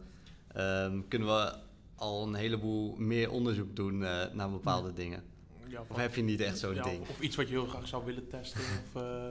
ehm, 0.52 1.00
kunnen 1.08 1.28
we 1.28 1.54
al 1.94 2.26
een 2.26 2.34
heleboel 2.34 2.94
meer 2.96 3.30
onderzoek 3.30 3.76
doen 3.76 4.04
eh, 4.04 4.24
naar 4.32 4.50
bepaalde 4.50 4.92
dingen? 4.92 5.22
Ja, 5.68 5.84
Of 5.88 5.96
heb 5.96 6.14
je 6.14 6.22
niet 6.22 6.40
echt 6.40 6.58
zo'n 6.58 6.74
ja, 6.74 6.82
ding? 6.82 7.00
Of, 7.00 7.08
of 7.08 7.20
iets 7.20 7.36
wat 7.36 7.48
je 7.48 7.52
heel 7.52 7.66
graag 7.66 7.88
zou 7.88 8.04
willen 8.04 8.28
testen. 8.28 8.60
Of, 8.60 9.02
eh, 9.02 9.24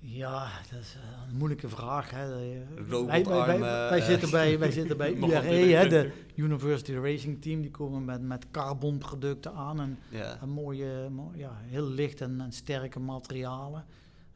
Ja, 0.00 0.48
dat 0.70 0.80
is 0.80 0.94
eh, 0.94 1.28
een 1.28 1.36
moeilijke 1.36 1.68
vraag. 1.68 2.10
Hè. 2.10 2.28
Wij, 2.28 2.66
Robotarmen, 2.88 3.46
wij, 3.46 3.46
wij, 3.46 3.88
wij 3.88 3.98
eh, 3.98 4.04
zitten 4.04 4.30
bij, 4.30 4.58
wij 4.58 4.70
zitten 4.70 4.96
bij 4.96 5.12
URE, 5.12 5.34
hè, 5.34 5.40
de 5.40 5.88
2020. 5.88 6.12
University 6.34 6.92
Racing 6.92 7.42
Team. 7.42 7.60
Die 7.60 7.70
komen 7.70 8.04
met, 8.04 8.22
met 8.22 8.50
carbonproducten 8.50 9.52
aan 9.54 9.80
en, 9.80 9.98
Ja, 10.10 10.38
en 10.40 10.48
mooie, 10.48 11.08
mo- 11.10 11.32
ja, 11.34 11.52
heel 11.62 11.86
licht 11.88 12.20
en, 12.20 12.40
en 12.40 12.52
sterke 12.52 13.00
materialen. 13.00 13.84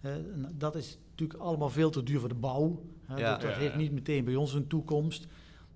Eh, 0.01 0.15
en 0.15 0.55
dat 0.59 0.75
is 0.75 0.99
natuurlijk 1.11 1.41
allemaal 1.41 1.71
veel 1.71 1.91
te 1.91 2.03
duur 2.03 2.21
voor 2.21 2.29
de 2.29 2.35
bouw. 2.35 2.83
Hè. 3.05 3.17
Ja. 3.17 3.37
dat 3.37 3.53
heeft 3.53 3.77
niet 3.77 3.93
meteen 3.93 4.25
bij 4.25 4.35
ons 4.35 4.55
een 4.55 4.67
toekomst. 4.67 5.27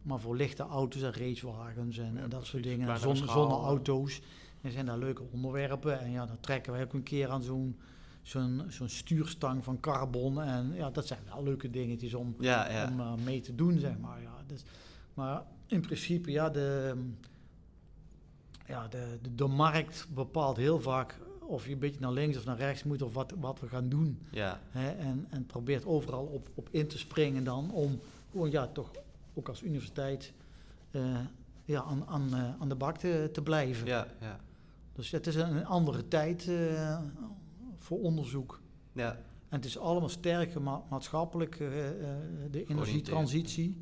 Maar 0.03 0.21
voor 0.21 0.37
lichte 0.37 0.63
auto's 0.63 1.03
en 1.03 1.13
racewagens 1.13 1.99
en, 1.99 2.19
dat 2.29 2.47
soort 2.47 2.63
dingen. 2.63 2.99
Zon, 2.99 3.17
zonneauto's. 3.17 4.21
Er 4.61 4.71
zijn 4.71 4.87
daar 4.87 4.99
leuke 4.99 5.23
onderwerpen. 5.33 6.01
En 6.01 6.11
ja, 6.11 6.27
dan 6.27 6.41
trekken 6.41 6.73
wij 6.73 6.83
ook 6.83 6.93
een 6.93 7.03
keer 7.03 7.29
aan 7.29 7.43
zo'n 7.43 7.77
zo'n 8.27 8.63
zo'n 8.69 8.89
stuurstang 8.89 9.65
van 9.65 9.81
carbon. 9.81 10.43
En 10.43 10.73
ja, 10.75 10.91
dat 10.91 11.07
zijn 11.07 11.21
wel 11.25 11.43
leuke 11.43 11.71
dingetjes 11.71 12.15
om, 12.15 12.35
ja, 12.39 12.71
ja. 12.71 12.89
om 12.89 13.01
eh, 13.01 13.15
mee 13.25 13.41
te 13.41 13.55
doen, 13.55 13.79
zeg 13.79 13.99
maar. 13.99 14.23
Ja, 14.23 14.35
dus, 14.47 14.65
maar 15.15 15.43
in 15.67 15.81
principe, 15.81 16.31
ja, 16.31 16.51
de, 16.51 16.95
ja 18.67 18.89
de, 18.89 19.19
de, 19.23 19.35
de 19.35 19.47
markt 19.47 20.07
bepaalt 20.15 20.57
heel 20.57 20.81
vaak 20.81 21.19
of 21.41 21.67
je 21.67 21.73
een 21.73 21.79
beetje 21.79 22.01
naar 22.01 22.13
links 22.13 22.37
of 22.37 22.45
naar 22.45 22.57
rechts 22.57 22.85
moet 22.85 23.03
of 23.03 23.15
wat, 23.15 23.33
wat 23.41 23.61
we 23.61 23.69
gaan 23.69 23.89
doen. 23.89 24.19
ja. 24.31 24.61
Hè, 24.71 24.91
en, 24.91 25.27
en 25.31 25.47
probeert 25.47 25.85
overal 25.85 26.25
op, 26.25 26.49
op 26.55 26.69
in 26.71 26.89
te 26.89 26.99
springen 26.99 27.45
dan 27.45 27.71
om 27.71 28.01
gewoon 28.31 28.51
ja, 28.51 28.67
toch 28.67 28.91
ook 29.35 29.49
als 29.49 29.63
universiteit 29.63 30.33
eh, 30.91 31.19
ja, 31.65 31.83
aan, 31.83 32.07
aan, 32.07 32.35
eh, 32.35 32.61
aan 32.61 32.69
de 32.69 32.75
bak 32.75 32.99
te, 32.99 33.29
te 33.33 33.43
blijven. 33.43 33.87
ja, 33.87 34.07
ja. 34.21 34.41
Dus 34.93 35.11
het 35.11 35.27
is 35.27 35.35
een 35.35 35.67
andere 35.67 36.09
tijd 36.09 36.51
voor 37.87 37.99
onderzoek. 38.01 38.61
ja. 38.93 39.19
En 39.49 39.57
het 39.57 39.65
is 39.65 39.79
allemaal 39.79 40.09
sterk 40.09 40.59
ma- 40.61 40.83
maatschappelijk. 40.91 41.61
eh, 41.61 41.89
eh, 41.89 42.17
de 42.51 42.65
energietransitie 42.67 43.77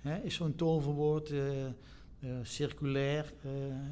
hè, 0.00 0.18
is 0.22 0.34
zo'n 0.34 0.54
toverwoord. 0.54 1.30
eh, 1.30 1.66
eh, 1.66 1.72
circulair, 2.42 3.32
eh, 3.42 3.50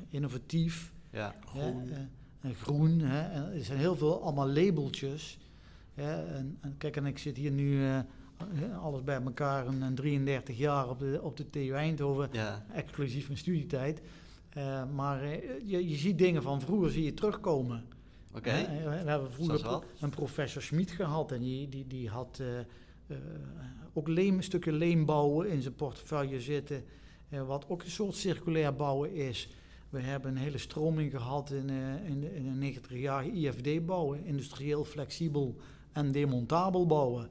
innovatief, 0.09 0.93
ja. 1.11 1.35
Groen. 1.47 1.81
Hè, 1.89 1.95
eh, 1.95 1.99
en 2.41 2.55
groen. 2.55 3.01
Hè, 3.01 3.21
en 3.29 3.53
er 3.53 3.65
zijn 3.65 3.79
heel 3.79 3.97
veel 3.97 4.23
allemaal 4.23 4.49
labeltjes. 4.49 5.39
Hè, 5.95 6.25
en, 6.35 6.59
en 6.61 6.75
kijk, 6.79 6.97
en 6.97 7.07
ik 7.07 7.19
zit 7.19 7.37
hier 7.37 7.51
nu 7.51 7.85
eh, 7.85 7.99
alles 8.83 9.03
bij 9.05 9.21
elkaar 9.23 9.67
een, 9.67 9.83
een 9.83 9.95
33 9.95 10.59
jaar 10.59 10.89
op 10.91 10.99
de, 10.99 11.19
op 11.23 11.37
de 11.37 11.51
TU 11.51 11.71
Eindhoven 11.73 12.29
ja. 12.33 12.65
exclusief 12.73 13.27
mijn 13.27 13.39
studietijd. 13.39 14.03
Eh, 14.49 14.83
maar 14.95 15.23
eh, 15.23 15.31
je, 15.65 15.89
je 15.89 15.97
ziet 15.97 16.19
dingen 16.19 16.43
van 16.43 16.61
vroeger 16.61 16.91
zie 16.91 17.05
je 17.05 17.15
terugkomen. 17.15 17.85
Oké. 18.37 18.51
Hè, 18.51 18.85
We, 18.85 19.05
we 19.05 19.11
hebben 19.11 19.33
vroeger 19.33 19.83
een 20.01 20.11
professor 20.11 20.63
Schmid 20.63 20.91
gehad 20.91 21.33
en 21.33 21.41
die, 21.41 21.69
die, 21.69 21.87
die 21.87 22.09
had 22.09 22.39
eh, 22.41 22.59
eh, 22.59 23.17
ook 23.93 24.09
leem, 24.09 24.43
stukken 24.43 24.73
leembouwen 24.73 25.49
in 25.49 25.63
zijn 25.63 25.75
portefeuille 25.75 26.41
zitten, 26.41 26.85
eh, 27.29 27.47
wat 27.47 27.65
ook 27.69 27.83
een 27.83 27.91
soort 27.91 28.15
circulair 28.15 28.75
bouwen 28.75 29.15
is. 29.15 29.49
We 29.91 30.01
hebben 30.01 30.31
een 30.31 30.43
hele 30.43 30.59
stroming 30.59 31.11
gehad 31.11 31.51
in, 31.51 31.71
eh, 31.71 32.09
in, 32.11 32.21
de, 32.21 32.35
in 32.35 32.45
de 32.45 32.51
90 32.51 32.99
jaar 32.99 33.27
IFD 33.27 33.87
bouwen, 33.87 34.25
industrieel 34.25 34.85
flexibel 34.85 35.57
en 35.93 36.13
demontabel 36.13 36.87
bouwen. 36.87 37.29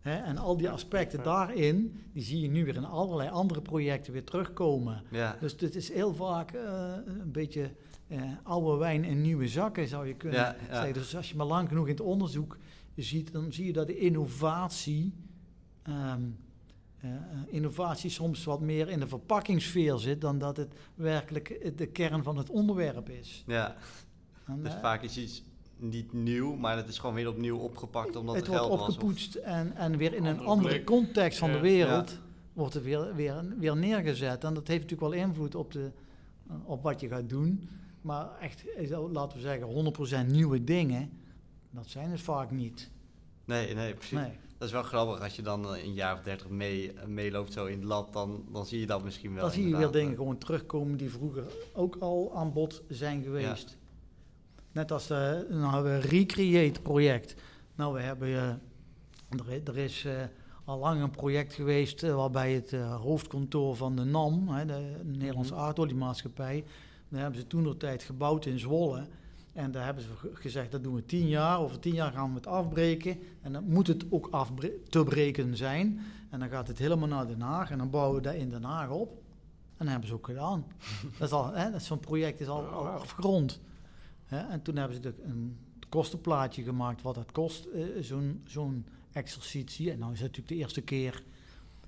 Hè, 0.00 0.16
en 0.16 0.38
al 0.38 0.56
die 0.56 0.70
aspecten 0.70 1.22
daarin, 1.22 2.04
die 2.12 2.22
zie 2.22 2.40
je 2.40 2.48
nu 2.48 2.64
weer 2.64 2.76
in 2.76 2.84
allerlei 2.84 3.30
andere 3.30 3.62
projecten 3.62 4.12
weer 4.12 4.24
terugkomen. 4.24 5.02
Ja. 5.10 5.36
Dus 5.40 5.56
dit 5.56 5.74
is 5.74 5.92
heel 5.92 6.14
vaak 6.14 6.52
eh, 6.52 6.92
een 7.06 7.32
beetje 7.32 7.70
eh, 8.08 8.22
oude 8.42 8.76
wijn 8.78 9.04
in 9.04 9.20
nieuwe 9.20 9.48
zakken, 9.48 9.88
zou 9.88 10.06
je 10.06 10.14
kunnen 10.14 10.38
Ja, 10.40 10.56
ja. 10.68 10.74
zeggen. 10.74 10.92
Dus 10.94 11.16
als 11.16 11.30
je 11.30 11.36
maar 11.36 11.46
lang 11.46 11.68
genoeg 11.68 11.84
in 11.86 11.90
het 11.92 12.00
onderzoek 12.00 12.58
ziet, 12.96 13.32
dan 13.32 13.52
zie 13.52 13.66
je 13.66 13.72
dat 13.72 13.86
de 13.86 13.98
innovatie, 13.98 15.12
ehm, 15.82 16.20
eh, 17.00 17.10
eh, 17.14 17.18
innovatie 17.46 18.10
soms 18.10 18.44
wat 18.44 18.60
meer 18.60 18.88
in 18.88 19.00
de 19.00 19.06
verpakkingssfeer 19.08 19.98
zit 19.98 20.20
dan 20.20 20.38
dat 20.38 20.56
het 20.56 20.74
werkelijk 20.94 21.72
de 21.76 21.86
kern 21.86 22.22
van 22.22 22.36
het 22.36 22.50
onderwerp 22.50 23.08
is. 23.10 23.44
ja. 23.46 23.76
En, 24.46 24.62
Dus 24.62 24.74
vaak 24.80 25.02
is 25.02 25.18
iets 25.18 25.42
niet 25.78 26.12
nieuw, 26.12 26.54
maar 26.54 26.76
het 26.76 26.88
is 26.88 26.98
gewoon 26.98 27.14
weer 27.14 27.28
opnieuw 27.28 27.56
opgepakt 27.58 28.16
omdat 28.16 28.34
het 28.34 28.44
er 28.46 28.50
wordt 28.50 28.68
was. 28.68 28.80
opgepoetst 28.88 29.34
en, 29.34 29.76
en 29.76 29.96
weer 29.96 30.14
in 30.14 30.24
een 30.24 30.40
Andere 30.40 30.68
blik. 30.74 30.84
context 30.84 31.38
van 31.38 31.48
de 31.50 31.56
Ja. 31.56 31.62
wereld 31.62 32.18
wordt 32.52 32.74
het 32.74 32.82
weer, 32.82 33.14
weer, 33.14 33.44
weer 33.58 33.76
neergezet. 33.76 34.44
En 34.44 34.54
dat 34.54 34.68
heeft 34.68 34.82
natuurlijk 34.82 35.12
wel 35.12 35.22
invloed 35.22 35.54
op, 35.54 35.72
de, 35.72 35.90
op 36.64 36.82
wat 36.82 37.00
je 37.00 37.08
gaat 37.08 37.28
doen. 37.28 37.68
Maar 38.06 38.38
echt, 38.40 38.64
eh, 38.74 39.12
laten 39.12 39.36
we 39.36 39.42
zeggen, 39.42 39.66
100% 39.66 40.26
nieuwe 40.30 40.64
dingen, 40.64 41.10
dat 41.70 41.86
zijn 41.88 42.10
het 42.10 42.20
vaak 42.20 42.50
niet. 42.50 42.90
Nee, 43.44 43.74
nee, 43.74 43.94
precies. 43.94 44.18
Nee. 44.18 44.30
Dat 44.58 44.68
is 44.68 44.74
wel 44.74 44.82
grappig 44.82 45.20
als 45.22 45.36
je 45.36 45.42
dan 45.42 45.74
eh, 45.74 45.84
een 45.84 45.92
jaar 45.94 46.14
of 46.14 46.20
dertig 46.22 46.48
mee, 46.48 46.92
eh, 46.92 47.06
meeloopt 47.06 47.52
zo 47.52 47.64
in 47.66 47.78
het 47.78 47.84
lab, 47.84 48.12
dan, 48.12 48.44
dan 48.52 48.66
zie 48.66 48.80
je 48.80 48.86
dat 48.86 49.04
misschien 49.04 49.34
wel. 49.34 49.42
Dan 49.42 49.52
zie 49.52 49.68
je 49.68 49.76
weer 49.76 49.90
dingen 49.90 50.16
gewoon 50.16 50.38
terugkomen 50.38 50.96
die 50.96 51.10
vroeger 51.10 51.44
ook 51.72 51.96
al 51.96 52.32
aan 52.34 52.52
bod 52.52 52.82
zijn 52.88 53.22
geweest. 53.22 53.76
Net 54.72 54.92
als 54.92 55.06
de, 55.06 55.46
nou 55.50 55.74
hebben 55.74 55.92
we 55.92 56.04
een 56.04 56.10
Recreate 56.10 56.80
project. 56.80 57.34
Nou, 57.74 57.94
we 57.94 58.00
hebben, 58.00 58.28
eh, 58.28 58.48
er, 59.48 59.60
er 59.64 59.78
is 59.78 60.04
eh, 60.04 60.12
al 60.64 60.78
lang 60.78 61.02
een 61.02 61.10
project 61.10 61.52
geweest 61.54 62.02
eh, 62.02 62.14
waarbij 62.14 62.52
het 62.52 62.72
eh, 62.72 63.00
hoofdkantoor 63.00 63.76
van 63.76 63.96
de 63.96 64.04
NAM, 64.04 64.48
hè, 64.48 64.64
de 64.66 65.00
Nederlandse 65.04 65.52
Mhm. 65.52 65.62
aardoliemaatschappij, 65.62 66.64
daar 67.08 67.20
hebben 67.20 67.40
ze 67.40 67.46
toen 67.46 67.62
de 67.62 67.76
tijd 67.76 68.02
gebouwd 68.02 68.46
in 68.46 68.58
Zwolle. 68.58 69.06
En 69.52 69.70
daar 69.70 69.84
hebben 69.84 70.02
ze 70.02 70.08
ge- 70.16 70.30
gezegd, 70.34 70.70
dat 70.72 70.82
doen 70.82 70.94
we 70.94 71.06
tien 71.06 71.28
jaar. 71.28 71.58
Over 71.60 71.78
tien 71.78 71.94
jaar 71.94 72.12
gaan 72.12 72.28
we 72.30 72.36
het 72.36 72.46
afbreken. 72.46 73.18
En 73.42 73.52
dan 73.52 73.64
moet 73.64 73.86
het 73.86 74.04
ook 74.10 74.28
af 74.30 74.52
te 74.88 75.04
breken 75.04 75.56
zijn. 75.56 76.00
En 76.30 76.38
dan 76.38 76.48
gaat 76.48 76.68
het 76.68 76.78
helemaal 76.78 77.08
naar 77.08 77.26
Den 77.26 77.40
Haag. 77.40 77.70
En 77.70 77.78
dan 77.78 77.90
bouwen 77.90 78.16
we 78.16 78.22
dat 78.22 78.34
in 78.34 78.48
Den 78.50 78.62
Haag 78.64 78.90
op. 78.90 79.10
En 79.76 79.84
dat 79.84 79.88
hebben 79.88 80.08
ze 80.08 80.14
ook 80.14 80.26
gedaan. 80.26 80.64
dat 81.18 81.28
is 81.28 81.32
al, 81.34 81.52
hè, 81.52 81.70
dat 81.70 81.82
Zo'n 81.82 82.00
project 82.00 82.40
is 82.40 82.48
al, 82.48 82.64
afgerond. 82.66 83.60
Hè, 84.24 84.38
en 84.38 84.62
toen 84.62 84.76
hebben 84.76 85.02
ze 85.02 85.14
een 85.24 85.56
kostenplaatje 85.88 86.62
gemaakt 86.62 87.02
wat 87.02 87.16
het 87.16 87.32
kost, 87.32 87.64
eh, 87.64 87.82
zo'n 88.00 88.40
zo'n 88.46 88.86
exercitie. 89.12 89.90
En 89.90 89.98
nou 89.98 90.12
is 90.12 90.20
het 90.20 90.26
natuurlijk 90.28 90.54
de 90.56 90.62
eerste 90.62 90.80
keer, 90.80 91.22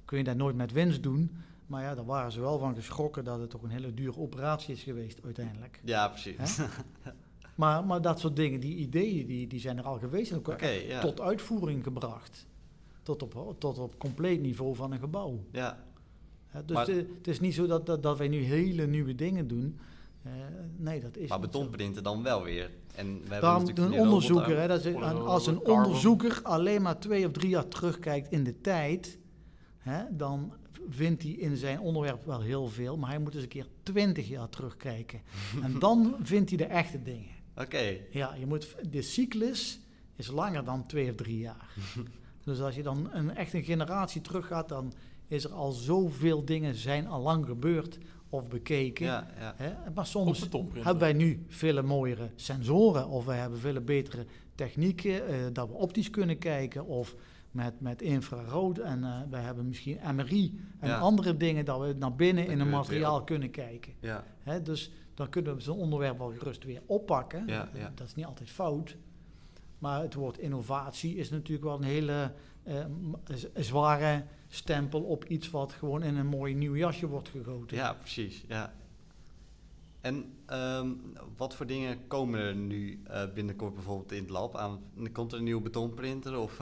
kun 0.05 0.19
je 0.19 0.25
dat 0.25 0.37
nooit 0.37 0.57
met 0.57 0.73
winst 0.73 1.03
doen. 1.03 1.31
Maar 1.69 1.83
ja, 1.83 1.95
daar 1.95 2.05
waren 2.05 2.33
ze 2.33 2.41
wel 2.41 2.59
van 2.59 2.75
geschrokken 2.75 3.25
dat 3.25 3.41
het 3.41 3.51
toch 3.51 3.63
een 3.63 3.71
hele 3.71 3.95
dure 3.95 4.19
operatie 4.19 4.75
is 4.75 4.83
geweest 4.83 5.21
uiteindelijk. 5.25 5.81
Ja, 5.85 6.09
precies. 6.09 6.57
Hè? 6.57 6.65
Maar, 7.55 7.85
maar 7.85 8.03
dat 8.03 8.21
soort 8.21 8.37
dingen, 8.37 8.61
die 8.61 8.77
ideeën, 8.77 9.27
die, 9.27 9.47
die 9.47 9.61
zijn 9.61 9.79
er 9.79 9.85
al 9.85 9.99
geweest. 9.99 10.31
En 10.31 10.39
ook 10.39 10.61
ja. 10.61 11.01
tot 11.01 11.21
uitvoering 11.21 11.85
gebracht. 11.85 12.47
Tot 13.03 13.23
op, 13.23 13.55
tot 13.59 13.79
op 13.79 13.99
compleet 13.99 14.41
niveau 14.41 14.75
van 14.75 14.93
een 14.93 14.99
gebouw. 14.99 15.45
ja. 15.51 15.87
Hè, 16.47 16.65
dus 16.65 16.77
Maar- 16.77 16.87
de- 16.87 17.07
het 17.19 17.27
is 17.29 17.41
niet 17.41 17.55
zo 17.55 17.67
dat, 17.67 17.87
dat, 17.87 18.03
dat 18.03 18.19
wij 18.19 18.29
nu 18.29 18.43
hele 18.43 18.87
nieuwe 18.87 19.15
dingen 19.15 19.49
doen. 19.49 19.79
Eh, 20.23 20.33
nee, 20.77 21.01
dat 21.01 21.17
is 21.17 21.29
Maar 21.29 21.41
betonprinten 21.41 22.03
dan 22.03 22.23
wel 22.23 22.43
weer. 22.43 22.71
En 22.95 23.07
we 23.07 23.19
hebben 23.21 23.41
Daarom 23.41 23.65
natuurlijk 23.65 23.97
een 23.97 24.03
onderzoeker, 24.03 24.61
hè, 24.61 24.69
dat 24.69 24.85
is, 24.85 24.95
als 24.95 25.47
een 25.47 25.65
onderzoeker 25.65 26.41
alleen 26.43 26.83
maar 26.83 26.99
twee 26.99 27.27
of 27.27 27.33
drie 27.33 27.49
jaar 27.49 27.69
terugkijkt 27.69 28.31
in 28.31 28.45
de 28.45 28.61
tijd, 28.61 29.19
hè, 29.79 30.03
dan 30.11 30.53
vindt 30.89 31.23
hij 31.23 31.33
in 31.33 31.57
zijn 31.57 31.81
onderwerp 31.81 32.25
wel 32.25 32.41
heel 32.41 32.69
veel, 32.69 32.97
maar 32.97 33.11
hij 33.11 33.19
moet 33.19 33.35
eens 33.35 33.43
een 33.43 33.49
keer 33.49 33.67
twintig 33.83 34.29
jaar 34.29 34.49
terugkijken. 34.49 35.21
en 35.63 35.79
dan 35.79 36.17
vindt 36.23 36.49
hij 36.49 36.59
de 36.59 36.65
echte 36.65 37.03
dingen. 37.03 37.37
Oké, 37.57 37.97
Ja, 38.11 38.35
je 38.35 38.47
moet, 38.47 38.77
de 38.91 39.03
cyclus 39.03 39.81
is 40.17 40.27
langer 40.27 40.65
dan 40.65 40.87
twee 40.87 41.11
of 41.11 41.15
drie 41.15 41.39
jaar. 41.39 41.69
dus 42.45 42.61
als 42.61 42.75
je 42.75 42.83
dan 42.83 43.09
een, 43.13 43.37
echt 43.37 43.53
een 43.53 43.63
generatie 43.63 44.21
teruggaat, 44.21 44.69
dan 44.69 44.93
is 45.29 45.45
er 45.45 45.53
al 45.53 45.71
zoveel 45.71 46.45
dingen 46.45 46.75
zijn 46.75 47.07
al 47.07 47.21
lang 47.21 47.47
gebeurd 47.47 47.99
of 48.29 48.49
bekeken. 48.49 49.07
ja, 49.07 49.31
ja. 49.39 49.55
Hè? 49.57 49.91
Maar 49.95 50.07
soms 50.07 50.49
hebben 50.73 50.99
wij 50.99 51.13
nu 51.13 51.45
veel 51.49 51.83
mooiere 51.83 52.31
sensoren 52.35 53.09
of 53.09 53.25
wij 53.25 53.39
hebben 53.39 53.59
veel 53.59 53.81
betere 53.81 54.27
technieken, 54.55 55.27
eh, 55.27 55.35
dat 55.53 55.69
we 55.69 55.75
optisch 55.75 56.11
kunnen 56.11 56.39
kijken 56.39 56.87
of 56.87 57.15
met, 57.51 57.81
met 57.81 58.03
infrarood. 58.03 58.79
En 58.79 59.05
eh 59.05 59.21
we 59.31 59.37
hebben 59.37 59.67
misschien 59.69 59.99
MRI 60.15 60.61
en 60.81 60.89
Ja. 60.89 60.99
andere 60.99 61.37
dingen 61.37 61.65
dat 61.65 61.81
we 61.81 61.95
naar 61.99 62.15
binnen 62.15 62.45
Dan 62.45 62.53
in 62.53 62.61
een 62.61 62.71
materiaal 62.71 63.25
kunnen 63.25 63.51
kijken. 63.51 63.93
Ja, 64.01 64.25
Hè, 64.43 64.63
dus 64.63 64.93
dan 65.15 65.29
kunnen 65.29 65.55
we 65.55 65.61
zo'n 65.61 65.79
onderwerp 65.79 66.19
wel 66.19 66.33
gerust 66.33 66.65
weer 66.65 66.83
oppakken. 66.87 67.47
Ja. 67.47 67.69
Dat 67.95 68.07
is 68.07 68.15
niet 68.15 68.27
altijd 68.27 68.51
fout. 68.51 68.97
Maar 69.79 70.01
het 70.03 70.15
woord 70.15 70.39
innovatie 70.39 71.17
is 71.17 71.31
natuurlijk 71.31 71.65
wel 71.67 71.77
een 71.77 71.83
hele 71.83 72.33
eh, 72.63 72.85
zware 73.55 74.25
stempel 74.49 75.03
op 75.03 75.25
iets 75.25 75.51
wat 75.51 75.73
gewoon 75.73 76.03
in 76.03 76.17
een 76.17 76.27
mooi 76.27 76.55
nieuw 76.55 76.77
jasje 76.77 77.07
wordt 77.07 77.29
gegoten. 77.29 77.77
ja 77.77 77.93
precies. 77.95 78.45
Ja. 78.49 78.73
En 80.01 80.33
ehm, 80.47 80.91
wat 81.37 81.55
voor 81.55 81.67
dingen 81.67 82.07
komen 82.07 82.41
er 82.41 82.55
nu 82.55 83.03
eh, 83.07 83.23
binnenkort 83.35 83.75
bijvoorbeeld 83.75 84.13
in 84.13 84.21
het 84.23 84.31
lab 84.31 84.57
aan? 84.57 84.81
Komt 85.13 85.33
er 85.33 85.39
een 85.39 85.45
nieuwe 85.45 85.63
betonprinter 85.63 86.39
of 86.39 86.59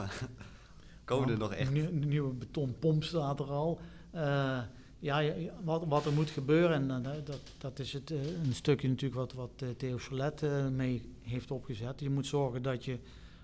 komen 1.07 1.29
er 1.29 1.39
nog 1.39 1.53
echt? 1.55 1.69
Een, 1.69 1.73
nieuw- 1.75 1.89
een 1.89 2.09
nieuwe 2.09 2.33
betonpomp 2.35 3.05
staat 3.05 3.41
er 3.41 3.51
al. 3.51 3.81
Eh, 4.11 4.59
ja, 4.99 5.33
wat, 5.65 5.85
wat 5.89 6.07
er 6.07 6.13
moet 6.13 6.31
gebeuren, 6.31 6.91
en 6.91 7.07
eh, 7.07 7.13
dat, 7.25 7.41
dat 7.59 7.79
is 7.79 7.93
het, 7.93 8.11
eh, 8.11 8.19
een 8.45 8.55
stukje 8.55 8.89
natuurlijk 8.89 9.21
wat, 9.21 9.33
wat 9.33 9.65
Theo 9.77 9.99
Solet 9.99 10.43
mee 10.73 11.03
heeft 11.23 11.51
opgezet. 11.51 12.01
Je 12.01 12.11
moet 12.11 12.27
zorgen 12.27 12.63
dat 12.63 12.85
je 12.85 12.99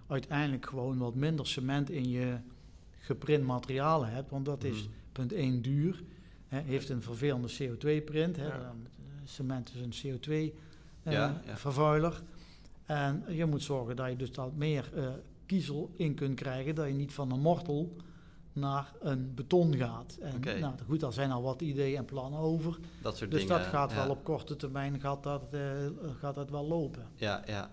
uiteindelijk 0.06 0.66
gewoon 0.66 0.98
wat 0.98 1.14
minder 1.14 1.46
cement 1.46 1.90
in 1.90 2.08
je 2.08 2.36
geprint 2.98 3.44
materialen 3.44 4.08
hebt, 4.12 4.30
want 4.30 4.44
dat 4.44 4.64
is 4.64 4.78
Mhm. 4.82 4.88
punt 5.12 5.32
1 5.32 5.62
duur. 5.62 6.02
Hè, 6.48 6.60
heeft 6.60 6.88
een 6.88 7.02
vervelende 7.02 7.48
CO2-print. 7.58 8.36
Hè, 8.36 8.46
Ja. 8.46 8.58
dan, 8.58 8.86
eh, 8.86 9.02
cement 9.24 9.72
is 9.74 9.80
een 9.80 10.18
Ja, 11.02 11.10
ja. 11.12 11.40
CO2-vervuiler. 11.44 12.22
En 12.86 13.24
je 13.28 13.46
moet 13.46 13.62
zorgen 13.62 13.96
dat 13.96 14.08
je 14.10 14.16
dus 14.16 14.32
dat 14.32 14.54
meer 14.56 14.90
kiezel 15.52 15.90
in 15.96 16.14
kunt 16.14 16.34
krijgen, 16.34 16.74
dat 16.74 16.86
je 16.86 16.92
niet 16.92 17.12
van 17.12 17.32
een 17.32 17.40
mortel 17.40 17.96
naar 18.52 18.92
een 19.00 19.34
beton 19.34 19.76
gaat. 19.76 20.18
En 20.20 20.60
nou, 20.60 20.74
goed, 20.86 21.00
daar 21.00 21.12
zijn 21.12 21.30
al 21.30 21.42
wat 21.42 21.62
ideeën 21.62 21.96
en 21.96 22.04
plannen 22.04 22.40
over. 22.40 22.78
Dat 23.02 23.16
soort 23.16 23.30
Dus 23.30 23.40
dingen. 23.40 23.58
dat 23.58 23.66
gaat 23.66 23.90
ja. 23.90 23.96
wel 23.96 24.10
op 24.10 24.24
korte 24.24 24.56
termijn 24.56 25.00
gaat 25.00 25.22
dat, 25.22 25.42
eh, 25.50 25.60
gaat 26.18 26.34
dat 26.34 26.50
wel 26.50 26.66
lopen. 26.66 27.06
Ja, 27.14 27.42
ja. 27.46 27.70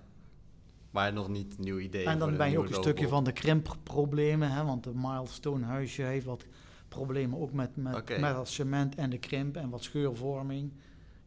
Maar 0.89 1.13
nog 1.13 1.29
niet 1.29 1.57
nieuw 1.57 1.79
idee. 1.79 2.05
en 2.05 2.19
dan 2.19 2.37
ben 2.37 2.51
je 2.51 2.59
ook 2.59 2.67
een 2.67 2.73
stukje 2.73 3.07
van 3.07 3.23
de 3.23 3.31
krimpproblemen, 3.31 4.51
hè, 4.51 4.63
want 4.63 4.83
de 4.83 4.91
Milestone 4.93 5.65
huisje 5.65 6.01
heeft 6.01 6.25
wat 6.25 6.45
problemen 6.87 7.39
ook 7.39 7.53
met, 7.53 7.75
met, 7.75 8.19
met 8.19 8.33
dat 8.33 8.49
cement 8.49 8.95
en 8.95 9.09
de 9.09 9.17
krimp 9.17 9.55
en 9.55 9.69
wat 9.69 9.83
scheurvorming. 9.83 10.73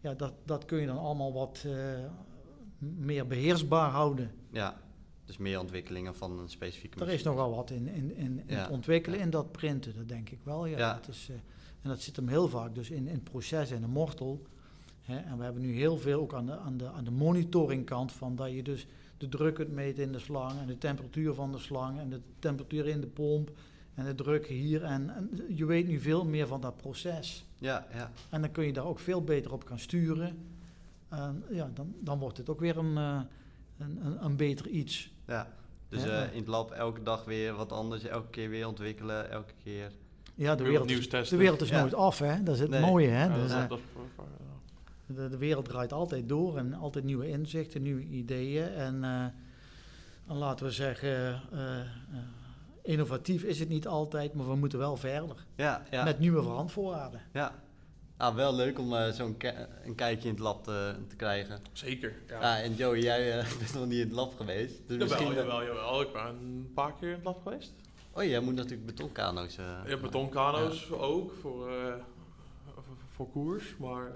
Ja, 0.00 0.14
dat, 0.14 0.32
dat 0.44 0.64
kun 0.64 0.78
je 0.78 0.86
dan 0.86 0.98
allemaal 0.98 1.32
wat 1.32 1.64
eh, 1.66 1.72
meer 2.78 3.26
beheersbaar 3.26 3.90
houden. 3.90 4.30
Ja, 4.50 4.81
dus 5.24 5.36
meer 5.36 5.60
ontwikkelingen 5.60 6.14
van 6.14 6.38
een 6.38 6.48
specifieke 6.48 7.00
Er 7.00 7.08
is 7.08 7.22
nogal 7.22 7.54
wat 7.54 7.70
in, 7.70 7.88
in, 7.88 8.16
in, 8.16 8.38
in 8.38 8.44
Ja, 8.46 8.60
het 8.60 8.70
ontwikkelen 8.70 9.20
in 9.20 9.30
dat 9.30 9.52
printen, 9.52 9.94
dat 9.96 10.08
denk 10.08 10.30
ik 10.30 10.38
wel. 10.42 10.66
Ja. 10.66 11.00
Is, 11.08 11.28
eh, 11.30 11.34
en 11.82 11.88
dat 11.88 12.00
zit 12.00 12.16
hem 12.16 12.28
heel 12.28 12.48
vaak 12.48 12.74
dus 12.74 12.90
in, 12.90 13.06
in 13.06 13.14
het 13.14 13.24
proces 13.24 13.70
en 13.70 13.80
de 13.80 13.86
mortel. 13.86 14.42
Hè. 15.02 15.18
En 15.18 15.38
we 15.38 15.44
hebben 15.44 15.62
nu 15.62 15.74
heel 15.74 15.98
veel 15.98 16.20
ook 16.20 16.34
aan 16.34 16.46
de, 16.46 16.56
aan, 16.56 16.76
de, 16.76 16.88
aan 16.88 17.04
de 17.04 17.10
monitoringkant 17.10 18.12
van 18.12 18.36
dat 18.36 18.52
je 18.52 18.62
dus 18.62 18.86
de 19.16 19.28
druk 19.28 19.54
kunt 19.54 19.72
meten 19.72 20.02
in 20.02 20.12
de 20.12 20.18
slang 20.18 20.58
en 20.60 20.66
de 20.66 20.78
temperatuur 20.78 21.34
van 21.34 21.52
de 21.52 21.58
slang 21.58 21.98
en 21.98 22.10
de 22.10 22.20
temperatuur 22.38 22.86
in 22.86 23.00
de 23.00 23.06
pomp 23.06 23.50
en 23.94 24.04
de 24.04 24.14
druk 24.14 24.46
hier. 24.46 24.84
En, 24.84 25.10
en 25.10 25.30
je 25.48 25.64
weet 25.64 25.86
nu 25.86 26.00
veel 26.00 26.24
meer 26.24 26.46
van 26.46 26.60
dat 26.60 26.76
proces. 26.76 27.44
Ja, 27.58 27.86
ja. 27.92 28.10
En 28.30 28.40
dan 28.40 28.50
kun 28.50 28.66
je 28.66 28.72
daar 28.72 28.86
ook 28.86 28.98
veel 28.98 29.24
beter 29.24 29.52
op 29.52 29.64
gaan 29.64 29.78
sturen. 29.78 30.38
En 31.08 31.44
ja, 31.50 31.70
dan, 31.74 31.94
dan 32.00 32.18
wordt 32.18 32.38
het 32.38 32.48
ook 32.48 32.60
weer 32.60 32.76
een, 32.76 32.96
eh, 32.96 33.20
een, 33.78 34.06
een, 34.06 34.24
een 34.24 34.36
beter 34.36 34.68
iets. 34.68 35.11
Ja. 35.32 35.46
Dus 35.88 36.04
Ja. 36.04 36.22
eh, 36.22 36.32
in 36.32 36.38
het 36.38 36.46
lab 36.48 36.70
elke 36.70 37.02
dag 37.02 37.24
weer 37.24 37.54
wat 37.54 37.72
anders, 37.72 38.04
elke 38.04 38.30
keer 38.30 38.48
weer 38.48 38.66
ontwikkelen, 38.66 39.30
elke 39.30 39.52
keer. 39.64 39.90
Ja, 40.34 40.54
de 40.54 40.62
wereld, 40.64 40.90
is, 40.90 41.08
de 41.28 41.36
wereld 41.36 41.60
is 41.60 41.68
Ja. 41.68 41.80
nooit 41.80 41.94
af, 41.94 42.18
hè? 42.18 42.42
Dat 42.42 42.54
is 42.54 42.60
het 42.60 42.70
Nee. 42.70 42.80
mooie, 42.80 43.08
hè? 43.08 43.24
Ja, 43.24 43.34
Dus, 43.34 43.50
dat- 43.68 43.78
eh, 44.16 44.24
de, 45.06 45.28
de 45.28 45.36
wereld 45.36 45.64
draait 45.64 45.92
altijd 45.92 46.28
door 46.28 46.56
en 46.58 46.74
altijd 46.74 47.04
nieuwe 47.04 47.28
inzichten, 47.28 47.82
nieuwe 47.82 48.02
ideeën. 48.02 48.68
En, 48.68 49.04
eh, 49.04 49.24
en 50.28 50.36
laten 50.36 50.66
we 50.66 50.72
zeggen, 50.72 51.40
eh, 51.52 51.80
eh, 51.80 51.86
innovatief 52.82 53.42
is 53.42 53.58
het 53.58 53.68
niet 53.68 53.86
altijd, 53.86 54.34
maar 54.34 54.48
we 54.48 54.54
moeten 54.56 54.78
wel 54.78 54.96
verder. 54.96 55.36
Ja, 55.56 55.82
ja. 55.90 56.04
Met 56.04 56.18
nieuwe 56.18 56.40
randvoorwaarden. 56.40 57.20
ja. 57.32 57.61
Ah, 58.22 58.34
wel 58.34 58.54
leuk 58.54 58.78
om 58.78 58.94
eh, 58.94 59.10
zo'n 59.12 59.36
een 59.84 59.94
kijkje 59.94 60.28
in 60.28 60.34
het 60.34 60.42
lab 60.42 60.64
te, 60.64 60.94
te 61.08 61.16
krijgen. 61.16 61.60
Zeker. 61.72 62.14
Ja. 62.28 62.40
Ja. 62.40 62.62
en 62.62 62.74
Joey, 62.74 62.98
jij 63.00 63.38
eh, 63.38 63.48
bent 63.58 63.74
nog 63.74 63.86
niet 63.86 63.98
in 63.98 64.06
het 64.06 64.12
lab 64.12 64.36
geweest. 64.36 64.74
Dus 64.86 64.98
Jawel, 64.98 65.06
misschien... 65.08 65.34
jawel, 65.34 65.64
jawel. 65.64 66.00
Ik 66.00 66.12
ben 66.12 66.22
een 66.26 66.70
paar 66.74 66.92
keer 66.94 67.08
in 67.08 67.14
het 67.14 67.24
lab 67.24 67.42
geweest. 67.42 67.72
Oh, 68.12 68.22
jij 68.24 68.40
moet 68.40 68.54
natuurlijk 68.54 68.86
betonkano's... 68.86 69.56
eh 69.58 69.80
Je 69.84 69.88
hebt 69.90 70.02
betonkano's 70.02 70.90
ook 70.90 71.32
voor, 71.40 71.68
eh, 71.70 71.94
voor, 72.74 72.84
voor 73.10 73.30
koers, 73.30 73.76
maar 73.78 74.06
eh, 74.06 74.12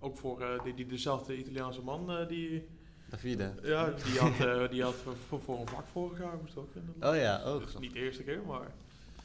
ook 0.00 0.16
voor 0.16 0.40
eh, 0.40 0.62
die, 0.64 0.74
die, 0.74 0.86
dezelfde 0.86 1.36
Italiaanse 1.38 1.82
man 1.82 2.10
eh, 2.10 2.28
die, 2.28 2.68
Davide. 3.08 3.52
ja, 3.62 3.90
die 4.04 4.18
had, 4.18 4.38
eh, 4.46 4.70
die 4.70 4.82
had 4.82 4.94
voor, 5.28 5.40
voor 5.40 5.60
een 5.60 5.68
vak 5.68 5.86
vorig 5.86 6.18
jaar 6.18 6.36
moest 6.40 6.56
ook 6.56 6.74
in 6.74 6.82
het 6.86 6.96
lab. 7.02 7.14
Oh 7.14 7.20
ja, 7.20 7.54
oh. 7.54 7.60
Dus 7.60 7.78
niet 7.78 7.92
de 7.92 7.98
eerste 7.98 8.22
keer, 8.22 8.42
maar 8.46 8.72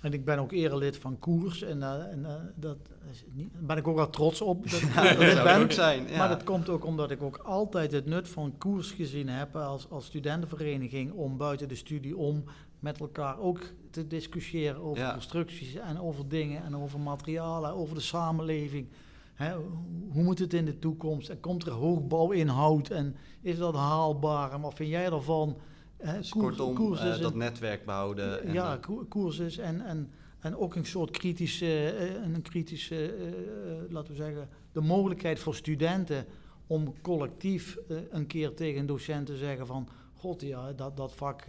En 0.02 0.14
ik 0.14 0.26
ben 0.26 0.40
ook 0.40 0.52
erelid 0.52 0.98
van 0.98 1.20
Koers 1.20 1.62
en, 1.62 1.84
eh, 1.84 2.12
en 2.12 2.26
eh, 2.26 2.34
dat 2.56 2.78
is 3.12 3.24
niet, 3.34 3.54
daar 3.54 3.64
ben 3.64 3.78
ik 3.78 3.88
ook 3.88 3.96
wel 3.96 4.10
trots 4.10 4.42
op. 4.42 4.70
Dat, 4.72 4.80
Ja, 4.96 5.04
dat 5.04 5.18
dat 5.18 5.32
zou 5.32 5.44
ben. 5.44 5.54
het 5.54 5.64
ook 5.64 5.72
zijn. 5.72 6.08
Ja. 6.08 6.18
Maar 6.18 6.30
dat 6.30 6.44
komt 6.44 6.70
ook 6.70 6.86
omdat 6.86 7.12
ik 7.12 7.22
ook 7.22 7.38
altijd 7.38 7.92
het 7.92 8.06
nut 8.06 8.28
van 8.30 8.58
koers 8.58 8.92
gezien 8.92 9.30
heb 9.30 9.56
als, 9.56 9.90
als 9.90 10.06
studentenvereniging 10.06 11.12
om 11.14 11.38
buiten 11.38 11.68
de 11.68 11.76
studie 11.76 12.18
om 12.18 12.44
met 12.80 13.00
elkaar 13.00 13.40
ook 13.40 13.60
te 13.92 14.08
discussiëren 14.08 14.82
over 14.82 15.04
Ja. 15.04 15.12
constructies 15.12 15.76
en 15.76 16.00
over 16.00 16.28
dingen 16.30 16.64
en 16.64 16.76
over 16.76 17.00
materialen, 17.00 17.74
over 17.74 17.96
de 17.96 18.02
samenleving. 18.02 18.88
Hè, 19.34 19.54
hoe 20.12 20.24
moet 20.24 20.40
het 20.40 20.54
in 20.54 20.66
de 20.66 20.80
toekomst? 20.80 21.30
En 21.30 21.40
komt 21.40 21.66
er 21.66 21.72
hoogbouwinhoud 21.72 22.90
en 22.90 23.16
is 23.42 23.58
dat 23.58 23.76
haalbaar? 23.76 24.52
En 24.52 24.62
wat 24.62 24.74
vind 24.74 24.90
jij 24.90 25.06
ervan? 25.06 25.58
Hè, 26.00 26.18
Dus 26.18 26.30
koers- 26.30 26.58
kortom, 26.58 26.94
eh, 26.98 27.20
dat 27.20 27.36
netwerk 27.36 27.86
behouden. 27.86 28.44
En, 28.44 28.54
ja, 28.54 28.80
eh, 28.88 29.40
is 29.40 29.58
en, 29.58 29.82
en, 29.86 30.10
en 30.40 30.58
ook 30.58 30.76
een 30.76 30.86
soort 30.86 31.12
kritische, 31.12 31.90
eh, 31.90 32.24
een 32.34 32.42
kritische 32.42 33.14
laten 33.90 34.12
we 34.12 34.16
zeggen, 34.18 34.50
de 34.72 34.82
mogelijkheid 34.82 35.40
voor 35.40 35.56
studenten 35.56 36.26
om 36.68 36.94
collectief 37.02 37.78
een 38.12 38.28
keer 38.28 38.54
tegen 38.54 38.80
een 38.80 38.86
docent 38.86 39.26
te 39.26 39.38
zeggen 39.38 39.68
van, 39.68 39.88
god 40.14 40.42
ja, 40.42 40.74
dat, 40.74 40.98
dat 40.98 41.14
vak, 41.16 41.44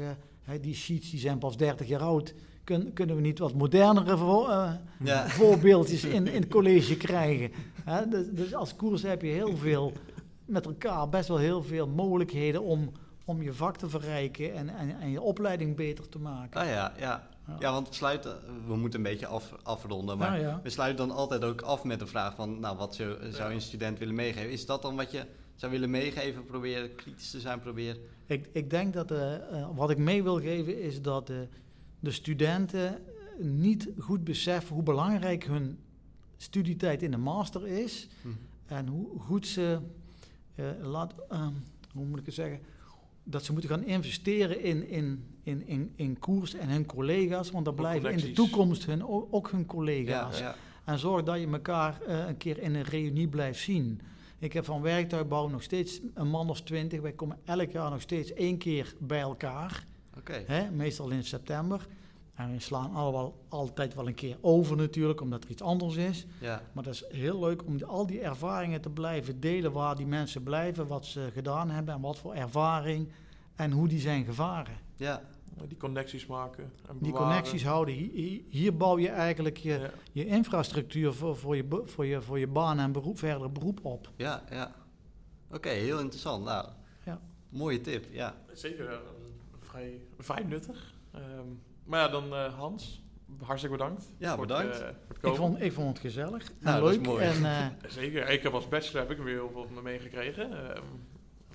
die 0.60 0.74
sheets 0.74 1.10
die 1.10 1.20
zijn 1.20 1.38
pas 1.38 1.56
30 1.56 1.88
jaar 1.88 2.00
oud, 2.00 2.34
Kun, 2.64 2.92
kunnen 2.92 3.16
we 3.16 3.22
niet 3.22 3.38
wat 3.38 3.54
modernere 3.54 4.16
vo- 4.16 4.48
ja. 5.04 5.28
voorbeeldjes 5.28 6.04
in, 6.04 6.26
in 6.34 6.40
het 6.40 6.50
college 6.50 6.96
krijgen? 6.96 7.50
Hè, 7.84 8.08
dus, 8.08 8.26
dus 8.30 8.54
als 8.54 8.76
koers 8.76 9.02
heb 9.02 9.22
je 9.22 9.28
heel 9.28 9.56
veel, 9.56 9.92
met 10.44 10.66
elkaar 10.66 11.08
best 11.08 11.28
wel 11.28 11.36
heel 11.38 11.62
veel 11.62 11.86
mogelijkheden 11.88 12.62
om, 12.62 12.92
om 13.30 13.42
je 13.42 13.52
vak 13.52 13.76
te 13.76 13.88
verrijken 13.88 14.54
en, 14.54 14.68
en, 14.68 15.00
en 15.00 15.10
je 15.10 15.20
opleiding 15.20 15.76
beter 15.76 16.08
te 16.08 16.18
maken. 16.18 16.60
Ah 16.60 16.66
ja, 16.66 16.92
ja. 16.98 17.28
Ja. 17.46 17.56
Ja, 17.58 17.72
want 17.72 17.88
we 17.88 17.94
sluiten, 17.94 18.38
we 18.66 18.76
moeten 18.76 18.98
een 18.98 19.10
beetje 19.10 19.26
af, 19.26 19.54
afronden, 19.62 20.18
maar 20.18 20.40
Ja, 20.40 20.46
ja. 20.48 20.60
we 20.62 20.70
sluiten 20.70 21.08
dan 21.08 21.16
altijd 21.16 21.44
ook 21.44 21.60
af 21.60 21.84
met 21.84 21.98
de 21.98 22.06
vraag 22.06 22.34
van, 22.34 22.60
nou, 22.60 22.76
wat 22.76 22.94
zou, 22.94 23.32
zou 23.32 23.48
je 23.48 23.54
een 23.54 23.60
student 23.60 23.98
willen 23.98 24.14
meegeven? 24.14 24.50
Is 24.50 24.66
dat 24.66 24.82
dan 24.82 24.96
wat 24.96 25.10
je 25.10 25.26
zou 25.54 25.72
willen 25.72 25.90
meegeven? 25.90 26.44
Proberen 26.44 26.94
kritisch 26.94 27.30
te 27.30 27.40
zijn, 27.40 27.60
proberen. 27.60 27.96
Ik, 28.26 28.48
ik 28.52 28.70
denk 28.70 28.92
dat 28.92 29.10
eh, 29.10 29.34
eh, 29.34 29.68
wat 29.74 29.90
ik 29.90 29.98
mee 29.98 30.22
wil 30.22 30.40
geven 30.40 30.82
is 30.82 31.02
dat 31.02 31.26
de, 31.26 31.48
de 32.00 32.10
studenten 32.10 33.02
niet 33.38 33.88
goed 33.98 34.24
beseffen 34.24 34.74
hoe 34.74 34.82
belangrijk 34.84 35.44
hun 35.44 35.78
studietijd 36.36 37.02
in 37.02 37.10
de 37.10 37.16
master 37.16 37.66
is. 37.66 38.08
Hm. 38.22 38.28
En 38.66 38.86
hoe 38.86 39.18
goed 39.18 39.46
ze, 39.46 39.78
eh, 40.54 40.64
laat, 40.82 41.14
ehm, 41.28 41.52
hoe 41.92 42.04
moet 42.04 42.18
ik 42.18 42.26
het 42.26 42.34
zeggen, 42.34 42.60
dat 43.30 43.44
ze 43.44 43.52
moeten 43.52 43.70
gaan 43.70 43.84
investeren 43.84 44.62
in, 44.62 44.88
in, 44.88 45.24
in, 45.42 45.66
in, 45.66 45.92
in 45.96 46.18
koers 46.18 46.54
en 46.54 46.68
hun 46.68 46.86
collega's. 46.86 47.50
Want 47.50 47.64
dan 47.64 47.74
blijven 47.74 48.12
in 48.12 48.16
de 48.18 48.32
toekomst 48.32 48.86
hun, 48.86 49.06
ook, 49.06 49.50
hun 49.50 49.66
collega's. 49.66 50.38
ja. 50.38 50.54
En 50.84 50.98
zorg 50.98 51.24
dat 51.24 51.40
je 51.40 51.46
elkaar 51.46 52.00
eh, 52.02 52.26
een 52.26 52.36
keer 52.36 52.58
in 52.58 52.74
een 52.74 52.82
reunie 52.82 53.28
blijft 53.28 53.60
zien. 53.60 54.00
Ik 54.38 54.52
heb 54.52 54.64
van 54.64 54.82
werktuigbouw 54.82 55.48
nog 55.48 55.62
steeds 55.62 56.00
een 56.14 56.28
man 56.28 56.50
of 56.50 56.62
twintig. 56.62 57.00
Wij 57.00 57.12
komen 57.12 57.38
elk 57.44 57.70
jaar 57.70 57.90
nog 57.90 58.00
steeds 58.00 58.32
één 58.32 58.58
keer 58.58 58.94
bij 58.98 59.20
elkaar. 59.20 59.84
Hè, 60.46 60.70
meestal 60.70 61.10
in 61.10 61.24
september. 61.24 61.86
En 62.40 62.52
we 62.52 62.60
slaan 62.60 62.94
allemaal 62.94 63.34
altijd 63.48 63.94
wel 63.94 64.06
een 64.06 64.14
keer 64.14 64.36
over 64.40 64.76
natuurlijk, 64.76 65.20
omdat 65.20 65.44
er 65.44 65.50
iets 65.50 65.62
anders 65.62 65.96
is. 65.96 66.26
Ja, 66.40 66.62
Maar 66.72 66.84
dat 66.84 66.94
is 66.94 67.04
heel 67.08 67.38
leuk 67.40 67.66
om 67.66 67.82
al 67.82 68.06
die 68.06 68.20
ervaringen 68.20 68.80
te 68.80 68.90
blijven 68.90 69.40
delen 69.40 69.72
waar 69.72 69.96
die 69.96 70.06
mensen 70.06 70.42
blijven, 70.42 70.86
wat 70.86 71.06
ze 71.06 71.28
gedaan 71.32 71.70
hebben 71.70 71.94
en 71.94 72.00
wat 72.00 72.18
voor 72.18 72.34
ervaring 72.34 73.08
en 73.54 73.70
hoe 73.70 73.88
die 73.88 74.00
zijn 74.00 74.24
gevaren. 74.24 74.74
ja, 74.96 75.22
die 75.68 75.76
connecties 75.76 76.26
maken. 76.26 76.72
En 76.88 76.96
Die 77.00 77.12
connecties 77.12 77.64
houden. 77.64 77.94
Hier, 78.48 78.76
bouw 78.76 78.98
je 78.98 79.08
eigenlijk 79.08 79.56
je, 79.56 79.78
Ja, 79.78 79.90
je 80.12 80.26
infrastructuur 80.26 81.12
voor, 81.12 81.36
voor, 81.36 81.56
je, 81.56 81.82
voor, 81.84 82.06
je, 82.06 82.22
voor 82.22 82.38
je 82.38 82.46
baan 82.46 82.78
en 82.78 82.92
beroep, 82.92 83.18
verder 83.18 83.52
beroep 83.52 83.84
op. 83.84 84.10
ja, 84.16 84.44
ja. 84.50 84.74
Oké, 85.52 85.68
heel 85.68 85.98
interessant. 85.98 86.44
Nou, 86.44 86.68
Ja. 87.04 87.20
mooie 87.48 87.80
tip, 87.80 88.06
ja. 88.10 88.34
zeker. 88.52 89.00
vrij, 89.60 90.00
vrij 90.18 90.42
nuttig. 90.44 90.94
Ehm, 91.10 91.22
maar 91.90 92.00
ja, 92.00 92.08
dan 92.08 92.34
eh, 92.34 92.54
Hans, 92.58 93.02
hartstikke 93.42 93.76
bedankt. 93.76 94.12
Ja, 94.18 94.34
voor 94.36 94.46
bedankt. 94.46 94.72
Het, 94.72 94.82
eh, 94.82 94.88
voor 95.06 95.14
het 95.16 95.26
Ik 95.26 95.34
vond, 95.34 95.60
ik 95.62 95.72
vond 95.72 95.88
het 95.88 95.98
gezellig 95.98 96.52
Nou, 96.58 96.80
dat 96.80 96.90
is 96.90 96.96
leuk. 96.96 97.06
mooi. 97.06 97.24
En, 97.24 97.44
eh, 97.44 97.66
Zeker, 98.00 98.28
ik 98.28 98.42
heb 98.42 98.52
als 98.54 98.68
bachelor 98.68 99.00
heb 99.02 99.10
ik 99.10 99.18
er 99.18 99.24
weer 99.24 99.34
heel 99.34 99.66
veel 99.72 99.82
meegekregen. 99.82 100.74
Ehm 100.74 100.82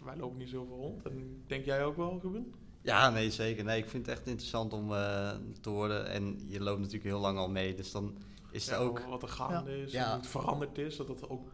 wij 0.06 0.16
lopen 0.18 0.38
niet 0.38 0.50
zoveel 0.50 0.76
rond. 0.78 1.06
En 1.06 1.44
denk 1.48 1.66
jij 1.66 1.86
ook 1.86 1.96
wel, 1.98 2.20
Ruben? 2.24 2.54
Ja, 2.82 3.10
nee, 3.10 3.32
zeker. 3.32 3.64
Nee, 3.64 3.78
ik 3.82 3.90
vind 3.90 4.06
het 4.06 4.16
echt 4.18 4.28
interessant 4.28 4.74
om 4.74 4.94
eh, 4.94 5.32
te 5.62 5.70
horen. 5.70 6.08
En 6.10 6.40
je 6.48 6.60
loopt 6.62 6.78
natuurlijk 6.80 7.06
heel 7.06 7.20
lang 7.20 7.38
al 7.38 7.50
mee, 7.50 7.76
dus 7.76 7.92
dan 7.92 8.18
is 8.52 8.66
het 8.66 8.76
Ja, 8.76 8.82
ook... 8.82 9.00
Wat 9.00 9.22
er 9.22 9.28
gaande 9.28 9.82
is, 9.82 9.92
Ja. 9.92 10.06
hoe 10.08 10.16
het 10.18 10.28
veranderd 10.28 10.78
is. 10.78 10.96
Dat 10.96 11.08
het 11.08 11.30
ook, 11.30 11.52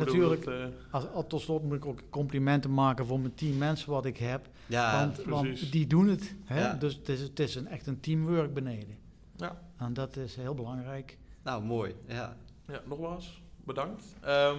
en 0.00 0.06
hoe 0.06 0.16
natuurlijk, 0.16 0.44
het, 0.44 0.54
eh, 0.54 0.64
als, 0.90 1.06
als- 1.12 1.24
tot 1.28 1.40
slot 1.40 1.62
moet 1.62 1.76
ik 1.76 1.86
ook 1.86 2.00
complimenten 2.10 2.74
maken 2.74 3.06
voor 3.06 3.20
mijn 3.20 3.34
team 3.34 3.58
mensen 3.58 3.90
wat 3.90 4.04
ik 4.04 4.16
heb. 4.16 4.48
Ja, 4.66 4.98
want, 4.98 5.24
want 5.24 5.72
die 5.72 5.86
doen 5.86 6.08
het. 6.08 6.34
Hè? 6.44 6.60
Ja. 6.60 6.74
Dus 6.74 6.94
het 6.94 7.08
is, 7.08 7.20
het 7.20 7.40
is 7.40 7.54
een, 7.54 7.66
echt 7.66 7.86
een 7.86 8.00
teamwork 8.00 8.54
beneden. 8.54 8.96
ja. 9.36 9.62
En 9.76 9.92
dat 9.94 10.16
is 10.16 10.36
heel 10.36 10.54
belangrijk. 10.54 11.18
nou 11.42 11.64
mooi. 11.64 11.94
Ja. 12.08 12.36
Ja, 12.68 12.82
nogmaals, 12.86 13.42
bedankt. 13.64 14.04
Ehm 14.20 14.58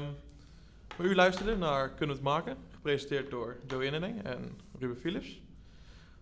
maar 0.98 1.08
u 1.08 1.16
luisterde 1.16 1.56
naar 1.58 1.90
Kunnen 1.90 2.08
we 2.16 2.22
het 2.22 2.32
maken, 2.32 2.58
gepresenteerd 2.74 3.30
door 3.30 3.56
Joe 3.68 3.86
Inneneng 3.86 4.24
en 4.24 4.58
Ruben 4.80 4.98
Philips. 4.98 5.42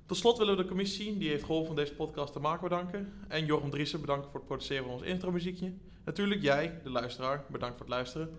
Tot 0.06 0.18
slot 0.18 0.38
willen 0.38 0.56
we 0.56 0.62
de 0.62 0.68
commissie 0.68 1.18
die 1.18 1.30
heeft 1.30 1.44
geholpen 1.44 1.70
om 1.70 1.76
deze 1.76 1.94
podcast 1.94 2.34
te 2.34 2.40
maken 2.40 2.64
bedanken. 2.70 3.14
En 3.28 3.46
Jochem 3.46 3.70
Driessen 3.70 4.02
bedanken 4.02 4.30
voor 4.30 4.40
het 4.40 4.48
produceren 4.48 4.84
van 4.84 4.94
ons 4.94 5.04
intromuziekje. 5.04 5.72
Natuurlijk 6.06 6.42
jij, 6.42 6.80
de 6.84 6.90
luisteraar, 6.90 7.44
bedankt 7.50 7.78
voor 7.78 7.86
het 7.86 7.96
luisteren. 7.96 8.38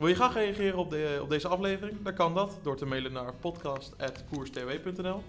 Wil 0.00 0.08
je 0.08 0.14
graag 0.14 0.34
reageren 0.34 0.78
op, 0.78 0.90
de, 0.90 1.18
op 1.22 1.30
deze 1.30 1.48
aflevering? 1.48 2.02
Dan 2.02 2.14
kan 2.14 2.34
dat 2.34 2.58
door 2.62 2.76
te 2.76 2.86
mailen 2.86 3.12
naar 3.12 3.34
podcast.koerstw.nl 3.34 5.22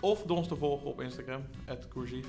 of 0.00 0.22
door 0.22 0.36
ons 0.36 0.48
te 0.48 0.56
volgen 0.56 0.86
op 0.86 1.00
Instagram, 1.00 1.44
@koersief. 1.88 2.26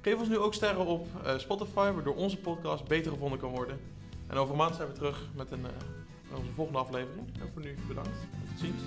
Geef 0.00 0.18
ons 0.18 0.28
nu 0.28 0.38
ook 0.38 0.54
sterren 0.54 0.86
op 0.86 1.06
eh, 1.24 1.38
Spotify, 1.38 1.90
waardoor 1.92 2.14
onze 2.14 2.36
podcast 2.36 2.84
beter 2.84 3.12
gevonden 3.12 3.38
kan 3.38 3.50
worden. 3.50 3.80
En 4.26 4.36
over 4.36 4.56
maand 4.56 4.74
zijn 4.74 4.88
we 4.88 4.94
terug 4.94 5.28
met 5.34 5.50
een, 5.50 5.64
eh, 5.66 6.38
onze 6.38 6.52
volgende 6.52 6.78
aflevering. 6.78 7.26
En 7.40 7.50
voor 7.52 7.62
nu 7.62 7.76
bedankt. 7.88 8.18
Tot 8.48 8.58
ziens. 8.58 8.82